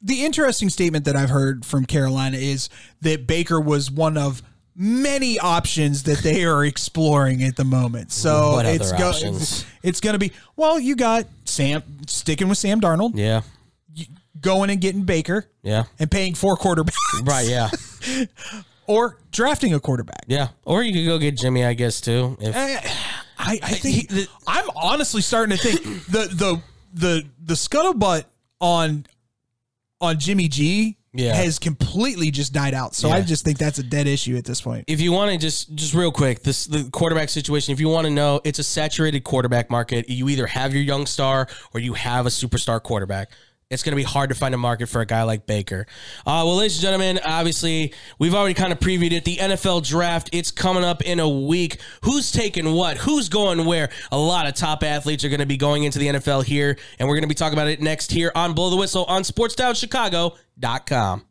the 0.00 0.24
interesting 0.24 0.68
statement 0.68 1.06
that 1.06 1.16
I've 1.16 1.30
heard 1.30 1.64
from 1.64 1.86
Carolina 1.86 2.36
is 2.36 2.68
that 3.00 3.26
Baker 3.26 3.60
was 3.60 3.90
one 3.90 4.16
of 4.16 4.42
many 4.76 5.38
options 5.38 6.02
that 6.04 6.18
they 6.18 6.44
are 6.44 6.64
exploring 6.64 7.42
at 7.44 7.56
the 7.56 7.64
moment. 7.64 8.10
So 8.12 8.52
What 8.52 8.66
it's 8.66 8.88
other 8.90 8.98
go- 8.98 9.08
options? 9.10 9.64
it's 9.82 10.00
going 10.00 10.14
to 10.14 10.18
be 10.18 10.32
well, 10.56 10.78
you 10.80 10.96
got 10.96 11.26
Sam 11.44 11.82
sticking 12.06 12.48
with 12.48 12.58
Sam 12.58 12.80
Darnold, 12.80 13.12
yeah. 13.14 13.42
going 14.40 14.70
and 14.70 14.80
getting 14.80 15.02
Baker 15.02 15.46
Yeah. 15.62 15.84
and 15.98 16.10
paying 16.10 16.34
four 16.34 16.56
quarterbacks, 16.56 16.94
Right, 17.22 17.46
yeah. 17.48 17.70
or 18.86 19.18
drafting 19.30 19.72
a 19.74 19.80
quarterback. 19.80 20.24
Yeah. 20.26 20.48
Or 20.64 20.82
you 20.82 20.92
could 20.92 21.06
go 21.06 21.18
get 21.18 21.36
Jimmy, 21.36 21.64
I 21.64 21.74
guess, 21.74 22.00
too. 22.00 22.36
If, 22.40 22.54
Eh, 22.54 22.80
I, 23.38 23.58
I 23.62 23.72
think 23.74 24.08
the- 24.08 24.28
I'm 24.46 24.68
honestly 24.76 25.22
starting 25.22 25.56
to 25.56 25.62
think 25.62 25.82
the 26.06 26.28
the 26.34 26.62
the 26.92 27.26
the 27.44 27.54
scuttlebutt 27.54 28.24
on 28.60 29.06
on 30.00 30.18
Jimmy 30.18 30.48
G 30.48 30.96
Yeah. 31.14 31.34
has 31.34 31.58
completely 31.58 32.30
just 32.30 32.52
died 32.52 32.74
out. 32.74 32.94
So 32.94 33.08
Yeah. 33.08 33.14
I 33.14 33.20
just 33.22 33.44
think 33.44 33.58
that's 33.58 33.78
a 33.78 33.82
dead 33.82 34.06
issue 34.06 34.36
at 34.36 34.44
this 34.44 34.60
point. 34.60 34.84
if 34.88 35.00
you 35.00 35.12
want 35.12 35.30
to 35.30 35.38
just 35.38 35.74
just 35.74 35.94
real 35.94 36.10
quick 36.12 36.42
this 36.42 36.66
the 36.66 36.88
quarterback 36.90 37.28
situation 37.28 37.72
if 37.72 37.80
you 37.80 37.88
want 37.88 38.04
to 38.06 38.10
know 38.10 38.40
it's 38.44 38.58
a 38.58 38.64
saturated 38.64 39.20
quarterback 39.24 39.70
market 39.70 40.08
you 40.08 40.28
either 40.28 40.46
have 40.46 40.74
your 40.74 40.82
young 40.82 41.06
star 41.06 41.46
or 41.72 41.80
you 41.80 41.92
have 41.94 42.26
a 42.26 42.28
superstar 42.30 42.82
quarterback 42.82 43.30
it's 43.74 43.82
going 43.82 43.92
to 43.92 43.96
be 43.96 44.04
hard 44.04 44.30
to 44.30 44.34
find 44.34 44.54
a 44.54 44.58
market 44.58 44.88
for 44.88 45.02
a 45.02 45.06
guy 45.06 45.24
like 45.24 45.46
Baker. 45.46 45.86
Uh, 46.20 46.40
well, 46.46 46.56
ladies 46.56 46.76
and 46.76 46.82
gentlemen, 46.82 47.20
obviously, 47.24 47.92
we've 48.18 48.34
already 48.34 48.54
kind 48.54 48.72
of 48.72 48.78
previewed 48.78 49.12
it. 49.12 49.24
The 49.24 49.36
NFL 49.36 49.86
draft, 49.86 50.30
it's 50.32 50.50
coming 50.50 50.84
up 50.84 51.02
in 51.02 51.20
a 51.20 51.28
week. 51.28 51.78
Who's 52.04 52.32
taking 52.32 52.72
what? 52.72 52.96
Who's 52.98 53.28
going 53.28 53.66
where? 53.66 53.90
A 54.10 54.18
lot 54.18 54.46
of 54.46 54.54
top 54.54 54.82
athletes 54.82 55.22
are 55.24 55.28
going 55.28 55.40
to 55.40 55.46
be 55.46 55.58
going 55.58 55.84
into 55.84 55.98
the 55.98 56.06
NFL 56.06 56.44
here, 56.44 56.78
and 56.98 57.06
we're 57.08 57.16
going 57.16 57.22
to 57.22 57.28
be 57.28 57.34
talking 57.34 57.58
about 57.58 57.68
it 57.68 57.82
next 57.82 58.12
here 58.12 58.32
on 58.34 58.54
Blow 58.54 58.70
the 58.70 58.76
Whistle 58.76 59.04
on 59.04 59.22
SportsTownChicago.com. 59.22 61.24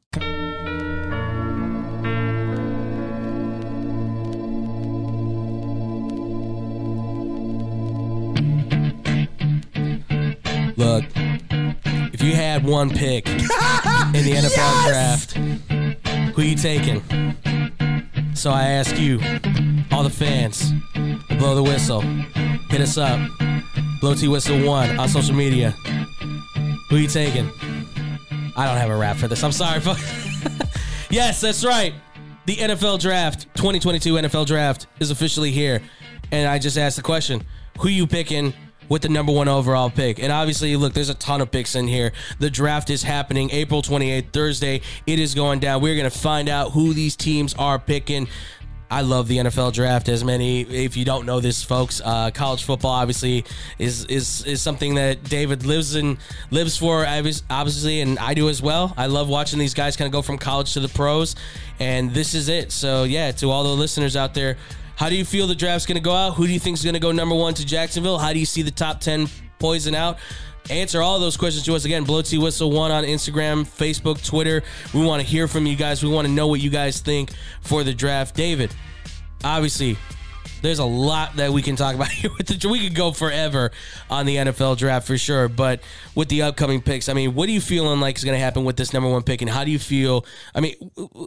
Look, 10.75 11.05
you 12.23 12.35
had 12.35 12.65
one 12.65 12.89
pick 12.89 13.27
in 13.27 13.37
the 13.37 13.43
NFL 14.35 14.87
draft, 14.87 15.33
who 16.35 16.41
you 16.41 16.55
taking? 16.55 17.01
So 18.33 18.51
I 18.51 18.63
ask 18.63 18.97
you, 18.97 19.19
all 19.91 20.03
the 20.03 20.09
fans, 20.09 20.71
blow 21.37 21.55
the 21.55 21.63
whistle. 21.63 22.01
Hit 22.69 22.81
us 22.81 22.97
up. 22.97 23.19
Blow 24.01 24.15
T 24.15 24.27
Whistle 24.27 24.65
One 24.65 24.99
on 24.99 25.07
social 25.07 25.35
media. 25.35 25.71
Who 26.89 26.97
you 26.97 27.07
taking? 27.07 27.49
I 28.55 28.65
don't 28.67 28.77
have 28.77 28.89
a 28.89 28.95
rap 28.95 29.17
for 29.17 29.27
this. 29.27 29.43
I'm 29.43 29.51
sorry, 29.51 29.79
folks. 29.79 30.01
yes, 31.09 31.41
that's 31.41 31.63
right. 31.63 31.93
The 32.45 32.55
NFL 32.55 32.99
draft, 32.99 33.47
2022 33.55 34.13
NFL 34.15 34.45
draft, 34.45 34.87
is 34.99 35.11
officially 35.11 35.51
here. 35.51 35.81
And 36.31 36.49
I 36.49 36.59
just 36.59 36.77
asked 36.77 36.97
the 36.97 37.01
question 37.01 37.43
who 37.79 37.89
you 37.89 38.07
picking 38.07 38.53
with 38.89 39.01
the 39.01 39.09
number 39.09 39.31
one 39.31 39.47
overall 39.47 39.89
pick? 39.89 40.19
And 40.19 40.31
obviously, 40.31 40.75
look, 40.75 40.93
there's 40.93 41.09
a 41.09 41.15
ton 41.15 41.41
of 41.41 41.51
picks 41.51 41.75
in 41.75 41.87
here. 41.87 42.11
The 42.39 42.49
draft 42.49 42.89
is 42.89 43.03
happening 43.03 43.49
April 43.51 43.81
28th, 43.81 44.31
Thursday. 44.31 44.81
It 45.05 45.19
is 45.19 45.33
going 45.33 45.59
down. 45.59 45.81
We're 45.81 45.95
going 45.95 46.09
to 46.09 46.17
find 46.17 46.49
out 46.49 46.71
who 46.71 46.93
these 46.93 47.15
teams 47.15 47.53
are 47.55 47.79
picking. 47.79 48.27
I 48.93 49.01
love 49.01 49.27
the 49.27 49.37
NFL 49.37 49.73
draft. 49.73 50.07
As 50.07 50.23
many, 50.23 50.61
if 50.61 50.95
you 50.95 51.03
don't 51.03 51.25
know 51.25 51.39
this, 51.39 51.63
folks, 51.63 51.99
uh, 52.05 52.29
college 52.29 52.63
football 52.63 52.91
obviously 52.91 53.43
is 53.79 54.05
is 54.05 54.45
is 54.45 54.61
something 54.61 54.93
that 54.95 55.23
David 55.23 55.65
lives 55.65 55.95
in 55.95 56.19
lives 56.51 56.77
for. 56.77 57.03
Obviously, 57.03 58.01
and 58.01 58.19
I 58.19 58.35
do 58.35 58.49
as 58.49 58.61
well. 58.61 58.93
I 58.95 59.07
love 59.07 59.29
watching 59.29 59.57
these 59.57 59.73
guys 59.73 59.97
kind 59.97 60.05
of 60.05 60.11
go 60.11 60.21
from 60.21 60.37
college 60.37 60.73
to 60.73 60.79
the 60.79 60.89
pros, 60.89 61.35
and 61.79 62.13
this 62.13 62.35
is 62.35 62.49
it. 62.49 62.71
So 62.71 63.03
yeah, 63.03 63.31
to 63.31 63.49
all 63.49 63.63
the 63.63 63.69
listeners 63.69 64.15
out 64.15 64.35
there, 64.35 64.57
how 64.95 65.09
do 65.09 65.15
you 65.15 65.25
feel 65.25 65.47
the 65.47 65.55
draft's 65.55 65.85
going 65.85 65.97
to 65.97 66.03
go 66.03 66.13
out? 66.13 66.35
Who 66.35 66.47
do 66.47 66.53
you 66.53 66.59
think 66.59 66.77
is 66.77 66.83
going 66.83 66.93
to 66.93 66.99
go 66.99 67.11
number 67.11 67.35
one 67.35 67.53
to 67.55 67.65
Jacksonville? 67.65 68.17
How 68.17 68.33
do 68.33 68.39
you 68.39 68.45
see 68.45 68.61
the 68.61 68.71
top 68.71 68.99
ten 68.99 69.27
poison 69.59 69.95
out? 69.95 70.17
Answer 70.69 71.01
all 71.01 71.19
those 71.19 71.35
questions 71.35 71.65
to 71.65 71.75
us 71.75 71.83
again. 71.83 72.05
Blow 72.05 72.21
T 72.21 72.37
Whistle 72.37 72.71
One 72.71 72.91
on 72.91 73.03
Instagram, 73.03 73.65
Facebook, 73.65 74.25
Twitter. 74.25 74.63
We 74.93 75.05
want 75.05 75.21
to 75.21 75.27
hear 75.27 75.47
from 75.47 75.65
you 75.65 75.75
guys. 75.75 76.01
We 76.01 76.09
want 76.09 76.25
to 76.27 76.33
know 76.33 76.47
what 76.47 76.61
you 76.61 76.69
guys 76.69 77.01
think 77.01 77.31
for 77.61 77.83
the 77.83 77.93
draft. 77.93 78.33
David, 78.33 78.73
obviously, 79.43 79.97
there's 80.63 80.79
a 80.79 80.85
lot 80.85 81.35
that 81.35 81.51
we 81.51 81.61
can 81.61 81.75
talk 81.75 81.93
about 81.95 82.09
here 82.09 82.31
with 82.37 82.47
the 82.47 82.67
we 82.67 82.79
could 82.79 82.95
go 82.95 83.11
forever 83.11 83.71
on 84.09 84.25
the 84.25 84.37
NFL 84.37 84.77
draft 84.77 85.05
for 85.05 85.17
sure. 85.17 85.47
But 85.47 85.81
with 86.15 86.29
the 86.29 86.41
upcoming 86.41 86.81
picks, 86.81 87.07
I 87.07 87.13
mean, 87.13 87.35
what 87.35 87.47
are 87.47 87.51
you 87.51 87.61
feeling 87.61 87.99
like 87.99 88.17
is 88.17 88.23
going 88.23 88.35
to 88.35 88.43
happen 88.43 88.63
with 88.63 88.77
this 88.77 88.93
number 88.93 89.09
one 89.09 89.21
pick, 89.21 89.41
and 89.41 89.49
how 89.49 89.63
do 89.63 89.69
you 89.69 89.79
feel? 89.79 90.25
I 90.55 90.61
mean, 90.61 90.73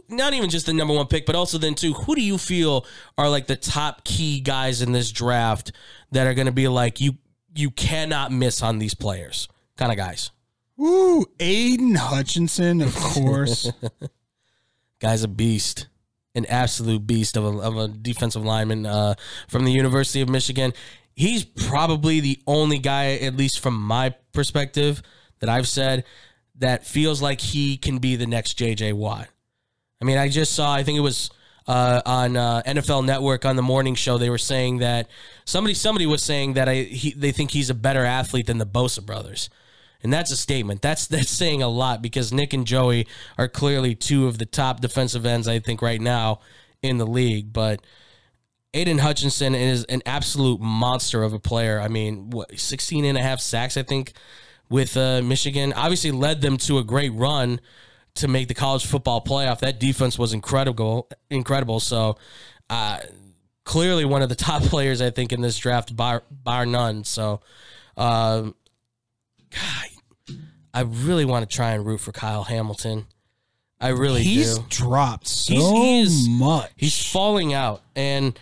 not 0.09 0.33
even 0.33 0.49
just 0.49 0.65
the 0.65 0.73
number 0.73 0.93
one 0.93 1.07
pick, 1.07 1.25
but 1.25 1.35
also 1.35 1.57
then 1.57 1.75
too, 1.75 1.93
who 1.93 2.15
do 2.15 2.21
you 2.21 2.37
feel 2.37 2.85
are 3.17 3.29
like 3.29 3.47
the 3.47 3.55
top 3.55 4.03
key 4.03 4.41
guys 4.41 4.81
in 4.81 4.91
this 4.91 5.11
draft 5.11 5.71
that 6.11 6.27
are 6.27 6.33
going 6.33 6.47
to 6.47 6.51
be 6.51 6.67
like 6.67 6.99
you 6.99 7.13
you 7.55 7.71
cannot 7.71 8.31
miss 8.31 8.61
on 8.61 8.79
these 8.79 8.93
players 8.93 9.47
kind 9.77 9.91
of 9.91 9.97
guys. 9.97 10.31
Ooh, 10.79 11.25
Aidan 11.39 11.95
Hutchinson, 11.95 12.81
of 12.81 12.95
course. 12.95 13.71
Guy's 14.99 15.23
a 15.23 15.27
beast, 15.27 15.87
an 16.37 16.45
absolute 16.45 17.05
beast 17.05 17.35
of 17.35 17.43
a, 17.43 17.59
of 17.59 17.77
a 17.77 17.87
defensive 17.87 18.45
lineman 18.45 18.85
uh, 18.85 19.15
from 19.47 19.65
the 19.65 19.71
University 19.71 20.21
of 20.21 20.29
Michigan. 20.29 20.73
He's 21.15 21.43
probably 21.43 22.19
the 22.19 22.39
only 22.47 22.77
guy, 22.77 23.15
at 23.15 23.35
least 23.35 23.59
from 23.59 23.75
my 23.75 24.15
perspective, 24.33 25.01
that 25.39 25.49
I've 25.49 25.67
said 25.67 26.05
that 26.59 26.85
feels 26.85 27.21
like 27.21 27.41
he 27.41 27.77
can 27.77 27.97
be 27.97 28.15
the 28.15 28.27
next 28.27 28.57
JJ 28.57 28.93
Watt. 28.93 29.27
I 30.01 30.05
mean, 30.05 30.17
I 30.17 30.29
just 30.29 30.53
saw, 30.53 30.73
I 30.73 30.83
think 30.83 30.97
it 30.97 31.01
was 31.01 31.31
uh, 31.67 32.01
on 32.05 32.37
uh, 32.37 32.61
NFL 32.65 33.05
Network 33.05 33.45
on 33.45 33.55
the 33.55 33.61
morning 33.61 33.95
show, 33.95 34.17
they 34.17 34.29
were 34.29 34.37
saying 34.37 34.77
that 34.77 35.09
somebody 35.45 35.73
somebody 35.73 36.05
was 36.05 36.23
saying 36.23 36.53
that 36.53 36.69
I, 36.69 36.75
he, 36.83 37.11
they 37.11 37.31
think 37.31 37.51
he's 37.51 37.69
a 37.69 37.75
better 37.75 38.05
athlete 38.05 38.47
than 38.47 38.57
the 38.57 38.65
Bosa 38.65 39.05
brothers. 39.05 39.49
And 40.03 40.13
that's 40.13 40.31
a 40.31 40.37
statement. 40.37 40.81
That's 40.81 41.07
that's 41.07 41.29
saying 41.29 41.61
a 41.61 41.67
lot 41.67 42.01
because 42.01 42.31
Nick 42.31 42.53
and 42.53 42.65
Joey 42.65 43.07
are 43.37 43.47
clearly 43.47 43.95
two 43.95 44.27
of 44.27 44.37
the 44.37 44.45
top 44.45 44.81
defensive 44.81 45.25
ends 45.25 45.47
I 45.47 45.59
think 45.59 45.81
right 45.81 46.01
now 46.01 46.39
in 46.81 46.97
the 46.97 47.07
league, 47.07 47.51
but 47.51 47.81
Aidan 48.73 48.99
Hutchinson 48.99 49.55
is 49.55 49.85
an 49.85 50.03
absolute 50.05 50.61
monster 50.61 51.23
of 51.23 51.33
a 51.33 51.39
player. 51.39 51.79
I 51.79 51.87
mean, 51.87 52.29
what 52.29 52.59
16 52.59 53.05
and 53.05 53.17
a 53.17 53.21
half 53.21 53.39
sacks 53.39 53.77
I 53.77 53.83
think 53.83 54.13
with 54.69 54.95
uh, 54.97 55.21
Michigan 55.23 55.73
obviously 55.73 56.11
led 56.11 56.41
them 56.41 56.57
to 56.57 56.77
a 56.77 56.83
great 56.83 57.13
run 57.13 57.59
to 58.15 58.27
make 58.27 58.47
the 58.47 58.53
college 58.53 58.85
football 58.85 59.23
playoff. 59.23 59.59
That 59.59 59.79
defense 59.79 60.19
was 60.19 60.33
incredible, 60.33 61.09
incredible. 61.29 61.79
So, 61.79 62.17
uh, 62.69 62.99
clearly 63.63 64.05
one 64.05 64.21
of 64.21 64.29
the 64.29 64.35
top 64.49 64.63
players 64.63 65.01
I 65.01 65.09
think 65.09 65.31
in 65.31 65.41
this 65.41 65.57
draft, 65.57 65.95
bar 65.95 66.23
bar 66.29 66.65
none. 66.65 67.03
So, 67.03 67.41
um, 67.95 68.55
God, 69.57 70.37
I 70.73 70.81
really 70.81 71.25
want 71.25 71.49
to 71.49 71.55
try 71.55 71.71
and 71.71 71.85
root 71.85 71.99
for 71.99 72.11
Kyle 72.11 72.43
Hamilton. 72.43 73.07
I 73.79 73.89
really 73.89 74.23
He's 74.23 74.57
do. 74.57 74.65
dropped 74.69 75.27
so 75.27 75.53
He's- 75.53 75.71
he 75.71 75.99
is- 75.99 76.27
much. 76.29 76.71
He's 76.75 77.05
falling 77.05 77.53
out, 77.53 77.83
and 77.95 78.37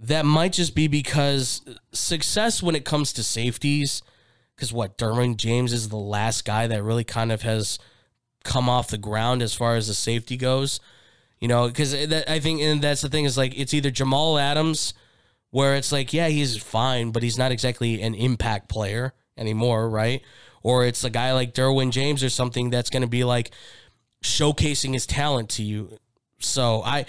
that 0.00 0.24
might 0.24 0.52
just 0.52 0.74
be 0.74 0.86
because 0.86 1.62
success 1.92 2.62
when 2.62 2.74
it 2.76 2.84
comes 2.84 3.12
to 3.14 3.22
safeties. 3.22 4.02
Because 4.54 4.72
what 4.72 4.98
Derwin 4.98 5.36
James 5.36 5.72
is 5.72 5.88
the 5.88 5.96
last 5.96 6.44
guy 6.44 6.66
that 6.66 6.82
really 6.82 7.04
kind 7.04 7.30
of 7.30 7.42
has 7.42 7.78
come 8.42 8.68
off 8.68 8.88
the 8.88 8.98
ground 8.98 9.40
as 9.40 9.54
far 9.54 9.76
as 9.76 9.86
the 9.86 9.94
safety 9.94 10.36
goes. 10.36 10.80
You 11.40 11.46
know, 11.46 11.68
because 11.68 11.94
I 11.94 12.40
think, 12.40 12.60
and 12.62 12.82
that's 12.82 13.00
the 13.02 13.08
thing 13.08 13.24
is 13.24 13.36
like 13.36 13.56
it's 13.56 13.72
either 13.72 13.92
Jamal 13.92 14.36
Adams 14.38 14.94
where 15.50 15.76
it's 15.76 15.92
like, 15.92 16.12
yeah, 16.12 16.26
he's 16.28 16.56
fine, 16.56 17.12
but 17.12 17.22
he's 17.22 17.38
not 17.38 17.52
exactly 17.52 18.02
an 18.02 18.14
impact 18.16 18.68
player 18.68 19.14
anymore, 19.36 19.88
right? 19.88 20.22
Or 20.62 20.84
it's 20.84 21.04
a 21.04 21.10
guy 21.10 21.32
like 21.32 21.54
Derwin 21.54 21.90
James 21.90 22.22
or 22.22 22.30
something 22.30 22.70
that's 22.70 22.90
going 22.90 23.02
to 23.02 23.08
be 23.08 23.24
like 23.24 23.52
showcasing 24.22 24.92
his 24.92 25.06
talent 25.06 25.48
to 25.50 25.62
you. 25.62 25.98
So 26.40 26.82
I, 26.82 27.06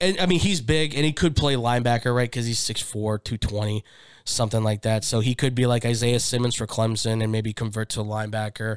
and 0.00 0.18
I 0.20 0.26
mean, 0.26 0.40
he's 0.40 0.60
big 0.60 0.94
and 0.94 1.04
he 1.04 1.12
could 1.12 1.34
play 1.34 1.54
linebacker, 1.54 2.14
right? 2.14 2.30
Because 2.30 2.46
he's 2.46 2.60
6'4, 2.60 2.92
220, 2.92 3.84
something 4.24 4.62
like 4.62 4.82
that. 4.82 5.04
So 5.04 5.20
he 5.20 5.34
could 5.34 5.54
be 5.54 5.66
like 5.66 5.84
Isaiah 5.84 6.20
Simmons 6.20 6.54
for 6.54 6.66
Clemson 6.66 7.22
and 7.22 7.32
maybe 7.32 7.52
convert 7.52 7.88
to 7.90 8.00
a 8.00 8.04
linebacker. 8.04 8.76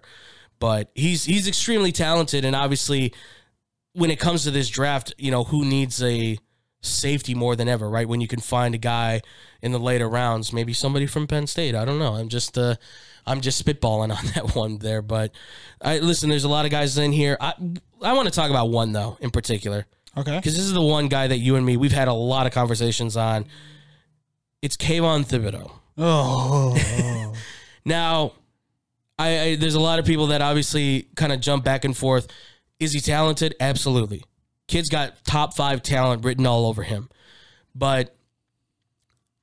But 0.60 0.92
he's 0.94 1.24
he's 1.26 1.48
extremely 1.48 1.92
talented, 1.92 2.46
and 2.46 2.56
obviously, 2.56 3.14
when 3.94 4.12
it 4.12 4.20
comes 4.20 4.44
to 4.44 4.52
this 4.52 4.70
draft, 4.70 5.12
you 5.18 5.32
know 5.32 5.44
who 5.44 5.66
needs 5.66 6.04
a 6.04 6.38
safety 6.82 7.34
more 7.34 7.56
than 7.56 7.68
ever, 7.68 7.90
right? 7.90 8.08
When 8.08 8.22
you 8.22 8.28
can 8.28 8.40
find 8.40 8.76
a 8.76 8.78
guy 8.78 9.22
in 9.64 9.72
the 9.72 9.80
later 9.80 10.08
rounds, 10.08 10.54
maybe 10.54 10.72
somebody 10.72 11.08
from 11.08 11.26
Penn 11.26 11.48
State. 11.48 11.74
I 11.74 11.84
don't 11.84 11.98
know. 11.98 12.14
I'm 12.14 12.30
just 12.30 12.60
uh, 12.60 12.76
I'm 13.26 13.42
just 13.42 13.64
spitballing 13.66 14.16
on 14.18 14.26
that 14.36 14.56
one 14.56 14.78
there. 14.78 15.02
But 15.02 15.32
I 15.82 16.00
listen. 16.00 16.30
There's 16.30 16.44
a 16.44 16.50
lot 16.50 16.66
of 16.66 16.72
guys 16.72 16.98
in 16.98 17.12
here. 17.12 17.38
I 17.40 17.54
I 18.02 18.14
want 18.14 18.28
to 18.28 18.34
talk 18.34 18.50
about 18.50 18.70
one 18.70 18.92
though 18.94 19.18
in 19.22 19.30
particular 19.32 19.86
Okay. 20.18 20.36
because 20.38 20.56
this 20.56 20.66
is 20.66 20.74
the 20.74 20.82
one 20.82 21.08
guy 21.08 21.28
that 21.28 21.38
you 21.38 21.56
and 21.56 21.66
me 21.66 21.78
we've 21.78 21.92
had 21.92 22.08
a 22.08 22.14
lot 22.14 22.46
of 22.48 22.52
conversations 22.54 23.16
on. 23.18 23.46
It's 24.62 24.78
Kayvon 24.78 25.26
Thibodeaux. 25.26 25.72
Oh. 25.98 27.34
Now, 27.84 28.34
I, 29.18 29.40
I 29.40 29.56
there's 29.56 29.74
a 29.74 29.80
lot 29.80 29.98
of 29.98 30.06
people 30.06 30.28
that 30.28 30.42
obviously 30.42 31.08
kind 31.16 31.32
of 31.32 31.40
jump 31.42 31.64
back 31.64 31.84
and 31.84 31.98
forth. 31.98 32.28
Is 32.80 32.94
he 32.94 33.00
talented? 33.00 33.56
Absolutely. 33.60 34.24
Kid's 34.68 34.88
got 34.90 35.24
top 35.26 35.56
five 35.56 35.82
talent 35.82 36.24
written 36.24 36.46
all 36.46 36.68
over 36.68 36.84
him, 36.84 37.10
but 37.74 38.16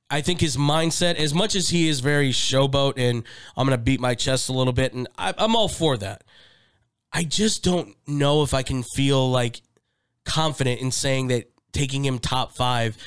I 0.09 0.21
think 0.21 0.41
his 0.41 0.57
mindset, 0.57 1.15
as 1.15 1.33
much 1.33 1.55
as 1.55 1.69
he 1.69 1.87
is 1.87 1.99
very 1.99 2.31
showboat 2.31 2.93
and 2.97 3.23
I'm 3.55 3.67
going 3.67 3.77
to 3.77 3.83
beat 3.83 3.99
my 3.99 4.15
chest 4.15 4.49
a 4.49 4.53
little 4.53 4.73
bit, 4.73 4.93
and 4.93 5.07
I, 5.17 5.33
I'm 5.37 5.55
all 5.55 5.67
for 5.67 5.97
that. 5.97 6.23
I 7.13 7.23
just 7.23 7.63
don't 7.63 7.95
know 8.07 8.43
if 8.43 8.53
I 8.53 8.63
can 8.63 8.83
feel 8.83 9.29
like 9.29 9.61
confident 10.25 10.81
in 10.81 10.91
saying 10.91 11.27
that 11.27 11.49
taking 11.71 12.03
him 12.03 12.19
top 12.19 12.55
five 12.55 12.97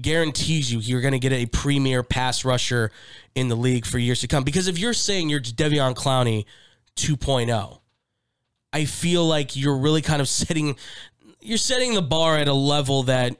guarantees 0.00 0.72
you 0.72 0.80
you're 0.80 1.00
going 1.00 1.12
to 1.12 1.20
get 1.20 1.32
a 1.32 1.46
premier 1.46 2.02
pass 2.02 2.44
rusher 2.44 2.90
in 3.36 3.46
the 3.46 3.54
league 3.54 3.86
for 3.86 3.98
years 3.98 4.20
to 4.20 4.28
come. 4.28 4.42
Because 4.42 4.66
if 4.66 4.78
you're 4.78 4.92
saying 4.92 5.28
you're 5.28 5.40
Devion 5.40 5.94
Clowney 5.94 6.46
2.0, 6.96 7.80
I 8.72 8.84
feel 8.84 9.24
like 9.24 9.56
you're 9.56 9.78
really 9.78 10.02
kind 10.02 10.20
of 10.20 10.28
setting 10.28 10.76
you're 11.40 11.58
setting 11.58 11.94
the 11.94 12.02
bar 12.02 12.36
at 12.36 12.48
a 12.48 12.52
level 12.52 13.04
that 13.04 13.36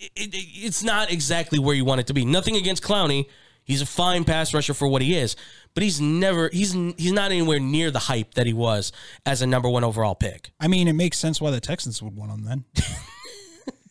it, 0.00 0.10
it, 0.16 0.34
it- 0.34 0.66
it's 0.66 0.82
not 0.82 1.10
exactly 1.12 1.58
where 1.58 1.74
you 1.74 1.84
want 1.84 2.00
it 2.00 2.06
to 2.08 2.14
be. 2.14 2.24
Nothing 2.24 2.56
against 2.56 2.82
Clowney. 2.82 3.26
He's 3.64 3.82
a 3.82 3.86
fine 3.86 4.24
pass 4.24 4.52
rusher 4.52 4.74
for 4.74 4.88
what 4.88 5.00
he 5.00 5.14
is, 5.16 5.36
but 5.74 5.82
he's 5.84 6.00
never 6.00 6.48
he's 6.52 6.72
he's 6.72 7.12
not 7.12 7.30
anywhere 7.30 7.60
near 7.60 7.90
the 7.92 7.98
hype 8.00 8.34
that 8.34 8.46
he 8.46 8.52
was 8.52 8.90
as 9.24 9.42
a 9.42 9.46
number 9.46 9.68
one 9.68 9.84
overall 9.84 10.14
pick. 10.16 10.50
I 10.58 10.66
mean, 10.66 10.88
it 10.88 10.94
makes 10.94 11.18
sense 11.18 11.40
why 11.40 11.50
the 11.52 11.60
Texans 11.60 12.02
would 12.02 12.16
want 12.16 12.32
him 12.32 12.44
then. 12.44 12.64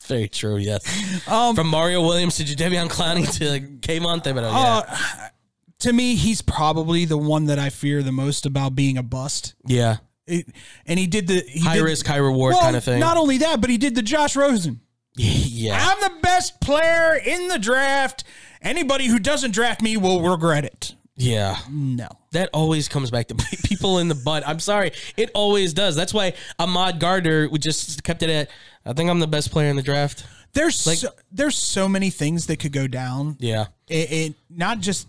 Very 0.07 0.27
true. 0.27 0.57
Yes. 0.57 1.27
Um, 1.27 1.56
From 1.56 1.68
Mario 1.68 2.02
Williams 2.02 2.38
to 2.38 2.44
Jadeveon 2.44 2.90
Clowney 2.90 3.31
to 3.38 3.49
like, 3.52 3.81
Kayvon 3.81 4.23
Thibodeaux. 4.23 4.52
Yeah. 4.52 4.81
uh, 4.88 5.27
to 5.80 5.94
me, 5.94 6.15
he's 6.15 6.41
probably 6.41 7.06
the 7.06 7.18
one 7.18 7.45
that 7.45 7.60
I 7.60 7.69
fear 7.69 8.02
the 8.02 8.11
most 8.11 8.45
about 8.48 8.76
being 8.76 8.98
a 8.98 9.03
bust. 9.03 9.53
yeah. 9.65 9.98
It, 10.31 10.45
and 10.86 10.99
he 10.99 11.07
did 11.07 11.26
the 11.27 11.40
he 11.48 11.60
High 11.61 11.77
did- 11.77 11.84
risk, 11.84 12.06
high 12.06 12.18
reward 12.18 12.53
well, 12.53 12.61
kind 12.61 12.76
of 12.76 12.84
thing. 12.84 12.99
Not 12.99 13.18
only 13.18 13.40
that, 13.40 13.61
but 13.61 13.72
he 13.72 13.77
did 13.80 13.95
the 13.95 14.03
Josh 14.03 14.36
Rosen. 14.36 14.80
yeah. 15.22 15.78
I'm 15.78 16.00
the 16.02 16.22
best 16.22 16.62
player 16.62 17.20
in 17.26 17.50
the 17.50 17.60
draft. 17.60 18.24
Anybody 18.62 19.08
who 19.08 19.20
doesn't 19.20 19.52
draft 19.52 19.82
me 19.82 19.98
will 19.98 20.22
regret 20.22 20.64
it. 20.64 20.96
Yeah. 21.18 21.58
No. 21.70 22.08
That 22.32 22.50
always 22.54 22.88
comes 22.88 23.12
back 23.12 23.28
to 23.28 23.36
people 23.66 24.00
in 24.00 24.08
the 24.08 24.16
butt. 24.16 24.48
I'm 24.48 24.62
sorry. 24.62 24.91
It 25.18 25.30
always 25.34 25.74
does. 25.74 25.98
That's 25.98 26.14
why 26.14 26.34
Ahmad 26.58 27.02
Gardner 27.02 27.50
would 27.50 27.62
just 27.62 28.02
kept 28.06 28.24
it 28.24 28.30
at, 28.30 28.50
I 28.86 28.94
think 28.94 29.10
I'm 29.10 29.20
the 29.20 29.28
best 29.28 29.52
player 29.52 29.70
in 29.70 29.76
the 29.76 29.82
draft. 29.82 30.26
There's 30.54 30.80
so, 30.80 31.10
there's 31.32 31.58
so 31.58 31.90
many 31.90 32.10
things 32.12 32.48
that 32.48 32.60
could 32.60 32.72
go 32.72 32.88
down. 32.88 33.36
Yeah. 33.40 33.66
It, 33.90 34.12
it 34.12 34.34
not 34.50 34.80
just. 34.80 35.08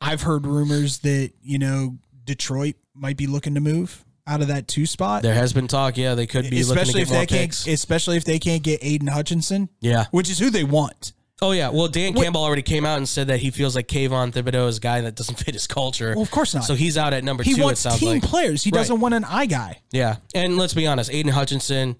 I've 0.00 0.22
heard 0.22 0.44
rumors 0.44 0.98
that 0.98 1.30
you 1.40 1.58
know 1.58 1.96
Detroit 2.24 2.74
might 2.94 3.16
be 3.16 3.26
looking 3.26 3.54
to 3.54 3.60
move 3.60 4.04
out 4.26 4.40
of 4.40 4.48
that 4.48 4.66
two 4.68 4.86
spot, 4.86 5.22
There 5.22 5.34
has 5.34 5.52
been 5.52 5.68
talk. 5.68 5.96
Yeah. 5.96 6.14
They 6.14 6.26
could 6.26 6.48
be 6.50 6.60
especially 6.60 7.02
looking 7.02 7.02
if 7.02 7.08
to 7.08 7.12
get 7.12 7.14
more 7.14 7.20
they 7.22 7.26
can't, 7.26 7.40
picks. 7.50 7.66
especially 7.66 8.16
if 8.16 8.24
they 8.24 8.38
can't 8.38 8.62
get 8.62 8.80
Aidan 8.82 9.08
Hutchinson, 9.08 9.68
Yeah. 9.80 10.06
which 10.12 10.30
is 10.30 10.38
who 10.38 10.50
they 10.50 10.64
want. 10.64 11.12
Oh, 11.42 11.50
yeah. 11.52 11.68
Well, 11.68 11.88
Dan 11.88 12.14
Campbell 12.14 12.42
already 12.42 12.62
came 12.62 12.86
out 12.86 12.96
and 12.96 13.06
said 13.08 13.26
that 13.26 13.40
he 13.40 13.50
feels 13.50 13.74
like 13.76 13.86
Kayvon 13.88 14.32
Thibodeaux 14.32 14.68
is 14.68 14.78
a 14.78 14.80
guy 14.80 15.00
that 15.02 15.14
doesn't 15.16 15.34
fit 15.40 15.52
his 15.54 15.66
culture. 15.66 16.12
Well, 16.14 16.22
of 16.22 16.30
course 16.30 16.54
not. 16.54 16.64
So 16.64 16.74
he's 16.74 16.96
out 16.96 17.12
at 17.12 17.22
number 17.24 17.42
He 17.42 17.50
two, 17.50 17.56
He 17.56 17.62
wants 17.62 17.82
team 17.98 18.08
like. 18.08 18.22
players. 18.22 18.62
He 18.62 18.70
Right. 18.70 18.78
doesn't 18.78 19.00
want 19.00 19.14
an 19.14 19.24
eye 19.24 19.46
guy. 19.46 19.80
Yeah. 19.90 20.16
And 20.34 20.56
let's 20.56 20.72
be 20.74 20.86
honest, 20.86 21.10
Aidan 21.12 21.32
Hutchinson, 21.32 21.96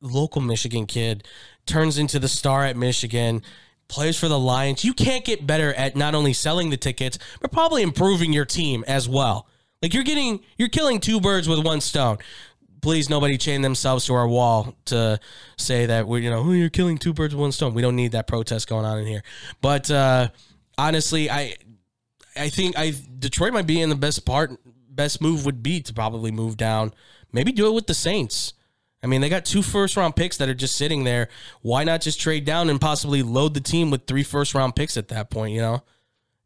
local 0.00 0.42
Michigan 0.42 0.86
kid, 0.86 1.26
turns 1.64 1.98
into 1.98 2.18
the 2.20 2.28
star 2.28 2.64
at 2.64 2.76
Michigan, 2.76 3.42
plays 3.88 4.16
for 4.16 4.28
the 4.28 4.38
Lions. 4.38 4.84
You 4.84 4.92
can't 4.94 5.24
get 5.24 5.46
better 5.46 5.72
at 5.74 5.96
not 5.96 6.14
only 6.14 6.32
selling 6.32 6.70
the 6.70 6.76
tickets, 6.76 7.18
but 7.40 7.50
probably 7.50 7.82
improving 7.82 8.32
your 8.32 8.44
team 8.44 8.84
as 8.86 9.08
well. 9.08 9.48
Like 9.82 9.94
you're 9.94 10.04
getting 10.04 10.40
you're 10.56 10.68
killing 10.68 11.00
two 11.00 11.20
birds 11.20 11.48
with 11.48 11.64
one 11.64 11.80
stone. 11.80 12.18
Please 12.82 13.10
nobody 13.10 13.36
chain 13.36 13.62
themselves 13.62 14.06
to 14.06 14.14
our 14.14 14.28
wall 14.28 14.74
to 14.86 15.18
say 15.56 15.86
that 15.86 16.06
we're, 16.06 16.18
you 16.18 16.30
know, 16.30 16.40
oh, 16.40 16.52
you're 16.52 16.68
killing 16.68 16.98
two 16.98 17.12
birds 17.12 17.34
with 17.34 17.40
one 17.40 17.52
stone. 17.52 17.74
We 17.74 17.82
don't 17.82 17.96
need 17.96 18.12
that 18.12 18.26
protest 18.26 18.68
going 18.68 18.84
on 18.84 18.98
in 18.98 19.06
here. 19.06 19.22
But 19.60 19.90
uh 19.90 20.28
honestly, 20.78 21.30
I 21.30 21.56
I 22.36 22.48
think 22.48 22.78
I 22.78 22.94
Detroit 23.18 23.52
might 23.52 23.66
be 23.66 23.80
in 23.80 23.88
the 23.88 23.96
best 23.96 24.24
part. 24.24 24.58
Best 24.88 25.20
move 25.20 25.44
would 25.44 25.62
be 25.62 25.80
to 25.82 25.92
probably 25.92 26.30
move 26.30 26.56
down. 26.56 26.94
Maybe 27.32 27.52
do 27.52 27.66
it 27.66 27.74
with 27.74 27.86
the 27.86 27.94
Saints. 27.94 28.54
I 29.02 29.08
mean, 29.08 29.20
they 29.20 29.28
got 29.28 29.44
two 29.44 29.62
first 29.62 29.96
round 29.96 30.16
picks 30.16 30.36
that 30.38 30.48
are 30.48 30.54
just 30.54 30.76
sitting 30.76 31.04
there. 31.04 31.28
Why 31.62 31.84
not 31.84 32.00
just 32.00 32.20
trade 32.20 32.44
down 32.44 32.70
and 32.70 32.80
possibly 32.80 33.22
load 33.22 33.54
the 33.54 33.60
team 33.60 33.90
with 33.90 34.06
three 34.06 34.22
first 34.22 34.54
round 34.54 34.74
picks 34.74 34.96
at 34.96 35.08
that 35.08 35.30
point? 35.30 35.54
You 35.54 35.60
know, 35.60 35.82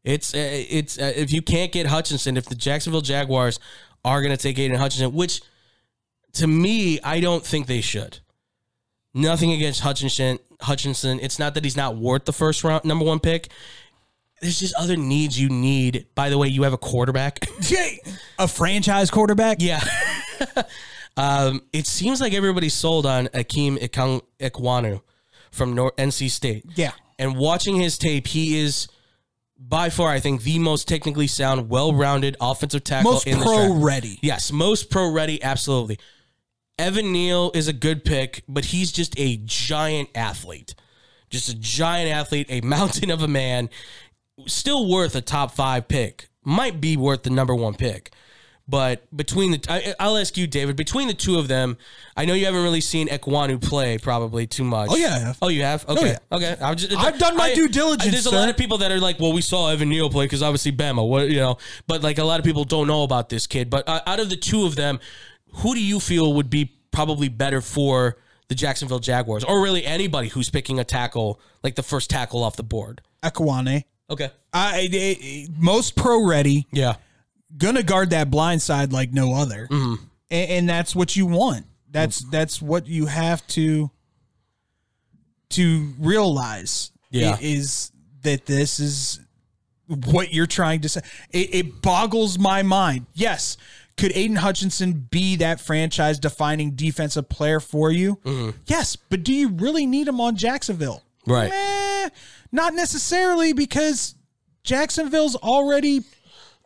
it's 0.03 0.33
uh, 0.33 0.37
it's 0.37 0.99
uh, 0.99 1.13
if 1.15 1.31
you 1.31 1.41
can't 1.41 1.71
get 1.71 1.87
Hutchinson, 1.87 2.37
if 2.37 2.45
the 2.45 2.55
Jacksonville 2.55 3.01
Jaguars 3.01 3.59
are 4.03 4.21
going 4.21 4.35
to 4.35 4.41
take 4.41 4.57
Aidan 4.57 4.77
Hutchinson, 4.77 5.13
which 5.13 5.41
to 6.33 6.47
me, 6.47 6.99
I 7.01 7.19
don't 7.19 7.45
think 7.45 7.67
they 7.67 7.81
should. 7.81 8.19
Nothing 9.13 9.51
against 9.51 9.81
Hutchinson. 9.81 10.39
Hutchinson. 10.61 11.19
It's 11.19 11.37
not 11.37 11.53
that 11.55 11.63
he's 11.63 11.75
not 11.77 11.97
worth 11.97 12.25
the 12.25 12.33
first 12.33 12.63
round 12.63 12.85
number 12.85 13.05
one 13.05 13.19
pick. 13.19 13.49
There's 14.41 14.59
just 14.59 14.73
other 14.75 14.95
needs 14.97 15.39
you 15.39 15.49
need. 15.49 16.07
By 16.15 16.29
the 16.29 16.37
way, 16.37 16.47
you 16.47 16.63
have 16.63 16.73
a 16.73 16.77
quarterback. 16.77 17.45
A 18.39 18.47
franchise 18.47 19.11
quarterback. 19.11 19.57
yeah. 19.59 19.83
um, 21.17 21.61
it 21.71 21.85
seems 21.85 22.19
like 22.19 22.33
everybody's 22.33 22.73
sold 22.73 23.05
on 23.05 23.27
Ikem 23.27 23.77
Ekwonu 24.39 25.01
from 25.51 25.75
Nor- 25.75 25.91
NC 25.91 26.31
State. 26.31 26.65
Yeah. 26.73 26.91
And 27.19 27.37
watching 27.37 27.75
his 27.75 27.99
tape, 27.99 28.25
he 28.25 28.57
is 28.57 28.87
by 29.67 29.89
far, 29.89 30.09
I 30.09 30.19
think, 30.19 30.43
the 30.43 30.59
most 30.59 30.87
technically 30.87 31.27
sound, 31.27 31.69
well-rounded 31.69 32.35
offensive 32.41 32.83
tackle 32.83 33.13
Most 33.13 33.27
in 33.27 33.39
the 33.39 33.45
pro 33.45 33.73
ready. 33.73 34.19
Yes, 34.21 34.51
most 34.51 34.89
pro 34.89 35.11
ready, 35.11 35.41
absolutely. 35.41 35.99
Evan 36.79 37.11
Neal 37.11 37.51
is 37.53 37.67
a 37.67 37.73
good 37.73 38.03
pick, 38.03 38.43
but 38.47 38.65
he's 38.65 38.91
just 38.91 39.13
a 39.17 39.37
giant 39.45 40.09
athlete. 40.15 40.73
Just 41.29 41.47
a 41.49 41.55
giant 41.55 42.11
athlete, 42.11 42.47
a 42.49 42.61
mountain 42.65 43.11
of 43.11 43.21
a 43.21 43.27
man. 43.27 43.69
Still 44.47 44.89
worth 44.89 45.15
a 45.15 45.21
top 45.21 45.51
five 45.51 45.87
pick. 45.87 46.29
Might 46.43 46.81
be 46.81 46.97
worth 46.97 47.23
the 47.23 47.29
number 47.29 47.53
one 47.53 47.75
pick. 47.75 48.11
But 48.67 49.05
between 49.15 49.51
the, 49.51 49.65
I, 49.69 49.93
I'll 49.99 50.17
ask 50.17 50.37
you, 50.37 50.47
David. 50.47 50.77
Between 50.77 51.07
the 51.09 51.13
two 51.13 51.37
of 51.37 51.47
them, 51.49 51.77
I 52.15 52.23
know 52.25 52.33
you 52.33 52.45
haven't 52.45 52.63
really 52.63 52.79
seen 52.79 53.09
Ekwonu 53.09 53.61
play 53.61 53.97
probably 53.97 54.47
too 54.47 54.63
much. 54.63 54.89
Oh, 54.91 54.95
yeah, 54.95 55.15
I 55.15 55.19
have. 55.19 55.37
Oh, 55.41 55.49
you 55.49 55.63
have. 55.63 55.87
Okay. 55.89 56.07
yeah. 56.07 56.17
Okay. 56.37 56.75
Just, 56.75 56.95
I've 56.95 57.17
done 57.19 57.35
my 57.35 57.53
due 57.53 57.67
diligence, 57.67 58.11
There's 58.11 58.25
a 58.27 58.31
lot 58.31 58.49
of 58.49 58.55
people 58.55 58.77
that 58.77 58.91
are 58.91 58.99
like, 58.99 59.19
well, 59.19 59.33
we 59.33 59.41
saw 59.41 59.69
Evan 59.69 59.89
Neal 59.89 60.09
play 60.09 60.25
because 60.25 60.41
obviously 60.41 60.71
Bama. 60.71 61.05
What 61.07 61.29
you 61.29 61.37
know, 61.37 61.57
but 61.87 62.01
like 62.01 62.17
a 62.17 62.23
lot 62.23 62.39
of 62.39 62.45
people 62.45 62.63
don't 62.63 62.87
know 62.87 63.03
about 63.03 63.27
this 63.29 63.45
kid. 63.45 63.69
But 63.69 63.87
uh, 63.89 64.01
out 64.05 64.19
of 64.19 64.29
the 64.29 64.37
two 64.37 64.65
of 64.65 64.75
them, 64.75 64.99
who 65.55 65.73
do 65.73 65.83
you 65.83 65.99
feel 65.99 66.33
would 66.35 66.49
be 66.49 66.71
probably 66.91 67.27
better 67.27 67.59
for 67.61 68.17
the 68.47 68.55
Jacksonville 68.55 68.99
Jaguars, 68.99 69.43
or 69.43 69.61
really 69.61 69.85
anybody 69.85 70.27
who's 70.29 70.49
picking 70.49 70.79
a 70.79 70.83
tackle, 70.83 71.41
like 71.63 71.75
the 71.75 71.83
first 71.83 72.09
tackle 72.09 72.43
off 72.43 72.55
the 72.55 72.63
board? 72.63 73.01
Ekwonu. 73.23 73.83
Okay. 74.09 74.29
I, 74.53 74.89
I- 74.93 75.47
most 75.57 75.95
pro 75.95 76.25
ready. 76.25 76.67
Yeah. 76.71 76.95
Gonna 77.57 77.83
guard 77.83 78.09
that 78.11 78.31
blind 78.31 78.61
side 78.61 78.91
like 78.93 79.11
no 79.13 79.33
other, 79.35 79.67
Mm-hmm. 79.69 80.03
and, 80.31 80.49
and 80.51 80.69
that's 80.69 80.95
what 80.95 81.15
you 81.15 81.25
want. 81.25 81.65
That's 81.89 82.19
that's 82.29 82.61
what 82.61 82.87
you 82.87 83.05
have 83.07 83.45
to 83.47 83.91
to 85.51 85.93
realize. 85.99 86.91
Yeah. 87.09 87.37
is 87.41 87.91
that 88.23 88.45
this 88.45 88.79
is 88.79 89.19
what 90.05 90.33
you're 90.33 90.45
trying 90.47 90.79
to 90.81 90.89
say. 90.89 91.01
It, 91.31 91.53
it 91.53 91.81
boggles 91.81 92.39
my 92.39 92.63
mind. 92.63 93.07
Yes. 93.13 93.57
Could 93.97 94.13
Aidan 94.15 94.37
Hutchinson 94.37 95.07
be 95.11 95.35
that 95.35 95.59
franchise 95.59 96.17
defining 96.19 96.71
defensive 96.71 97.27
player 97.27 97.59
for 97.59 97.91
you? 97.91 98.15
Mm-hmm. 98.23 98.57
Yes, 98.65 98.95
but 98.95 99.23
do 99.23 99.33
you 99.33 99.49
really 99.49 99.85
need 99.85 100.07
him 100.07 100.21
on 100.21 100.37
Jacksonville? 100.37 101.03
Right. 101.27 101.49
Meh. 101.49 102.09
Not 102.53 102.73
necessarily 102.73 103.51
because 103.51 104.15
Jacksonville's 104.63 105.35
already 105.35 106.01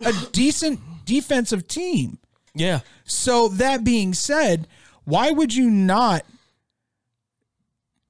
a 0.01 0.13
decent 0.31 0.79
defensive 1.05 1.67
team. 1.67 2.17
Yeah. 2.53 2.79
So 3.03 3.49
that 3.49 3.83
being 3.83 4.13
said, 4.13 4.67
why 5.03 5.31
would 5.31 5.53
you 5.53 5.69
not 5.69 6.25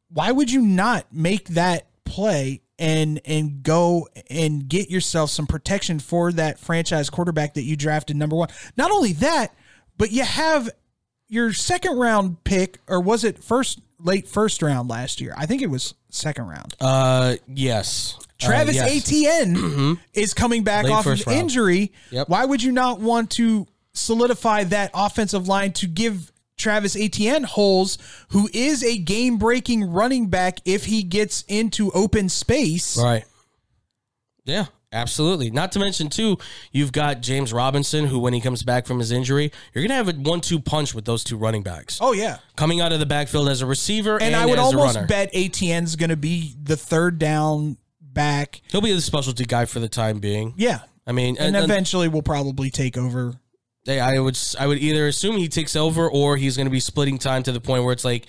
why 0.09 0.31
would 0.31 0.49
you 0.51 0.61
not 0.61 1.07
make 1.11 1.49
that 1.49 1.87
play 2.05 2.61
and 2.79 3.19
and 3.25 3.63
go 3.63 4.07
and 4.29 4.67
get 4.67 4.89
yourself 4.89 5.29
some 5.29 5.47
protection 5.47 5.99
for 5.99 6.31
that 6.31 6.59
franchise 6.59 7.09
quarterback 7.09 7.55
that 7.55 7.63
you 7.63 7.75
drafted 7.75 8.15
number 8.15 8.35
1? 8.35 8.49
Not 8.77 8.91
only 8.91 9.13
that, 9.13 9.53
but 9.97 10.11
you 10.11 10.23
have 10.23 10.69
your 11.27 11.51
second 11.53 11.97
round 11.97 12.43
pick 12.43 12.79
or 12.87 13.01
was 13.01 13.23
it 13.23 13.43
first 13.43 13.81
late 13.99 14.27
first 14.27 14.61
round 14.61 14.89
last 14.89 15.19
year? 15.19 15.33
I 15.35 15.45
think 15.45 15.61
it 15.61 15.69
was 15.69 15.95
second 16.09 16.47
round. 16.47 16.75
Uh, 16.79 17.35
yes. 17.47 18.17
Travis 18.39 18.77
uh, 18.79 18.85
yes. 18.85 19.07
Etienne 19.09 19.97
is 20.13 20.33
coming 20.33 20.63
back 20.63 20.85
Late 20.85 20.93
off 20.93 21.05
of 21.05 21.25
round. 21.25 21.39
injury. 21.39 21.91
Yep. 22.11 22.29
Why 22.29 22.43
would 22.45 22.61
you 22.61 22.71
not 22.71 22.99
want 22.99 23.31
to 23.31 23.65
solidify 23.93 24.65
that 24.65 24.91
offensive 24.93 25.47
line 25.47 25.71
to 25.73 25.87
give 25.87 26.31
Travis 26.57 26.95
Etienne 26.95 27.43
holes, 27.43 27.97
who 28.29 28.49
is 28.53 28.83
a 28.83 28.97
game 28.97 29.37
breaking 29.37 29.91
running 29.91 30.27
back 30.27 30.59
if 30.65 30.85
he 30.85 31.03
gets 31.03 31.43
into 31.47 31.91
open 31.91 32.27
space? 32.29 32.97
Right. 32.97 33.23
Yeah, 34.45 34.65
absolutely. 34.93 35.49
Not 35.49 35.71
to 35.73 35.79
mention 35.79 36.09
too, 36.09 36.37
you've 36.71 36.91
got 36.91 37.21
James 37.21 37.51
Robinson, 37.51 38.05
who 38.05 38.19
when 38.19 38.33
he 38.33 38.41
comes 38.41 38.63
back 38.63 38.85
from 38.85 38.99
his 38.99 39.11
injury, 39.11 39.51
you're 39.73 39.83
gonna 39.83 39.95
have 39.95 40.07
a 40.09 40.13
one-two 40.13 40.59
punch 40.59 40.93
with 40.93 41.05
those 41.05 41.23
two 41.23 41.35
running 41.37 41.63
backs 41.63 41.99
Oh, 42.01 42.13
yeah. 42.13 42.37
coming 42.55 42.79
out 42.81 42.91
of 42.91 42.99
the 42.99 43.05
backfield 43.05 43.49
as 43.49 43.61
a 43.61 43.65
receiver 43.65 44.15
and, 44.15 44.23
And, 44.23 44.35
I 44.35 44.45
would 44.45 44.59
almost 44.59 45.07
bet 45.07 45.29
Etienne's 45.33 45.95
going 45.95 46.09
to 46.11 46.17
be 46.17 46.53
the 46.61 46.77
third 46.77 47.17
down 47.17 47.77
back. 48.15 48.61
He'll 48.71 48.81
be 48.81 48.91
the 48.91 49.01
specialty 49.01 49.45
guy 49.45 49.65
for 49.65 49.79
the 49.79 49.87
time 49.87 50.17
being. 50.17 50.55
Yeah. 50.57 50.79
I 51.05 51.11
mean, 51.11 51.37
And, 51.37 51.55
and, 51.55 51.63
eventually 51.63 52.07
will 52.07 52.23
probably 52.23 52.71
take 52.71 52.97
over. 52.97 53.35
they, 53.85 53.99
I 53.99 54.17
would 54.19 54.35
I 54.59 54.65
would 54.65 54.79
either 54.79 55.05
assume 55.05 55.37
he 55.37 55.47
takes 55.47 55.75
over 55.75 56.09
or 56.09 56.35
he's 56.35 56.57
going 56.57 56.65
to 56.65 56.71
be 56.71 56.79
splitting 56.79 57.19
time 57.19 57.43
to 57.43 57.51
the 57.51 57.61
point 57.61 57.83
where 57.83 57.93
it's 57.93 58.05
like 58.05 58.25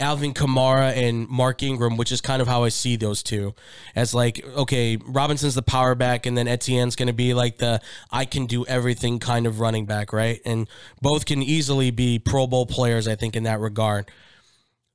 Alvin 0.00 0.34
Kamara 0.34 0.96
and 0.96 1.28
Mark 1.28 1.62
Ingram, 1.62 1.96
which 1.96 2.10
is 2.10 2.20
kind 2.20 2.42
of 2.42 2.48
how 2.48 2.64
I 2.64 2.68
see 2.70 2.96
those 2.96 3.22
two 3.22 3.54
as 3.94 4.14
like 4.14 4.44
okay, 4.44 4.96
Robinson's 4.96 5.54
the 5.54 5.62
power 5.62 5.94
back, 5.94 6.26
and 6.26 6.36
then 6.36 6.48
Etienne's 6.48 6.96
going 6.96 7.08
to 7.08 7.12
be 7.12 7.34
like 7.34 7.58
the 7.58 7.80
I 8.10 8.24
can 8.24 8.46
do 8.46 8.64
everything 8.66 9.18
kind 9.18 9.46
of 9.46 9.60
running 9.60 9.86
back, 9.86 10.12
right? 10.12 10.40
And 10.44 10.68
both 11.00 11.26
can 11.26 11.42
easily 11.42 11.90
be 11.90 12.18
Pro 12.18 12.46
Bowl 12.46 12.66
players, 12.66 13.06
I 13.06 13.14
think, 13.14 13.36
in 13.36 13.44
that 13.44 13.60
regard. 13.60 14.10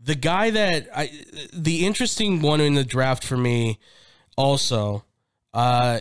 The 0.01 0.15
guy 0.15 0.49
that 0.49 0.87
I, 0.95 1.11
the 1.53 1.85
interesting 1.85 2.41
one 2.41 2.59
in 2.59 2.73
the 2.73 2.85
draft 2.85 3.23
for 3.23 3.37
me, 3.37 3.79
also, 4.39 5.03
uh, 5.53 5.99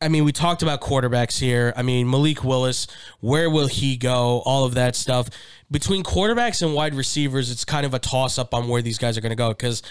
I 0.00 0.08
mean, 0.08 0.24
we 0.24 0.30
talked 0.30 0.62
about 0.62 0.80
quarterbacks 0.80 1.36
here. 1.38 1.74
I 1.76 1.82
mean, 1.82 2.08
Malik 2.08 2.44
Willis, 2.44 2.86
where 3.18 3.50
will 3.50 3.66
he 3.66 3.96
go? 3.96 4.40
All 4.46 4.64
of 4.64 4.74
that 4.74 4.94
stuff. 4.94 5.28
Between 5.68 6.04
quarterbacks 6.04 6.62
and 6.62 6.74
wide 6.74 6.94
receivers, 6.94 7.50
it's 7.50 7.64
kind 7.64 7.84
of 7.84 7.92
a 7.92 7.98
toss 7.98 8.38
up 8.38 8.54
on 8.54 8.68
where 8.68 8.82
these 8.82 8.98
guys 8.98 9.18
are 9.18 9.20
going 9.20 9.30
to 9.30 9.36
go 9.36 9.48
because 9.48 9.82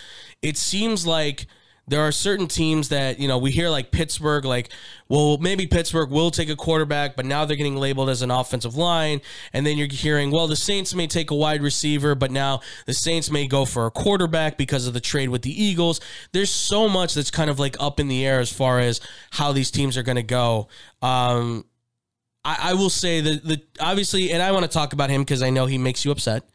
it 0.41 0.55
seems 0.55 1.05
like 1.05 1.47
there 1.89 2.01
are 2.01 2.11
certain 2.11 2.47
teams 2.47 2.89
that, 2.89 3.19
you 3.19 3.27
know, 3.27 3.37
we 3.37 3.49
hear 3.51 3.69
like 3.69 3.91
Pittsburgh, 3.91 4.45
like, 4.45 4.69
well, 5.07 5.39
maybe 5.39 5.65
Pittsburgh 5.65 6.11
will 6.11 6.29
take 6.29 6.49
a 6.49 6.55
quarterback, 6.55 7.15
but 7.15 7.25
now 7.25 7.45
they're 7.45 7.57
getting 7.57 7.77
labeled 7.77 8.09
as 8.09 8.21
an 8.21 8.29
offensive 8.29 8.75
line. 8.75 9.21
And 9.53 9.65
then 9.65 9.75
you're 9.75 9.87
hearing, 9.87 10.29
well, 10.29 10.47
the 10.47 10.55
Saints 10.55 10.93
may 10.93 11.07
take 11.07 11.31
a 11.31 11.35
wide 11.35 11.63
receiver, 11.63 12.13
but 12.13 12.29
now 12.29 12.61
the 12.85 12.93
Saints 12.93 13.31
may 13.31 13.47
go 13.47 13.65
for 13.65 13.87
a 13.87 13.91
quarterback 13.91 14.55
because 14.55 14.85
of 14.85 14.93
the 14.93 15.01
trade 15.01 15.29
with 15.29 15.41
the 15.41 15.63
Eagles. 15.63 15.99
There's 16.31 16.51
so 16.51 16.87
much 16.87 17.15
that's 17.15 17.31
kind 17.31 17.49
of 17.49 17.59
like 17.59 17.75
up 17.79 17.99
in 17.99 18.07
the 18.07 18.25
air 18.25 18.39
as 18.39 18.53
far 18.53 18.79
as 18.79 19.01
how 19.31 19.51
these 19.51 19.71
teams 19.71 19.97
are 19.97 20.03
going 20.03 20.15
to 20.15 20.23
go. 20.23 20.67
Um, 21.01 21.65
I, 22.45 22.57
I 22.69 22.73
will 22.75 22.91
say 22.91 23.19
that 23.21 23.43
the 23.43 23.63
obviously, 23.79 24.31
and 24.31 24.43
I 24.43 24.51
want 24.51 24.63
to 24.63 24.71
talk 24.71 24.93
about 24.93 25.09
him 25.09 25.21
because 25.21 25.41
I 25.41 25.49
know 25.49 25.65
he 25.65 25.79
makes 25.79 26.05
you 26.05 26.11
upset. 26.11 26.47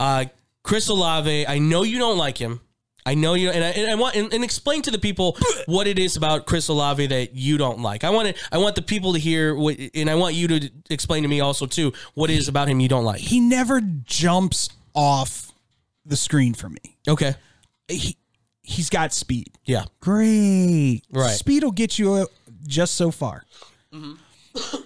Uh, 0.00 0.24
Chris 0.64 0.88
Olave, 0.88 1.46
I 1.46 1.58
know 1.58 1.84
you 1.84 1.98
don't 1.98 2.18
like 2.18 2.38
him. 2.38 2.60
I 3.06 3.14
know 3.14 3.34
you, 3.34 3.50
and 3.50 3.62
I, 3.62 3.68
and 3.68 3.90
I 3.90 3.94
want 3.96 4.16
and, 4.16 4.32
and 4.32 4.42
explain 4.42 4.80
to 4.82 4.90
the 4.90 4.98
people 4.98 5.36
what 5.66 5.86
it 5.86 5.98
is 5.98 6.16
about 6.16 6.46
Chris 6.46 6.68
Olave 6.68 7.06
that 7.08 7.34
you 7.34 7.58
don't 7.58 7.80
like. 7.80 8.02
I 8.02 8.10
want 8.10 8.34
to, 8.34 8.42
I 8.50 8.58
want 8.58 8.76
the 8.76 8.82
people 8.82 9.12
to 9.12 9.18
hear, 9.18 9.54
what, 9.54 9.76
and 9.94 10.08
I 10.08 10.14
want 10.14 10.34
you 10.34 10.48
to 10.48 10.70
explain 10.88 11.22
to 11.22 11.28
me 11.28 11.40
also 11.40 11.66
too 11.66 11.92
what 12.14 12.30
it 12.30 12.38
is 12.38 12.48
about 12.48 12.68
him 12.68 12.80
you 12.80 12.88
don't 12.88 13.04
like. 13.04 13.20
He 13.20 13.40
never 13.40 13.80
jumps 13.82 14.70
off 14.94 15.52
the 16.06 16.16
screen 16.16 16.54
for 16.54 16.68
me. 16.70 16.96
Okay, 17.06 17.34
He, 17.88 18.16
he's 18.62 18.88
got 18.88 19.12
speed. 19.12 19.52
yeah, 19.66 19.84
Great. 20.00 21.02
Right. 21.10 21.30
Speed 21.36 21.62
will 21.64 21.72
get 21.72 21.98
you 21.98 22.12
uh, 22.14 22.26
just 22.66 22.94
so 22.94 23.10
far. 23.10 23.44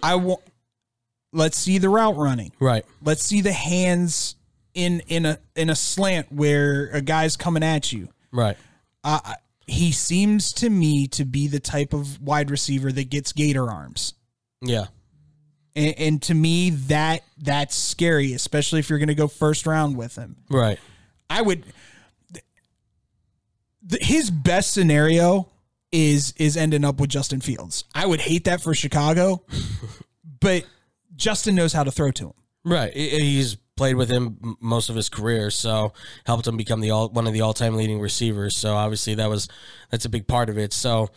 I 0.02 0.16
want. 0.16 0.40
Let's 1.32 1.58
see 1.58 1.78
the 1.78 1.88
route 1.88 2.16
running. 2.16 2.52
right, 2.58 2.84
Let's 3.02 3.22
see 3.22 3.42
the 3.42 3.52
hands 3.52 4.34
in 4.74 5.00
in 5.08 5.26
a 5.26 5.38
in 5.56 5.70
a 5.70 5.76
slant 5.76 6.30
where 6.32 6.88
a 6.92 7.00
guy's 7.00 7.36
coming 7.36 7.62
at 7.62 7.92
you. 7.92 8.08
right, 8.32 8.56
Uh, 9.04 9.34
he 9.66 9.92
seems 9.92 10.52
to 10.54 10.70
me 10.70 11.06
to 11.08 11.24
be 11.24 11.46
the 11.48 11.60
type 11.60 11.92
of 11.92 12.20
wide 12.22 12.50
receiver 12.50 12.90
that 12.92 13.10
gets 13.10 13.32
gator 13.32 13.70
arms. 13.70 14.14
yeah, 14.62 14.86
And, 15.76 15.94
and 15.98 16.22
to 16.22 16.34
me, 16.34 16.70
that 16.70 17.22
that's 17.36 17.76
scary, 17.76 18.32
especially 18.32 18.78
if 18.80 18.88
you're 18.88 18.98
going 18.98 19.08
to 19.08 19.14
go 19.14 19.28
first 19.28 19.66
round 19.66 19.96
with 19.96 20.16
him. 20.16 20.36
right, 20.50 20.78
I 21.28 21.42
would. 21.42 21.64
th- 23.88 24.02
His 24.06 24.30
best 24.30 24.72
scenario 24.72 25.48
is 25.92 26.32
is 26.36 26.56
ending 26.56 26.84
up 26.84 27.00
with 27.00 27.10
Justin 27.10 27.40
Fields. 27.40 27.84
I 27.94 28.06
would 28.06 28.20
hate 28.20 28.44
that 28.44 28.60
for 28.62 28.74
Chicago, 28.74 29.42
but 30.40 30.64
Justin 31.16 31.54
knows 31.54 31.72
how 31.72 31.84
to 31.84 31.90
throw 31.90 32.10
to 32.12 32.26
him. 32.28 32.32
right. 32.64 32.92
He's 32.94 33.56
played 33.78 33.96
with 33.96 34.10
him 34.10 34.56
most 34.60 34.90
of 34.90 34.96
his 34.96 35.08
career, 35.08 35.50
so 35.50 35.94
helped 36.26 36.46
him 36.46 36.56
become 36.56 36.80
the 36.80 36.90
all, 36.90 37.08
one 37.08 37.26
of 37.26 37.32
the 37.32 37.40
all 37.40 37.54
time 37.54 37.76
leading 37.76 38.00
receivers. 38.00 38.56
So 38.56 38.74
obviously 38.74 39.14
that 39.14 39.30
was 39.30 39.48
that's 39.90 40.04
a 40.04 40.10
big 40.10 40.26
part 40.26 40.50
of 40.50 40.58
it. 40.58 40.72
So. 40.72 41.08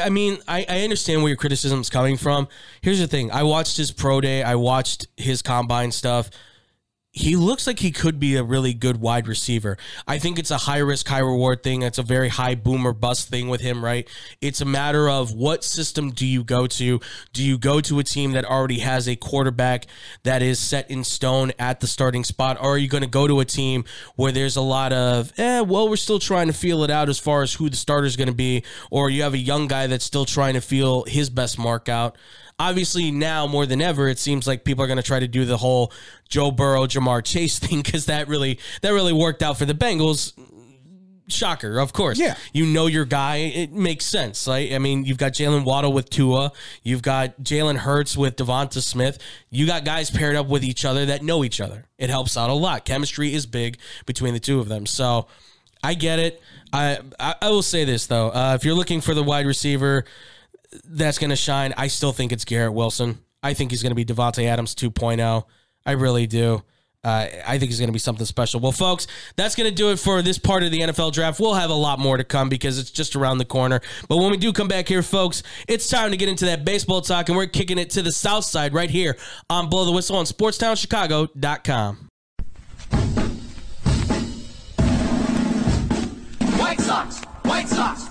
I 0.00 0.08
mean, 0.08 0.38
I, 0.48 0.64
I 0.66 0.84
understand 0.84 1.20
where 1.20 1.28
your 1.28 1.36
criticism 1.36 1.82
is 1.82 1.90
coming 1.90 2.16
from. 2.16 2.48
Here's 2.80 2.98
the 2.98 3.06
thing: 3.06 3.30
I 3.30 3.42
watched 3.42 3.76
his 3.76 3.92
pro 3.92 4.22
day, 4.22 4.42
I 4.42 4.54
watched 4.54 5.06
his 5.18 5.42
combine 5.42 5.92
stuff. 5.92 6.30
He 7.16 7.34
looks 7.34 7.66
like 7.66 7.78
he 7.78 7.92
could 7.92 8.20
be 8.20 8.36
a 8.36 8.44
really 8.44 8.74
good 8.74 9.00
wide 9.00 9.26
receiver. 9.26 9.78
I 10.06 10.18
think 10.18 10.38
it's 10.38 10.50
a 10.50 10.58
high 10.58 10.80
risk, 10.80 11.08
high 11.08 11.20
reward 11.20 11.62
thing. 11.62 11.80
It's 11.80 11.96
a 11.96 12.02
very 12.02 12.28
high 12.28 12.54
boomer 12.54 12.92
bust 12.92 13.30
thing 13.30 13.48
with 13.48 13.62
him, 13.62 13.82
right? 13.82 14.06
It's 14.42 14.60
a 14.60 14.66
matter 14.66 15.08
of 15.08 15.32
what 15.32 15.64
system 15.64 16.10
do 16.10 16.26
you 16.26 16.44
go 16.44 16.66
to? 16.66 17.00
Do 17.32 17.42
you 17.42 17.56
go 17.56 17.80
to 17.80 17.98
a 18.00 18.04
team 18.04 18.32
that 18.32 18.44
already 18.44 18.80
has 18.80 19.08
a 19.08 19.16
quarterback 19.16 19.86
that 20.24 20.42
is 20.42 20.58
set 20.58 20.90
in 20.90 21.04
stone 21.04 21.52
at 21.58 21.80
the 21.80 21.86
starting 21.86 22.22
spot, 22.22 22.58
or 22.60 22.74
are 22.74 22.78
you 22.78 22.86
going 22.86 23.02
to 23.02 23.08
go 23.08 23.26
to 23.26 23.40
a 23.40 23.46
team 23.46 23.86
where 24.16 24.30
there's 24.30 24.56
a 24.56 24.60
lot 24.60 24.92
of, 24.92 25.32
eh, 25.38 25.60
well, 25.62 25.88
we're 25.88 25.96
still 25.96 26.18
trying 26.18 26.48
to 26.48 26.52
feel 26.52 26.84
it 26.84 26.90
out 26.90 27.08
as 27.08 27.18
far 27.18 27.40
as 27.40 27.54
who 27.54 27.70
the 27.70 27.76
starter 27.76 28.06
is 28.06 28.16
going 28.16 28.28
to 28.28 28.34
be, 28.34 28.62
or 28.90 29.08
you 29.08 29.22
have 29.22 29.32
a 29.32 29.38
young 29.38 29.68
guy 29.68 29.86
that's 29.86 30.04
still 30.04 30.26
trying 30.26 30.52
to 30.52 30.60
feel 30.60 31.04
his 31.04 31.30
best 31.30 31.58
mark 31.58 31.88
out? 31.88 32.14
Obviously 32.58 33.10
now 33.10 33.46
more 33.46 33.66
than 33.66 33.82
ever 33.82 34.08
it 34.08 34.18
seems 34.18 34.46
like 34.46 34.64
people 34.64 34.82
are 34.82 34.86
going 34.86 34.96
to 34.96 35.02
try 35.02 35.20
to 35.20 35.28
do 35.28 35.44
the 35.44 35.58
whole 35.58 35.92
Joe 36.28 36.50
Burrow 36.50 36.86
Ja'Marr 36.86 37.22
Chase 37.24 37.58
thing 37.60 37.82
cuz 37.82 38.06
that 38.06 38.28
really 38.28 38.58
that 38.82 38.90
really 38.90 39.12
worked 39.12 39.42
out 39.42 39.58
for 39.58 39.66
the 39.66 39.74
Bengals. 39.74 40.32
Shocker 41.28 41.80
of 41.80 41.92
course. 41.92 42.18
Yeah. 42.18 42.36
you 42.52 42.64
know 42.66 42.86
your 42.86 43.04
guy 43.04 43.36
it 43.38 43.72
makes 43.72 44.06
sense 44.06 44.46
right? 44.46 44.72
I 44.72 44.78
mean 44.78 45.04
you've 45.04 45.18
got 45.18 45.32
Jaylen 45.32 45.64
Waddle 45.64 45.92
with 45.92 46.08
Tua. 46.08 46.52
You've 46.84 47.02
got 47.02 47.42
Jalen 47.42 47.78
Hurts 47.78 48.16
with 48.16 48.36
DeVonta 48.36 48.80
Smith. 48.80 49.18
You 49.50 49.66
got 49.66 49.84
guys 49.84 50.08
paired 50.10 50.36
up 50.36 50.46
with 50.46 50.62
each 50.62 50.84
other 50.84 51.04
that 51.06 51.22
know 51.22 51.42
each 51.42 51.60
other. 51.60 51.86
It 51.98 52.10
helps 52.10 52.36
out 52.36 52.48
a 52.48 52.54
lot. 52.54 52.84
Chemistry 52.84 53.34
is 53.34 53.44
big 53.44 53.76
between 54.06 54.34
the 54.34 54.40
two 54.40 54.60
of 54.60 54.68
them. 54.68 54.86
So 54.86 55.26
I 55.82 55.94
get 55.94 56.20
it. 56.20 56.40
I 56.72 57.00
I, 57.18 57.34
I 57.42 57.50
will 57.50 57.62
say 57.62 57.84
this 57.84 58.06
though. 58.06 58.28
Uh, 58.28 58.54
if 58.54 58.64
you're 58.64 58.74
looking 58.74 59.00
for 59.00 59.12
the 59.12 59.22
wide 59.24 59.46
receiver 59.46 60.04
that's 60.84 61.18
going 61.18 61.30
to 61.30 61.36
shine. 61.36 61.74
I 61.76 61.88
still 61.88 62.12
think 62.12 62.32
it's 62.32 62.44
Garrett 62.44 62.72
Wilson. 62.72 63.18
I 63.42 63.54
think 63.54 63.70
he's 63.70 63.82
going 63.82 63.90
to 63.90 63.96
be 63.96 64.04
Davante 64.04 64.44
Adams 64.46 64.74
2.0. 64.74 65.44
I 65.84 65.92
really 65.92 66.26
do. 66.26 66.62
Uh, 67.04 67.28
I 67.46 67.58
think 67.58 67.70
he's 67.70 67.78
going 67.78 67.86
to 67.86 67.92
be 67.92 68.00
something 68.00 68.26
special. 68.26 68.58
Well, 68.58 68.72
folks, 68.72 69.06
that's 69.36 69.54
going 69.54 69.70
to 69.70 69.74
do 69.74 69.92
it 69.92 70.00
for 70.00 70.22
this 70.22 70.38
part 70.38 70.64
of 70.64 70.72
the 70.72 70.80
NFL 70.80 71.12
draft. 71.12 71.38
We'll 71.38 71.54
have 71.54 71.70
a 71.70 71.74
lot 71.74 72.00
more 72.00 72.16
to 72.16 72.24
come 72.24 72.48
because 72.48 72.80
it's 72.80 72.90
just 72.90 73.14
around 73.14 73.38
the 73.38 73.44
corner. 73.44 73.80
But 74.08 74.16
when 74.16 74.32
we 74.32 74.36
do 74.36 74.52
come 74.52 74.66
back 74.66 74.88
here, 74.88 75.04
folks, 75.04 75.44
it's 75.68 75.88
time 75.88 76.10
to 76.10 76.16
get 76.16 76.28
into 76.28 76.46
that 76.46 76.64
baseball 76.64 77.02
talk, 77.02 77.28
and 77.28 77.36
we're 77.36 77.46
kicking 77.46 77.78
it 77.78 77.90
to 77.90 78.02
the 78.02 78.10
south 78.10 78.44
side 78.44 78.74
right 78.74 78.90
here 78.90 79.16
on 79.48 79.68
Blow 79.68 79.84
the 79.84 79.92
Whistle 79.92 80.16
on 80.16 80.24
SportsTownChicago.com. 80.24 82.08
White 86.58 86.80
Sox, 86.80 87.20
White 87.44 87.68
Sox, 87.68 88.05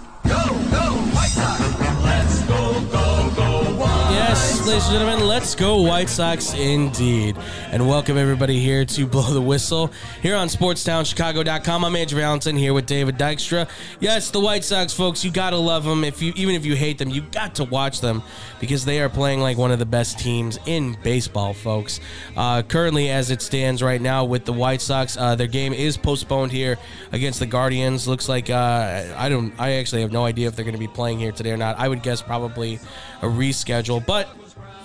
ladies 4.65 4.85
and 4.87 4.93
gentlemen. 4.93 5.27
Let's 5.27 5.53
go 5.53 5.81
White 5.83 6.09
Sox 6.09 6.55
indeed. 6.55 7.37
And 7.71 7.87
welcome 7.87 8.17
everybody 8.17 8.59
here 8.59 8.83
to 8.83 9.05
Blow 9.07 9.31
the 9.31 9.41
Whistle 9.41 9.91
here 10.23 10.35
on 10.35 10.47
SportsTownChicago.com. 10.47 11.85
I'm 11.85 11.95
Andrew 11.95 12.19
Valentin 12.19 12.55
here 12.55 12.73
with 12.73 12.87
David 12.87 13.17
Dykstra. 13.17 13.69
Yes, 13.99 14.31
the 14.31 14.39
White 14.39 14.63
Sox 14.63 14.91
folks, 14.91 15.23
you 15.23 15.29
gotta 15.29 15.57
love 15.57 15.83
them. 15.83 16.03
If 16.03 16.19
you 16.19 16.33
even 16.35 16.55
if 16.55 16.65
you 16.65 16.75
hate 16.75 16.97
them, 16.97 17.09
you 17.09 17.21
got 17.21 17.53
to 17.55 17.63
watch 17.65 18.01
them 18.01 18.23
because 18.59 18.85
they 18.85 19.01
are 19.01 19.09
playing 19.09 19.39
like 19.39 19.57
one 19.57 19.71
of 19.71 19.77
the 19.77 19.85
best 19.85 20.17
teams 20.17 20.57
in 20.65 20.97
baseball, 21.03 21.53
folks. 21.53 21.99
Uh, 22.35 22.63
currently, 22.63 23.09
as 23.09 23.29
it 23.29 23.43
stands 23.43 23.83
right 23.83 24.01
now 24.01 24.25
with 24.25 24.45
the 24.45 24.53
White 24.53 24.81
Sox, 24.81 25.15
uh, 25.15 25.35
their 25.35 25.47
game 25.47 25.73
is 25.73 25.95
postponed 25.95 26.51
here 26.51 26.77
against 27.11 27.39
the 27.39 27.45
Guardians. 27.45 28.07
Looks 28.07 28.27
like 28.27 28.49
uh, 28.49 29.13
I 29.15 29.29
don't. 29.29 29.53
I 29.59 29.73
actually 29.73 30.01
have 30.01 30.11
no 30.11 30.25
idea 30.25 30.47
if 30.47 30.55
they're 30.55 30.65
going 30.65 30.73
to 30.73 30.79
be 30.79 30.87
playing 30.87 31.19
here 31.19 31.31
today 31.31 31.51
or 31.51 31.57
not. 31.57 31.77
I 31.77 31.87
would 31.87 32.01
guess 32.01 32.23
probably 32.23 32.79
a 33.21 33.27
reschedule, 33.27 34.03
but 34.03 34.27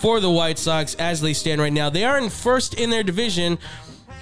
for 0.01 0.21
the 0.21 0.31
White 0.31 0.59
Sox 0.59 0.95
as 0.95 1.21
they 1.21 1.35
stand 1.35 1.61
right 1.61 1.73
now. 1.73 1.91
They 1.91 2.05
are 2.05 2.19
in 2.19 2.31
first 2.31 2.75
in 2.75 2.91
their 2.91 3.03
division 3.03 3.59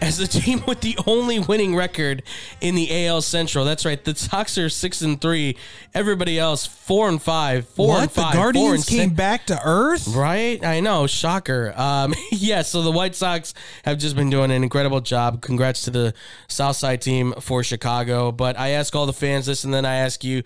as 0.00 0.18
the 0.18 0.26
team 0.26 0.62
with 0.66 0.80
the 0.80 0.98
only 1.06 1.38
winning 1.38 1.74
record 1.74 2.22
in 2.60 2.74
the 2.74 3.06
AL 3.06 3.22
Central. 3.22 3.64
That's 3.64 3.84
right. 3.84 4.02
The 4.02 4.14
Sox 4.14 4.58
are 4.58 4.68
six 4.68 5.00
and 5.02 5.20
three. 5.20 5.56
Everybody 5.94 6.38
else 6.38 6.66
four 6.66 7.08
and 7.08 7.20
five. 7.20 7.68
Four 7.68 7.88
what? 7.88 8.02
and 8.02 8.12
five. 8.12 8.32
the 8.32 8.38
Guardians 8.38 8.74
and 8.74 8.86
came 8.86 9.08
six. 9.08 9.16
back 9.16 9.46
to 9.46 9.60
Earth? 9.64 10.08
Right, 10.08 10.64
I 10.64 10.80
know, 10.80 11.06
shocker. 11.06 11.72
Um, 11.76 12.14
yeah, 12.32 12.62
so 12.62 12.82
the 12.82 12.92
White 12.92 13.14
Sox 13.14 13.54
have 13.84 13.98
just 13.98 14.16
been 14.16 14.30
doing 14.30 14.50
an 14.50 14.62
incredible 14.62 15.00
job. 15.00 15.42
Congrats 15.42 15.82
to 15.82 15.90
the 15.90 16.14
Southside 16.48 17.00
team 17.00 17.34
for 17.40 17.62
Chicago. 17.62 18.32
But 18.32 18.58
I 18.58 18.70
ask 18.70 18.94
all 18.94 19.06
the 19.06 19.12
fans 19.12 19.46
this, 19.46 19.64
and 19.64 19.72
then 19.72 19.84
I 19.84 19.96
ask 19.96 20.22
you, 20.24 20.42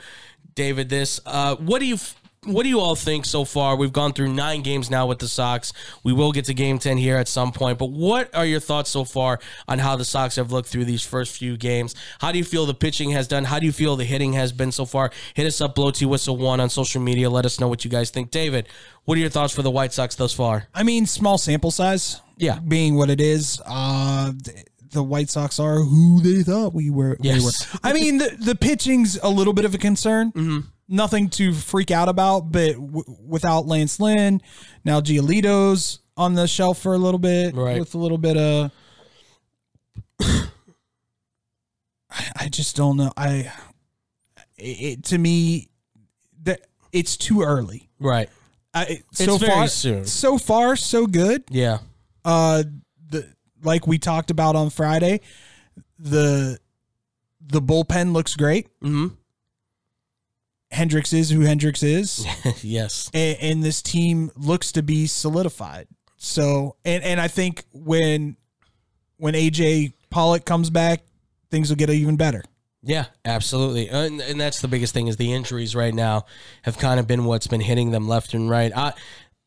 David, 0.55 0.89
this: 0.89 1.21
uh, 1.27 1.57
What 1.57 1.81
do 1.81 1.87
you? 1.87 1.99
What 2.45 2.65
do 2.65 2.69
you 2.69 2.81
all 2.81 2.97
think 2.97 3.25
so 3.25 3.45
far? 3.45 3.77
We've 3.77 3.93
gone 3.93 4.13
through 4.15 4.33
nine 4.33 4.63
games 4.63 4.91
now 4.91 5.07
with 5.07 5.21
the 5.21 5.29
Sox. 5.29 5.73
We 6.03 6.13
will 6.13 6.33
get 6.33 6.47
to 6.47 6.55
game 6.55 6.81
10 6.81 6.97
here 6.97 7.17
at 7.17 7.29
some 7.29 7.53
point, 7.53 7.79
but 7.79 7.91
what 7.93 8.35
are 8.35 8.45
your 8.45 8.59
thoughts 8.59 8.91
so 8.91 9.05
far 9.05 9.39
on 9.69 9.79
how 9.79 9.95
the 9.95 10.05
Sox 10.05 10.35
have 10.35 10.51
looked 10.51 10.69
through 10.69 10.87
these 10.87 11.05
first 11.05 11.37
few 11.39 11.57
games? 11.57 11.95
How 12.19 12.33
do 12.33 12.39
you 12.39 12.45
feel 12.45 12.67
the 12.67 12.75
pitching 12.75 13.11
has 13.11 13.29
done? 13.29 13.45
How 13.45 13.61
do 13.61 13.67
you 13.67 13.71
feel 13.71 13.95
the 13.95 14.05
hitting 14.05 14.33
has 14.33 14.51
been 14.51 14.73
so 14.73 14.85
far? 14.85 15.13
Hit 15.35 15.47
us 15.47 15.61
up, 15.61 15.77
Blow 15.77 15.93
T 15.93 16.05
Whistle 16.05 16.37
One 16.37 16.59
on 16.59 16.69
social 16.69 17.01
media. 17.01 17.31
Let 17.31 17.47
us 17.47 17.61
know 17.61 17.69
what 17.69 17.85
you 17.85 17.91
guys 17.93 18.11
think. 18.11 18.33
David, 18.33 18.69
what 19.05 19.17
are 19.17 19.21
your 19.21 19.31
thoughts 19.31 19.55
for 19.55 19.63
the 19.63 19.71
White 19.71 19.93
Sox 19.93 20.17
thus 20.17 20.33
far? 20.35 20.67
I 20.75 20.83
mean, 20.83 21.07
small 21.07 21.39
sample 21.39 21.71
size. 21.71 22.23
Yeah. 22.39 22.59
Being 22.59 22.97
what 22.97 23.09
it 23.09 23.21
is. 23.21 23.63
Uh, 23.65 24.33
th- 24.45 24.67
the 24.91 25.03
White 25.05 25.31
Sox 25.31 25.61
are 25.61 25.77
who 25.77 26.21
they 26.21 26.43
thought 26.43 26.75
we 26.75 26.91
were. 26.91 27.17
we 27.21 27.29
Yes. 27.29 27.73
were. 27.73 27.79
I 27.85 27.93
mean, 27.93 28.19
the, 28.19 28.37
the 28.39 28.55
pitching's 28.57 29.17
a 29.23 29.29
little 29.31 29.53
bit 29.53 29.65
of 29.65 29.75
a 29.77 29.79
concern. 29.79 30.33
Mm-hmm. 30.33 30.59
Nothing 30.89 31.31
to 31.31 31.53
freak 31.55 31.91
out 31.91 32.09
about, 32.09 32.53
but 32.53 32.73
w- 32.75 33.17
without 33.27 33.67
Lance 33.67 33.99
Lynn, 34.01 34.43
now 34.85 35.01
Giolito's 35.01 36.01
on 36.17 36.35
the 36.35 36.47
shelf 36.47 36.79
for 36.79 36.93
a 36.95 36.99
little 36.99 37.19
bit 37.21 37.55
Right. 37.55 37.79
with 37.81 37.95
a 37.95 37.99
little 37.99 38.19
bit 38.19 38.37
of. 38.37 38.71
I 42.11 42.31
I 42.37 42.49
just 42.49 42.77
don't 42.77 42.97
know. 42.97 43.13
I 43.17 43.51
it, 44.59 44.63
it 44.81 45.05
to 45.05 45.19
me 45.19 45.69
that 46.43 46.61
it's 46.93 47.17
too 47.17 47.43
early. 47.43 47.89
Right. 47.99 48.29
I, 48.75 49.03
so 49.13 49.37
very 49.37 49.53
far, 49.53 49.69
soon. 49.69 50.05
so 50.07 50.39
far, 50.39 50.77
so 50.77 51.07
good. 51.07 51.45
Yeah. 51.51 51.79
Uh, 52.25 52.63
the 53.11 53.29
like 53.63 53.87
we 53.87 53.99
talked 53.99 54.31
about 54.31 54.57
on 54.57 54.71
Friday, 54.71 55.21
the 55.99 56.59
the 57.41 57.61
bullpen 57.63 58.13
looks 58.13 58.35
great. 58.35 58.69
hmm 58.81 59.09
Hendriks 60.73 61.13
is 61.13 61.31
who 61.31 61.41
Hendriks 61.41 61.83
is, 61.83 62.27
yes. 62.65 63.11
and, 63.13 63.39
and 63.41 63.63
this 63.63 63.83
team 63.83 64.31
looks 64.37 64.73
to 64.73 64.83
be 64.83 65.07
solidified. 65.07 65.87
So, 66.17 66.77
and 66.85 67.03
and 67.03 67.21
I 67.21 67.29
think 67.29 67.65
when 67.73 68.37
when 69.17 69.35
AJ 69.35 69.93
Pollock 70.11 70.45
comes 70.45 70.71
back, 70.71 71.03
things 71.51 71.69
will 71.69 71.77
get 71.77 71.91
even 71.91 72.17
better. 72.17 72.43
Yeah, 72.83 73.07
absolutely. 73.25 73.89
And, 73.89 74.21
and 74.21 74.41
that's 74.41 74.61
the 74.61 74.69
biggest 74.69 74.93
thing 74.93 75.07
is 75.07 75.17
the 75.17 75.33
injuries 75.33 75.77
right 75.77 75.95
now 75.95 76.27
have 76.63 76.79
kind 76.79 76.99
of 76.99 77.07
been 77.07 77.25
what's 77.25 77.47
been 77.47 77.61
hitting 77.61 77.93
them 77.93 78.09
left 78.09 78.35
and 78.35 78.51
right. 78.51 78.73
I, 78.77 78.93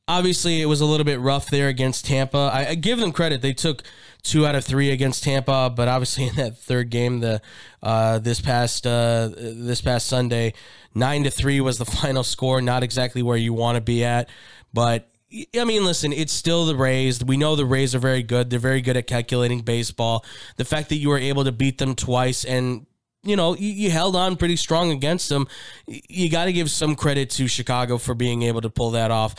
obviously, 0.07 0.61
it 0.61 0.67
was 0.67 0.81
a 0.81 0.85
little 0.85 1.03
bit 1.03 1.19
rough 1.19 1.49
there 1.49 1.67
against 1.67 2.05
Tampa. 2.05 2.49
I, 2.53 2.69
I 2.69 2.75
give 2.75 2.99
them 2.99 3.11
credit; 3.11 3.41
they 3.41 3.53
took 3.53 3.83
two 4.25 4.45
out 4.45 4.55
of 4.55 4.65
three 4.65 4.91
against 4.91 5.23
Tampa, 5.23 5.71
but 5.73 5.87
obviously 5.87 6.27
in 6.27 6.35
that 6.35 6.57
third 6.57 6.89
game, 6.89 7.19
the 7.19 7.41
uh, 7.81 8.19
this 8.19 8.41
past 8.41 8.85
uh, 8.85 9.29
this 9.35 9.81
past 9.81 10.07
Sunday, 10.07 10.53
nine 10.93 11.23
to 11.23 11.31
three 11.31 11.61
was 11.61 11.77
the 11.77 11.85
final 12.01 12.23
score. 12.23 12.61
Not 12.61 12.83
exactly 12.83 13.21
where 13.21 13.37
you 13.37 13.53
want 13.53 13.75
to 13.75 13.81
be 13.81 14.03
at, 14.03 14.29
but 14.73 15.09
I 15.57 15.63
mean, 15.63 15.85
listen, 15.85 16.13
it's 16.13 16.33
still 16.33 16.65
the 16.65 16.75
Rays. 16.75 17.23
We 17.23 17.37
know 17.37 17.55
the 17.55 17.65
Rays 17.65 17.95
are 17.95 17.99
very 17.99 18.23
good. 18.23 18.49
They're 18.49 18.59
very 18.59 18.81
good 18.81 18.97
at 18.97 19.07
calculating 19.07 19.61
baseball. 19.61 20.25
The 20.57 20.65
fact 20.65 20.89
that 20.89 20.95
you 20.95 21.09
were 21.09 21.17
able 21.17 21.43
to 21.43 21.51
beat 21.51 21.77
them 21.77 21.95
twice 21.95 22.43
and 22.43 22.85
you 23.25 23.35
know, 23.35 23.55
you, 23.55 23.69
you 23.69 23.89
held 23.89 24.15
on 24.15 24.35
pretty 24.35 24.55
strong 24.55 24.91
against 24.91 25.29
them. 25.29 25.47
You 25.87 26.29
got 26.29 26.45
to 26.45 26.53
give 26.53 26.69
some 26.69 26.95
credit 26.95 27.31
to 27.31 27.47
Chicago 27.47 27.97
for 27.97 28.13
being 28.13 28.43
able 28.43 28.61
to 28.61 28.69
pull 28.69 28.91
that 28.91 29.09
off. 29.09 29.35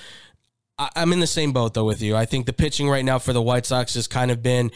I, 0.79 0.91
I'm 0.97 1.13
in 1.13 1.21
the 1.21 1.27
same 1.27 1.53
boat 1.53 1.75
though 1.75 1.85
with 1.85 2.03
you. 2.03 2.17
I 2.17 2.25
think 2.25 2.47
the 2.47 2.53
pitching 2.53 2.89
right 2.89 3.05
now 3.05 3.19
for 3.19 3.33
the 3.33 3.43
White 3.43 3.67
Sox 3.67 3.95
has 3.95 4.07
kind 4.07 4.31
of 4.31 4.43
been 4.43 4.71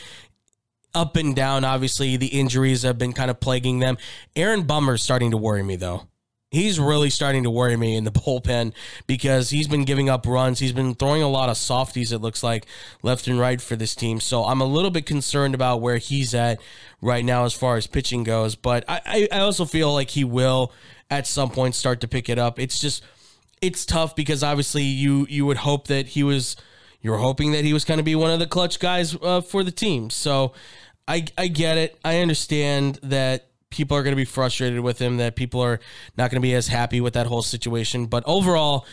up 0.94 1.16
and 1.16 1.34
down. 1.36 1.64
Obviously, 1.64 2.16
the 2.16 2.26
injuries 2.26 2.82
have 2.82 2.98
been 2.98 3.12
kind 3.12 3.30
of 3.30 3.40
plaguing 3.40 3.78
them. 3.78 3.98
Aaron 4.36 4.62
Bummer's 4.62 5.02
starting 5.02 5.30
to 5.30 5.36
worry 5.36 5.62
me 5.62 5.76
though. 5.76 6.06
He's 6.50 6.80
really 6.80 7.10
starting 7.10 7.44
to 7.44 7.50
worry 7.50 7.76
me 7.76 7.94
in 7.94 8.02
the 8.02 8.10
bullpen 8.10 8.72
because 9.06 9.50
he's 9.50 9.68
been 9.68 9.84
giving 9.84 10.08
up 10.08 10.26
runs. 10.26 10.58
He's 10.58 10.72
been 10.72 10.94
throwing 10.94 11.22
a 11.22 11.28
lot 11.28 11.48
of 11.48 11.56
softies, 11.56 12.10
it 12.10 12.20
looks 12.20 12.42
like, 12.42 12.66
left 13.02 13.28
and 13.28 13.38
right 13.38 13.60
for 13.60 13.76
this 13.76 13.94
team. 13.94 14.18
So 14.18 14.44
I'm 14.44 14.60
a 14.60 14.64
little 14.64 14.90
bit 14.90 15.06
concerned 15.06 15.54
about 15.54 15.80
where 15.80 15.98
he's 15.98 16.34
at 16.34 16.60
right 17.00 17.24
now 17.24 17.44
as 17.44 17.54
far 17.54 17.76
as 17.76 17.86
pitching 17.86 18.24
goes. 18.24 18.56
But 18.56 18.84
I, 18.88 19.00
I, 19.06 19.28
I 19.30 19.40
also 19.40 19.64
feel 19.64 19.94
like 19.94 20.10
he 20.10 20.24
will 20.24 20.72
at 21.08 21.28
some 21.28 21.50
point 21.50 21.76
start 21.76 22.00
to 22.00 22.08
pick 22.08 22.28
it 22.28 22.38
up. 22.38 22.58
It's 22.58 22.80
just 22.80 23.04
it's 23.60 23.84
tough 23.84 24.16
because 24.16 24.42
obviously 24.42 24.82
you 24.82 25.26
you 25.28 25.46
would 25.46 25.58
hope 25.58 25.86
that 25.88 26.08
he 26.08 26.22
was 26.22 26.56
you're 27.00 27.18
hoping 27.18 27.52
that 27.52 27.64
he 27.64 27.72
was 27.72 27.84
going 27.84 27.98
to 27.98 28.04
be 28.04 28.14
one 28.14 28.30
of 28.30 28.38
the 28.38 28.46
clutch 28.46 28.78
guys 28.78 29.16
uh, 29.22 29.40
for 29.40 29.64
the 29.64 29.70
team. 29.70 30.10
So 30.10 30.52
I 31.08 31.24
I 31.36 31.48
get 31.48 31.78
it. 31.78 31.98
I 32.04 32.18
understand 32.20 32.98
that 33.02 33.48
people 33.70 33.96
are 33.96 34.02
going 34.02 34.12
to 34.12 34.16
be 34.16 34.24
frustrated 34.24 34.80
with 34.80 34.98
him. 34.98 35.16
That 35.18 35.36
people 35.36 35.60
are 35.60 35.80
not 36.16 36.30
going 36.30 36.40
to 36.40 36.46
be 36.46 36.54
as 36.54 36.68
happy 36.68 37.00
with 37.00 37.14
that 37.14 37.26
whole 37.26 37.42
situation. 37.42 38.06
But 38.06 38.22
overall, 38.26 38.84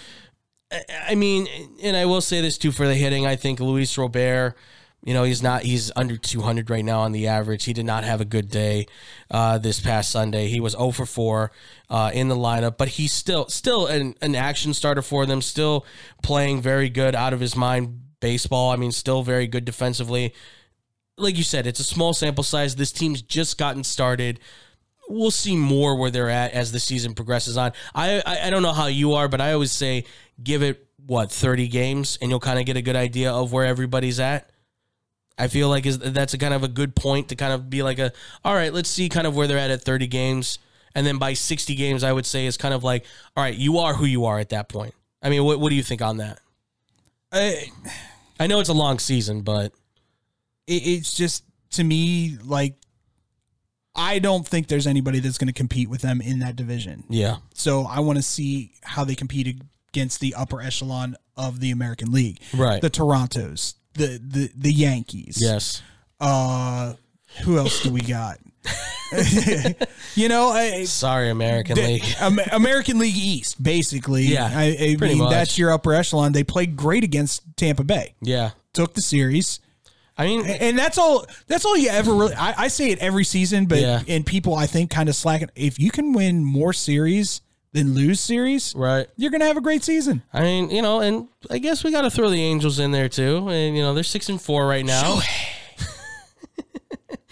I- 1.10 1.16
mean, 1.16 1.48
and 1.82 1.96
I 1.98 2.06
will 2.06 2.22
say 2.22 2.42
this 2.42 2.58
too 2.58 2.72
for 2.72 2.88
the 2.88 2.96
hitting. 2.96 3.26
I 3.26 3.36
think 3.36 3.60
Luis 3.60 3.98
Robert. 3.98 4.56
You 5.04 5.14
know, 5.14 5.24
he's 5.24 5.42
not, 5.42 5.64
he's 5.64 5.92
under 5.96 6.18
200 6.18 6.70
right 6.70 6.84
now 6.84 7.02
on 7.02 7.12
the 7.12 7.28
average. 7.28 7.64
He 7.64 7.74
did 7.74 7.86
not 7.86 8.04
have 8.04 8.20
a 8.20 8.26
good 8.26 8.50
day 8.50 8.88
uh, 9.32 9.58
this 9.58 9.80
past 9.80 10.12
Sunday. 10.12 10.48
He 10.48 10.60
was 10.60 10.74
0 10.74 10.92
for 10.92 11.06
4 11.06 11.52
uh, 11.90 12.12
in 12.14 12.28
the 12.28 12.36
lineup, 12.36 12.78
but 12.78 12.90
he's 12.90 13.14
still, 13.14 13.48
still 13.48 13.88
an, 13.88 14.16
an 14.22 14.36
action 14.36 14.74
starter 14.74 15.02
for 15.02 15.26
them, 15.26 15.42
still 15.42 15.86
playing 16.24 16.62
very 16.62 16.90
good 16.90 17.16
out 17.16 17.32
of 17.32 17.40
his 17.40 17.56
mind 17.56 18.02
baseball. 18.20 18.72
I 18.72 18.76
mean, 18.76 18.92
still 18.92 19.24
very 19.24 19.48
good 19.48 19.64
defensively. 19.64 20.34
Like 21.18 21.38
you 21.38 21.44
said, 21.44 21.68
it's 21.68 21.80
a 21.80 21.86
small 21.86 22.14
sample 22.14 22.44
size. 22.44 22.76
This 22.76 22.92
team's 22.92 23.22
just 23.22 23.58
gotten 23.58 23.84
started 23.84 24.40
we'll 25.08 25.32
see 25.32 25.56
more 25.56 25.96
where 25.96 26.12
they're 26.12 26.30
at 26.30 26.52
as 26.52 26.72
the 26.72 26.80
season 26.80 27.14
progresses 27.14 27.58
on. 27.58 27.72
I, 27.96 28.22
I 28.26 28.48
I 28.48 28.50
don't 28.50 28.64
know 28.64 28.74
how 28.74 28.88
you 28.88 29.14
are, 29.14 29.28
but 29.28 29.42
I 29.42 29.54
always 29.54 29.72
say 29.72 30.04
give 30.42 30.62
it 30.62 30.86
what 31.06 31.32
thirty 31.32 31.68
games, 31.68 32.18
and 32.22 32.30
you'll 32.30 32.40
kind 32.40 32.60
of 32.60 32.66
get 32.66 32.78
a 32.78 32.82
good 32.82 32.96
idea 32.96 33.32
of 33.32 33.52
where 33.52 33.66
everybody's 33.66 34.20
at. 34.20 34.52
I 35.38 35.48
feel 35.48 35.70
like 35.70 35.86
is 35.86 36.00
that's 36.00 36.34
a 36.34 36.38
kind 36.38 36.54
of 36.54 36.64
a 36.64 36.68
good 36.68 36.96
point 36.96 37.30
to 37.30 37.36
kind 37.36 37.54
of 37.54 37.70
be 37.70 37.84
like 37.84 38.00
a 38.00 38.12
all 38.44 38.56
right, 38.56 38.74
let's 38.74 38.90
see 38.90 39.10
kind 39.10 39.28
of 39.28 39.36
where 39.36 39.48
they're 39.48 39.58
at 39.58 39.70
at 39.72 39.82
thirty 39.82 40.08
games, 40.08 40.60
and 40.96 41.06
then 41.06 41.18
by 41.18 41.34
sixty 41.34 41.76
games, 41.76 42.04
I 42.04 42.12
would 42.12 42.26
say 42.26 42.46
is 42.46 42.58
kind 42.58 42.74
of 42.74 42.84
like 42.84 43.06
all 43.36 43.44
right, 43.44 43.56
you 43.56 43.78
are 43.80 43.94
who 43.94 44.06
you 44.06 44.26
are 44.26 44.40
at 44.40 44.50
that 44.50 44.70
point. 44.70 44.94
I 45.22 45.30
mean, 45.30 45.44
what 45.44 45.60
what 45.60 45.70
do 45.70 45.76
you 45.76 45.84
think 45.84 46.02
on 46.02 46.18
that? 46.18 46.40
I, 47.32 47.66
I 48.40 48.48
know 48.48 48.60
it's 48.60 48.70
a 48.70 48.74
long 48.74 49.00
season, 49.00 49.42
but 49.42 49.74
it, 50.66 50.82
it's 50.86 51.14
just 51.14 51.44
to 51.72 51.84
me 51.84 52.38
like 52.44 52.76
I 53.96 54.20
don't 54.20 54.48
think 54.48 54.68
there's 54.68 54.86
anybody 54.88 55.20
that's 55.20 55.38
going 55.40 55.48
to 55.48 55.54
compete 55.54 55.90
with 55.90 56.02
them 56.02 56.22
in 56.22 56.40
that 56.40 56.56
division. 56.56 57.04
yeah, 57.10 57.38
So 57.56 57.86
I 57.86 58.00
want 58.02 58.18
to 58.18 58.22
see 58.22 58.74
how 58.84 59.04
they 59.04 59.16
compete 59.16 59.60
against 59.92 60.20
the 60.20 60.36
upper 60.36 60.62
echelon 60.62 61.16
of 61.36 61.60
the 61.62 61.72
American 61.72 62.12
League. 62.12 62.40
Right. 62.56 62.80
The 62.80 62.92
Torontos, 62.92 63.74
the 63.98 64.22
the 64.26 64.52
the 64.56 64.72
Yankees. 64.74 65.38
yes, 65.42 65.82
Uh 66.20 66.94
who 67.44 67.58
else 67.58 67.82
do 67.84 67.92
we 67.92 68.02
got? 68.02 68.38
you 70.16 70.28
know, 70.28 70.50
I, 70.50 70.84
sorry, 70.86 71.30
American 71.30 71.76
the- 71.76 71.82
League. 72.02 72.04
American 72.52 73.00
League 73.00 73.16
East, 73.16 73.62
basically. 73.62 74.24
Yeah, 74.24 74.46
I, 74.52 74.66
I 74.66 74.96
pretty 74.98 75.14
mean 75.16 75.20
much. 75.20 75.32
that's 75.32 75.58
your 75.58 75.72
upper 75.72 75.94
echelon. 75.94 76.32
They 76.34 76.44
played 76.44 76.76
great 76.76 77.04
against 77.04 77.44
Tampa 77.56 77.84
Bay. 77.84 78.16
Yeah, 78.22 78.52
Took 78.74 78.94
the 78.94 79.02
series. 79.02 79.60
I 80.18 80.26
mean, 80.26 80.48
And 80.48 80.78
that's 80.78 80.98
all. 80.98 81.26
That's 81.46 81.64
all 81.64 81.78
you 81.78 81.90
ever 81.90 82.12
really. 82.14 82.34
I, 82.34 82.64
I 82.64 82.68
say 82.70 82.90
it 82.90 82.98
every 83.00 83.24
season, 83.24 83.66
but 83.68 83.80
Yeah. 83.80 84.02
and 84.08 84.26
people 84.26 84.56
I 84.56 84.66
think 84.66 84.90
kind 84.90 85.10
of 85.10 85.16
slacken. 85.16 85.52
If 85.56 85.80
you 85.80 85.92
can 85.92 86.12
win 86.12 86.44
more 86.44 86.74
series 86.74 87.42
and 87.78 87.96
lose 87.96 88.20
series, 88.20 88.74
Right. 88.76 89.08
you're 89.16 89.32
to 89.32 89.46
have 89.46 89.58
a 89.58 89.62
great 89.62 89.84
season. 89.84 90.24
I 90.34 90.42
mean, 90.42 90.70
you 90.70 90.82
know, 90.82 91.00
and 91.02 91.28
I 91.50 91.58
guess 91.60 91.84
we 91.84 91.92
got 91.92 92.02
to 92.02 92.10
throw 92.12 92.30
the 92.30 92.42
Angels 92.44 92.80
in 92.80 92.92
there 92.92 93.10
too. 93.10 93.48
And 93.50 93.76
you 93.78 93.84
know, 93.84 93.94
they're 93.94 94.04
six 94.04 94.30
and 94.30 94.42
four 94.42 94.68
right 94.68 94.86
now. 94.86 95.20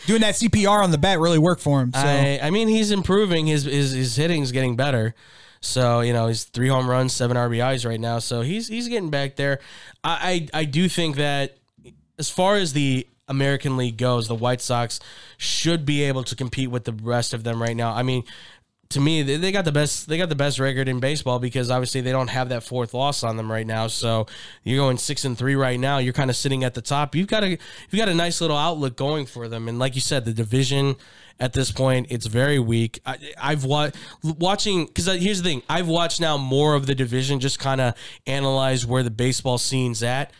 Doing 0.08 0.22
that 0.22 0.36
CPR 0.36 0.84
on 0.84 0.92
the 0.92 1.00
bat 1.00 1.20
really 1.20 1.40
worked 1.40 1.64
for 1.64 1.82
him. 1.82 1.92
So 1.92 2.00
I, 2.00 2.40
I 2.44 2.50
mean, 2.52 2.68
he's 2.68 2.92
improving. 2.92 3.48
His 3.48 3.64
his 3.64 3.92
his 3.92 4.16
hitting's 4.16 4.52
getting 4.52 4.76
better. 4.76 5.16
So 5.62 6.02
you 6.02 6.14
know, 6.14 6.28
he's 6.28 6.44
three 6.44 6.68
home 6.68 6.88
runs, 6.88 7.12
seven 7.12 7.36
RBIs 7.36 7.88
right 7.90 8.00
now. 8.00 8.20
So 8.20 8.42
he's 8.42 8.68
he's 8.68 8.88
getting 8.88 9.10
back 9.10 9.36
there. 9.36 9.60
I 10.04 10.48
I, 10.54 10.60
I 10.60 10.66
do 10.66 10.88
think 10.88 11.16
that 11.16 11.58
as 12.20 12.30
far 12.30 12.56
as 12.58 12.74
the 12.74 13.08
American 13.28 13.78
League 13.78 13.98
goes, 13.98 14.28
the 14.28 14.36
White 14.36 14.62
Sox 14.62 15.00
should 15.40 15.88
be 15.88 16.04
able 16.04 16.24
to 16.26 16.36
compete 16.36 16.70
with 16.70 16.84
the 16.84 16.94
rest 16.94 17.34
of 17.34 17.44
them 17.44 17.60
right 17.60 17.76
now. 17.76 17.92
I 17.92 18.04
mean, 18.04 18.24
to 18.90 19.00
me, 19.00 19.24
they, 19.24 19.52
got 19.52 19.66
the 19.66 19.72
best. 19.72 20.08
They 20.08 20.18
got 20.18 20.30
the 20.30 20.36
best 20.36 20.60
record 20.60 20.88
in 20.88 21.00
baseball 21.00 21.40
because 21.40 21.72
obviously 21.72 22.02
they 22.02 22.12
don't 22.12 22.30
have 22.30 22.50
that 22.50 22.64
fourth 22.64 22.94
loss 22.94 23.24
on 23.24 23.36
them 23.36 23.52
right 23.52 23.66
now. 23.66 23.88
So 23.88 24.28
you're 24.64 24.78
going 24.78 24.98
six 24.98 25.26
and 25.26 25.38
three 25.38 25.56
right 25.56 25.80
now. 25.80 25.98
You're 25.98 26.14
kind 26.14 26.30
of 26.30 26.36
sitting 26.36 26.64
at 26.64 26.76
the 26.76 26.82
top. 26.82 27.16
You've 27.16 27.28
got 27.28 27.44
a 27.44 27.50
you've 27.50 27.98
got 27.98 28.10
a 28.10 28.14
nice 28.14 28.42
little 28.42 28.58
outlook 28.58 28.96
going 28.96 29.26
for 29.26 29.48
them. 29.48 29.68
And 29.68 29.80
like 29.80 29.96
you 29.96 30.02
said, 30.02 30.26
the 30.26 30.34
division 30.34 30.96
at 31.40 31.54
this 31.54 31.72
point 31.72 32.08
it's 32.12 32.28
very 32.28 32.60
weak. 32.60 33.00
I, 33.06 33.18
I've 33.42 33.66
watched 33.66 33.96
watching 34.24 34.86
because 34.86 35.08
here's 35.08 35.42
the 35.42 35.50
thing. 35.50 35.64
I've 35.68 35.88
watched 35.88 36.22
now 36.22 36.38
more 36.38 36.76
of 36.76 36.86
the 36.86 36.96
division, 36.96 37.40
just 37.40 37.60
kind 37.60 37.82
of 37.82 37.96
analyze 38.28 38.86
where 38.86 39.04
the 39.04 39.12
baseball 39.12 39.58
scene's 39.58 40.04
at 40.04 40.32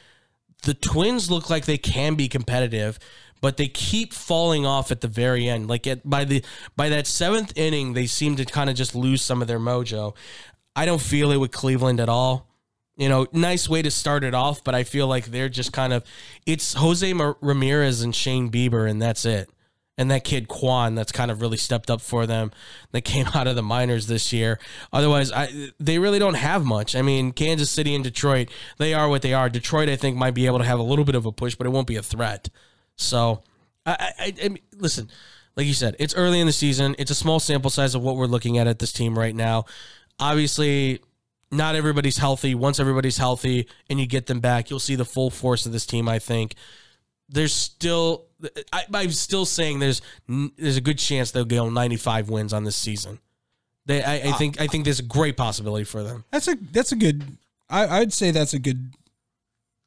the 0.66 0.74
Twins 0.74 1.32
look 1.32 1.50
like 1.50 1.66
they 1.66 1.78
can 1.78 2.16
be 2.16 2.28
competitive, 2.28 3.00
but 3.46 3.58
they 3.58 3.68
keep 3.68 4.12
falling 4.12 4.66
off 4.66 4.92
at 4.92 5.02
the 5.02 5.08
very 5.08 5.48
end. 5.48 5.68
Like 5.68 5.86
at 5.86 6.10
by 6.10 6.26
the 6.26 6.44
by 6.76 6.90
that 6.90 7.06
seventh 7.06 7.54
inning, 7.56 7.94
they 7.94 8.08
seem 8.08 8.36
to 8.38 8.46
kind 8.46 8.72
of 8.72 8.76
just 8.76 8.96
lose 8.96 9.22
some 9.22 9.40
of 9.40 9.48
their 9.48 9.60
mojo. 9.60 10.16
I 10.76 10.88
don't 10.88 11.00
feel 11.00 11.30
it 11.30 11.38
with 11.38 11.52
Cleveland 11.52 12.00
at 12.00 12.10
all. 12.10 12.48
You 12.98 13.08
know, 13.08 13.28
nice 13.34 13.70
way 13.70 13.84
to 13.84 13.92
start 13.92 14.24
it 14.24 14.34
off, 14.34 14.64
but 14.64 14.74
I 14.74 14.84
feel 14.84 15.06
like 15.06 15.26
they're 15.26 15.48
just 15.48 15.72
kind 15.72 15.94
of 15.94 16.04
it's 16.48 16.74
Jose 16.74 17.14
Ramirez 17.14 18.02
and 18.02 18.16
Shane 18.16 18.50
Bieber, 18.50 18.90
and 18.90 19.00
that's 19.00 19.26
it. 19.26 19.48
And 19.96 20.10
that 20.10 20.24
kid 20.24 20.48
Kwan, 20.48 20.96
that's 20.96 21.12
kind 21.12 21.30
of 21.30 21.40
really 21.40 21.58
stepped 21.58 21.92
up 21.92 22.02
for 22.02 22.26
them. 22.26 22.52
That 22.94 23.02
came 23.02 23.28
out 23.36 23.46
of 23.46 23.56
the 23.56 23.62
minors 23.62 24.08
this 24.08 24.34
year. 24.34 24.58
Otherwise, 24.92 25.32
I 25.32 25.70
they 25.80 26.00
really 26.00 26.18
don't 26.18 26.34
have 26.34 26.66
much. 26.66 26.96
I 26.96 27.04
mean, 27.04 27.32
Kansas 27.32 27.70
City 27.70 27.94
and 27.94 28.04
Detroit, 28.04 28.50
they 28.80 28.96
are 28.96 29.08
what 29.08 29.22
they 29.22 29.36
are. 29.36 29.50
Detroit, 29.52 29.88
I 29.88 29.98
think, 29.98 30.18
might 30.18 30.34
be 30.34 30.48
able 30.48 30.58
to 30.58 30.66
have 30.66 30.80
a 30.80 30.84
little 30.84 31.06
bit 31.06 31.14
of 31.14 31.28
a 31.28 31.32
push, 31.32 31.54
but 31.54 31.68
it 31.68 31.70
won't 31.70 31.86
be 31.86 31.96
a 31.96 32.02
threat. 32.02 32.50
So, 32.96 33.44
I, 33.86 34.14
I, 34.20 34.34
I 34.44 34.48
mean, 34.50 34.60
listen, 34.78 35.10
like 35.56 35.66
you 35.68 35.74
said, 35.74 35.96
it's 36.00 36.16
early 36.16 36.40
in 36.40 36.48
the 36.48 36.54
season. 36.54 36.96
It's 36.98 37.12
a 37.12 37.16
small 37.16 37.40
sample 37.40 37.70
size 37.70 37.96
of 37.96 38.02
what 38.02 38.16
we're 38.16 38.26
looking 38.26 38.58
at 38.58 38.68
at 38.68 38.80
this 38.80 38.92
team 38.92 39.18
right 39.18 39.36
now. 39.36 39.66
Obviously, 40.20 41.02
not 41.52 41.76
everybody's 41.76 42.18
healthy. 42.18 42.56
Once 42.56 42.80
everybody's 42.80 43.18
healthy 43.18 43.68
and 43.90 44.00
you 44.00 44.08
get 44.08 44.28
them 44.28 44.40
back, 44.40 44.70
you'll 44.70 44.80
see 44.80 44.96
the 44.96 45.06
full 45.06 45.30
force 45.30 45.66
of 45.66 45.72
this 45.72 45.86
team. 45.86 46.10
I 46.10 46.20
think 46.20 46.56
there's 47.30 47.54
still, 47.54 48.26
I, 48.74 48.84
I'm 48.94 49.12
still 49.12 49.46
saying 49.46 49.80
there's 49.80 50.02
there's 50.28 50.78
a 50.78 50.82
good 50.82 51.00
chance 51.00 51.32
they'll 51.32 51.46
go 51.46 51.70
95 51.70 52.30
wins 52.30 52.54
on 52.54 52.64
this 52.64 52.76
season. 52.76 53.20
They, 53.86 54.04
I, 54.04 54.18
I 54.18 54.32
uh, 54.32 54.38
think, 54.38 54.60
I 54.60 54.68
think 54.68 54.84
there's 54.84 55.00
a 55.00 55.04
great 55.04 55.38
possibility 55.38 55.86
for 55.86 56.04
them. 56.04 56.26
that's 56.32 56.48
a 56.48 56.56
that's 56.72 56.92
a 56.92 56.96
good. 56.96 57.38
I, 57.70 58.00
I'd 58.00 58.14
say 58.14 58.32
that's 58.32 58.54
a 58.54 58.60
good 58.60 58.92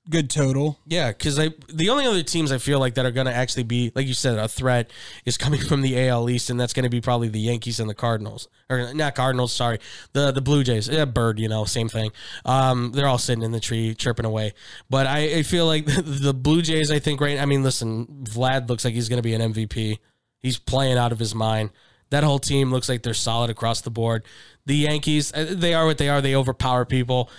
good 0.09 0.31
total. 0.31 0.79
Yeah, 0.87 1.11
because 1.11 1.39
I 1.39 1.51
the 1.69 1.91
only 1.91 2.07
other 2.07 2.23
teams 2.23 2.53
I 2.53 2.59
feel 2.59 2.79
like 2.79 2.95
that 2.95 3.07
are 3.07 3.11
going 3.11 3.27
to 3.27 3.35
actually 3.35 3.65
be 3.65 3.93
like 3.95 4.07
you 4.07 4.15
said 4.15 4.39
a 4.39 4.49
threat 4.49 4.91
is 5.25 5.37
coming 5.37 5.61
from 5.69 5.83
the 5.83 6.09
AL 6.09 6.29
East, 6.31 6.51
and 6.51 6.59
that's 6.59 6.73
going 6.73 6.85
to 6.85 6.91
be 6.91 7.01
probably 7.01 7.29
the 7.29 7.41
Yankees 7.41 7.81
and 7.81 7.89
the 7.89 7.95
Cardinals, 7.95 8.49
or 8.69 8.93
not 8.95 9.15
Cardinals, 9.15 9.53
sorry, 9.53 9.79
the 10.13 10.33
the 10.33 10.41
Blue 10.41 10.65
Jays. 10.65 10.89
Yeah, 10.89 11.05
Bird, 11.05 11.39
you 11.39 11.49
know, 11.49 11.65
same 11.65 11.89
thing. 11.89 12.13
Um, 12.45 12.93
they're 12.93 13.09
all 13.09 13.19
sitting 13.19 13.43
in 13.43 13.53
the 13.53 13.61
tree 13.61 13.95
chirping 13.95 14.27
away, 14.27 14.55
but 14.91 15.07
I, 15.07 15.39
I 15.39 15.43
feel 15.43 15.67
like 15.67 15.85
the 16.05 16.35
Blue 16.35 16.63
Jays. 16.63 16.91
I 16.91 16.99
think 16.99 17.21
right. 17.21 17.39
I 17.39 17.47
mean, 17.47 17.63
listen, 17.63 18.07
Vlad 18.25 18.69
looks 18.69 18.85
like 18.85 18.95
he's 18.95 19.09
going 19.09 19.19
to 19.19 19.23
be 19.23 19.35
an 19.35 19.53
MVP. 19.53 19.99
He's 20.41 20.59
playing 20.59 20.99
out 20.99 21.13
of 21.13 21.19
his 21.19 21.35
mind. 21.35 21.71
That 22.11 22.25
whole 22.25 22.39
team 22.39 22.71
looks 22.71 22.89
like 22.89 23.03
they're 23.03 23.13
solid 23.13 23.51
across 23.51 23.83
the 23.83 23.91
board. 23.91 24.25
The 24.65 24.77
Yankees, 24.77 25.33
uh, 25.35 25.55
they 25.57 25.75
are 25.75 25.85
what 25.85 25.99
they 25.99 26.09
are. 26.09 26.23
They 26.23 26.35
overpower 26.35 26.85
people. 26.85 27.31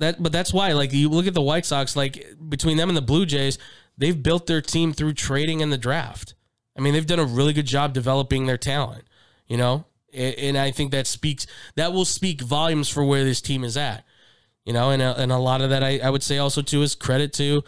That, 0.00 0.22
but 0.22 0.32
that's 0.32 0.52
why, 0.52 0.72
like, 0.72 0.92
you 0.94 1.10
look 1.10 1.26
at 1.26 1.34
the 1.34 1.42
White 1.42 1.66
Sox, 1.66 1.94
like 1.94 2.26
between 2.48 2.78
them 2.78 2.88
and 2.88 2.96
the 2.96 3.02
Blue 3.02 3.26
Jays, 3.26 3.58
they've 3.98 4.20
built 4.20 4.46
their 4.46 4.62
team 4.62 4.94
through 4.94 5.12
trading 5.12 5.62
and 5.62 5.70
the 5.70 5.78
draft. 5.78 6.34
I 6.76 6.80
mean, 6.80 6.94
they've 6.94 7.06
done 7.06 7.18
a 7.18 7.24
really 7.24 7.52
good 7.52 7.66
job 7.66 7.92
developing 7.92 8.46
their 8.46 8.56
talent. 8.56 9.04
You 9.46 9.58
know, 9.58 9.84
and, 10.14 10.56
I 10.56 10.70
think 10.70 10.90
that 10.92 11.06
speaks 11.06 11.46
that 11.76 11.92
will 11.92 12.04
speak 12.04 12.40
volumes 12.40 12.88
for 12.88 13.04
where 13.04 13.24
this 13.24 13.40
team 13.40 13.62
is 13.62 13.76
at. 13.76 14.04
You 14.64 14.72
know, 14.72 14.90
and 14.90 15.02
a, 15.02 15.20
and 15.20 15.30
a 15.30 15.38
lot 15.38 15.60
of 15.60 15.70
that 15.70 15.82
I, 15.82 15.98
I 15.98 16.08
would 16.08 16.22
say 16.22 16.38
also 16.38 16.62
too 16.62 16.82
is 16.82 16.94
credit 16.94 17.32
to 17.34 17.62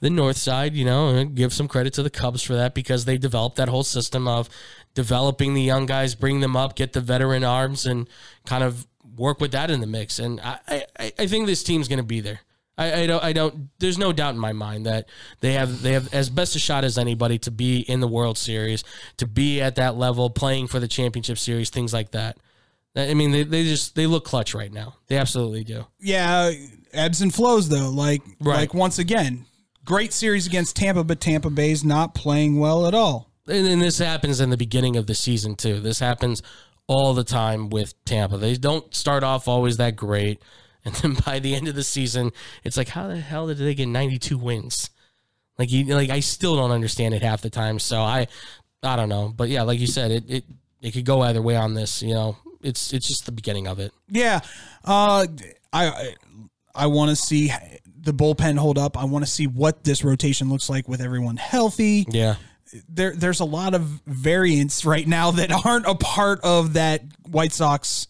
the 0.00 0.08
North 0.08 0.38
Side. 0.38 0.74
You 0.74 0.84
know, 0.86 1.08
and 1.08 1.34
give 1.34 1.52
some 1.52 1.68
credit 1.68 1.92
to 1.94 2.02
the 2.02 2.10
Cubs 2.10 2.42
for 2.42 2.54
that 2.54 2.74
because 2.74 3.04
they 3.04 3.18
developed 3.18 3.56
that 3.56 3.68
whole 3.68 3.82
system 3.82 4.26
of 4.26 4.48
developing 4.94 5.52
the 5.52 5.62
young 5.62 5.84
guys, 5.84 6.14
bring 6.14 6.40
them 6.40 6.56
up, 6.56 6.74
get 6.74 6.94
the 6.94 7.02
veteran 7.02 7.44
arms, 7.44 7.84
and 7.84 8.08
kind 8.46 8.64
of 8.64 8.86
work 9.16 9.40
with 9.40 9.52
that 9.52 9.70
in 9.70 9.80
the 9.80 9.86
mix. 9.86 10.18
And 10.18 10.40
I, 10.40 10.58
I, 10.98 11.12
I 11.18 11.26
think 11.26 11.46
this 11.46 11.62
team's 11.62 11.88
going 11.88 11.98
to 11.98 12.04
be 12.04 12.20
there. 12.20 12.40
I, 12.78 13.02
I 13.02 13.06
don't, 13.06 13.24
I 13.24 13.32
don't. 13.32 13.68
There's 13.78 13.96
no 13.96 14.12
doubt 14.12 14.34
in 14.34 14.40
my 14.40 14.52
mind 14.52 14.84
that 14.86 15.08
they 15.40 15.54
have, 15.54 15.80
they 15.82 15.92
have 15.92 16.12
as 16.12 16.28
best 16.28 16.56
a 16.56 16.58
shot 16.58 16.84
as 16.84 16.98
anybody 16.98 17.38
to 17.40 17.50
be 17.50 17.80
in 17.80 18.00
the 18.00 18.08
World 18.08 18.36
Series, 18.36 18.84
to 19.16 19.26
be 19.26 19.62
at 19.62 19.76
that 19.76 19.96
level, 19.96 20.28
playing 20.28 20.66
for 20.66 20.78
the 20.78 20.88
championship 20.88 21.38
series, 21.38 21.70
things 21.70 21.94
like 21.94 22.10
that. 22.10 22.36
I 22.94 23.14
mean, 23.14 23.30
they, 23.30 23.42
they 23.44 23.64
just 23.64 23.94
they 23.94 24.06
look 24.06 24.24
clutch 24.24 24.54
right 24.54 24.72
now. 24.72 24.96
They 25.08 25.16
absolutely 25.16 25.64
do. 25.64 25.86
Yeah, 26.00 26.50
ebbs 26.92 27.20
and 27.20 27.32
flows 27.34 27.68
though. 27.68 27.90
Like 27.90 28.22
Right. 28.40 28.56
like 28.56 28.74
once 28.74 28.98
again, 28.98 29.44
great 29.84 30.12
series 30.14 30.46
against 30.46 30.76
Tampa, 30.76 31.04
but 31.04 31.20
Tampa 31.20 31.50
Bay's 31.50 31.84
not 31.84 32.14
playing 32.14 32.58
well 32.58 32.86
at 32.86 32.94
all. 32.94 33.30
And, 33.46 33.66
and 33.66 33.82
this 33.82 33.98
happens 33.98 34.40
in 34.40 34.50
the 34.50 34.56
beginning 34.56 34.96
of 34.96 35.06
the 35.06 35.14
season 35.14 35.56
too. 35.56 35.78
This 35.80 35.98
happens 35.98 36.42
all 36.88 37.14
the 37.14 37.24
time 37.24 37.68
with 37.68 37.94
Tampa. 38.04 38.38
They 38.38 38.54
don't 38.54 38.94
start 38.94 39.22
off 39.22 39.48
always 39.48 39.76
that 39.78 39.96
great, 39.96 40.40
and 40.84 40.94
then 40.96 41.16
by 41.26 41.38
the 41.38 41.54
end 41.54 41.68
of 41.68 41.74
the 41.74 41.84
season, 41.84 42.32
it's 42.64 42.76
like, 42.76 42.88
how 42.88 43.08
the 43.08 43.16
hell 43.16 43.46
did 43.48 43.58
they 43.58 43.74
get 43.74 43.88
92 43.88 44.38
wins? 44.38 44.90
Like 45.58 45.70
you, 45.70 45.84
like 45.86 46.10
I 46.10 46.20
still 46.20 46.56
don't 46.56 46.70
understand 46.70 47.14
it 47.14 47.22
half 47.22 47.40
the 47.40 47.50
time. 47.50 47.78
So 47.78 48.00
I, 48.00 48.26
I 48.82 48.96
don't 48.96 49.08
know. 49.08 49.32
But 49.34 49.48
yeah, 49.48 49.62
like 49.62 49.80
you 49.80 49.86
said, 49.86 50.10
it 50.10 50.24
it 50.28 50.44
it 50.82 50.90
could 50.92 51.06
go 51.06 51.22
either 51.22 51.40
way 51.40 51.56
on 51.56 51.74
this. 51.74 52.02
You 52.02 52.14
know, 52.14 52.36
it's 52.62 52.92
it's 52.92 53.08
just 53.08 53.24
the 53.26 53.32
beginning 53.32 53.66
of 53.66 53.78
it. 53.78 53.92
Yeah, 54.08 54.40
uh, 54.84 55.26
I 55.72 55.86
I, 55.88 56.14
I 56.74 56.86
want 56.88 57.08
to 57.10 57.16
see 57.16 57.50
the 57.98 58.12
bullpen 58.12 58.58
hold 58.58 58.78
up. 58.78 58.98
I 58.98 59.04
want 59.04 59.24
to 59.24 59.30
see 59.30 59.46
what 59.46 59.82
this 59.84 60.04
rotation 60.04 60.48
looks 60.48 60.68
like 60.68 60.88
with 60.88 61.00
everyone 61.00 61.36
healthy. 61.36 62.06
Yeah. 62.08 62.36
There, 62.88 63.14
there's 63.14 63.40
a 63.40 63.44
lot 63.44 63.74
of 63.74 63.82
variants 64.06 64.84
right 64.84 65.06
now 65.06 65.30
that 65.32 65.50
aren't 65.64 65.86
a 65.86 65.94
part 65.94 66.40
of 66.42 66.72
that 66.74 67.02
White 67.28 67.52
Sox 67.52 68.08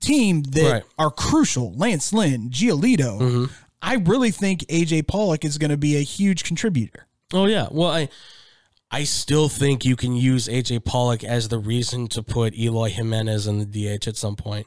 team 0.00 0.42
that 0.42 0.70
Right. 0.72 0.82
are 0.98 1.10
crucial. 1.10 1.72
Lance 1.74 2.12
Lynn, 2.12 2.50
Giolito. 2.50 3.20
Mm-hmm. 3.20 3.44
I 3.82 3.94
really 3.96 4.30
think 4.30 4.60
AJ 4.68 5.06
Pollock 5.06 5.44
is 5.44 5.58
going 5.58 5.70
to 5.70 5.76
be 5.76 5.96
a 5.96 6.00
huge 6.02 6.44
contributor. 6.44 7.06
Oh 7.32 7.46
yeah. 7.46 7.68
Well, 7.70 7.90
I 7.90 8.08
I 8.90 9.04
still 9.04 9.48
think 9.48 9.84
you 9.84 9.96
can 9.96 10.14
use 10.14 10.48
AJ 10.48 10.84
Pollock 10.84 11.24
as 11.24 11.48
the 11.48 11.58
reason 11.58 12.06
to 12.08 12.22
put 12.22 12.54
Eloy 12.56 12.88
Jimenez 12.90 13.46
in 13.46 13.58
the 13.58 13.66
DH 13.98 14.06
at 14.08 14.16
some 14.16 14.36
point. 14.36 14.66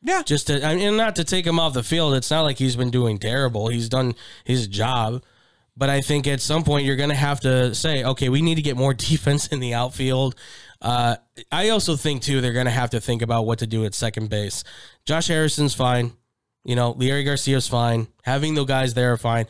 Yeah, 0.00 0.22
Just 0.22 0.46
to, 0.46 0.64
I 0.64 0.76
mean, 0.76 0.96
not 0.96 1.16
to 1.16 1.24
take 1.24 1.44
him 1.44 1.58
off 1.58 1.74
the 1.74 1.82
field. 1.82 2.14
It's 2.14 2.30
not 2.30 2.42
like 2.42 2.58
he's 2.58 2.76
been 2.76 2.90
doing 2.90 3.18
terrible. 3.18 3.66
He's 3.68 3.88
done 3.88 4.14
his 4.44 4.68
job. 4.68 5.24
But 5.78 5.90
I 5.90 6.00
think 6.00 6.26
at 6.26 6.40
some 6.40 6.64
point 6.64 6.84
you're 6.84 6.96
going 6.96 7.10
to 7.10 7.14
have 7.14 7.38
to 7.40 7.72
say, 7.72 8.02
okay, 8.02 8.28
we 8.28 8.42
need 8.42 8.56
to 8.56 8.62
get 8.62 8.76
more 8.76 8.92
defense 9.10 9.46
in 9.46 9.60
the 9.60 9.74
outfield. 9.74 10.34
Uh, 10.82 11.16
I 11.52 11.68
also 11.68 11.94
think 11.94 12.22
too 12.22 12.40
they're 12.40 12.52
going 12.52 12.66
to 12.66 12.72
have 12.72 12.90
to 12.90 13.00
think 13.00 13.22
about 13.22 13.46
what 13.46 13.60
to 13.60 13.66
do 13.66 13.84
at 13.84 13.94
second 13.94 14.28
base. 14.28 14.64
Josh 15.06 15.28
Harrison's 15.28 15.74
fine. 15.74 16.12
You 16.64 16.74
know, 16.74 16.94
Leury 16.94 17.24
Garcia's 17.24 17.68
fine. 17.68 18.08
Having 18.24 18.54
the 18.54 18.64
guys 18.64 18.94
there 18.94 19.12
are 19.12 19.16
fine. 19.16 19.46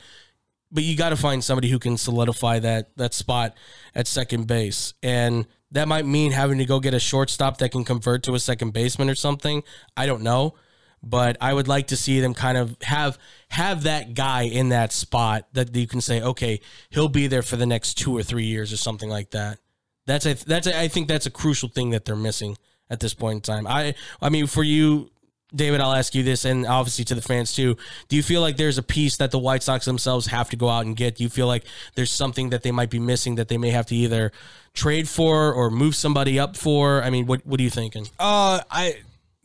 But 0.70 0.84
you 0.84 0.96
got 0.96 1.10
to 1.10 1.16
find 1.16 1.42
somebody 1.42 1.70
who 1.70 1.78
can 1.78 1.96
solidify 1.96 2.59
that 2.59 2.94
that 2.98 3.14
spot 3.14 3.56
at 3.94 4.06
second 4.06 4.46
base. 4.46 4.92
And 5.02 5.46
that 5.70 5.88
might 5.88 6.05
mean 6.05 6.32
having 6.32 6.59
to 6.59 6.66
go 6.66 6.78
get 6.78 6.92
a 6.92 7.00
shortstop 7.00 7.56
that 7.59 7.72
can 7.72 7.84
convert 7.84 8.22
to 8.24 8.34
a 8.34 8.38
second 8.38 8.74
baseman 8.74 9.09
or 9.09 9.14
something. 9.14 9.62
I 9.96 10.05
don't 10.05 10.22
know 10.22 10.55
but 11.02 11.36
I 11.40 11.52
would 11.52 11.68
like 11.68 11.88
to 11.88 11.96
see 11.96 12.20
them 12.20 12.34
kind 12.34 12.59
of 12.59 12.76
have 12.82 13.18
have 13.50 13.84
that 13.84 14.14
guy 14.14 14.42
in 14.42 14.68
that 14.68 14.92
spot 14.92 15.48
that 15.54 15.74
you 15.74 15.86
can 15.86 16.00
say, 16.00 16.20
okay, 16.20 16.60
he'll 16.90 17.08
be 17.08 17.26
there 17.26 17.42
for 17.42 17.56
the 17.56 17.66
next 17.66 17.94
two 17.94 18.16
or 18.16 18.22
three 18.22 18.44
years 18.44 18.72
or 18.72 18.76
something 18.76 19.08
like 19.08 19.30
that. 19.30 19.58
That's 20.06 20.26
a, 20.26 20.34
that's 20.34 20.66
a, 20.66 20.78
I 20.78 20.88
think 20.88 21.08
that's 21.08 21.26
a 21.26 21.30
crucial 21.30 21.68
thing 21.68 21.90
that 21.90 22.04
they're 22.04 22.16
missing 22.16 22.56
at 22.90 23.00
this 23.00 23.14
point 23.14 23.36
in 23.36 23.40
time. 23.40 23.66
I 23.66 23.94
I 24.20 24.28
mean, 24.28 24.46
for 24.46 24.62
you, 24.62 25.10
David, 25.54 25.80
I'll 25.80 25.94
ask 25.94 26.14
you 26.14 26.22
this, 26.22 26.44
and 26.44 26.66
obviously 26.66 27.04
to 27.06 27.14
the 27.14 27.22
fans 27.22 27.54
too. 27.54 27.76
Do 28.08 28.16
you 28.16 28.22
feel 28.22 28.40
like 28.40 28.56
there's 28.56 28.78
a 28.78 28.82
piece 28.82 29.16
that 29.16 29.30
the 29.30 29.38
White 29.38 29.62
Sox 29.62 29.84
themselves 29.86 30.26
have 30.26 30.50
to 30.50 30.56
go 30.56 30.68
out 30.68 30.84
and 30.84 30.94
get? 30.96 31.16
Do 31.16 31.22
you 31.22 31.30
feel 31.30 31.46
like 31.46 31.64
there's 31.94 32.12
something 32.12 32.50
that 32.50 32.62
they 32.62 32.70
might 32.70 32.90
be 32.90 32.98
missing 32.98 33.36
that 33.36 33.48
they 33.48 33.56
may 33.56 33.70
have 33.70 33.86
to 33.86 33.94
either 33.94 34.30
trade 34.74 35.08
for 35.08 35.52
or 35.52 35.70
move 35.70 35.94
somebody 35.94 36.38
up 36.38 36.56
for? 36.56 37.02
I 37.02 37.10
mean, 37.10 37.26
what 37.26 37.46
what 37.46 37.60
are 37.60 37.62
you 37.62 37.70
thinking? 37.70 38.08
Uh, 38.18 38.60
I 38.70 38.98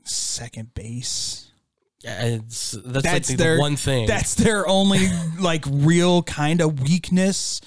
second 0.03 0.73
base. 0.73 1.42
It's, 2.03 2.71
that's, 2.71 3.03
That's 3.03 3.29
like 3.29 3.37
the 3.37 3.43
their 3.43 3.59
one 3.59 3.75
thing. 3.75 4.07
That's 4.07 4.35
their 4.35 4.67
only 4.67 5.07
like 5.39 5.65
real 5.67 6.23
kind 6.23 6.61
of 6.61 6.81
weakness 6.81 7.61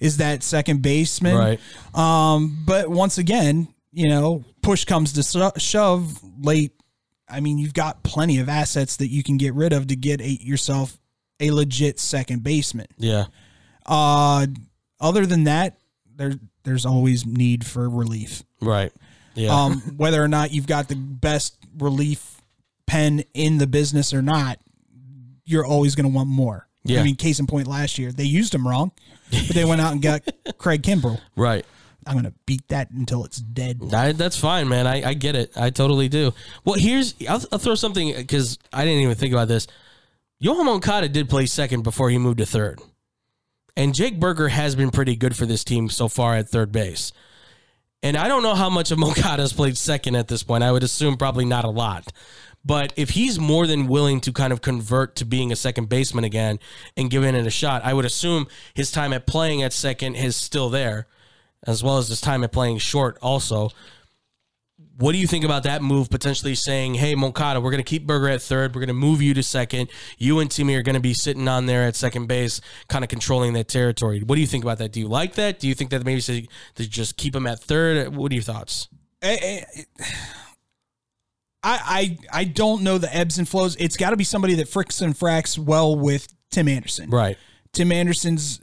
is 0.00 0.16
that 0.16 0.42
second 0.42 0.82
baseman. 0.82 1.36
right. 1.36 1.60
Um, 1.94 2.64
but 2.66 2.88
once 2.88 3.18
again, 3.18 3.68
you 3.92 4.08
know, 4.08 4.44
push 4.62 4.84
comes 4.84 5.12
to 5.12 5.22
sho- 5.22 5.52
shove 5.58 6.18
late. 6.40 6.72
I 7.28 7.40
mean, 7.40 7.58
you've 7.58 7.74
got 7.74 8.02
plenty 8.02 8.38
of 8.38 8.48
assets 8.48 8.96
that 8.96 9.08
you 9.08 9.22
can 9.22 9.36
get 9.36 9.54
rid 9.54 9.72
of 9.72 9.86
to 9.88 9.96
get 9.96 10.20
a, 10.20 10.28
yourself 10.28 10.98
a 11.40 11.50
legit 11.50 12.00
second 12.00 12.42
baseman. 12.42 12.86
Yeah. 12.98 13.26
Uh, 13.86 14.46
other 15.00 15.26
than 15.26 15.44
that, 15.44 15.78
there 16.16 16.34
there's 16.64 16.86
always 16.86 17.26
need 17.26 17.66
for 17.66 17.88
relief. 17.88 18.42
Right. 18.60 18.92
Yeah. 19.34 19.50
Um, 19.50 19.80
whether 19.96 20.22
or 20.22 20.28
not 20.28 20.52
you've 20.52 20.66
got 20.66 20.88
the 20.88 20.96
best 20.96 21.56
relief 21.78 22.31
pen 22.92 23.24
in 23.32 23.56
the 23.56 23.66
business 23.66 24.12
or 24.12 24.20
not, 24.20 24.58
you're 25.46 25.64
always 25.64 25.94
going 25.94 26.04
to 26.04 26.14
want 26.14 26.28
more. 26.28 26.68
Yeah. 26.84 27.00
I 27.00 27.04
mean, 27.04 27.16
case 27.16 27.40
in 27.40 27.46
point, 27.46 27.66
last 27.66 27.98
year 27.98 28.12
they 28.12 28.24
used 28.24 28.54
him 28.54 28.68
wrong, 28.68 28.92
but 29.30 29.54
they 29.54 29.64
went 29.64 29.80
out 29.80 29.92
and 29.92 30.02
got 30.02 30.20
Craig 30.58 30.82
Kimbrel. 30.82 31.18
right. 31.36 31.64
I'm 32.04 32.14
going 32.14 32.24
to 32.24 32.34
beat 32.46 32.66
that 32.66 32.90
until 32.90 33.24
it's 33.24 33.36
dead. 33.36 33.78
That's 33.80 34.36
fine, 34.36 34.68
man. 34.68 34.88
I, 34.88 35.10
I 35.10 35.14
get 35.14 35.36
it. 35.36 35.56
I 35.56 35.70
totally 35.70 36.08
do. 36.08 36.32
Well, 36.64 36.74
here's 36.74 37.14
I'll, 37.28 37.40
I'll 37.52 37.60
throw 37.60 37.76
something 37.76 38.12
because 38.16 38.58
I 38.72 38.84
didn't 38.84 39.02
even 39.02 39.14
think 39.14 39.32
about 39.32 39.46
this. 39.46 39.68
Yoan 40.42 40.64
Moncada 40.64 41.08
did 41.08 41.28
play 41.30 41.46
second 41.46 41.82
before 41.84 42.10
he 42.10 42.18
moved 42.18 42.38
to 42.38 42.46
third, 42.46 42.80
and 43.76 43.94
Jake 43.94 44.18
Burger 44.18 44.48
has 44.48 44.74
been 44.74 44.90
pretty 44.90 45.14
good 45.14 45.36
for 45.36 45.46
this 45.46 45.62
team 45.62 45.88
so 45.88 46.08
far 46.08 46.34
at 46.34 46.48
third 46.48 46.72
base. 46.72 47.12
And 48.02 48.16
I 48.16 48.26
don't 48.26 48.42
know 48.42 48.56
how 48.56 48.68
much 48.68 48.90
of 48.90 48.98
Moncada's 49.06 49.52
played 49.52 49.78
second 49.78 50.16
at 50.16 50.26
this 50.26 50.42
point. 50.42 50.64
I 50.64 50.72
would 50.72 50.82
assume 50.82 51.16
probably 51.16 51.44
not 51.44 51.64
a 51.64 51.70
lot. 51.70 52.12
But 52.64 52.92
if 52.96 53.10
he's 53.10 53.38
more 53.38 53.66
than 53.66 53.88
willing 53.88 54.20
to 54.20 54.32
kind 54.32 54.52
of 54.52 54.60
convert 54.60 55.16
to 55.16 55.24
being 55.24 55.50
a 55.50 55.56
second 55.56 55.88
baseman 55.88 56.24
again 56.24 56.60
and 56.96 57.10
giving 57.10 57.34
it 57.34 57.46
a 57.46 57.50
shot, 57.50 57.84
I 57.84 57.92
would 57.92 58.04
assume 58.04 58.46
his 58.74 58.92
time 58.92 59.12
at 59.12 59.26
playing 59.26 59.62
at 59.62 59.72
second 59.72 60.14
is 60.14 60.36
still 60.36 60.70
there, 60.70 61.08
as 61.66 61.82
well 61.82 61.98
as 61.98 62.08
his 62.08 62.20
time 62.20 62.44
at 62.44 62.52
playing 62.52 62.78
short 62.78 63.18
also. 63.20 63.70
What 64.98 65.12
do 65.12 65.18
you 65.18 65.26
think 65.26 65.44
about 65.44 65.64
that 65.64 65.82
move 65.82 66.10
potentially 66.10 66.54
saying, 66.54 66.94
hey, 66.94 67.16
Moncada, 67.16 67.60
we're 67.60 67.72
going 67.72 67.82
to 67.82 67.88
keep 67.88 68.06
Burger 68.06 68.28
at 68.28 68.42
third. 68.42 68.74
We're 68.74 68.80
going 68.80 68.88
to 68.88 68.94
move 68.94 69.20
you 69.20 69.34
to 69.34 69.42
second. 69.42 69.90
You 70.18 70.38
and 70.38 70.48
Timmy 70.48 70.76
are 70.76 70.82
going 70.82 70.94
to 70.94 71.00
be 71.00 71.14
sitting 71.14 71.48
on 71.48 71.66
there 71.66 71.82
at 71.84 71.96
second 71.96 72.26
base, 72.26 72.60
kind 72.88 73.02
of 73.02 73.08
controlling 73.08 73.54
that 73.54 73.66
territory. 73.66 74.20
What 74.20 74.36
do 74.36 74.40
you 74.40 74.46
think 74.46 74.62
about 74.62 74.78
that? 74.78 74.92
Do 74.92 75.00
you 75.00 75.08
like 75.08 75.34
that? 75.34 75.58
Do 75.58 75.66
you 75.66 75.74
think 75.74 75.90
that 75.90 76.04
maybe 76.04 76.20
to 76.20 76.46
just 76.76 77.16
keep 77.16 77.34
him 77.34 77.48
at 77.48 77.58
third? 77.58 78.14
What 78.14 78.30
are 78.30 78.34
your 78.34 78.44
thoughts? 78.44 78.88
I, 79.20 79.64
I 79.78 80.04
I 81.62 82.18
I 82.32 82.40
I 82.40 82.44
don't 82.44 82.82
know 82.82 82.98
the 82.98 83.14
ebbs 83.14 83.38
and 83.38 83.48
flows. 83.48 83.76
It's 83.76 83.96
got 83.96 84.10
to 84.10 84.16
be 84.16 84.24
somebody 84.24 84.54
that 84.54 84.68
fricks 84.68 85.00
and 85.02 85.14
fracks 85.14 85.58
well 85.58 85.96
with 85.96 86.28
Tim 86.50 86.68
Anderson. 86.68 87.10
Right. 87.10 87.38
Tim 87.72 87.92
Anderson's 87.92 88.60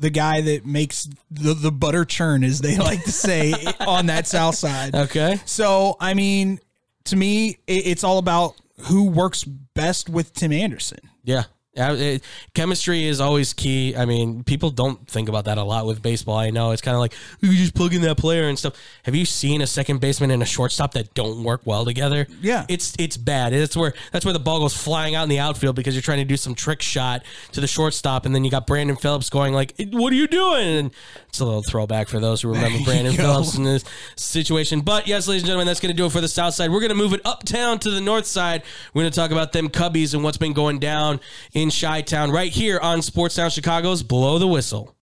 the 0.00 0.10
guy 0.10 0.40
that 0.40 0.64
makes 0.64 1.08
the, 1.30 1.52
the 1.54 1.70
butter 1.70 2.04
churn, 2.04 2.42
as 2.42 2.60
they 2.60 2.78
like 2.78 3.04
to 3.04 3.12
say 3.12 3.52
on 3.80 4.06
that 4.06 4.26
south 4.26 4.54
side. 4.54 4.94
Okay. 4.94 5.38
So, 5.44 5.96
I 6.00 6.14
mean, 6.14 6.58
to 7.04 7.16
me, 7.16 7.58
it, 7.66 7.86
it's 7.86 8.02
all 8.02 8.18
about 8.18 8.54
who 8.84 9.10
works 9.10 9.44
best 9.44 10.08
with 10.08 10.32
Tim 10.32 10.52
Anderson. 10.52 11.00
Yeah. 11.22 11.44
Yeah, 11.74 11.92
it- 11.92 12.24
chemistry 12.52 13.06
is 13.06 13.20
always 13.20 13.52
key. 13.52 13.94
I 13.96 14.04
mean, 14.04 14.42
people 14.42 14.70
don't 14.70 15.06
think 15.08 15.28
about 15.28 15.44
that 15.44 15.56
a 15.56 15.62
lot 15.62 15.86
with 15.86 16.02
baseball. 16.02 16.36
I 16.36 16.50
know 16.50 16.72
it's 16.72 16.82
kind 16.82 16.96
of 16.96 17.00
like 17.00 17.14
you 17.40 17.52
just 17.54 17.74
plug 17.74 17.94
in 17.94 18.02
that 18.02 18.16
player 18.18 18.48
and 18.48 18.58
stuff. 18.58 18.74
Have 19.04 19.14
you 19.14 19.24
seen 19.24 19.62
a 19.62 19.68
second 19.68 20.00
baseman 20.00 20.32
and 20.32 20.42
a 20.42 20.46
shortstop 20.46 20.94
that 20.94 21.14
don't 21.14 21.44
work 21.44 21.60
well 21.64 21.84
together? 21.84 22.26
Yeah. 22.40 22.66
it's 22.68 22.94
it's 22.98 23.16
bad. 23.16 23.52
It's 23.52 23.76
where 23.76 23.94
that's 24.10 24.24
where 24.24 24.34
the 24.34 24.40
ball 24.40 24.58
goes 24.58 24.76
flying 24.76 25.14
out 25.14 25.22
in 25.22 25.28
the 25.28 25.38
outfield 25.38 25.76
because 25.76 25.94
you're 25.94 26.02
trying 26.02 26.18
to 26.18 26.24
do 26.24 26.36
some 26.36 26.56
trick 26.56 26.82
shot 26.82 27.22
to 27.52 27.60
the 27.60 27.68
shortstop, 27.68 28.26
and 28.26 28.34
then 28.34 28.42
you 28.42 28.50
got 28.50 28.66
Brandon 28.66 28.96
Phillips 28.96 29.30
going 29.30 29.54
like, 29.54 29.74
"What 29.92 30.12
are 30.12 30.16
you 30.16 30.26
doing?" 30.26 30.66
And 30.78 30.90
it's 31.28 31.38
a 31.38 31.44
little 31.44 31.62
throwback 31.62 32.08
for 32.08 32.18
those 32.18 32.42
who 32.42 32.48
remember 32.48 32.78
Brandon. 32.84 33.14
Phillips 33.14 33.56
in 33.56 33.62
this 33.64 33.84
situation. 34.16 34.80
But 34.80 35.06
yes, 35.06 35.28
ladies 35.28 35.42
and 35.42 35.46
gentlemen, 35.48 35.66
that's 35.66 35.80
going 35.80 35.92
to 35.94 35.96
do 35.96 36.06
it 36.06 36.12
for 36.12 36.20
the 36.20 36.28
South 36.28 36.54
Side. 36.54 36.70
We're 36.70 36.80
going 36.80 36.90
to 36.90 36.96
move 36.96 37.12
it 37.12 37.20
uptown 37.24 37.78
to 37.80 37.90
the 37.90 38.00
North 38.00 38.26
Side. 38.26 38.62
We're 38.94 39.02
going 39.02 39.12
to 39.12 39.16
talk 39.16 39.30
about 39.30 39.52
them 39.52 39.68
Cubbies 39.68 40.14
and 40.14 40.24
what's 40.24 40.36
been 40.36 40.52
going 40.52 40.78
down 40.80 41.20
in 41.52 41.59
Chi 41.68 42.00
Town 42.00 42.30
right 42.30 42.50
here 42.50 42.78
on 42.80 43.02
Sports 43.02 43.34
Town 43.34 43.50
Chicago's 43.50 44.02
Blow 44.02 44.38
the 44.38 44.46
Whistle. 44.46 44.96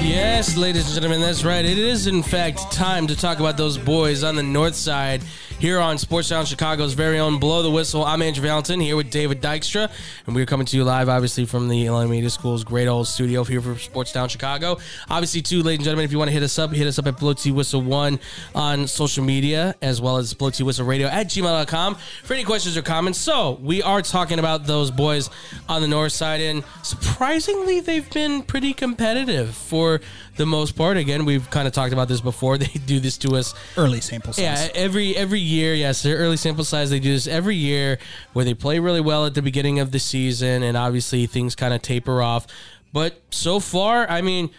Yes, 0.00 0.56
ladies 0.56 0.86
and 0.86 0.94
gentlemen, 0.94 1.20
that's 1.20 1.44
right. 1.44 1.64
It 1.64 1.76
is, 1.76 2.06
in 2.06 2.22
fact, 2.22 2.72
time 2.72 3.06
to 3.08 3.16
talk 3.16 3.40
about 3.40 3.56
those 3.56 3.76
boys 3.76 4.24
on 4.24 4.36
the 4.36 4.42
north 4.42 4.74
side 4.74 5.22
here 5.58 5.78
on 5.80 5.96
Sports 5.96 6.28
Town 6.28 6.44
Chicago's 6.44 6.92
very 6.94 7.18
own 7.18 7.38
Blow 7.38 7.62
the 7.62 7.70
Whistle. 7.70 8.04
I'm 8.04 8.20
Andrew 8.20 8.42
Valentin 8.42 8.80
here 8.80 8.96
with 8.96 9.10
David 9.10 9.40
Dykstra, 9.40 9.90
and 10.26 10.34
we're 10.34 10.44
coming 10.46 10.66
to 10.66 10.76
you 10.76 10.84
live, 10.84 11.08
obviously, 11.08 11.46
from 11.46 11.68
the 11.68 11.86
Illinois 11.86 12.10
Media 12.10 12.28
School's 12.28 12.64
great 12.64 12.86
old 12.86 13.06
studio 13.08 13.44
here 13.44 13.62
for 13.62 13.78
Sports 13.78 14.12
Town 14.12 14.28
Chicago. 14.28 14.78
Obviously, 15.08 15.40
too, 15.40 15.62
ladies 15.62 15.78
and 15.78 15.84
gentlemen, 15.84 16.04
if 16.04 16.12
you 16.12 16.18
want 16.18 16.28
to 16.28 16.32
hit 16.32 16.42
us 16.42 16.58
up, 16.58 16.70
hit 16.72 16.86
us 16.86 16.98
up 16.98 17.06
at 17.06 17.18
Blow 17.18 17.32
T 17.32 17.50
Whistle 17.50 17.80
1 17.80 18.18
on 18.54 18.86
social 18.86 19.24
media, 19.24 19.74
as 19.80 20.00
well 20.02 20.18
as 20.18 20.34
Blow 20.34 20.50
T 20.50 20.62
Whistle 20.64 20.84
Radio 20.84 21.08
at 21.08 21.28
gmail.com 21.28 21.94
for 22.24 22.34
any 22.34 22.44
questions 22.44 22.76
or 22.76 22.82
comments. 22.82 23.18
So, 23.18 23.52
we 23.62 23.82
are 23.82 24.02
talking 24.02 24.38
about 24.38 24.66
those 24.66 24.90
boys 24.90 25.30
on 25.68 25.80
the 25.80 25.88
north 25.88 26.12
side, 26.12 26.40
and 26.42 26.62
surprisingly, 26.82 27.80
they've 27.80 28.10
been 28.10 28.42
pretty 28.42 28.74
competitive 28.74 29.54
for 29.54 30.00
the 30.36 30.44
most 30.46 30.72
part. 30.72 30.96
Again, 30.96 31.24
we've 31.24 31.48
kind 31.50 31.66
of 31.68 31.72
talked 31.72 31.92
about 31.92 32.08
this 32.08 32.20
before. 32.20 32.58
They 32.64 32.66
do 32.86 32.98
this 33.00 33.18
to 33.18 33.36
us 33.36 33.52
Early 33.76 34.00
sample 34.00 34.32
size. 34.32 34.42
yeah, 34.42 34.68
every 34.74 35.14
every 35.16 35.40
year, 35.44 35.74
yes, 35.74 36.02
their 36.02 36.16
early 36.16 36.36
sample 36.36 36.64
size. 36.64 36.90
They 36.90 37.00
do 37.00 37.12
this 37.12 37.26
every 37.26 37.56
year, 37.56 37.98
where 38.32 38.44
they 38.44 38.54
play 38.54 38.78
really 38.78 39.00
well 39.00 39.26
at 39.26 39.34
the 39.34 39.42
beginning 39.42 39.78
of 39.80 39.90
the 39.92 39.98
season, 39.98 40.62
and 40.62 40.76
obviously 40.76 41.26
things 41.26 41.54
kind 41.54 41.72
of 41.74 41.82
taper 41.82 42.20
off. 42.22 42.46
But 42.92 43.20
so 43.30 43.60
far, 43.60 44.08
I 44.08 44.20
mean, 44.22 44.50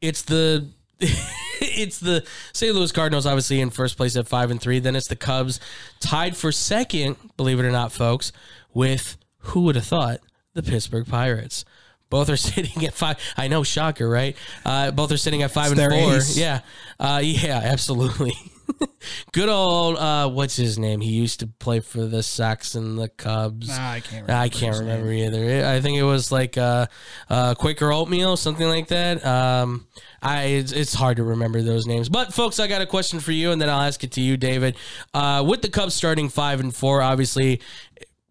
it's 0.00 0.22
the 0.22 0.68
it's 1.00 1.98
the 1.98 2.24
St. 2.52 2.74
Louis 2.74 2.92
Cardinals, 2.92 3.26
obviously 3.26 3.60
in 3.60 3.70
first 3.70 3.96
place 3.96 4.16
at 4.16 4.28
five 4.28 4.50
and 4.50 4.60
three. 4.60 4.78
Then 4.78 4.96
it's 4.96 5.08
the 5.08 5.16
Cubs, 5.16 5.60
tied 6.00 6.36
for 6.36 6.52
second. 6.52 7.16
Believe 7.36 7.58
it 7.60 7.64
or 7.64 7.70
not, 7.72 7.92
folks, 7.92 8.32
with 8.72 9.16
who 9.38 9.62
would 9.62 9.74
have 9.76 9.86
thought 9.86 10.20
the 10.54 10.62
Pittsburgh 10.62 11.06
Pirates. 11.06 11.64
Both 12.10 12.28
are 12.30 12.36
sitting 12.36 12.84
at 12.86 12.94
five. 12.94 13.18
I 13.36 13.48
know, 13.48 13.62
shocker, 13.62 14.08
right? 14.08 14.36
Uh, 14.64 14.90
both 14.90 15.10
are 15.12 15.16
sitting 15.16 15.42
at 15.42 15.50
five 15.50 15.72
It's 15.72 15.80
and 15.80 15.92
four. 15.92 16.14
ace. 16.16 16.36
Yeah, 16.36 16.60
uh, 17.00 17.20
yeah, 17.22 17.60
absolutely. 17.64 18.34
Good 19.32 19.48
old 19.48 19.96
uh, 19.96 20.28
what's 20.28 20.56
his 20.56 20.78
name? 20.78 21.00
He 21.00 21.10
used 21.10 21.40
to 21.40 21.46
play 21.46 21.80
for 21.80 22.06
the 22.06 22.22
Sox 22.22 22.74
and 22.74 22.98
the 22.98 23.08
Cubs. 23.08 23.68
Nah, 23.68 23.90
I 23.92 24.00
can't 24.00 24.22
remember 24.22 24.32
I 24.32 24.48
can't 24.48 24.78
remember 24.78 25.12
either. 25.12 25.66
I 25.66 25.80
think 25.80 25.98
it 25.98 26.02
was 26.02 26.32
like 26.32 26.56
uh, 26.56 26.86
uh, 27.28 27.54
Quaker 27.54 27.92
oatmeal, 27.92 28.36
something 28.36 28.66
like 28.66 28.88
that. 28.88 29.24
Um, 29.24 29.86
I 30.22 30.44
it's, 30.44 30.72
it's 30.72 30.94
hard 30.94 31.18
to 31.18 31.24
remember 31.24 31.62
those 31.62 31.86
names. 31.86 32.08
But 32.08 32.32
folks, 32.32 32.58
I 32.60 32.66
got 32.66 32.82
a 32.82 32.86
question 32.86 33.20
for 33.20 33.32
you, 33.32 33.50
and 33.52 33.60
then 33.60 33.68
I'll 33.68 33.82
ask 33.82 34.02
it 34.04 34.12
to 34.12 34.20
you, 34.20 34.36
David. 34.36 34.76
Uh, 35.12 35.44
with 35.46 35.62
the 35.62 35.68
Cubs 35.68 35.94
starting 35.94 36.28
five 36.28 36.60
and 36.60 36.74
four, 36.74 37.02
obviously 37.02 37.60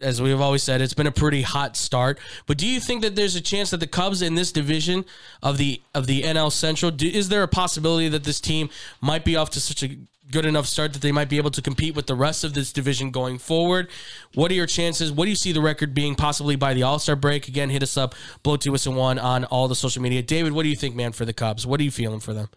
as 0.03 0.21
we've 0.21 0.41
always 0.41 0.61
said, 0.61 0.81
it's 0.81 0.93
been 0.93 1.07
a 1.07 1.11
pretty 1.11 1.41
hot 1.41 1.77
start. 1.77 2.19
But 2.45 2.57
do 2.57 2.67
you 2.67 2.79
think 2.79 3.01
that 3.01 3.15
there's 3.15 3.35
a 3.35 3.41
chance 3.41 3.71
that 3.71 3.79
the 3.79 3.87
Cubs 3.87 4.21
in 4.21 4.35
this 4.35 4.51
division 4.51 5.05
of 5.41 5.57
the 5.57 5.81
of 5.95 6.07
the 6.07 6.23
NL 6.23 6.51
Central, 6.51 6.91
do, 6.91 7.07
is 7.07 7.29
there 7.29 7.43
a 7.43 7.47
possibility 7.47 8.09
that 8.09 8.23
this 8.23 8.39
team 8.39 8.69
might 9.01 9.25
be 9.25 9.35
off 9.35 9.49
to 9.51 9.59
such 9.59 9.83
a 9.83 9.97
good 10.33 10.45
enough 10.45 10.65
start 10.65 10.91
that 10.93 11.01
they 11.01 11.11
might 11.13 11.29
be 11.29 11.37
able 11.37 11.51
to 11.51 11.61
compete 11.61 11.95
with 11.95 12.07
the 12.07 12.15
rest 12.15 12.43
of 12.43 12.53
this 12.53 12.73
division 12.73 13.11
going 13.11 13.37
forward? 13.37 13.87
What 14.33 14.51
are 14.51 14.55
your 14.55 14.65
chances? 14.65 15.11
What 15.11 15.25
do 15.25 15.29
you 15.29 15.35
see 15.37 15.53
the 15.53 15.61
record 15.61 15.93
being 15.93 16.15
possibly 16.15 16.57
by 16.57 16.73
the 16.73 16.83
All 16.83 16.99
Star 16.99 17.15
break? 17.15 17.47
Again, 17.47 17.69
hit 17.69 17.83
us 17.83 17.95
up, 17.95 18.15
blow 18.43 18.57
two 18.57 18.71
whistle 18.73 18.93
one 18.93 19.17
on 19.19 19.45
all 19.45 19.67
the 19.69 19.75
social 19.75 20.01
media. 20.01 20.21
David, 20.21 20.51
what 20.51 20.63
do 20.63 20.69
you 20.69 20.75
think, 20.75 20.95
man, 20.95 21.13
for 21.13 21.23
the 21.23 21.33
Cubs? 21.33 21.65
What 21.65 21.79
are 21.79 21.83
you 21.83 21.91
feeling 21.91 22.19
for 22.19 22.33
them? 22.33 22.49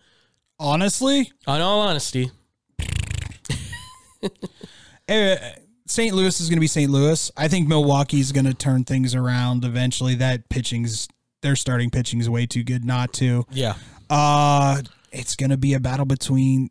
Honestly, 0.58 1.30
On 1.46 1.60
all 1.60 1.80
honesty, 1.82 2.30
St. 5.88 6.14
Louis 6.14 6.40
is 6.40 6.48
going 6.48 6.56
to 6.56 6.60
be 6.60 6.66
St. 6.66 6.90
Louis. 6.90 7.30
I 7.36 7.48
think 7.48 7.68
Milwaukee's 7.68 8.32
going 8.32 8.46
to 8.46 8.54
turn 8.54 8.84
things 8.84 9.14
around 9.14 9.64
eventually. 9.64 10.14
That 10.16 10.48
pitching's 10.48 11.08
their 11.42 11.54
starting 11.54 11.90
pitching 11.90 12.18
is 12.20 12.28
way 12.28 12.46
too 12.46 12.64
good 12.64 12.84
not 12.84 13.12
to. 13.14 13.44
yeah. 13.50 13.74
Uh 14.10 14.82
it's 15.12 15.34
going 15.36 15.50
to 15.50 15.56
be 15.56 15.72
a 15.74 15.80
battle 15.80 16.04
between 16.04 16.68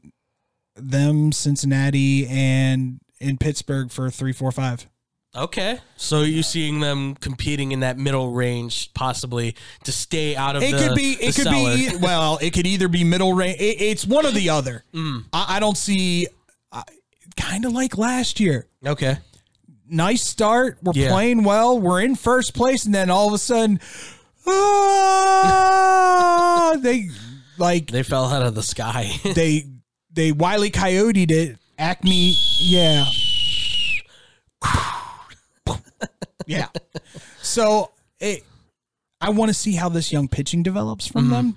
them, 0.75 1.31
Cincinnati, 1.31 2.27
and 2.27 2.99
in 3.19 3.37
Pittsburgh 3.37 3.91
for 3.91 4.09
three, 4.09 4.33
four, 4.33 4.51
five. 4.51 4.87
Okay, 5.35 5.79
so 5.97 6.21
you're 6.21 6.43
seeing 6.43 6.79
them 6.79 7.13
competing 7.15 7.73
in 7.73 7.81
that 7.81 7.97
middle 7.97 8.31
range, 8.31 8.93
possibly 8.93 9.53
to 9.83 9.91
stay 9.91 10.33
out 10.33 10.55
of 10.55 10.63
It 10.63 10.71
the. 10.71 10.77
could 10.87 10.95
be. 10.95 11.11
It 11.13 11.35
could 11.35 11.43
cellar. 11.43 11.75
be. 11.75 11.89
Well, 11.99 12.37
it 12.41 12.51
could 12.53 12.65
either 12.65 12.87
be 12.87 13.03
middle 13.03 13.33
range. 13.33 13.59
It, 13.59 13.81
it's 13.81 14.05
one 14.05 14.25
or 14.25 14.31
the 14.31 14.49
other. 14.49 14.83
Mm. 14.93 15.25
I, 15.33 15.57
I 15.57 15.59
don't 15.59 15.77
see. 15.77 16.27
Kind 17.35 17.65
of 17.65 17.73
like 17.73 17.97
last 17.97 18.39
year. 18.39 18.65
Okay. 18.85 19.17
Nice 19.89 20.21
start. 20.23 20.77
We're 20.81 20.93
Yeah. 20.95 21.09
playing 21.09 21.43
well. 21.43 21.77
We're 21.77 21.99
in 22.01 22.15
first 22.15 22.53
place, 22.53 22.85
and 22.85 22.95
then 22.95 23.09
all 23.09 23.27
of 23.27 23.33
a 23.33 23.37
sudden, 23.37 23.81
Ah, 25.35 26.75
they 26.79 27.09
like 27.57 27.91
They 27.91 28.03
fell 28.03 28.25
out 28.25 28.41
of 28.43 28.55
the 28.55 28.63
sky. 28.63 29.11
they 29.35 29.65
they 30.15 30.31
wily 30.31 30.69
coyoted 30.69 31.31
it. 31.31 31.57
Acme, 31.77 32.35
yeah, 32.59 33.05
yeah. 36.45 36.67
So 37.41 37.91
it, 38.19 38.43
I 39.19 39.29
want 39.29 39.49
to 39.49 39.53
see 39.53 39.75
how 39.75 39.89
this 39.89 40.11
young 40.13 40.27
pitching 40.27 40.63
develops 40.63 41.05
from 41.07 41.29
mm-hmm. 41.29 41.51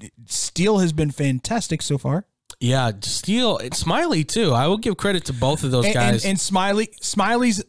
them. 0.00 0.12
Steele 0.26 0.78
has 0.78 0.92
been 0.92 1.10
fantastic 1.10 1.80
so 1.80 1.96
far, 1.96 2.26
yeah, 2.62 2.92
Steele 3.00 3.58
and 3.58 3.72
Smyly 3.72 4.26
too. 4.26 4.52
I 4.52 4.68
will 4.68 4.78
give 4.78 4.96
credit 4.96 5.24
to 5.26 5.32
both 5.32 5.64
of 5.64 5.72
those 5.72 5.86
and, 5.86 5.94
guys. 5.94 6.24
and, 6.24 6.30
and 6.30 6.38
Smyly, 6.38 6.96
Smyly's 7.00 7.62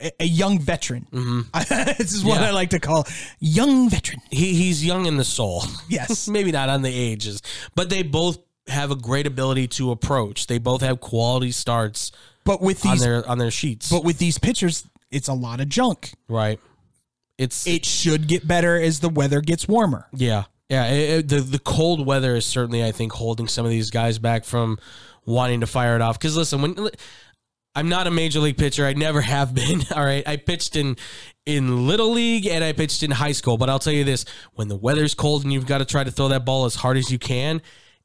a, 0.00 0.10
a 0.20 0.24
young 0.24 0.58
veteran. 0.58 1.06
Mm-hmm. 1.12 1.94
this 1.98 2.14
is 2.14 2.24
what 2.24 2.40
Yeah. 2.40 2.48
I 2.48 2.50
like 2.50 2.70
to 2.70 2.80
call 2.80 3.06
young 3.40 3.90
veteran. 3.90 4.22
he 4.30 4.54
he's 4.54 4.84
young 4.84 5.04
in 5.04 5.18
the 5.18 5.24
soul. 5.24 5.64
Yes. 5.86 6.28
Maybe 6.30 6.50
not 6.50 6.70
on 6.70 6.80
the 6.80 6.92
ages, 6.92 7.42
but 7.74 7.90
they 7.90 8.02
both 8.02 8.38
have 8.68 8.90
a 8.90 8.96
great 8.96 9.26
ability 9.26 9.66
to 9.68 9.90
approach. 9.90 10.46
They 10.46 10.58
both 10.58 10.80
have 10.82 11.00
quality 11.00 11.50
starts 11.52 12.12
But 12.44 12.60
with 12.62 12.84
on 12.86 12.92
these, 12.92 13.02
their 13.02 13.28
on 13.28 13.38
their 13.38 13.50
sheets. 13.50 13.90
but 13.90 14.04
with 14.04 14.18
these 14.18 14.38
pitchers, 14.38 14.84
it's 15.10 15.28
a 15.28 15.34
lot 15.34 15.60
of 15.60 15.68
junk. 15.68 16.12
right. 16.28 16.58
It's 17.38 17.66
It 17.66 17.84
should 17.84 18.28
get 18.28 18.46
better 18.46 18.80
as 18.80 19.00
the 19.00 19.08
weather 19.08 19.40
gets 19.40 19.66
warmer. 19.66 20.06
Yeah, 20.12 20.44
yeah. 20.68 20.86
it- 20.86 21.10
it- 21.18 21.28
the 21.28 21.40
the 21.40 21.58
cold 21.58 22.06
weather 22.06 22.36
is 22.36 22.46
certainly, 22.46 22.84
I 22.84 22.92
think, 22.92 23.12
holding 23.12 23.48
some 23.48 23.64
of 23.64 23.70
these 23.70 23.90
guys 23.90 24.18
back 24.18 24.44
from 24.44 24.78
wanting 25.24 25.60
to 25.60 25.66
fire 25.66 25.96
it 25.96 26.02
off. 26.02 26.18
Because 26.18 26.36
listen, 26.36 26.60
when 26.62 26.90
I'm 27.74 27.88
not 27.88 28.06
a 28.06 28.10
major 28.10 28.38
league 28.38 28.58
pitcher, 28.58 28.86
I 28.86 28.92
never 28.92 29.20
have 29.36 29.54
been. 29.54 29.82
All 29.96 30.04
right, 30.04 30.22
I 30.28 30.36
pitched 30.36 30.76
in 30.76 30.96
in 31.46 31.86
little 31.88 32.12
league 32.12 32.46
and 32.46 32.62
I 32.62 32.72
pitched 32.74 33.02
in 33.02 33.10
high 33.10 33.32
school. 33.32 33.56
But 33.56 33.68
I'll 33.70 33.78
tell 33.80 33.94
you 33.94 34.04
this: 34.04 34.24
when 34.54 34.68
the 34.68 34.76
weather's 34.76 35.14
cold 35.14 35.42
and 35.42 35.52
you've 35.52 35.66
got 35.66 35.78
to 35.78 35.84
try 35.84 36.04
to 36.04 36.10
throw 36.10 36.28
that 36.28 36.44
ball 36.44 36.66
as 36.66 36.76
hard 36.76 36.96
as 36.96 37.10
you 37.10 37.18
can, 37.18 37.60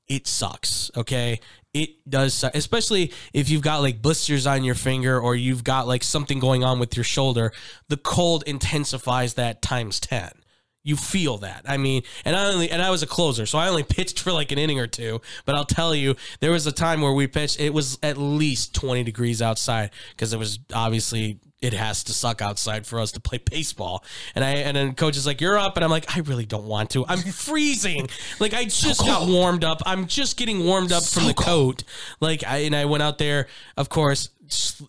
it 0.07 0.27
sucks. 0.27 0.91
Okay. 0.95 1.39
It 1.73 2.09
does, 2.09 2.33
suck, 2.33 2.55
especially 2.55 3.11
if 3.33 3.49
you've 3.49 3.61
got 3.61 3.81
like 3.81 4.01
blisters 4.01 4.47
on 4.47 4.63
your 4.63 4.73
finger 4.73 5.19
or 5.19 5.35
you've 5.35 5.63
got 5.63 5.87
like 5.87 6.03
something 6.03 6.39
going 6.39 6.63
on 6.63 6.79
with 6.79 6.95
your 6.95 7.03
shoulder. 7.03 7.51
The 7.89 7.97
cold 7.97 8.43
intensifies 8.47 9.35
that 9.35 9.61
times 9.61 9.99
10 9.99 10.31
you 10.87 10.95
feel 10.95 11.37
that. 11.39 11.63
I 11.67 11.75
mean, 11.75 12.03
and 12.23 12.33
I 12.33 12.45
only 12.45 12.71
and 12.71 12.81
I 12.81 12.89
was 12.91 13.03
a 13.03 13.07
closer, 13.07 13.45
so 13.45 13.57
I 13.57 13.67
only 13.67 13.83
pitched 13.83 14.21
for 14.21 14.31
like 14.31 14.53
an 14.53 14.57
inning 14.57 14.79
or 14.79 14.87
two. 14.87 15.19
But 15.45 15.55
I'll 15.55 15.65
tell 15.65 15.93
you, 15.93 16.15
there 16.39 16.51
was 16.51 16.65
a 16.65 16.71
time 16.71 17.01
where 17.01 17.11
we 17.11 17.27
pitched. 17.27 17.59
It 17.59 17.73
was 17.73 17.99
at 18.01 18.17
least 18.17 18.73
twenty 18.73 19.03
degrees 19.03 19.41
outside 19.41 19.91
because 20.11 20.31
it 20.31 20.39
was 20.39 20.59
obviously 20.73 21.41
it 21.61 21.73
has 21.73 22.03
to 22.03 22.13
suck 22.13 22.41
outside 22.41 22.85
for 22.85 22.99
us 22.99 23.11
to 23.13 23.19
play 23.19 23.39
baseball. 23.39 24.03
And 24.35 24.43
I 24.45 24.51
and 24.57 24.77
then 24.77 24.93
coach 24.93 25.17
is 25.17 25.25
like, 25.25 25.41
"You're 25.41 25.57
up," 25.57 25.75
and 25.75 25.83
I'm 25.83 25.89
like, 25.89 26.15
"I 26.15 26.19
really 26.21 26.45
don't 26.45 26.65
want 26.65 26.91
to. 26.91 27.05
I'm 27.07 27.19
freezing. 27.47 28.09
like 28.39 28.53
I 28.53 28.65
just 28.65 29.01
got 29.01 29.27
warmed 29.27 29.63
up. 29.63 29.81
I'm 29.85 30.07
just 30.07 30.37
getting 30.37 30.63
warmed 30.65 30.91
up 30.91 31.03
from 31.03 31.25
the 31.25 31.33
coat. 31.33 31.83
Like 32.19 32.43
I 32.45 32.57
and 32.59 32.75
I 32.75 32.85
went 32.85 33.03
out 33.03 33.17
there, 33.17 33.47
of 33.75 33.89
course." 33.89 34.29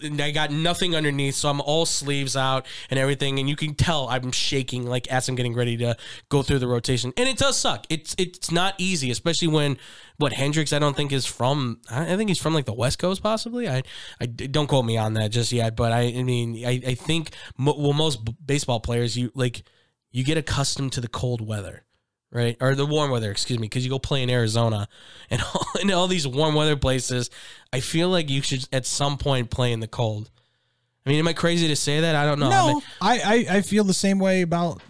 I 0.02 0.30
got 0.30 0.50
nothing 0.50 0.94
underneath, 0.94 1.34
so 1.34 1.48
I'm 1.48 1.60
all 1.60 1.86
sleeves 1.86 2.36
out 2.36 2.66
and 2.90 2.98
everything, 2.98 3.38
and 3.38 3.48
you 3.48 3.56
can 3.56 3.74
tell 3.74 4.08
I'm 4.08 4.32
shaking 4.32 4.86
like 4.86 5.08
as 5.08 5.28
I'm 5.28 5.34
getting 5.34 5.54
ready 5.54 5.76
to 5.78 5.96
go 6.28 6.42
through 6.42 6.58
the 6.60 6.68
rotation, 6.68 7.12
and 7.16 7.28
it 7.28 7.38
does 7.38 7.58
suck. 7.58 7.86
It's 7.88 8.14
it's 8.18 8.50
not 8.50 8.74
easy, 8.78 9.10
especially 9.10 9.48
when 9.48 9.78
what 10.18 10.32
Hendricks 10.32 10.72
I 10.72 10.78
don't 10.78 10.96
think 10.96 11.12
is 11.12 11.26
from. 11.26 11.80
I 11.90 12.12
I 12.12 12.16
think 12.16 12.30
he's 12.30 12.38
from 12.38 12.54
like 12.54 12.66
the 12.66 12.74
West 12.74 12.98
Coast, 12.98 13.22
possibly. 13.22 13.68
I 13.68 13.82
I 14.20 14.26
don't 14.26 14.66
quote 14.66 14.84
me 14.84 14.96
on 14.96 15.14
that 15.14 15.30
just 15.30 15.52
yet, 15.52 15.76
but 15.76 15.92
I 15.92 16.02
I 16.02 16.22
mean 16.22 16.64
I 16.66 16.80
I 16.86 16.94
think 16.94 17.30
well 17.58 17.92
most 17.92 18.20
baseball 18.44 18.80
players 18.80 19.16
you 19.16 19.32
like 19.34 19.62
you 20.10 20.24
get 20.24 20.38
accustomed 20.38 20.92
to 20.92 21.00
the 21.00 21.08
cold 21.08 21.46
weather 21.46 21.84
right? 22.30 22.56
Or 22.60 22.74
the 22.74 22.86
warm 22.86 23.10
weather, 23.10 23.30
excuse 23.30 23.58
me, 23.58 23.66
because 23.66 23.84
you 23.84 23.90
go 23.90 23.98
play 23.98 24.22
in 24.22 24.30
Arizona 24.30 24.88
and 25.30 25.42
all, 25.54 25.66
in 25.80 25.90
all 25.92 26.06
these 26.08 26.26
warm 26.26 26.54
weather 26.54 26.76
places. 26.76 27.30
I 27.72 27.80
feel 27.80 28.08
like 28.08 28.28
you 28.30 28.42
should 28.42 28.68
at 28.72 28.86
some 28.86 29.16
point 29.18 29.50
play 29.50 29.72
in 29.72 29.80
the 29.80 29.88
cold. 29.88 30.30
I 31.06 31.10
mean, 31.10 31.18
am 31.20 31.28
I 31.28 31.32
crazy 31.32 31.68
to 31.68 31.76
say 31.76 32.00
that? 32.00 32.14
I 32.14 32.26
don't 32.26 32.38
know. 32.38 32.50
I 32.50 32.72
No, 32.72 32.82
I, 33.00 33.20
I, 33.50 33.56
I 33.56 33.60
feel 33.62 33.84
the 33.84 33.94
same 33.94 34.18
way 34.18 34.42
about 34.42 34.82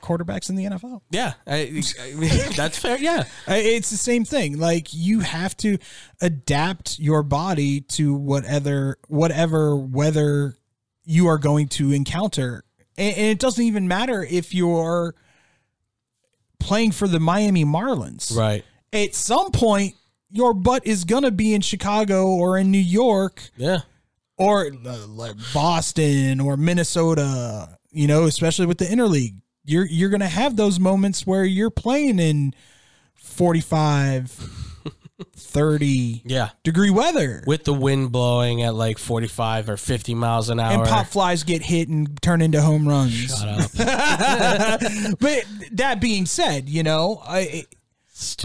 quarterbacks 0.00 0.48
in 0.48 0.54
the 0.56 0.64
NFL. 0.64 1.00
yeah, 1.10 1.32
I, 1.46 1.82
I 2.00 2.14
mean, 2.14 2.30
that's 2.56 2.78
fair. 2.78 2.96
Yeah, 2.98 3.24
I- 3.46 3.56
It's 3.58 3.90
the 3.90 3.96
same 3.96 4.24
thing. 4.24 4.58
Like 4.58 4.94
you 4.94 5.20
have 5.20 5.56
to 5.58 5.78
adapt 6.20 6.98
your 6.98 7.22
body 7.22 7.80
to 7.82 8.14
whatever 8.14 8.98
whatever 9.08 9.76
weather 9.76 10.54
you 11.04 11.26
are 11.28 11.38
going 11.38 11.68
to 11.68 11.92
encounter, 11.92 12.64
and, 12.96 13.14
and 13.16 13.26
it 13.26 13.38
doesn't 13.38 13.64
even 13.64 13.86
matter 13.88 14.24
if 14.28 14.54
you're 14.54 15.14
playing 16.58 16.92
for 16.92 17.08
the 17.08 17.20
Miami 17.20 17.64
Marlins. 17.64 18.36
right. 18.36 18.64
At 18.92 19.14
some 19.14 19.50
point, 19.50 19.94
your 20.30 20.54
butt 20.54 20.86
is 20.86 21.04
gonna 21.04 21.30
be 21.30 21.54
in 21.54 21.60
Chicago 21.60 22.26
or 22.26 22.58
in 22.58 22.70
New 22.70 22.78
York 22.78 23.42
Yeah, 23.56 23.80
or 24.36 24.66
uh, 24.66 25.06
like 25.06 25.34
Boston 25.52 26.40
or 26.40 26.56
Minnesota, 26.56 27.78
you 27.90 28.06
know, 28.06 28.24
especially 28.24 28.66
with 28.66 28.78
the 28.78 28.86
interleague. 28.86 29.34
You're 29.64 29.86
you're 29.86 30.10
going 30.10 30.20
to 30.20 30.28
have 30.28 30.56
those 30.56 30.78
moments 30.78 31.26
where 31.26 31.44
you're 31.44 31.70
playing 31.70 32.20
in 32.20 32.54
45 33.16 34.65
30 35.24 36.22
yeah. 36.24 36.50
degree 36.62 36.90
weather. 36.90 37.42
With 37.46 37.64
the 37.64 37.72
wind 37.72 38.12
blowing 38.12 38.62
at 38.62 38.74
like 38.74 38.98
forty-five 38.98 39.68
or 39.68 39.76
fifty 39.76 40.14
miles 40.14 40.50
an 40.50 40.60
hour. 40.60 40.80
and 40.80 40.88
pop 40.88 41.06
flies 41.06 41.42
get 41.42 41.62
hit 41.62 41.88
and 41.88 42.20
turn 42.20 42.42
into 42.42 42.60
home 42.60 42.86
runs. 42.86 43.14
Shut 43.14 43.48
up. 43.48 44.80
But 45.18 45.44
that 45.72 46.00
being 46.00 46.26
said, 46.26 46.68
you 46.68 46.82
know, 46.82 47.22
I 47.24 47.64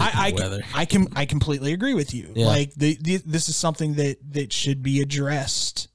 I, 0.00 0.32
I. 0.38 0.60
I 0.74 0.84
can 0.84 1.08
I 1.14 1.26
completely 1.26 1.72
agree 1.72 1.94
with 1.94 2.14
you. 2.14 2.32
Yeah. 2.34 2.46
Like 2.46 2.74
the, 2.74 2.96
the 3.00 3.18
this 3.18 3.48
is 3.48 3.56
something 3.56 3.94
that 3.94 4.16
that 4.32 4.52
should 4.52 4.82
be 4.82 5.00
addressed 5.00 5.88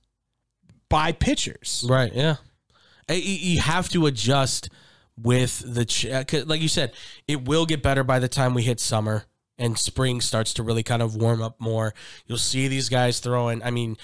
by 0.90 1.12
pitchers. 1.12 1.86
Right. 1.88 2.14
Yeah. 2.14 2.36
You 3.10 3.62
have 3.62 3.90
to 3.90 4.06
adjust 4.06 4.70
with 5.18 5.60
the 5.60 5.86
uh, 6.12 6.44
like 6.46 6.62
you 6.62 6.68
said, 6.68 6.94
it 7.28 7.46
will 7.48 7.66
get 7.66 7.82
better 7.82 8.04
by 8.04 8.20
the 8.20 8.28
time 8.28 8.54
we 8.54 8.64
hit 8.64 8.80
summer 8.80 9.26
and 9.58 9.78
spring 9.78 10.22
starts 10.22 10.54
to 10.54 10.64
really 10.64 10.84
kind 10.84 11.02
of 11.02 11.16
warm 11.16 11.42
up 11.42 11.60
more. 11.60 11.94
You'll 12.26 12.38
see 12.38 12.68
these 12.68 12.90
guys 12.90 13.20
throwing. 13.20 13.64
I 13.64 13.72
mean, 13.72 13.98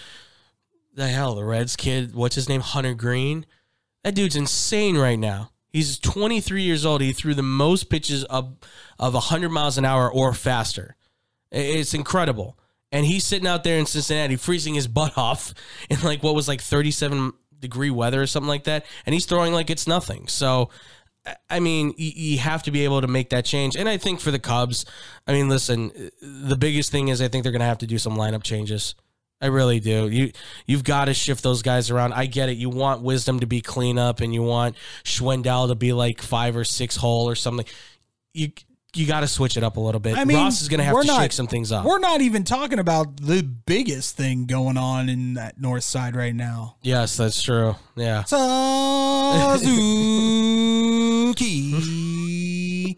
the 0.93 1.07
hell, 1.07 1.35
the 1.35 1.43
Reds 1.43 1.75
kid, 1.75 2.15
what's 2.15 2.35
his 2.35 2.49
name, 2.49 2.61
Hunter 2.61 2.93
Greene. 2.93 3.45
That 4.03 4.15
dude's 4.15 4.35
insane 4.35 4.97
right 4.97 5.19
now. 5.19 5.51
He's 5.69 5.97
23 5.97 6.61
years 6.61 6.85
old. 6.85 7.01
He 7.01 7.13
threw 7.13 7.34
the 7.34 7.41
most 7.41 7.89
pitches 7.89 8.23
of 8.25 8.57
of 8.99 9.13
100 9.13 9.49
miles 9.49 9.77
an 9.77 9.85
hour 9.85 10.11
or 10.11 10.34
faster. 10.34 10.95
It's 11.51 11.93
incredible. 11.93 12.57
And 12.91 13.07
he's 13.07 13.25
sitting 13.25 13.47
out 13.47 13.63
there 13.63 13.80
in 13.80 13.88
Cincinnati 13.88 14.35
freezing 14.35 14.75
his 14.75 14.88
butt 14.88 15.17
off 15.17 15.53
in 15.89 15.99
like 16.01 16.21
what 16.21 16.35
was 16.35 16.47
like 16.47 16.61
37 16.61 17.34
degree 17.59 17.89
weather 17.89 18.21
or 18.21 18.27
something 18.27 18.47
like 18.47 18.65
that. 18.65 18.85
And 19.05 19.13
he's 19.13 19.25
throwing 19.25 19.53
like 19.53 19.71
it's 19.71 19.88
nothing. 19.88 20.27
So, 20.27 20.69
I- 21.49 21.59
mean, 21.59 21.93
you, 21.97 22.37
have 22.39 22.63
to 22.63 22.71
be 22.71 22.83
able 22.83 23.01
to 23.01 23.07
make 23.07 23.29
that 23.29 23.45
change. 23.45 23.75
And 23.75 23.87
I 23.87 23.97
think 23.97 24.19
for 24.19 24.31
the 24.31 24.39
Cubs, 24.39 24.85
I 25.25 25.33
mean, 25.33 25.47
listen, 25.49 25.91
the 26.21 26.57
biggest 26.57 26.91
thing 26.91 27.07
is 27.07 27.21
I 27.21 27.27
think 27.27 27.43
they're 27.43 27.51
going 27.51 27.61
to 27.61 27.65
have 27.65 27.77
to 27.79 27.87
do 27.87 27.97
some 27.97 28.17
lineup 28.17 28.43
changes. 28.43 28.95
I 29.41 29.47
really 29.47 29.81
do. 29.81 30.07
You 30.07 30.31
you've 30.65 30.85
got 30.85 31.05
to 31.05 31.13
shift 31.13 31.43
those 31.43 31.61
guys 31.61 31.91
around. 31.91 32.13
I 32.13 32.27
get 32.27 32.47
it. 32.47 32.57
You 32.57 32.69
want 32.69 33.01
Wisdom 33.01 33.41
to 33.41 33.45
be 33.45 33.59
clean 33.59 33.97
up, 33.97 34.21
and 34.21 34.33
you 34.33 34.41
want 34.41 34.77
Schwindel 35.03 35.67
to 35.67 35.75
be 35.75 35.91
like 35.91 36.21
five 36.21 36.55
or 36.55 36.63
six 36.63 36.95
hole 36.95 37.27
or 37.27 37.35
something. 37.35 37.65
You 38.33 38.53
you 38.95 39.05
got 39.07 39.21
to 39.21 39.27
switch 39.27 39.57
it 39.57 39.63
up 39.63 39.77
a 39.77 39.79
little 39.79 39.99
bit. 39.99 40.17
I 40.17 40.23
mean, 40.25 40.37
Ross 40.37 40.61
is 40.61 40.67
going 40.69 40.77
to 40.79 40.83
have 40.83 40.99
to 41.01 41.07
not- 41.07 41.21
shake 41.21 41.31
some 41.31 41.47
things 41.47 41.71
up. 41.71 41.85
We're 41.85 41.99
not 41.99 42.21
even 42.21 42.43
talking 42.43 42.79
about 42.79 43.17
the 43.17 43.41
biggest 43.43 44.15
thing 44.15 44.45
going 44.45 44.77
on 44.77 45.09
in 45.09 45.33
that 45.35 45.59
north 45.59 45.83
side 45.83 46.15
right 46.15 46.35
now. 46.35 46.75
Yes, 46.83 47.17
that's 47.17 47.41
true. 47.41 47.75
Yeah. 47.95 48.23
Suzuki. 52.03 52.97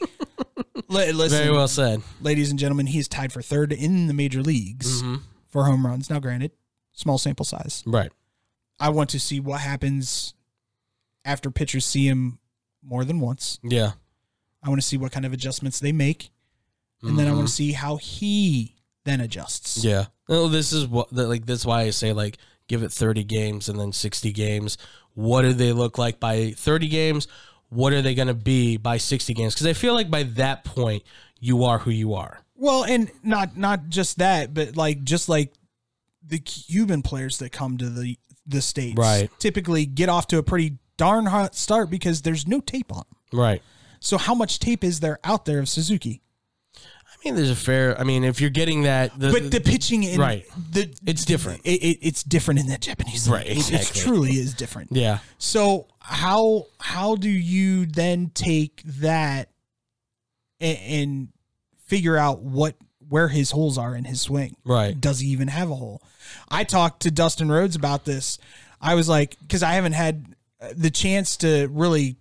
Li- 0.89 1.11
Listen, 1.11 1.37
Very 1.37 1.51
well 1.51 1.67
said. 1.67 2.01
ladies 2.21 2.49
and 2.49 2.59
gentlemen, 2.59 2.87
he 2.87 2.99
is 2.99 3.07
tied 3.07 3.31
for 3.31 3.41
third 3.41 3.71
in 3.73 4.07
the 4.07 4.13
major 4.13 4.41
leagues 4.41 5.01
Mm-hmm. 5.01 5.15
for 5.49 5.65
home 5.65 5.85
runs. 5.85 6.09
Now, 6.09 6.19
granted, 6.19 6.51
small 6.93 7.17
sample 7.17 7.45
size. 7.45 7.83
Right. 7.85 8.11
I 8.79 8.89
want 8.89 9.09
to 9.11 9.19
see 9.19 9.39
what 9.39 9.61
happens 9.61 10.33
after 11.23 11.49
pitchers 11.49 11.85
see 11.85 12.07
him 12.07 12.39
more 12.83 13.05
than 13.05 13.19
once. 13.19 13.59
Yeah. 13.63 13.91
I 14.65 14.69
want 14.69 14.81
to 14.81 14.87
see 14.87 14.97
what 14.97 15.11
kind 15.11 15.25
of 15.25 15.31
adjustments 15.31 15.79
they 15.79 15.91
make, 15.91 16.31
and 17.03 17.19
then 17.19 17.27
I 17.27 17.31
want 17.33 17.47
to 17.47 17.53
see 17.53 17.71
how 17.71 17.97
he 17.97 18.75
then 19.03 19.21
adjusts. 19.21 19.77
Mm-hmm. 19.79 19.87
Yeah. 19.87 20.05
No, 20.27 20.47
this 20.47 20.73
is 20.73 20.87
what 20.87 21.13
like 21.13 21.45
that's 21.45 21.65
why 21.65 21.81
I 21.81 21.91
say 21.91 22.11
like 22.11 22.37
give 22.67 22.81
it 22.81 22.91
30 22.91 23.23
games 23.23 23.69
and 23.69 23.79
then 23.79 23.93
60 23.93 24.31
games. 24.31 24.77
What 25.13 25.43
do 25.43 25.53
they 25.53 25.71
look 25.71 25.97
like 25.99 26.19
by 26.19 26.51
30 26.57 26.87
games? 26.87 27.27
What 27.69 27.93
are 27.93 28.01
they 28.01 28.15
going 28.15 28.27
to 28.27 28.33
be 28.33 28.77
by 28.77 28.97
60 28.97 29.33
games? 29.35 29.53
Cuz 29.53 29.67
I 29.67 29.73
feel 29.73 29.93
like 29.93 30.09
by 30.09 30.23
that 30.23 30.63
point 30.63 31.03
you 31.39 31.63
are 31.63 31.77
who 31.79 31.91
you 31.91 32.15
are. 32.15 32.39
Well, 32.55 32.83
and 32.83 33.11
not 33.21 33.55
not 33.55 33.89
just 33.89 34.17
that, 34.17 34.53
but 34.53 34.75
like 34.75 35.03
just 35.03 35.29
like 35.29 35.53
the 36.25 36.39
Cuban 36.39 37.03
players 37.03 37.37
that 37.37 37.51
come 37.51 37.77
to 37.77 37.89
the 37.89 38.17
the 38.47 38.61
states, 38.61 38.97
Right. 38.97 39.29
Typically 39.39 39.85
get 39.85 40.09
off 40.09 40.27
to 40.27 40.37
a 40.37 40.43
pretty 40.43 40.77
darn 40.97 41.27
hot 41.27 41.55
start 41.55 41.89
because 41.89 42.21
there's 42.23 42.47
no 42.47 42.61
tape 42.61 42.91
on. 42.91 43.03
Right. 43.31 43.61
So 43.99 44.17
how 44.17 44.33
much 44.35 44.59
tape 44.59 44.83
is 44.83 44.99
there 44.99 45.19
out 45.23 45.45
there 45.45 45.59
of 45.59 45.67
Suzuki? 45.69 46.21
I 46.77 47.17
mean, 47.29 47.35
there's 47.35 47.49
a 47.49 47.55
fair. 47.55 47.99
I 47.99 48.03
mean, 48.03 48.23
if 48.23 48.39
you're 48.39 48.51
getting 48.51 48.83
that, 48.83 49.17
the, 49.19 49.31
But 49.31 49.49
the 49.49 49.59
pitching 49.59 50.03
in 50.03 50.19
Right. 50.19 50.45
the 50.71 50.93
It's 51.07 51.25
different. 51.25 51.61
It, 51.63 51.81
it, 51.81 51.97
it's 52.01 52.21
different 52.23 52.59
in 52.59 52.67
that 52.67 52.81
Japanese 52.81 53.27
Right, 53.27 53.47
league. 53.47 53.57
It- 53.57 53.71
exactly. 53.71 54.01
It, 54.01 54.03
truly 54.03 54.31
is 54.33 54.53
different. 54.53 54.91
yeah, 54.91 55.19
So 55.39 55.87
how 55.99 56.67
how 56.79 57.15
do 57.15 57.29
you 57.29 57.87
then 57.87 58.29
take 58.35 58.83
that 58.85 59.49
and, 60.59 60.77
and 60.77 61.27
figure 61.85 62.15
out 62.17 62.41
what 62.41 62.75
where 63.07 63.27
his 63.27 63.51
holes 63.51 63.77
are 63.79 63.95
in 63.95 64.03
his 64.03 64.21
swing? 64.21 64.55
Right. 64.63 64.99
Does 64.99 65.19
he 65.19 65.29
even 65.29 65.47
have 65.47 65.71
a 65.71 65.75
hole? 65.75 66.01
I 66.49 66.63
talked 66.63 67.01
to 67.03 67.11
Dustin 67.11 67.49
Rhodes 67.51 67.75
about 67.75 68.05
this. 68.05 68.37
I 68.81 68.93
was 68.95 69.07
like, 69.09 69.37
because 69.39 69.63
I 69.63 69.73
haven't 69.73 69.93
had 69.93 70.35
uh, 70.61 70.69
the 70.75 70.91
chance 70.91 71.37
to 71.37 71.67
really 71.71 72.17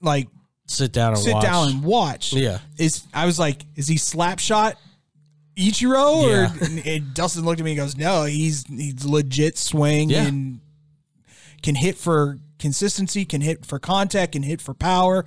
like 0.00 0.28
sit 0.70 0.92
down 0.92 1.14
and 1.14 1.18
sit 1.22 1.34
watch. 1.34 1.42
down 1.42 1.68
and 1.68 1.82
watch. 1.84 2.32
Yeah. 2.32 2.58
Is 2.78 3.02
I 3.12 3.26
was 3.26 3.38
like, 3.38 3.64
is 3.76 3.88
he 3.88 3.96
slap 3.96 4.38
shot 4.38 4.76
Ichiro? 5.56 6.22
Yeah. 6.28 6.52
Or 6.52 6.64
and, 6.64 6.86
and 6.86 7.14
Dustin 7.14 7.44
looked 7.44 7.60
at 7.60 7.64
me 7.64 7.72
and 7.72 7.78
goes, 7.80 7.96
No, 7.96 8.24
he's 8.24 8.64
he's 8.66 9.04
legit 9.04 9.58
swing 9.58 10.10
Yeah. 10.10 10.26
and 10.26 10.60
can 11.62 11.74
hit 11.74 11.96
for 11.98 12.38
consistency, 12.58 13.24
can 13.24 13.40
hit 13.40 13.66
for 13.66 13.78
contact, 13.78 14.32
can 14.32 14.42
hit 14.42 14.60
for 14.60 14.74
power. 14.74 15.24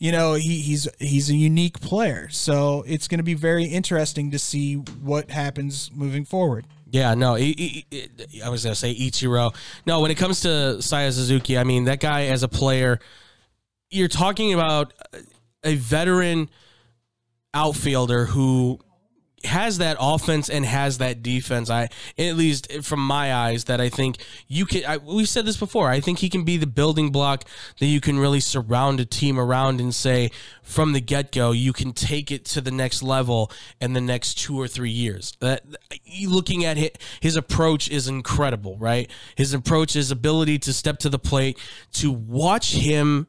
You 0.00 0.12
know, 0.12 0.34
he, 0.34 0.60
he's 0.60 0.88
he's 1.00 1.28
a 1.28 1.34
unique 1.34 1.80
player. 1.80 2.28
So 2.30 2.84
it's 2.86 3.08
gonna 3.08 3.22
be 3.24 3.34
very 3.34 3.64
interesting 3.64 4.30
to 4.30 4.38
see 4.38 4.74
what 4.74 5.30
happens 5.30 5.90
moving 5.92 6.24
forward. 6.24 6.66
Yeah, 6.90 7.14
no, 7.14 7.34
he, 7.34 7.84
he- 7.90 8.08
he- 8.30 8.42
I 8.42 8.48
was 8.48 8.62
gonna 8.62 8.74
say 8.76 8.94
Ichiro. 8.94 9.54
No, 9.86 10.00
when 10.00 10.10
it 10.10 10.14
comes 10.16 10.40
to 10.42 10.48
Seiya 10.78 11.12
Suzuki, 11.12 11.58
I 11.58 11.64
mean 11.64 11.84
that 11.84 12.00
guy 12.00 12.26
as 12.26 12.42
a 12.44 12.48
player, 12.48 12.98
you're 13.90 14.08
talking 14.08 14.52
about 14.52 14.92
a 15.64 15.74
veteran 15.74 16.50
outfielder 17.54 18.26
who 18.26 18.78
has 19.44 19.78
that 19.78 19.96
offense 20.00 20.50
and 20.50 20.64
has 20.64 20.98
that 20.98 21.22
defense. 21.22 21.70
I 21.70 21.88
at 22.18 22.36
least 22.36 22.82
from 22.82 23.00
my 23.00 23.32
eyes 23.32 23.64
that 23.64 23.80
I 23.80 23.88
think 23.88 24.18
you 24.48 24.66
can. 24.66 24.84
I, 24.84 24.96
we've 24.96 25.28
said 25.28 25.46
this 25.46 25.56
before. 25.56 25.88
I 25.88 26.00
think 26.00 26.18
he 26.18 26.28
can 26.28 26.44
be 26.44 26.56
the 26.56 26.66
building 26.66 27.10
block 27.10 27.44
that 27.78 27.86
you 27.86 28.00
can 28.00 28.18
really 28.18 28.40
surround 28.40 29.00
a 29.00 29.04
team 29.04 29.38
around 29.38 29.80
and 29.80 29.94
say 29.94 30.30
from 30.62 30.92
the 30.92 31.00
get 31.00 31.30
go 31.32 31.52
you 31.52 31.72
can 31.72 31.92
take 31.92 32.30
it 32.32 32.44
to 32.46 32.60
the 32.60 32.70
next 32.70 33.02
level 33.02 33.50
in 33.80 33.92
the 33.92 34.00
next 34.00 34.34
two 34.38 34.60
or 34.60 34.66
three 34.66 34.90
years. 34.90 35.36
That 35.40 35.64
looking 36.26 36.64
at 36.64 36.76
his, 36.76 36.90
his 37.20 37.36
approach 37.36 37.88
is 37.88 38.08
incredible, 38.08 38.76
right? 38.78 39.10
His 39.36 39.54
approach, 39.54 39.92
his 39.92 40.10
ability 40.10 40.58
to 40.60 40.72
step 40.72 40.98
to 41.00 41.08
the 41.08 41.18
plate, 41.18 41.58
to 41.94 42.10
watch 42.10 42.74
him 42.74 43.28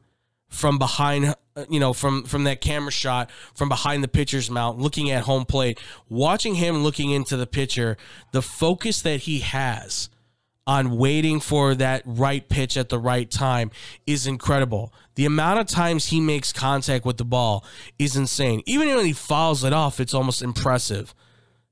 from 0.50 0.78
behind 0.78 1.34
uh, 1.56 1.64
you 1.70 1.80
know 1.80 1.92
from 1.92 2.24
from 2.24 2.44
that 2.44 2.60
camera 2.60 2.90
shot 2.90 3.30
from 3.54 3.68
behind 3.68 4.04
the 4.04 4.08
pitcher's 4.08 4.50
mount 4.50 4.78
looking 4.78 5.10
at 5.10 5.22
home 5.22 5.44
plate 5.44 5.78
watching 6.08 6.56
him 6.56 6.82
looking 6.82 7.10
into 7.10 7.36
the 7.36 7.46
pitcher 7.46 7.96
the 8.32 8.42
focus 8.42 9.00
that 9.00 9.20
he 9.20 9.38
has 9.38 10.10
on 10.66 10.96
waiting 10.98 11.40
for 11.40 11.74
that 11.74 12.02
right 12.04 12.48
pitch 12.48 12.76
at 12.76 12.90
the 12.90 12.98
right 12.98 13.28
time 13.28 13.72
is 14.06 14.26
incredible. 14.26 14.92
The 15.16 15.24
amount 15.24 15.58
of 15.58 15.66
times 15.66 16.06
he 16.06 16.20
makes 16.20 16.52
contact 16.52 17.04
with 17.04 17.16
the 17.16 17.24
ball 17.24 17.64
is 17.98 18.14
insane. 18.14 18.62
Even 18.66 18.86
when 18.94 19.04
he 19.04 19.12
fouls 19.12 19.64
it 19.64 19.72
off 19.72 19.98
it's 19.98 20.14
almost 20.14 20.42
impressive 20.42 21.12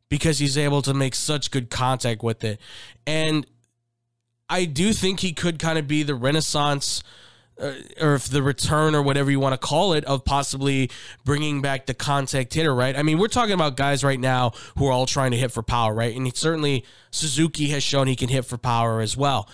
because 0.08 0.38
he's 0.38 0.58
able 0.58 0.82
to 0.82 0.94
make 0.94 1.14
such 1.14 1.50
good 1.50 1.70
contact 1.70 2.22
with 2.22 2.42
it. 2.42 2.58
And 3.06 3.46
I 4.48 4.64
do 4.64 4.92
think 4.92 5.20
he 5.20 5.32
could 5.32 5.58
kind 5.58 5.78
of 5.78 5.86
be 5.86 6.02
the 6.02 6.14
renaissance 6.14 7.02
uh, 7.60 7.72
or 8.00 8.14
if 8.14 8.28
the 8.28 8.42
return 8.42 8.94
or 8.94 9.02
whatever 9.02 9.30
you 9.30 9.40
want 9.40 9.52
to 9.52 9.58
call 9.58 9.92
it 9.92 10.04
of 10.04 10.24
possibly 10.24 10.90
bringing 11.24 11.60
back 11.60 11.86
the 11.86 11.94
contact 11.94 12.54
hitter, 12.54 12.74
right? 12.74 12.96
I 12.96 13.02
mean, 13.02 13.18
we're 13.18 13.28
talking 13.28 13.54
about 13.54 13.76
guys 13.76 14.04
right 14.04 14.20
now 14.20 14.52
who 14.76 14.86
are 14.86 14.92
all 14.92 15.06
trying 15.06 15.32
to 15.32 15.36
hit 15.36 15.52
for 15.52 15.62
power, 15.62 15.94
right? 15.94 16.14
And 16.14 16.34
certainly 16.36 16.84
Suzuki 17.10 17.68
has 17.68 17.82
shown 17.82 18.06
he 18.06 18.16
can 18.16 18.28
hit 18.28 18.44
for 18.44 18.58
power 18.58 19.00
as 19.00 19.16
well. 19.16 19.48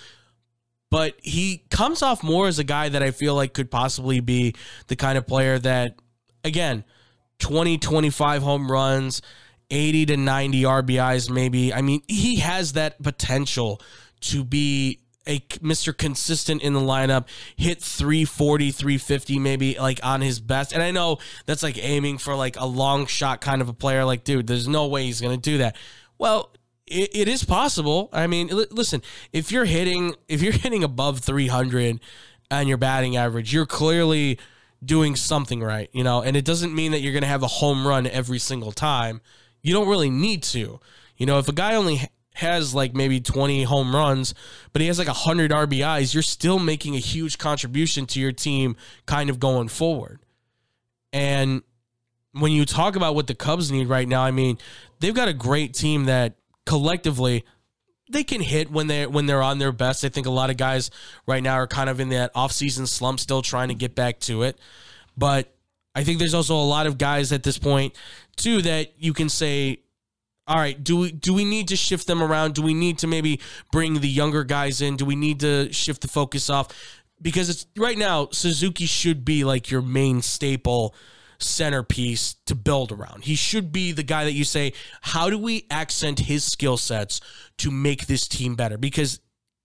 But 0.90 1.14
he 1.22 1.64
comes 1.70 2.02
off 2.02 2.22
more 2.22 2.47
as 2.47 2.59
a 2.59 2.64
guy 2.64 2.89
that 2.89 3.02
I 3.02 3.10
feel 3.10 3.35
like 3.35 3.52
could 3.52 3.70
possibly 3.70 4.20
be 4.20 4.55
the 4.86 4.97
kind 4.97 5.18
of 5.18 5.26
player 5.26 5.59
that, 5.59 5.97
again, 6.44 6.85
20, 7.40 7.78
25 7.78 8.43
home 8.43 8.70
runs, 8.70 9.20
80 9.70 10.06
to 10.06 10.16
90 10.16 10.62
RBIs, 10.62 11.31
maybe. 11.31 11.74
I 11.74 11.82
mean, 11.82 12.02
he 12.06 12.36
has 12.36 12.74
that 12.74 13.02
potential 13.02 13.81
to 14.20 14.44
be 14.44 15.01
a 15.26 15.40
Mr. 15.40 15.96
Consistent 15.96 16.62
in 16.62 16.74
the 16.74 16.80
lineup, 16.80 17.26
hit 17.56 17.82
340, 17.82 18.70
350 18.70 19.38
maybe 19.38 19.76
like 19.78 20.01
on 20.02 20.20
his 20.20 20.40
best. 20.40 20.72
And 20.72 20.82
I 20.82 20.90
know 20.90 21.18
that's 21.46 21.62
like 21.62 21.78
aiming 21.82 22.18
for 22.18 22.34
like 22.34 22.59
a 22.59 22.66
long 22.66 23.06
shot 23.06 23.40
kind 23.40 23.62
of 23.62 23.68
a 23.68 23.72
player. 23.72 24.05
Like, 24.05 24.24
dude, 24.24 24.46
there's 24.46 24.68
no 24.68 24.86
way 24.86 25.05
he's 25.05 25.20
going 25.20 25.34
to 25.34 25.51
do 25.51 25.59
that. 25.59 25.76
Well, 26.18 26.51
it, 26.86 27.10
it 27.14 27.28
is 27.28 27.44
possible. 27.44 28.09
I 28.12 28.26
mean, 28.26 28.48
li- 28.48 28.66
listen, 28.70 29.02
if 29.32 29.51
you're 29.51 29.64
hitting 29.64 30.14
if 30.28 30.42
you're 30.42 30.52
hitting 30.64 30.84
above 30.84 31.20
300 31.20 32.01
on 32.51 32.68
your 32.68 32.76
batting 32.76 33.16
average, 33.16 33.52
you're 33.52 33.66
clearly 33.66 34.38
doing 34.84 35.16
something 35.16 35.62
right, 35.62 35.88
you 35.92 36.05
know. 36.05 36.22
And 36.22 36.36
it 36.36 36.44
doesn't 36.44 36.74
mean 36.74 36.92
that 36.92 37.01
you're 37.01 37.12
going 37.12 37.22
to 37.22 37.28
have 37.28 37.42
a 37.42 37.48
home 37.48 37.86
run 37.86 38.06
every 38.06 38.38
single 38.38 38.72
time. 38.72 39.20
You 39.62 39.72
don't 39.72 39.88
really 39.88 40.10
need 40.10 40.42
to. 40.44 40.80
You 41.16 41.26
know, 41.26 41.38
if 41.38 41.48
a 41.48 41.52
guy 41.52 41.74
only 41.74 42.02
has 42.35 42.74
like 42.74 42.94
maybe 42.94 43.20
20 43.20 43.62
home 43.65 43.94
runs, 43.94 44.35
but 44.73 44.82
he 44.82 44.89
has 44.89 44.98
like 44.98 45.09
100 45.09 45.51
RBIs, 45.51 46.12
you're 46.12 46.23
still 46.23 46.59
making 46.59 46.94
a 46.94 46.98
huge 46.98 47.39
contribution 47.39 48.06
to 48.06 48.20
your 48.20 48.32
team 48.32 48.77
kind 49.06 49.31
of 49.31 49.40
going 49.40 49.69
forward. 49.69 50.20
And 51.12 51.62
when 52.32 52.51
you 52.52 52.65
talk 52.65 52.97
about 52.97 53.15
what 53.15 53.28
the 53.28 53.35
Cubs 53.35 53.70
need 53.70 53.89
right 53.89 54.09
now, 54.09 54.23
I 54.23 54.32
mean, 54.32 54.59
they've 55.01 55.15
got 55.15 55.28
a 55.28 55.32
great 55.32 55.74
team 55.74 56.06
that 56.06 56.35
collectively 56.66 57.44
they 58.11 58.24
can 58.24 58.40
hit 58.40 58.70
when 58.70 58.89
they 58.89 59.06
when 59.06 59.27
they're 59.27 59.43
on 59.43 59.59
their 59.59 59.73
best. 59.73 60.05
I 60.05 60.09
think 60.09 60.27
a 60.27 60.31
lot 60.31 60.51
of 60.51 60.56
guys 60.56 60.90
right 61.27 61.43
now 61.43 61.55
are 61.55 61.66
kind 61.66 61.89
of 61.89 62.01
in 62.01 62.11
that 62.11 62.35
offseason 62.35 62.86
slump 62.86 63.20
still 63.20 63.43
trying 63.43 63.69
to 63.69 63.74
get 63.74 63.94
back 63.94 64.19
to 64.20 64.43
it. 64.43 64.59
But 65.16 65.55
I 65.94 66.05
think 66.05 66.19
there's 66.19 66.35
also 66.35 66.56
a 66.56 66.65
lot 66.65 66.86
of 66.86 66.98
guys 66.98 67.32
at 67.32 67.44
this 67.44 67.59
point 67.59 67.94
too 68.36 68.61
that 68.62 68.93
you 68.98 69.12
can 69.12 69.28
say 69.28 69.84
all 70.47 70.57
right, 70.57 70.83
do 70.83 70.99
we 70.99 71.12
do 71.12 71.33
we 71.33 71.45
need 71.45 71.69
to 71.69 71.77
shift 71.77 72.07
them 72.07 72.23
around? 72.23 72.55
Do 72.55 72.62
we 72.62 72.75
need 72.75 72.99
to 72.99 73.07
maybe 73.07 73.41
bring 73.73 74.01
the 74.01 74.09
younger 74.09 74.45
guys 74.45 74.81
in? 74.81 74.97
Do 74.97 75.05
we 75.05 75.16
need 75.16 75.41
to 75.41 75.73
shift 75.73 76.03
the 76.03 76.09
focus 76.09 76.51
off? 76.51 76.69
Because 77.21 77.49
it's 77.49 77.66
right 77.77 77.97
now 77.97 78.29
Suzuki 78.31 78.87
should 78.87 79.25
be 79.25 79.45
like 79.45 79.71
your 79.71 79.81
main 79.81 80.21
staple 80.21 80.95
centerpiece 81.39 82.37
to 82.47 82.55
build 82.55 82.93
around. 82.93 83.25
He 83.25 83.35
should 83.35 83.73
be 83.73 83.93
the 83.93 84.03
guy 84.03 84.25
that 84.25 84.33
you 84.33 84.45
say, 84.45 84.73
how 85.01 85.31
do 85.31 85.39
we 85.39 85.66
accent 85.71 86.21
his 86.21 86.45
skill 86.45 86.77
sets 86.77 87.21
to 87.59 87.71
make 87.71 88.07
this 88.07 88.29
team 88.29 88.55
better? 88.55 88.77
Because 88.77 89.21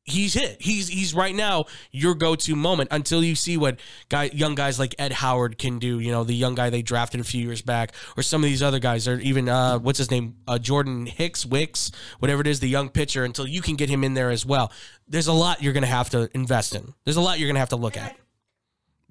he's 0.09 0.33
hit. 0.33 0.57
He's 0.61 0.87
he's 0.87 1.13
right 1.13 1.35
now 1.35 1.65
your 1.91 2.15
go-to 2.15 2.55
moment 2.55 2.89
until 2.91 3.23
you 3.23 3.35
see 3.35 3.57
what 3.57 3.79
guy 4.09 4.29
young 4.33 4.55
guys 4.55 4.79
like 4.79 4.95
Ed 4.99 5.13
Howard 5.13 5.57
can 5.57 5.79
do. 5.79 5.99
You 5.99 6.11
know, 6.11 6.23
the 6.23 6.33
young 6.33 6.55
guy 6.55 6.69
they 6.69 6.81
drafted 6.81 7.21
a 7.21 7.23
few 7.23 7.43
years 7.43 7.61
back, 7.61 7.93
or 8.17 8.23
some 8.23 8.43
of 8.43 8.49
these 8.49 8.61
other 8.61 8.79
guys, 8.79 9.07
or 9.07 9.19
even 9.19 9.49
uh, 9.49 9.79
what's 9.79 9.97
his 9.97 10.11
name, 10.11 10.35
uh, 10.47 10.59
Jordan 10.59 11.05
Hicks, 11.05 11.45
Wicks, 11.45 11.91
whatever 12.19 12.41
it 12.41 12.47
is, 12.47 12.59
the 12.59 12.69
young 12.69 12.89
pitcher. 12.89 13.23
Until 13.23 13.47
you 13.47 13.61
can 13.61 13.75
get 13.75 13.89
him 13.89 14.03
in 14.03 14.13
there 14.13 14.29
as 14.29 14.45
well. 14.45 14.71
There's 15.07 15.27
a 15.27 15.33
lot 15.33 15.63
you're 15.63 15.73
going 15.73 15.81
to 15.81 15.87
have 15.87 16.11
to 16.11 16.29
invest 16.35 16.75
in. 16.75 16.93
There's 17.03 17.17
a 17.17 17.21
lot 17.21 17.39
you're 17.39 17.47
going 17.47 17.55
to 17.55 17.61
have 17.61 17.69
to 17.69 17.75
look 17.75 17.97
at. 17.97 18.15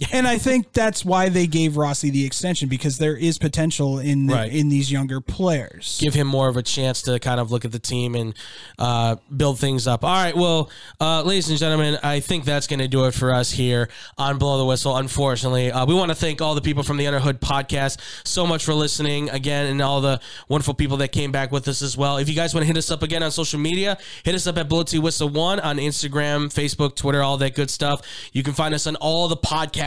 And 0.12 0.28
I 0.28 0.38
think 0.38 0.72
that's 0.72 1.04
why 1.04 1.28
they 1.28 1.46
gave 1.48 1.76
Rossi 1.76 2.10
the 2.10 2.24
extension 2.24 2.68
because 2.68 2.98
there 2.98 3.16
is 3.16 3.36
potential 3.36 3.98
in 3.98 4.26
the, 4.26 4.34
Right. 4.34 4.52
in 4.52 4.68
these 4.68 4.92
younger 4.92 5.20
players. 5.20 5.98
give 6.00 6.14
him 6.14 6.26
more 6.28 6.48
of 6.48 6.56
a 6.56 6.62
chance 6.62 7.02
to 7.02 7.18
kind 7.18 7.40
of 7.40 7.50
look 7.50 7.64
at 7.64 7.72
the 7.72 7.78
team 7.80 8.14
and 8.14 8.32
uh, 8.78 9.16
build 9.36 9.58
things 9.58 9.86
up. 9.88 10.04
All 10.04 10.14
right, 10.14 10.36
well, 10.36 10.70
uh, 11.00 11.22
ladies 11.22 11.50
and 11.50 11.58
gentlemen, 11.58 11.98
I 12.02 12.20
think 12.20 12.44
that's 12.44 12.66
going 12.68 12.78
to 12.78 12.86
do 12.88 13.06
it 13.06 13.12
for 13.14 13.34
us 13.34 13.50
here 13.50 13.88
on 14.16 14.38
Blow 14.38 14.56
the 14.58 14.64
Whistle. 14.64 14.96
Unfortunately, 14.96 15.72
uh, 15.72 15.84
we 15.84 15.94
want 15.94 16.10
to 16.10 16.14
thank 16.14 16.40
all 16.40 16.54
the 16.54 16.60
people 16.60 16.84
from 16.84 16.96
the 16.96 17.06
Underhood 17.06 17.40
podcast 17.40 17.98
so 18.24 18.46
much 18.46 18.64
for 18.64 18.74
listening 18.74 19.28
again, 19.30 19.66
and 19.66 19.82
all 19.82 20.00
the 20.00 20.20
wonderful 20.48 20.74
people 20.74 20.98
that 20.98 21.10
came 21.10 21.32
back 21.32 21.50
with 21.50 21.66
us 21.66 21.82
as 21.82 21.96
well. 21.96 22.18
If 22.18 22.28
you 22.28 22.36
guys 22.36 22.54
want 22.54 22.62
to 22.62 22.66
hit 22.68 22.76
us 22.76 22.90
up 22.92 23.02
again 23.02 23.22
on 23.24 23.32
social 23.32 23.58
media, 23.58 23.98
hit 24.22 24.34
us 24.36 24.46
up 24.46 24.56
at 24.58 24.68
Blow 24.68 24.84
T 24.84 24.98
Whistle 25.00 25.28
One 25.28 25.58
on 25.58 25.76
Instagram, 25.78 26.46
Facebook, 26.54 26.94
Twitter, 26.94 27.20
all 27.22 27.36
that 27.38 27.54
good 27.56 27.68
stuff. 27.70 28.00
You 28.32 28.44
can 28.44 28.54
find 28.54 28.74
us 28.74 28.86
on 28.86 28.94
all 28.96 29.26
the 29.26 29.36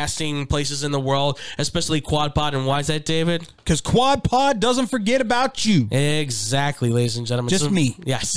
podcasting 0.01 0.49
places 0.49 0.83
in 0.83 0.91
the 0.91 0.99
world, 0.99 1.39
especially 1.57 2.01
QuadPod. 2.01 2.53
And 2.53 2.65
why 2.65 2.79
is 2.79 2.87
that, 2.87 3.05
David? 3.05 3.47
Because 3.57 3.81
Quad 3.81 4.23
Pod 4.23 4.59
doesn't 4.59 4.87
forget 4.87 5.21
about 5.21 5.65
you. 5.65 5.87
Exactly, 5.91 6.89
ladies 6.89 7.17
and 7.17 7.27
gentlemen. 7.27 7.49
Just 7.49 7.71
me. 7.71 7.95
Yes. 8.03 8.33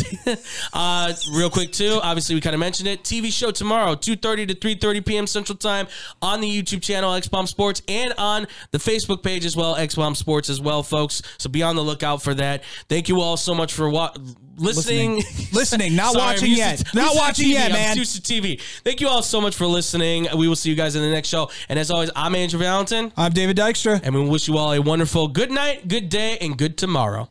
uh, 0.72 1.12
real 1.32 1.50
quick 1.50 1.72
too. 1.72 1.98
Obviously, 2.02 2.34
we 2.34 2.40
kind 2.40 2.54
of 2.54 2.60
mentioned 2.60 2.88
it. 2.88 3.02
TV 3.02 3.32
show 3.32 3.50
tomorrow, 3.50 3.94
two 3.94 4.16
thirty 4.16 4.46
to 4.46 4.54
three 4.54 4.74
thirty 4.74 5.00
p.m. 5.00 5.26
Central 5.26 5.56
Time 5.56 5.86
on 6.22 6.40
the 6.40 6.62
YouTube 6.62 6.82
channel 6.82 7.12
X 7.14 7.28
Bomb 7.28 7.46
Sports 7.46 7.82
and 7.88 8.12
on 8.18 8.46
the 8.70 8.78
Facebook 8.78 9.22
page 9.22 9.44
as 9.44 9.56
well, 9.56 9.76
X 9.76 9.94
Bomb 9.94 10.14
Sports 10.14 10.48
as 10.48 10.60
well, 10.60 10.82
folks. 10.82 11.22
So 11.38 11.48
be 11.48 11.62
on 11.62 11.76
the 11.76 11.82
lookout 11.82 12.22
for 12.22 12.34
that. 12.34 12.62
Thank 12.88 13.08
you 13.08 13.20
all 13.20 13.36
so 13.36 13.54
much 13.54 13.72
for 13.72 13.88
wa- 13.88 14.14
listening. 14.56 15.16
Listening, 15.52 15.94
not 15.94 16.12
Sorry, 16.14 16.24
watching 16.34 16.52
yet. 16.52 16.78
to- 16.78 16.96
not 16.96 17.14
watching 17.14 17.46
TV. 17.46 17.52
yet, 17.52 17.66
I'm 17.66 17.72
man. 17.72 17.96
used 17.96 18.24
to 18.24 18.32
TV. 18.32 18.60
Thank 18.82 19.00
you 19.00 19.08
all 19.08 19.22
so 19.22 19.40
much 19.40 19.54
for 19.54 19.66
listening. 19.66 20.26
We 20.36 20.48
will 20.48 20.56
see 20.56 20.68
you 20.70 20.74
guys 20.76 20.96
in 20.96 21.02
the 21.02 21.10
next 21.10 21.28
show. 21.28 21.50
And 21.68 21.78
as 21.78 21.90
always, 21.90 22.10
I'm 22.16 22.34
Andrew 22.34 22.58
Valentin, 22.58 23.12
I'm 23.16 23.32
David 23.32 23.56
Dykstra. 23.56 24.00
and 24.02 24.14
we 24.14 24.28
wish 24.28 24.48
you 24.48 24.58
all 24.58 24.72
a 24.72 24.80
wonderful 24.80 25.28
good 25.28 25.50
night, 25.50 25.86
good 25.88 26.08
day, 26.08 26.38
and 26.40 26.58
good 26.58 26.76
tomorrow. 26.76 27.28